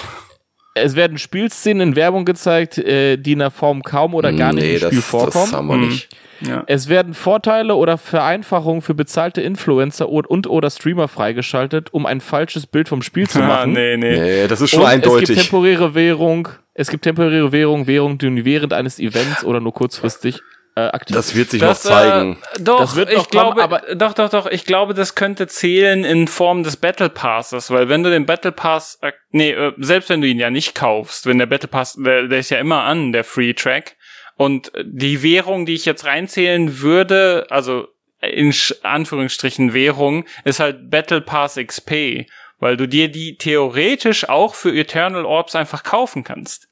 Es 0.75 0.95
werden 0.95 1.17
Spielszenen 1.17 1.89
in 1.89 1.95
Werbung 1.95 2.25
gezeigt, 2.25 2.77
äh, 2.77 3.17
die 3.17 3.33
in 3.33 3.39
der 3.39 3.51
Form 3.51 3.81
kaum 3.81 4.13
oder 4.13 4.31
gar 4.31 4.53
nicht 4.53 4.63
nee, 4.63 4.73
im 4.73 4.77
Spiel 4.79 4.89
das, 4.99 5.05
vorkommen. 5.05 5.45
das 5.45 5.53
haben 5.53 5.67
wir 5.67 5.73
Hm. 5.75 5.87
nicht. 5.89 6.09
Ja. 6.41 6.63
Es 6.67 6.87
werden 6.89 7.13
Vorteile 7.13 7.75
oder 7.75 7.97
Vereinfachungen 7.97 8.81
für 8.81 8.93
bezahlte 8.93 9.41
Influencer 9.41 10.09
und, 10.09 10.27
und 10.27 10.47
oder 10.47 10.69
Streamer 10.69 11.07
freigeschaltet, 11.07 11.93
um 11.93 12.05
ein 12.05 12.21
falsches 12.21 12.67
Bild 12.67 12.87
vom 12.89 13.01
Spiel 13.01 13.27
zu 13.27 13.39
Ah, 13.43 13.47
machen. 13.47 13.73
nee, 13.73 13.97
nee. 13.97 14.17
Nee, 14.19 14.47
das 14.47 14.61
ist 14.61 14.69
schon 14.71 14.79
Und 14.81 14.85
Es 14.87 14.91
eindeutig. 14.93 15.27
gibt 15.29 15.39
temporäre 15.41 15.95
Währung. 15.95 16.47
Es 16.73 16.89
gibt 16.89 17.03
temporäre 17.03 17.51
Währung, 17.51 17.87
Währung, 17.87 18.17
die 18.17 18.45
während 18.45 18.73
eines 18.73 18.99
Events 18.99 19.43
oder 19.43 19.59
nur 19.59 19.73
kurzfristig 19.73 20.39
äh, 20.75 20.81
aktiv 20.81 21.15
Das 21.15 21.35
wird 21.35 21.49
sich 21.49 21.59
Das, 21.59 21.83
noch 21.83 21.91
zeigen. 21.91 22.37
Äh, 22.55 22.61
doch, 22.61 22.79
Das 22.79 22.95
wird 22.95 23.11
noch 23.13 23.23
ich 23.23 23.29
glaube, 23.29 23.49
kommen, 23.61 23.61
aber- 23.61 23.95
doch, 23.95 24.13
doch, 24.13 24.29
doch, 24.29 24.45
ich 24.45 24.63
glaube, 24.65 24.93
das 24.93 25.15
könnte 25.15 25.47
zählen 25.47 26.05
in 26.05 26.27
Form 26.27 26.63
des 26.63 26.77
Battle 26.77 27.09
Passes, 27.09 27.69
weil 27.71 27.89
wenn 27.89 28.03
du 28.03 28.09
den 28.09 28.25
Battle 28.25 28.51
Pass, 28.53 28.97
äh, 29.01 29.11
nee, 29.31 29.51
äh, 29.51 29.73
selbst 29.77 30.09
wenn 30.09 30.21
du 30.21 30.27
ihn 30.27 30.39
ja 30.39 30.49
nicht 30.51 30.75
kaufst, 30.75 31.25
wenn 31.25 31.37
der 31.39 31.47
Battle 31.47 31.67
Pass, 31.67 31.95
der, 31.99 32.27
der 32.27 32.39
ist 32.39 32.49
ja 32.51 32.59
immer 32.59 32.83
an, 32.83 33.11
der 33.11 33.23
Free 33.25 33.53
Track, 33.53 33.95
und 34.39 34.71
die 34.81 35.21
Währung, 35.21 35.65
die 35.65 35.73
ich 35.73 35.83
jetzt 35.83 36.05
reinzählen 36.05 36.79
würde, 36.79 37.45
also 37.49 37.89
in 38.21 38.53
Anführungsstrichen 38.83 39.73
Währung, 39.73 40.23
ist 40.45 40.61
halt 40.61 40.89
Battle 40.89 41.19
Pass 41.19 41.55
XP, 41.55 42.25
weil 42.57 42.77
du 42.77 42.87
dir 42.87 43.11
die 43.11 43.37
theoretisch 43.37 44.29
auch 44.29 44.55
für 44.55 44.73
Eternal 44.73 45.25
Orbs 45.25 45.55
einfach 45.57 45.83
kaufen 45.83 46.23
kannst. 46.23 46.69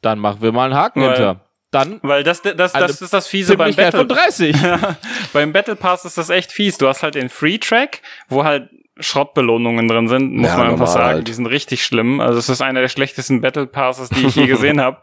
Dann 0.00 0.18
machen 0.18 0.40
wir 0.40 0.52
mal 0.52 0.64
einen 0.70 0.74
Haken 0.74 1.02
Weil- 1.02 1.08
hinter. 1.10 1.46
Dann 1.70 2.00
Weil 2.02 2.24
das, 2.24 2.40
das, 2.42 2.74
Eine 2.74 2.86
das 2.86 3.02
ist 3.02 3.12
das 3.12 3.28
Fiese 3.28 3.58
beim 3.58 3.74
Battle 3.76 4.00
von 4.00 4.08
30. 4.08 4.56
Beim 5.32 5.52
Battle 5.52 5.76
Pass 5.76 6.04
ist 6.04 6.18
das 6.18 6.28
echt 6.28 6.50
fies. 6.50 6.78
Du 6.78 6.88
hast 6.88 7.04
halt 7.04 7.14
den 7.14 7.28
Free 7.28 7.58
Track, 7.58 8.00
wo 8.28 8.42
halt 8.42 8.70
Schrottbelohnungen 9.02 9.88
drin 9.88 10.08
sind, 10.08 10.32
muss 10.34 10.48
Ja, 10.50 10.56
man 10.58 10.70
einfach 10.70 10.86
sagen. 10.86 11.04
halt. 11.04 11.28
Die 11.28 11.32
sind 11.32 11.46
richtig 11.46 11.84
schlimm. 11.84 12.20
Also 12.20 12.38
es 12.38 12.48
ist 12.48 12.60
einer 12.62 12.80
der 12.80 12.88
schlechtesten 12.88 13.40
Battle 13.40 13.66
Passes, 13.66 14.08
die 14.10 14.26
ich 14.26 14.34
je 14.36 14.46
gesehen 14.48 14.80
habe. 14.80 15.00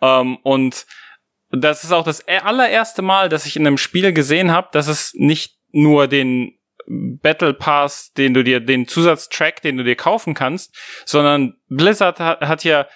Ähm, 0.00 0.36
und 0.42 0.86
das 1.50 1.84
ist 1.84 1.92
auch 1.92 2.04
das 2.04 2.20
e- 2.26 2.38
allererste 2.38 3.02
Mal, 3.02 3.28
dass 3.28 3.46
ich 3.46 3.56
in 3.56 3.66
einem 3.66 3.78
Spiel 3.78 4.12
gesehen 4.12 4.50
habe, 4.52 4.68
dass 4.72 4.88
es 4.88 5.12
nicht 5.14 5.56
nur 5.72 6.06
den 6.08 6.52
Battle 6.88 7.52
Pass, 7.54 8.12
den 8.12 8.32
du 8.34 8.44
dir, 8.44 8.60
den 8.60 8.86
Zusatztrack, 8.86 9.60
den 9.62 9.76
du 9.76 9.84
dir 9.84 9.96
kaufen 9.96 10.34
kannst, 10.34 10.76
sondern 11.04 11.54
Blizzard 11.68 12.20
hat, 12.20 12.40
hat 12.42 12.62
ja 12.64 12.86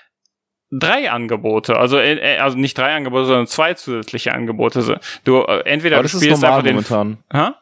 drei 0.70 1.10
Angebote, 1.10 1.76
also 1.76 1.98
äh, 1.98 2.38
also 2.38 2.56
nicht 2.56 2.78
drei 2.78 2.94
Angebote, 2.94 3.24
sondern 3.26 3.48
zwei 3.48 3.74
zusätzliche 3.74 4.32
Angebote. 4.32 5.00
Du 5.24 5.42
äh, 5.42 5.62
entweder 5.64 5.96
Aber 5.96 6.02
du 6.02 6.06
das 6.06 6.14
ist 6.14 6.22
spielst 6.22 6.42
normal 6.42 6.58
einfach 6.58 6.64
den 6.68 6.74
momentan. 6.76 7.24
Ha? 7.32 7.60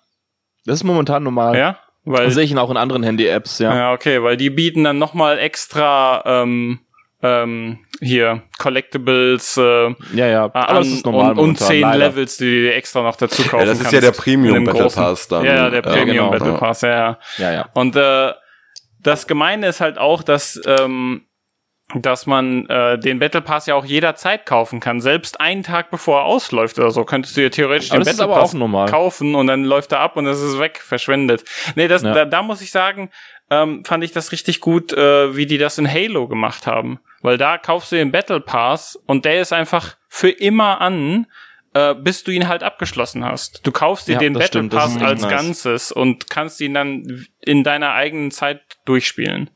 Das 0.67 0.75
ist 0.75 0.85
momentan 0.85 1.23
normal. 1.23 1.57
Ja, 1.57 1.79
weil 2.13 2.27
Das 2.27 2.35
sehe 2.35 2.45
ich 2.45 2.51
ihn 2.51 2.59
auch 2.59 2.71
in 2.71 2.77
anderen 2.77 3.03
Handy-Apps, 3.03 3.59
ja. 3.59 3.75
ja 3.75 3.93
okay, 3.93 4.23
weil 4.23 4.37
die 4.37 4.51
bieten 4.51 4.85
dann 4.85 4.99
noch 4.99 5.15
mal 5.15 5.39
extra 5.39 6.23
ähm, 6.27 6.81
ähm, 7.23 7.79
hier 8.01 8.43
Collectibles 8.59 9.57
äh, 9.57 9.95
Ja, 10.15 10.27
ja. 10.27 10.45
an 10.47 10.51
Aber 10.53 10.79
das 10.79 10.89
ist 10.89 11.05
normal 11.05 11.39
und, 11.39 11.59
zehn. 11.59 11.81
Levels, 11.93 12.37
die 12.37 12.45
du 12.45 12.51
dir 12.63 12.75
extra 12.77 13.03
noch 13.03 13.17
dazu 13.17 13.43
kaufen 13.43 13.61
Ja, 13.61 13.65
das 13.67 13.79
ist 13.79 13.85
kannst. 13.85 13.93
ja 13.95 14.01
der 14.01 14.13
Premium 14.13 14.65
Battle 14.65 14.85
großen- 14.85 14.95
Pass 15.03 15.29
dann. 15.29 15.45
Ja, 15.45 15.55
ja, 15.55 15.71
der 15.71 15.83
Ja, 15.85 15.91
Premium 15.91 16.09
genau, 16.17 16.31
Battle 16.31 16.53
ja. 16.53 16.59
Pass, 16.59 16.81
ja, 16.83 16.89
ja. 16.91 17.19
Ja, 17.39 17.53
ja. 17.53 17.69
Und 17.75 17.97
äh, 17.97 18.33
das 19.01 19.27
Gemeine 19.27 19.67
ist 19.69 19.81
halt 19.81 19.99
auch, 19.99 20.23
dass 20.23 20.61
ähm, 20.67 21.23
dass 21.95 22.27
man 22.27 22.67
äh, 22.67 22.99
den 22.99 23.19
Battle 23.19 23.41
Pass 23.41 23.67
ja 23.67 23.75
auch 23.75 23.85
jederzeit 23.85 24.45
kaufen 24.45 24.79
kann, 24.81 25.01
selbst 25.01 25.41
einen 25.41 25.63
Tag 25.63 25.91
bevor 25.91 26.21
er 26.21 26.25
ausläuft 26.25 26.79
oder 26.79 26.91
so, 26.91 27.05
könntest 27.05 27.37
du 27.37 27.41
dir 27.41 27.51
theoretisch 27.51 27.91
Aber 27.91 28.01
den 28.05 28.17
Battle 28.17 28.29
Pass 28.29 28.91
kaufen 28.91 29.35
und 29.35 29.47
dann 29.47 29.65
läuft 29.65 29.93
er 29.93 30.01
ab 30.01 30.17
und 30.17 30.27
es 30.27 30.41
ist 30.41 30.59
weg, 30.59 30.81
verschwendet. 30.85 31.45
Nee, 31.77 31.89
das, 31.89 32.03
Ja. 32.03 32.13
da, 32.13 32.25
da 32.27 32.43
muss 32.43 32.61
ich 32.61 32.71
sagen, 32.71 33.11
ähm, 33.51 33.85
fand 33.87 34.05
ich 34.05 34.13
das 34.13 34.33
richtig 34.33 34.61
gut, 34.61 34.93
äh, 34.93 35.35
wie 35.35 35.47
die 35.47 35.57
das 35.57 35.79
in 35.79 35.91
Halo 35.91 36.29
gemacht 36.29 36.67
haben. 36.67 37.01
Weil 37.23 37.39
da 37.39 37.57
kaufst 37.57 37.91
du 37.91 37.97
den 37.97 38.13
Battle 38.13 38.41
Pass 38.41 38.97
und 39.07 39.25
der 39.25 39.41
ist 39.41 39.53
einfach 39.55 39.97
für 40.09 40.29
immer 40.31 40.83
an, 40.83 41.27
äh, 41.73 41.95
bis 41.95 42.23
du 42.23 42.31
ihn 42.31 42.49
halt 42.49 42.63
abgeschlossen 42.63 43.25
hast. 43.25 43.67
Du 43.67 43.73
kaufst 43.73 44.09
dir 44.09 44.13
Ja, 44.13 44.19
den 44.19 44.35
Battle 44.35 44.47
stimmt, 44.49 44.75
Pass 44.75 45.01
als 45.01 45.23
nice. 45.23 45.31
Ganzes 45.31 45.93
und 45.93 46.29
kannst 46.29 46.61
ihn 46.61 46.75
dann 46.75 47.27
in 47.41 47.65
deiner 47.65 47.93
eigenen 47.95 48.31
Zeit 48.31 48.61
durchspielen. 48.85 49.49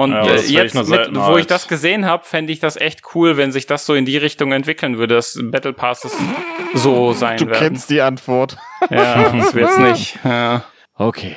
Und 0.00 0.12
Ja, 0.12 0.24
äh, 0.24 0.40
jetzt, 0.46 0.74
mit, 0.74 1.14
wo 1.14 1.36
ich 1.36 1.46
das 1.46 1.68
gesehen 1.68 2.06
habe, 2.06 2.24
fände 2.24 2.54
ich 2.54 2.58
das 2.58 2.76
echt 2.78 3.02
cool, 3.14 3.36
wenn 3.36 3.52
sich 3.52 3.66
das 3.66 3.84
so 3.84 3.94
in 3.94 4.06
die 4.06 4.16
Richtung 4.16 4.50
entwickeln 4.50 4.96
würde, 4.96 5.16
dass 5.16 5.38
Battle 5.50 5.74
Passes 5.74 6.16
so 6.72 7.12
sein 7.12 7.36
Du 7.36 7.46
werden. 7.48 7.58
kennst 7.58 7.90
die 7.90 8.00
Antwort. 8.00 8.56
Ja, 8.90 9.30
das 9.30 9.54
wird's 9.54 9.76
nicht. 9.76 10.18
Ja. 10.24 10.64
Okay. 10.94 11.36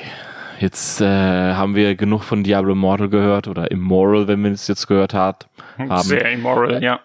Jetzt 0.60 1.02
äh, 1.02 1.04
haben 1.04 1.74
wir 1.76 1.94
genug 1.94 2.22
von 2.24 2.42
Diablo 2.42 2.72
Immortal 2.72 3.10
gehört 3.10 3.48
oder 3.48 3.70
Immoral, 3.70 4.28
wenn 4.28 4.42
wir 4.42 4.50
es 4.52 4.66
jetzt 4.66 4.86
gehört 4.86 5.12
hat, 5.12 5.46
haben. 5.76 6.02
Sehr 6.02 6.32
immoral, 6.32 6.82
ja. 6.82 7.00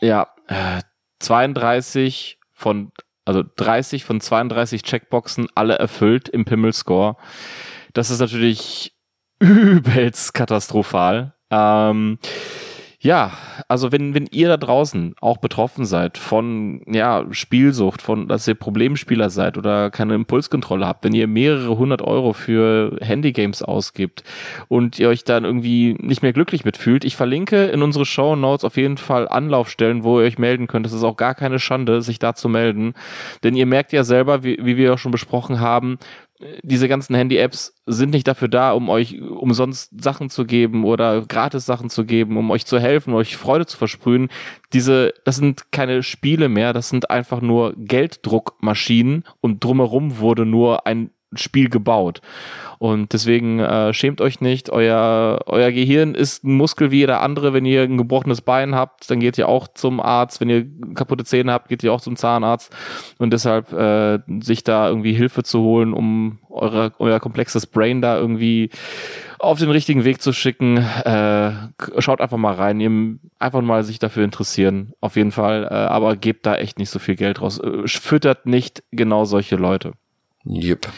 Ja, 0.00 0.26
äh, 0.48 0.80
32 1.20 2.40
von, 2.52 2.90
also 3.24 3.44
30 3.58 4.04
von 4.04 4.20
32 4.20 4.82
Checkboxen, 4.82 5.46
alle 5.54 5.74
erfüllt 5.78 6.28
im 6.28 6.44
Pimmel-Score. 6.44 7.14
Das 7.94 8.10
ist 8.10 8.18
natürlich 8.18 8.95
übelst 9.38 10.34
katastrophal. 10.34 11.34
Ähm, 11.50 12.18
ja, 13.06 13.30
also 13.68 13.92
wenn, 13.92 14.14
wenn 14.14 14.26
ihr 14.32 14.48
da 14.48 14.56
draußen 14.56 15.14
auch 15.20 15.36
betroffen 15.36 15.84
seid 15.84 16.18
von 16.18 16.80
ja, 16.86 17.24
Spielsucht, 17.30 18.02
von 18.02 18.26
dass 18.26 18.48
ihr 18.48 18.56
Problemspieler 18.56 19.30
seid 19.30 19.56
oder 19.56 19.90
keine 19.90 20.14
Impulskontrolle 20.14 20.86
habt, 20.86 21.04
wenn 21.04 21.14
ihr 21.14 21.28
mehrere 21.28 21.78
hundert 21.78 22.02
Euro 22.02 22.32
für 22.32 22.96
Handygames 23.00 23.62
ausgibt 23.62 24.24
und 24.66 24.98
ihr 24.98 25.08
euch 25.08 25.22
dann 25.22 25.44
irgendwie 25.44 25.94
nicht 26.00 26.22
mehr 26.22 26.32
glücklich 26.32 26.64
mitfühlt, 26.64 27.04
ich 27.04 27.14
verlinke 27.14 27.66
in 27.66 27.82
unsere 27.82 28.06
Show 28.06 28.34
Notes 28.34 28.64
auf 28.64 28.76
jeden 28.76 28.96
Fall 28.96 29.28
Anlaufstellen, 29.28 30.02
wo 30.02 30.18
ihr 30.18 30.26
euch 30.26 30.38
melden 30.38 30.66
könnt. 30.66 30.86
Es 30.86 30.92
ist 30.92 31.04
auch 31.04 31.16
gar 31.16 31.36
keine 31.36 31.60
Schande, 31.60 32.02
sich 32.02 32.18
da 32.18 32.34
zu 32.34 32.48
melden. 32.48 32.94
Denn 33.44 33.54
ihr 33.54 33.66
merkt 33.66 33.92
ja 33.92 34.02
selber, 34.02 34.42
wie, 34.42 34.58
wie 34.60 34.76
wir 34.76 34.94
auch 34.94 34.98
schon 34.98 35.12
besprochen 35.12 35.60
haben, 35.60 35.98
diese 36.62 36.88
ganzen 36.88 37.14
Handy-Apps 37.14 37.74
sind 37.86 38.10
nicht 38.10 38.28
dafür 38.28 38.48
da, 38.48 38.72
um 38.72 38.88
euch 38.88 39.20
umsonst 39.20 40.02
Sachen 40.02 40.28
zu 40.28 40.44
geben 40.44 40.84
oder 40.84 41.22
gratis 41.22 41.64
Sachen 41.64 41.88
zu 41.88 42.04
geben, 42.04 42.36
um 42.36 42.50
euch 42.50 42.66
zu 42.66 42.78
helfen, 42.78 43.14
euch 43.14 43.36
Freude 43.36 43.66
zu 43.66 43.76
versprühen. 43.76 44.28
Diese, 44.72 45.14
das 45.24 45.36
sind 45.36 45.72
keine 45.72 46.02
Spiele 46.02 46.48
mehr, 46.48 46.72
das 46.72 46.88
sind 46.88 47.10
einfach 47.10 47.40
nur 47.40 47.74
Gelddruckmaschinen 47.76 49.24
und 49.40 49.64
drumherum 49.64 50.18
wurde 50.18 50.44
nur 50.44 50.86
ein 50.86 51.10
Spiel 51.34 51.68
gebaut. 51.68 52.20
Und 52.78 53.12
deswegen 53.12 53.58
äh, 53.58 53.92
schämt 53.92 54.20
euch 54.20 54.40
nicht, 54.40 54.70
euer, 54.70 55.40
euer 55.46 55.72
Gehirn 55.72 56.14
ist 56.14 56.44
ein 56.44 56.54
Muskel 56.54 56.90
wie 56.90 56.98
jeder 56.98 57.20
andere. 57.20 57.52
Wenn 57.52 57.64
ihr 57.64 57.82
ein 57.82 57.96
gebrochenes 57.96 58.40
Bein 58.40 58.74
habt, 58.74 59.10
dann 59.10 59.20
geht 59.20 59.38
ihr 59.38 59.48
auch 59.48 59.68
zum 59.68 60.00
Arzt. 60.00 60.40
Wenn 60.40 60.50
ihr 60.50 60.66
kaputte 60.94 61.24
Zähne 61.24 61.52
habt, 61.52 61.68
geht 61.68 61.82
ihr 61.82 61.92
auch 61.92 62.00
zum 62.00 62.16
Zahnarzt. 62.16 62.74
Und 63.18 63.32
deshalb 63.32 63.72
äh, 63.72 64.18
sich 64.40 64.64
da 64.64 64.88
irgendwie 64.88 65.14
Hilfe 65.14 65.42
zu 65.42 65.60
holen, 65.60 65.92
um 65.92 66.38
eure, 66.50 66.92
euer 66.98 67.20
komplexes 67.20 67.66
Brain 67.66 68.00
da 68.00 68.16
irgendwie 68.16 68.70
auf 69.38 69.58
den 69.58 69.70
richtigen 69.70 70.04
Weg 70.04 70.22
zu 70.22 70.32
schicken. 70.32 70.78
Äh, 70.78 71.52
schaut 71.98 72.20
einfach 72.20 72.38
mal 72.38 72.54
rein, 72.54 72.80
ihr 72.80 73.18
einfach 73.38 73.62
mal 73.62 73.84
sich 73.84 73.98
dafür 73.98 74.24
interessieren. 74.24 74.92
Auf 75.00 75.16
jeden 75.16 75.32
Fall. 75.32 75.64
Äh, 75.64 75.74
aber 75.74 76.16
gebt 76.16 76.46
da 76.46 76.56
echt 76.56 76.78
nicht 76.78 76.90
so 76.90 76.98
viel 76.98 77.16
Geld 77.16 77.40
raus. 77.40 77.58
Äh, 77.58 77.86
füttert 77.86 78.46
nicht 78.46 78.82
genau 78.90 79.24
solche 79.24 79.56
Leute. 79.56 79.92
Yep. 80.46 80.88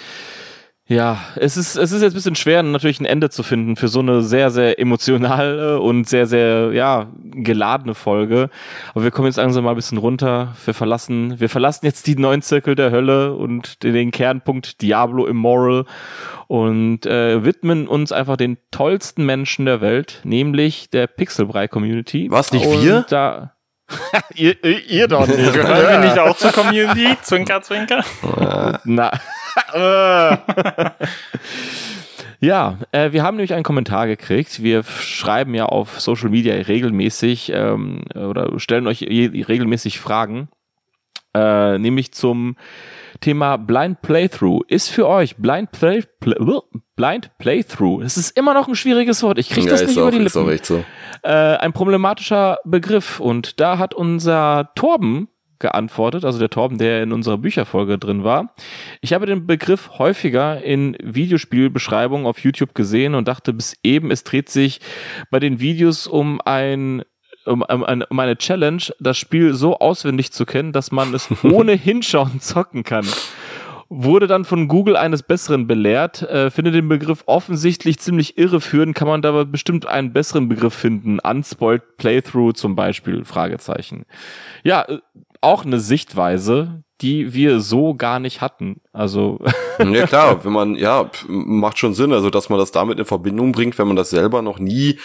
Ja, 0.90 1.18
es 1.36 1.58
ist, 1.58 1.76
es 1.76 1.92
ist 1.92 2.00
jetzt 2.00 2.12
ein 2.12 2.16
bisschen 2.16 2.34
schwer, 2.34 2.62
natürlich 2.62 2.98
ein 2.98 3.04
Ende 3.04 3.28
zu 3.28 3.42
finden 3.42 3.76
für 3.76 3.88
so 3.88 4.00
eine 4.00 4.22
sehr, 4.22 4.50
sehr 4.50 4.78
emotionale 4.80 5.80
und 5.80 6.08
sehr, 6.08 6.26
sehr, 6.26 6.72
ja, 6.72 7.12
geladene 7.22 7.94
Folge. 7.94 8.48
Aber 8.94 9.04
wir 9.04 9.10
kommen 9.10 9.26
jetzt 9.26 9.36
langsam 9.36 9.64
mal 9.64 9.70
ein 9.70 9.76
bisschen 9.76 9.98
runter. 9.98 10.56
Wir 10.64 10.72
verlassen, 10.72 11.38
wir 11.38 11.50
verlassen 11.50 11.84
jetzt 11.84 12.06
die 12.06 12.16
neun 12.16 12.40
Zirkel 12.40 12.74
der 12.74 12.90
Hölle 12.90 13.34
und 13.34 13.82
den, 13.82 14.10
Kernpunkt 14.10 14.80
Diablo 14.80 15.26
Immoral 15.26 15.84
und 16.46 17.04
äh, 17.04 17.44
widmen 17.44 17.86
uns 17.86 18.10
einfach 18.10 18.38
den 18.38 18.56
tollsten 18.70 19.26
Menschen 19.26 19.66
der 19.66 19.82
Welt, 19.82 20.22
nämlich 20.24 20.88
der 20.88 21.06
Pixelbrei-Community. 21.06 22.28
Was, 22.30 22.50
nicht 22.50 22.64
Und 22.64 22.82
wir? 22.82 23.04
Da, 23.10 23.52
ihr, 24.34 24.64
ihr, 24.64 24.86
ihr 24.86 25.08
doch 25.08 25.26
nicht. 25.26 25.36
Gehören 25.52 26.02
wir 26.02 26.08
nicht 26.08 26.18
auch 26.18 26.34
zur 26.34 26.52
Community? 26.52 27.14
Zwinker, 27.20 27.60
zwinker. 27.60 28.02
Na. 28.84 29.10
Äh. 29.74 30.36
ja, 32.40 32.78
äh, 32.92 33.12
wir 33.12 33.22
haben 33.22 33.36
nämlich 33.36 33.54
einen 33.54 33.64
Kommentar 33.64 34.06
gekriegt. 34.06 34.62
Wir 34.62 34.82
schreiben 34.82 35.54
ja 35.54 35.66
auf 35.66 36.00
Social 36.00 36.30
Media 36.30 36.54
regelmäßig 36.54 37.52
ähm, 37.54 38.04
oder 38.14 38.58
stellen 38.58 38.86
euch 38.86 39.02
regelmäßig 39.02 40.00
Fragen, 40.00 40.48
äh, 41.34 41.78
nämlich 41.78 42.12
zum 42.12 42.56
Thema 43.20 43.56
Blind 43.56 44.00
Playthrough. 44.02 44.62
Ist 44.68 44.88
für 44.90 45.08
euch 45.08 45.36
Blind, 45.36 45.72
Play, 45.72 46.04
Play, 46.20 46.36
Blind 46.96 47.30
Playthrough, 47.38 48.02
es 48.02 48.16
ist 48.16 48.36
immer 48.36 48.54
noch 48.54 48.66
ein 48.68 48.74
schwieriges 48.74 49.22
Wort, 49.22 49.38
ich 49.38 49.48
kriege 49.50 49.66
Ja, 49.66 49.72
das 49.72 49.86
nicht 49.86 49.98
auch, 49.98 50.02
über 50.02 50.10
die 50.10 50.18
Lippen 50.18 50.58
so. 50.62 50.84
äh, 51.22 51.28
ein 51.28 51.72
problematischer 51.72 52.58
Begriff. 52.64 53.20
Und 53.20 53.60
da 53.60 53.78
hat 53.78 53.94
unser 53.94 54.70
Torben 54.74 55.28
geantwortet, 55.60 56.24
also 56.24 56.38
der 56.38 56.50
Torben, 56.50 56.78
der 56.78 57.02
in 57.02 57.12
unserer 57.12 57.38
Bücherfolge 57.38 57.98
drin 57.98 58.24
war. 58.24 58.54
Ich 59.00 59.12
habe 59.12 59.26
den 59.26 59.46
Begriff 59.46 59.90
häufiger 59.98 60.62
in 60.62 60.96
Videospielbeschreibungen 61.02 62.26
auf 62.26 62.38
YouTube 62.40 62.74
gesehen 62.74 63.14
und 63.14 63.28
dachte 63.28 63.52
bis 63.52 63.76
eben, 63.82 64.10
es 64.10 64.24
dreht 64.24 64.48
sich 64.48 64.80
bei 65.30 65.38
den 65.40 65.60
Videos 65.60 66.06
um 66.06 66.40
ein 66.44 67.02
um, 67.46 67.62
um, 67.62 67.82
eine- 67.84 68.06
um 68.08 68.18
eine 68.18 68.36
Challenge, 68.36 68.82
das 69.00 69.16
Spiel 69.16 69.54
so 69.54 69.78
auswendig 69.78 70.32
zu 70.32 70.44
kennen, 70.44 70.72
dass 70.72 70.92
man 70.92 71.14
es 71.14 71.28
ohne 71.44 71.72
Hinschauen 71.72 72.40
zocken 72.40 72.82
kann. 72.84 73.06
Wurde 73.90 74.26
dann 74.26 74.44
von 74.44 74.68
Google 74.68 74.96
eines 74.98 75.22
Besseren 75.22 75.66
belehrt, 75.66 76.20
äh, 76.20 76.50
finde 76.50 76.72
den 76.72 76.90
Begriff 76.90 77.22
offensichtlich 77.24 77.98
ziemlich 78.00 78.36
irreführend, 78.36 78.94
kann 78.94 79.08
man 79.08 79.22
da 79.22 79.44
bestimmt 79.44 79.86
einen 79.86 80.12
besseren 80.12 80.46
Begriff 80.50 80.74
finden. 80.74 81.20
Unspoiled 81.20 81.96
Playthrough 81.96 82.52
zum 82.52 82.76
Beispiel, 82.76 83.24
Fragezeichen. 83.24 84.04
Ja, 84.62 84.82
äh, 84.82 84.98
auch 85.40 85.64
eine 85.64 85.80
Sichtweise, 85.80 86.82
die 87.00 87.32
wir 87.32 87.60
so 87.60 87.94
gar 87.94 88.18
nicht 88.20 88.40
hatten. 88.40 88.80
Also, 88.92 89.38
Ja 89.78 90.06
klar, 90.06 90.44
wenn 90.44 90.52
man, 90.52 90.74
ja, 90.74 91.10
macht 91.28 91.78
schon 91.78 91.94
Sinn, 91.94 92.12
also 92.12 92.30
dass 92.30 92.48
man 92.48 92.58
das 92.58 92.72
damit 92.72 92.98
in 92.98 93.04
Verbindung 93.04 93.52
bringt, 93.52 93.78
wenn 93.78 93.86
man 93.86 93.96
das 93.96 94.10
selber 94.10 94.42
noch 94.42 94.58
nie 94.58 94.98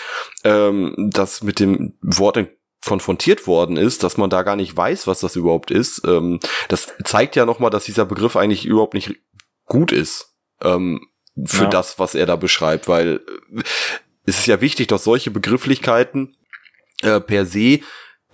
ähm, 0.43 0.95
das 1.11 1.43
mit 1.43 1.59
dem 1.59 1.93
Wort 2.01 2.37
in- 2.37 2.49
konfrontiert 2.85 3.47
worden 3.47 3.77
ist, 3.77 4.03
dass 4.03 4.17
man 4.17 4.29
da 4.29 4.43
gar 4.43 4.55
nicht 4.57 4.75
weiß, 4.75 5.07
was 5.07 5.21
das 5.21 5.35
überhaupt 5.37 5.71
ist. 5.71 6.01
Ähm, 6.05 6.39
das 6.67 6.91
zeigt 7.05 7.35
ja 7.37 7.45
nochmal, 7.45 7.69
dass 7.69 7.85
dieser 7.85 8.05
Begriff 8.05 8.35
eigentlich 8.35 8.65
überhaupt 8.65 8.93
nicht 8.93 9.15
gut 9.65 9.91
ist 9.93 10.33
ähm, 10.61 10.99
für 11.45 11.63
Ja. 11.63 11.69
das, 11.69 11.97
was 11.99 12.13
er 12.15 12.25
da 12.25 12.35
beschreibt, 12.35 12.87
weil 12.89 13.21
äh, 13.55 13.61
es 14.25 14.39
ist 14.39 14.47
ja 14.47 14.59
wichtig, 14.61 14.87
dass 14.87 15.03
solche 15.05 15.31
Begrifflichkeiten 15.31 16.35
äh, 17.03 17.19
per 17.21 17.45
se 17.45 17.79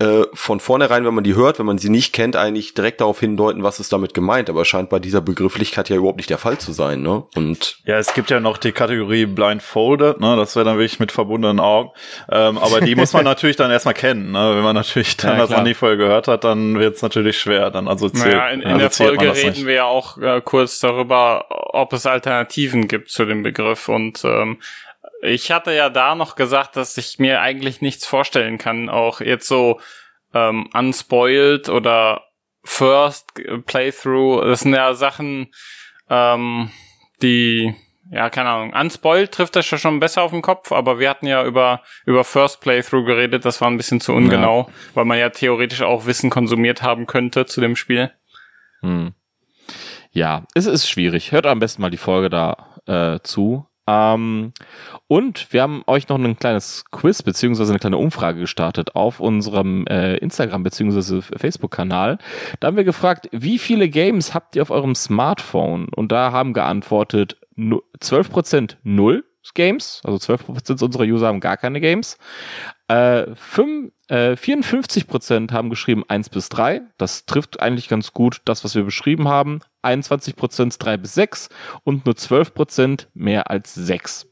äh, 0.00 0.24
von 0.32 0.60
vornherein, 0.60 1.04
wenn 1.04 1.14
man 1.14 1.24
die 1.24 1.34
hört, 1.34 1.58
wenn 1.58 1.66
man 1.66 1.76
sie 1.76 1.90
nicht 1.90 2.14
kennt, 2.14 2.34
eigentlich 2.34 2.72
direkt 2.74 3.02
darauf 3.02 3.20
hindeuten, 3.20 3.62
was 3.62 3.80
ist 3.80 3.92
damit 3.92 4.14
gemeint. 4.14 4.48
Aber 4.48 4.64
scheint 4.64 4.88
bei 4.88 4.98
dieser 4.98 5.20
Begrifflichkeit 5.20 5.90
ja 5.90 5.96
überhaupt 5.96 6.16
nicht 6.16 6.30
der 6.30 6.38
Fall 6.38 6.56
zu 6.58 6.72
sein. 6.72 7.02
Ne? 7.02 7.22
Und 7.36 7.78
Ja, 7.84 7.98
es 7.98 8.14
gibt 8.14 8.30
ja 8.30 8.40
noch 8.40 8.56
die 8.56 8.72
Kategorie 8.72 9.26
Blindfolded, 9.26 10.18
ne? 10.18 10.36
Das 10.36 10.56
wäre 10.56 10.64
dann 10.64 10.78
wirklich 10.78 11.00
mit 11.00 11.12
verbundenen 11.12 11.60
Augen. 11.60 11.90
Ähm, 12.30 12.56
aber 12.56 12.80
die 12.80 12.94
muss 12.94 13.12
man 13.12 13.24
natürlich 13.26 13.56
dann 13.56 13.70
erstmal 13.70 13.94
kennen, 13.94 14.32
ne? 14.32 14.56
Wenn 14.56 14.62
man 14.64 14.74
natürlich 14.74 15.18
dann 15.18 15.32
Ja, 15.32 15.38
das 15.46 15.50
noch 15.50 15.62
nie 15.62 15.74
vorher 15.74 15.98
gehört 15.98 16.28
hat, 16.28 16.44
dann 16.44 16.78
wird 16.78 16.96
es 16.96 17.02
natürlich 17.02 17.38
schwer. 17.38 17.70
Dann 17.70 17.86
also 17.86 18.08
zählt, 18.08 18.34
Naja, 18.34 18.48
in, 18.48 18.62
in 18.62 18.66
also 18.68 18.78
der 18.78 18.90
Folge 18.90 19.34
reden 19.36 19.48
nicht. 19.50 19.66
wir 19.66 19.74
ja 19.74 19.84
auch 19.84 20.16
äh, 20.16 20.40
kurz 20.42 20.80
darüber, 20.80 21.44
ob 21.50 21.92
es 21.92 22.06
Alternativen 22.06 22.88
gibt 22.88 23.10
zu 23.10 23.26
dem 23.26 23.42
Begriff. 23.42 23.88
Und 23.88 24.24
ähm, 24.24 24.58
ich 25.22 25.50
hatte 25.50 25.72
ja 25.72 25.90
da 25.90 26.14
noch 26.14 26.34
gesagt, 26.34 26.76
dass 26.76 26.96
ich 26.96 27.18
mir 27.18 27.40
eigentlich 27.40 27.80
nichts 27.80 28.06
vorstellen 28.06 28.58
kann, 28.58 28.88
auch 28.88 29.20
jetzt 29.20 29.48
so 29.48 29.80
ähm, 30.34 30.68
unspoiled 30.72 31.68
oder 31.68 32.24
First 32.62 33.34
Playthrough. 33.66 34.42
Das 34.44 34.60
sind 34.60 34.74
ja 34.74 34.94
Sachen, 34.94 35.52
ähm, 36.08 36.70
die 37.22 37.74
ja, 38.12 38.28
keine 38.28 38.48
Ahnung. 38.50 38.72
Unspoiled 38.72 39.30
trifft 39.30 39.54
das 39.54 39.70
ja 39.70 39.78
schon 39.78 40.00
besser 40.00 40.22
auf 40.22 40.32
den 40.32 40.42
Kopf, 40.42 40.72
aber 40.72 40.98
wir 40.98 41.08
hatten 41.08 41.26
ja 41.26 41.44
über, 41.44 41.82
über 42.06 42.24
First 42.24 42.60
Playthrough 42.60 43.06
geredet, 43.06 43.44
das 43.44 43.60
war 43.60 43.70
ein 43.70 43.76
bisschen 43.76 44.00
zu 44.00 44.12
ungenau, 44.12 44.68
weil 44.94 45.04
man 45.04 45.18
ja 45.18 45.30
theoretisch 45.30 45.82
auch 45.82 46.06
Wissen 46.06 46.28
konsumiert 46.28 46.82
haben 46.82 47.06
könnte 47.06 47.46
zu 47.46 47.60
dem 47.60 47.76
Spiel. 47.76 48.10
hm. 48.82 49.14
ja, 50.10 50.44
es 50.54 50.66
ist 50.66 50.88
schwierig. 50.88 51.30
Hört 51.30 51.46
am 51.46 51.60
besten 51.60 51.82
mal 51.82 51.90
die 51.90 51.98
Folge 51.98 52.30
da 52.30 52.80
äh, 52.86 53.20
zu. 53.22 53.69
Ähm, 53.86 54.52
und 55.08 55.52
wir 55.52 55.62
haben 55.62 55.82
euch 55.86 56.08
noch 56.08 56.18
ein 56.18 56.38
kleines 56.38 56.84
Quiz 56.90 57.22
beziehungsweise 57.22 57.72
eine 57.72 57.78
kleine 57.80 57.96
Umfrage 57.98 58.40
gestartet 58.40 58.94
auf 58.94 59.20
unserem 59.20 59.86
äh, 59.86 60.16
Instagram 60.16 60.62
beziehungsweise 60.62 61.22
Facebook-Kanal. 61.22 62.18
Da 62.60 62.68
haben 62.68 62.76
wir 62.76 62.84
gefragt, 62.84 63.28
wie 63.32 63.58
viele 63.58 63.88
Games 63.88 64.34
habt 64.34 64.56
ihr 64.56 64.62
auf 64.62 64.70
eurem 64.70 64.94
Smartphone? 64.94 65.88
Und 65.88 66.12
da 66.12 66.32
haben 66.32 66.52
geantwortet 66.52 67.38
nu- 67.56 67.82
12% 68.00 68.76
null 68.82 69.24
Games, 69.54 70.02
also 70.04 70.18
12% 70.34 70.84
unserer 70.84 71.04
User 71.04 71.26
haben 71.26 71.40
gar 71.40 71.56
keine 71.56 71.80
Games. 71.80 72.18
Äh, 72.88 73.34
fünf, 73.34 73.92
äh, 74.08 74.36
54% 74.36 75.52
haben 75.52 75.70
geschrieben 75.70 76.04
1 76.06 76.28
bis 76.28 76.48
3. 76.50 76.82
Das 76.98 77.24
trifft 77.24 77.60
eigentlich 77.60 77.88
ganz 77.88 78.12
gut 78.12 78.42
das, 78.44 78.64
was 78.64 78.74
wir 78.74 78.84
beschrieben 78.84 79.28
haben. 79.28 79.60
21% 79.82 80.78
3 80.78 80.96
bis 80.96 81.14
6 81.14 81.48
und 81.84 82.06
nur 82.06 82.14
12% 82.14 83.06
mehr 83.14 83.50
als 83.50 83.74
6. 83.74 84.28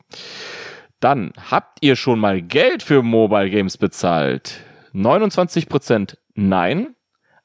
Dann 1.00 1.32
habt 1.50 1.78
ihr 1.80 1.96
schon 1.96 2.18
mal 2.18 2.42
Geld 2.42 2.82
für 2.82 3.02
Mobile 3.02 3.50
Games 3.50 3.76
bezahlt? 3.76 4.60
29% 4.94 6.16
nein. 6.34 6.94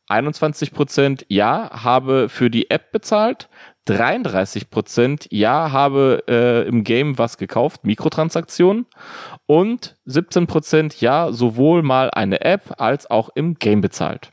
21% 0.10 1.26
ja, 1.30 1.70
habe 1.72 2.28
für 2.30 2.50
die 2.50 2.70
App 2.70 2.92
bezahlt. 2.92 3.50
33% 3.88 5.28
ja, 5.30 5.72
habe 5.72 6.24
äh, 6.28 6.68
im 6.68 6.84
Game 6.84 7.18
was 7.18 7.38
gekauft, 7.38 7.86
Mikrotransaktionen. 7.86 8.86
Und 9.46 9.98
17% 10.08 10.96
ja, 11.00 11.32
sowohl 11.32 11.84
mal 11.84 12.10
eine 12.12 12.42
App 12.42 12.80
als 12.80 13.10
auch 13.10 13.30
im 13.36 13.56
Game 13.56 13.82
bezahlt. 13.82 14.33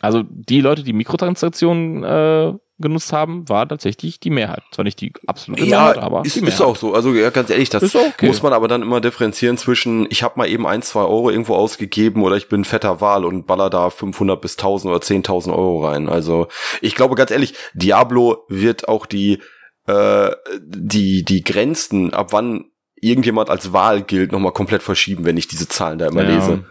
Also 0.00 0.22
die 0.28 0.60
Leute, 0.60 0.82
die 0.82 0.92
Mikrotransaktionen 0.92 2.04
äh, 2.04 2.52
genutzt 2.78 3.12
haben, 3.12 3.48
war 3.48 3.66
tatsächlich 3.66 4.20
die 4.20 4.28
Mehrheit. 4.28 4.62
Zwar 4.70 4.84
nicht 4.84 5.00
die 5.00 5.12
absolute 5.26 5.64
ja, 5.64 5.80
Mehrheit, 5.80 5.98
aber 5.98 6.24
ist, 6.24 6.36
die 6.36 6.40
Mehrheit. 6.40 6.54
ist 6.54 6.60
auch 6.60 6.76
so. 6.76 6.92
Also 6.92 7.14
ja, 7.14 7.30
ganz 7.30 7.48
ehrlich, 7.48 7.70
das 7.70 7.94
okay. 7.94 8.26
muss 8.26 8.42
man 8.42 8.52
aber 8.52 8.68
dann 8.68 8.82
immer 8.82 9.00
differenzieren 9.00 9.56
zwischen, 9.56 10.06
ich 10.10 10.22
habe 10.22 10.34
mal 10.38 10.48
eben 10.48 10.66
ein, 10.66 10.82
zwei 10.82 11.00
Euro 11.00 11.30
irgendwo 11.30 11.54
ausgegeben 11.54 12.22
oder 12.22 12.36
ich 12.36 12.48
bin 12.48 12.64
fetter 12.64 13.00
Wahl 13.00 13.24
und 13.24 13.46
baller 13.46 13.70
da 13.70 13.88
500 13.88 14.40
bis 14.40 14.58
1000 14.58 14.92
oder 14.92 15.02
10.000 15.02 15.50
Euro 15.52 15.86
rein. 15.86 16.08
Also 16.08 16.48
ich 16.82 16.94
glaube 16.94 17.14
ganz 17.14 17.30
ehrlich, 17.30 17.54
Diablo 17.72 18.44
wird 18.48 18.88
auch 18.88 19.06
die 19.06 19.40
äh, 19.86 20.30
die 20.60 21.24
die 21.24 21.42
Grenzen, 21.44 22.12
ab 22.12 22.32
wann 22.32 22.66
irgendjemand 22.96 23.48
als 23.48 23.72
Wahl 23.72 24.02
gilt, 24.02 24.32
nochmal 24.32 24.52
komplett 24.52 24.82
verschieben, 24.82 25.24
wenn 25.24 25.36
ich 25.36 25.48
diese 25.48 25.68
Zahlen 25.68 25.98
da 25.98 26.08
immer 26.08 26.24
Ja. 26.24 26.34
lese. 26.34 26.64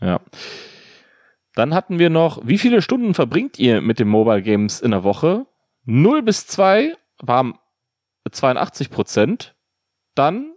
Ja. 0.00 0.20
Dann 1.58 1.74
hatten 1.74 1.98
wir 1.98 2.08
noch, 2.08 2.40
wie 2.44 2.56
viele 2.56 2.80
Stunden 2.82 3.14
verbringt 3.14 3.58
ihr 3.58 3.80
mit 3.80 3.98
den 3.98 4.06
Mobile 4.06 4.42
Games 4.42 4.80
in 4.80 4.92
der 4.92 5.02
Woche? 5.02 5.44
0 5.86 6.22
bis 6.22 6.46
2 6.46 6.94
waren 7.20 7.58
82 8.30 8.90
Prozent. 8.90 9.56
Dann 10.14 10.52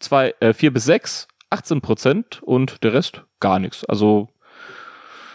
zwei, 0.00 0.34
äh, 0.40 0.54
4 0.54 0.72
bis 0.72 0.86
6, 0.86 1.28
18 1.50 1.82
Prozent 1.82 2.42
und 2.42 2.82
der 2.82 2.94
Rest 2.94 3.24
gar 3.38 3.58
nichts. 3.58 3.84
Also 3.84 4.28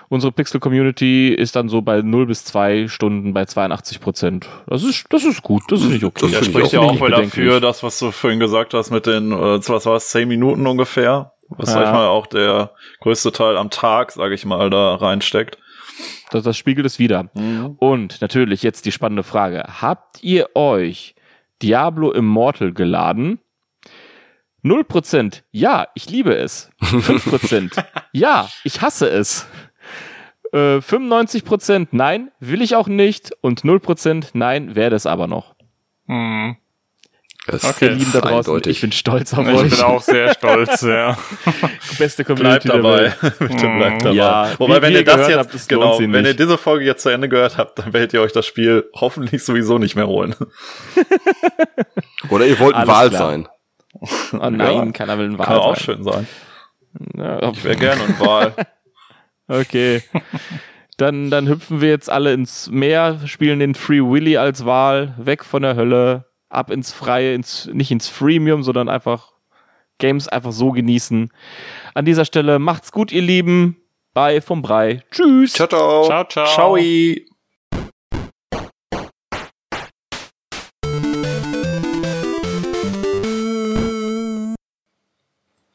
unsere 0.09 0.31
Pixel-Community 0.31 1.35
ist 1.35 1.55
dann 1.55 1.69
so 1.69 1.83
bei 1.83 2.01
0 2.01 2.25
bis 2.25 2.43
2 2.45 2.87
Stunden 2.87 3.31
bei 3.31 3.45
82 3.45 3.99
Prozent. 3.99 4.49
Das 4.65 4.81
ist, 4.83 5.05
das 5.11 5.23
ist 5.23 5.43
gut, 5.43 5.61
das 5.67 5.81
ist 5.81 5.89
nicht 5.89 6.03
okay. 6.03 6.31
Das 6.31 6.41
ich 6.41 6.47
spricht 6.47 6.73
ja 6.73 6.79
auch 6.79 6.95
ich 6.95 6.99
wieder 6.99 7.21
dafür, 7.21 7.59
das, 7.59 7.83
was 7.83 7.99
du 7.99 8.09
vorhin 8.09 8.39
gesagt 8.39 8.73
hast 8.73 8.89
mit 8.89 9.05
den, 9.05 9.31
äh, 9.31 9.59
was 9.67 9.85
war 9.85 9.97
es, 9.97 10.09
10 10.09 10.27
Minuten 10.27 10.65
ungefähr. 10.65 11.33
Was, 11.57 11.69
Ja. 11.69 11.73
sag 11.73 11.83
ich 11.85 11.91
mal, 11.91 12.07
auch 12.07 12.27
der 12.27 12.71
größte 12.99 13.31
Teil 13.31 13.57
am 13.57 13.69
Tag, 13.69 14.11
sage 14.11 14.33
ich 14.35 14.45
mal, 14.45 14.69
da 14.69 14.95
reinsteckt. 14.95 15.57
Das, 16.31 16.43
das 16.43 16.57
spiegelt 16.57 16.85
es 16.85 16.97
wieder. 16.99 17.29
Und 17.77 18.21
natürlich 18.21 18.63
jetzt 18.63 18.85
die 18.85 18.91
spannende 18.91 19.23
Frage. 19.23 19.63
Habt 19.81 20.23
ihr 20.23 20.55
euch 20.55 21.15
Diablo 21.61 22.11
Immortal 22.11 22.71
geladen? 22.73 23.39
0% 24.63 25.41
ja, 25.51 25.87
ich 25.95 26.09
liebe 26.09 26.35
es. 26.35 26.69
5% 26.81 27.83
ja, 28.13 28.47
ich 28.63 28.81
hasse 28.81 29.09
es. 29.09 29.47
Äh, 30.53 30.77
95% 30.77 31.87
nein, 31.91 32.31
will 32.39 32.61
ich 32.61 32.75
auch 32.75 32.87
nicht. 32.87 33.31
Und 33.41 33.61
0% 33.63 34.29
nein, 34.33 34.75
werde 34.75 34.95
es 34.95 35.05
aber 35.05 35.27
noch. 35.27 35.55
Hm. 36.07 36.57
Das 37.47 37.63
Okay. 37.63 37.85
Ihr 37.85 37.91
Lieben 37.93 38.11
da 38.13 38.19
draußen, 38.21 38.37
eindeutig. 38.37 38.75
ich 38.77 38.81
bin 38.81 38.91
stolz 38.91 39.33
auf 39.33 39.47
Ich 39.47 39.53
euch. 39.55 39.69
bin 39.71 39.81
auch 39.81 40.01
sehr 40.01 40.31
stolz, 40.35 40.81
ja. 40.83 41.17
Beste 41.97 42.23
Bleibt 42.23 42.39
Community 42.39 42.67
der 42.67 42.77
dabei. 42.77 43.13
Bitte 43.39 43.67
bleibt 43.67 44.01
dabei. 44.05 44.15
Ja, 44.15 44.49
Wobei, 44.59 44.81
wenn 44.83 44.91
ihr 44.93 44.99
ihr 44.99 45.05
das 45.05 45.27
jetzt, 45.27 45.37
habt, 45.37 45.67
genau, 45.69 45.97
wenn 45.99 46.13
ihr 46.13 46.21
nicht. 46.21 46.39
diese 46.39 46.57
Folge 46.59 46.85
jetzt 46.85 47.01
zu 47.01 47.09
Ende 47.09 47.29
gehört 47.29 47.57
habt, 47.57 47.79
dann 47.79 47.93
werdet 47.93 48.13
ihr 48.13 48.21
euch 48.21 48.31
das 48.31 48.45
Spiel 48.45 48.87
hoffentlich 48.95 49.43
sowieso 49.43 49.79
nicht 49.79 49.95
mehr 49.95 50.05
holen. 50.07 50.35
Oder 52.29 52.45
ihr 52.45 52.59
wollt 52.59 52.75
ein 52.75 52.87
Alles 52.87 52.89
Wahl 52.95 53.09
klar. 53.09 53.29
sein. 53.31 53.47
Oh 54.39 54.49
nein, 54.49 54.93
keiner 54.93 55.17
will 55.17 55.25
ein 55.25 55.37
Kann 55.37 55.47
Wahl 55.47 55.57
auch 55.59 55.75
sein. 55.75 55.83
schön 55.83 56.03
sein. 56.03 56.27
Ja, 57.17 57.49
Ich 57.51 57.63
wäre 57.63 57.75
gerne 57.75 58.03
in 58.03 58.19
Wahl. 58.19 58.53
Okay. 59.47 60.03
Dann, 60.97 61.31
dann 61.31 61.47
hüpfen 61.47 61.81
wir 61.81 61.89
jetzt 61.89 62.09
alle 62.09 62.33
ins 62.33 62.69
Meer, 62.69 63.19
spielen 63.25 63.59
den 63.59 63.73
Free 63.75 64.01
Willy 64.01 64.37
als 64.37 64.65
Wahl, 64.65 65.15
weg 65.17 65.43
von 65.43 65.63
der 65.63 65.75
Hölle, 65.75 66.25
ab 66.51 66.69
ins 66.69 66.91
Freie, 66.91 67.33
ins, 67.33 67.69
nicht 67.71 67.91
ins 67.91 68.07
Freemium, 68.07 68.63
sondern 68.63 68.89
einfach 68.89 69.31
Games 69.97 70.27
einfach 70.27 70.51
so 70.51 70.71
genießen. 70.71 71.31
An 71.93 72.05
dieser 72.05 72.25
Stelle 72.25 72.59
macht's 72.59 72.91
gut, 72.91 73.11
ihr 73.11 73.21
Lieben. 73.21 73.77
Bye 74.13 74.41
vom 74.41 74.61
Brei. 74.61 75.03
Tschüss. 75.11 75.53
Ciao, 75.53 75.67
ciao. 75.67 76.05
Ciao, 76.05 76.25
ciao. 76.25 76.45
Ciao. 76.47 76.77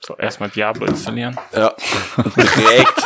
So, 0.01 0.17
erstmal 0.19 0.51
Diablo 0.51 0.87
installieren. 0.87 1.37
Ja. 1.53 1.75
Direkt. 2.37 3.03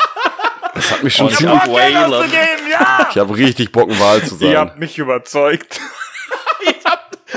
Das 0.75 0.91
hat 0.93 1.03
mich 1.03 1.15
schon 1.15 1.31
ziemlich. 1.31 1.63
ja, 1.65 1.73
Wayland. 1.73 2.33
ja! 2.71 3.09
Ich 3.11 3.17
habe 3.17 3.37
richtig 3.37 3.73
Bock, 3.73 3.91
ein 3.91 3.99
Wahl 3.99 4.23
zu 4.25 4.35
Ihr 4.35 4.41
sein. 4.53 4.57
habt 4.57 4.79
mich 4.79 4.99
überzeugt. 4.99 5.81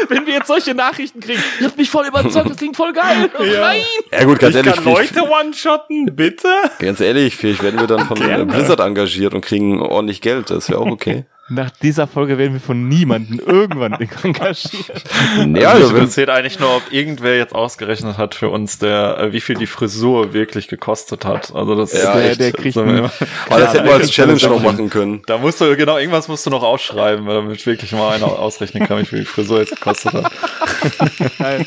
Wenn 0.10 0.26
wir 0.26 0.34
jetzt 0.34 0.48
solche 0.48 0.74
Nachrichten 0.74 1.20
kriegen, 1.20 1.42
ihr 1.60 1.68
habt 1.68 1.78
mich 1.78 1.90
voll 1.90 2.06
überzeugt, 2.08 2.50
das 2.50 2.58
klingt 2.58 2.76
voll 2.76 2.94
geil. 2.94 3.30
Ja. 3.44 3.62
Nein. 3.62 3.82
Ja 4.12 4.24
gut, 4.24 4.40
ganz 4.40 4.56
Ich 4.56 4.66
ehrlich, 4.66 4.76
kann 4.76 4.86
Leute 4.86 5.22
one-shotten, 5.30 6.16
bitte? 6.16 6.48
ganz 6.80 7.00
ehrlich, 7.02 7.36
vielleicht 7.36 7.62
werden 7.62 7.80
wir 7.80 7.88
dann 7.88 8.06
von 8.08 8.18
Gerne. 8.18 8.46
Blizzard 8.46 8.80
engagiert 8.80 9.34
und 9.34 9.42
kriegen 9.42 9.82
ordentlich 9.82 10.22
Geld. 10.22 10.50
Das 10.50 10.70
wäre 10.70 10.80
auch 10.80 10.90
okay. 10.90 11.26
Nach 11.54 11.70
dieser 11.70 12.08
Folge 12.08 12.38
werden 12.38 12.54
wir 12.54 12.60
von 12.60 12.88
niemandem 12.88 13.40
irgendwann 13.40 13.94
engagiert. 14.24 15.04
ja, 15.38 15.46
Mich 15.46 15.68
also 15.68 15.90
wenn, 15.90 15.98
interessiert 16.02 16.30
eigentlich 16.30 16.60
nur, 16.60 16.78
ob 16.78 16.92
irgendwer 16.92 17.38
jetzt 17.38 17.54
ausgerechnet 17.54 18.18
hat 18.18 18.34
für 18.34 18.50
uns, 18.50 18.80
der, 18.80 19.18
äh, 19.20 19.32
wie 19.34 19.42
viel 19.42 19.56
die 19.56 19.68
Frisur 19.68 20.34
wirklich 20.34 20.68
gekostet 20.68 21.26
hat. 21.26 21.54
Also 21.54 21.76
das 21.76 21.94
Ja, 21.94 22.16
der, 22.16 22.32
echt. 22.32 22.40
der 22.40 22.52
kriegt 22.54 22.74
So, 22.74 22.82
einen, 22.82 23.00
aber 23.00 23.60
das 23.60 23.74
hätten 23.74 23.86
wir 23.86 23.94
als 23.94 24.10
Challenge 24.10 24.42
noch 24.48 24.62
machen 24.64 24.90
können. 24.90 25.22
Da 25.28 25.38
musst 25.38 25.62
du, 25.62 25.76
genau, 25.76 25.98
irgendwas 25.98 26.28
musst 26.28 26.46
du 26.46 26.50
noch 26.50 26.64
ausschreiben, 26.64 27.26
damit 27.28 27.66
wirklich 27.66 27.92
mal 27.92 28.16
einer 28.16 28.28
ausrechnen 28.40 28.88
kann, 28.88 29.00
wie 29.00 29.06
viel 29.06 29.20
die 29.20 29.26
Frisur 29.26 29.60
jetzt 29.60 29.76
gekostet 29.76 30.14
hat. 30.14 30.32
Geil. 31.38 31.66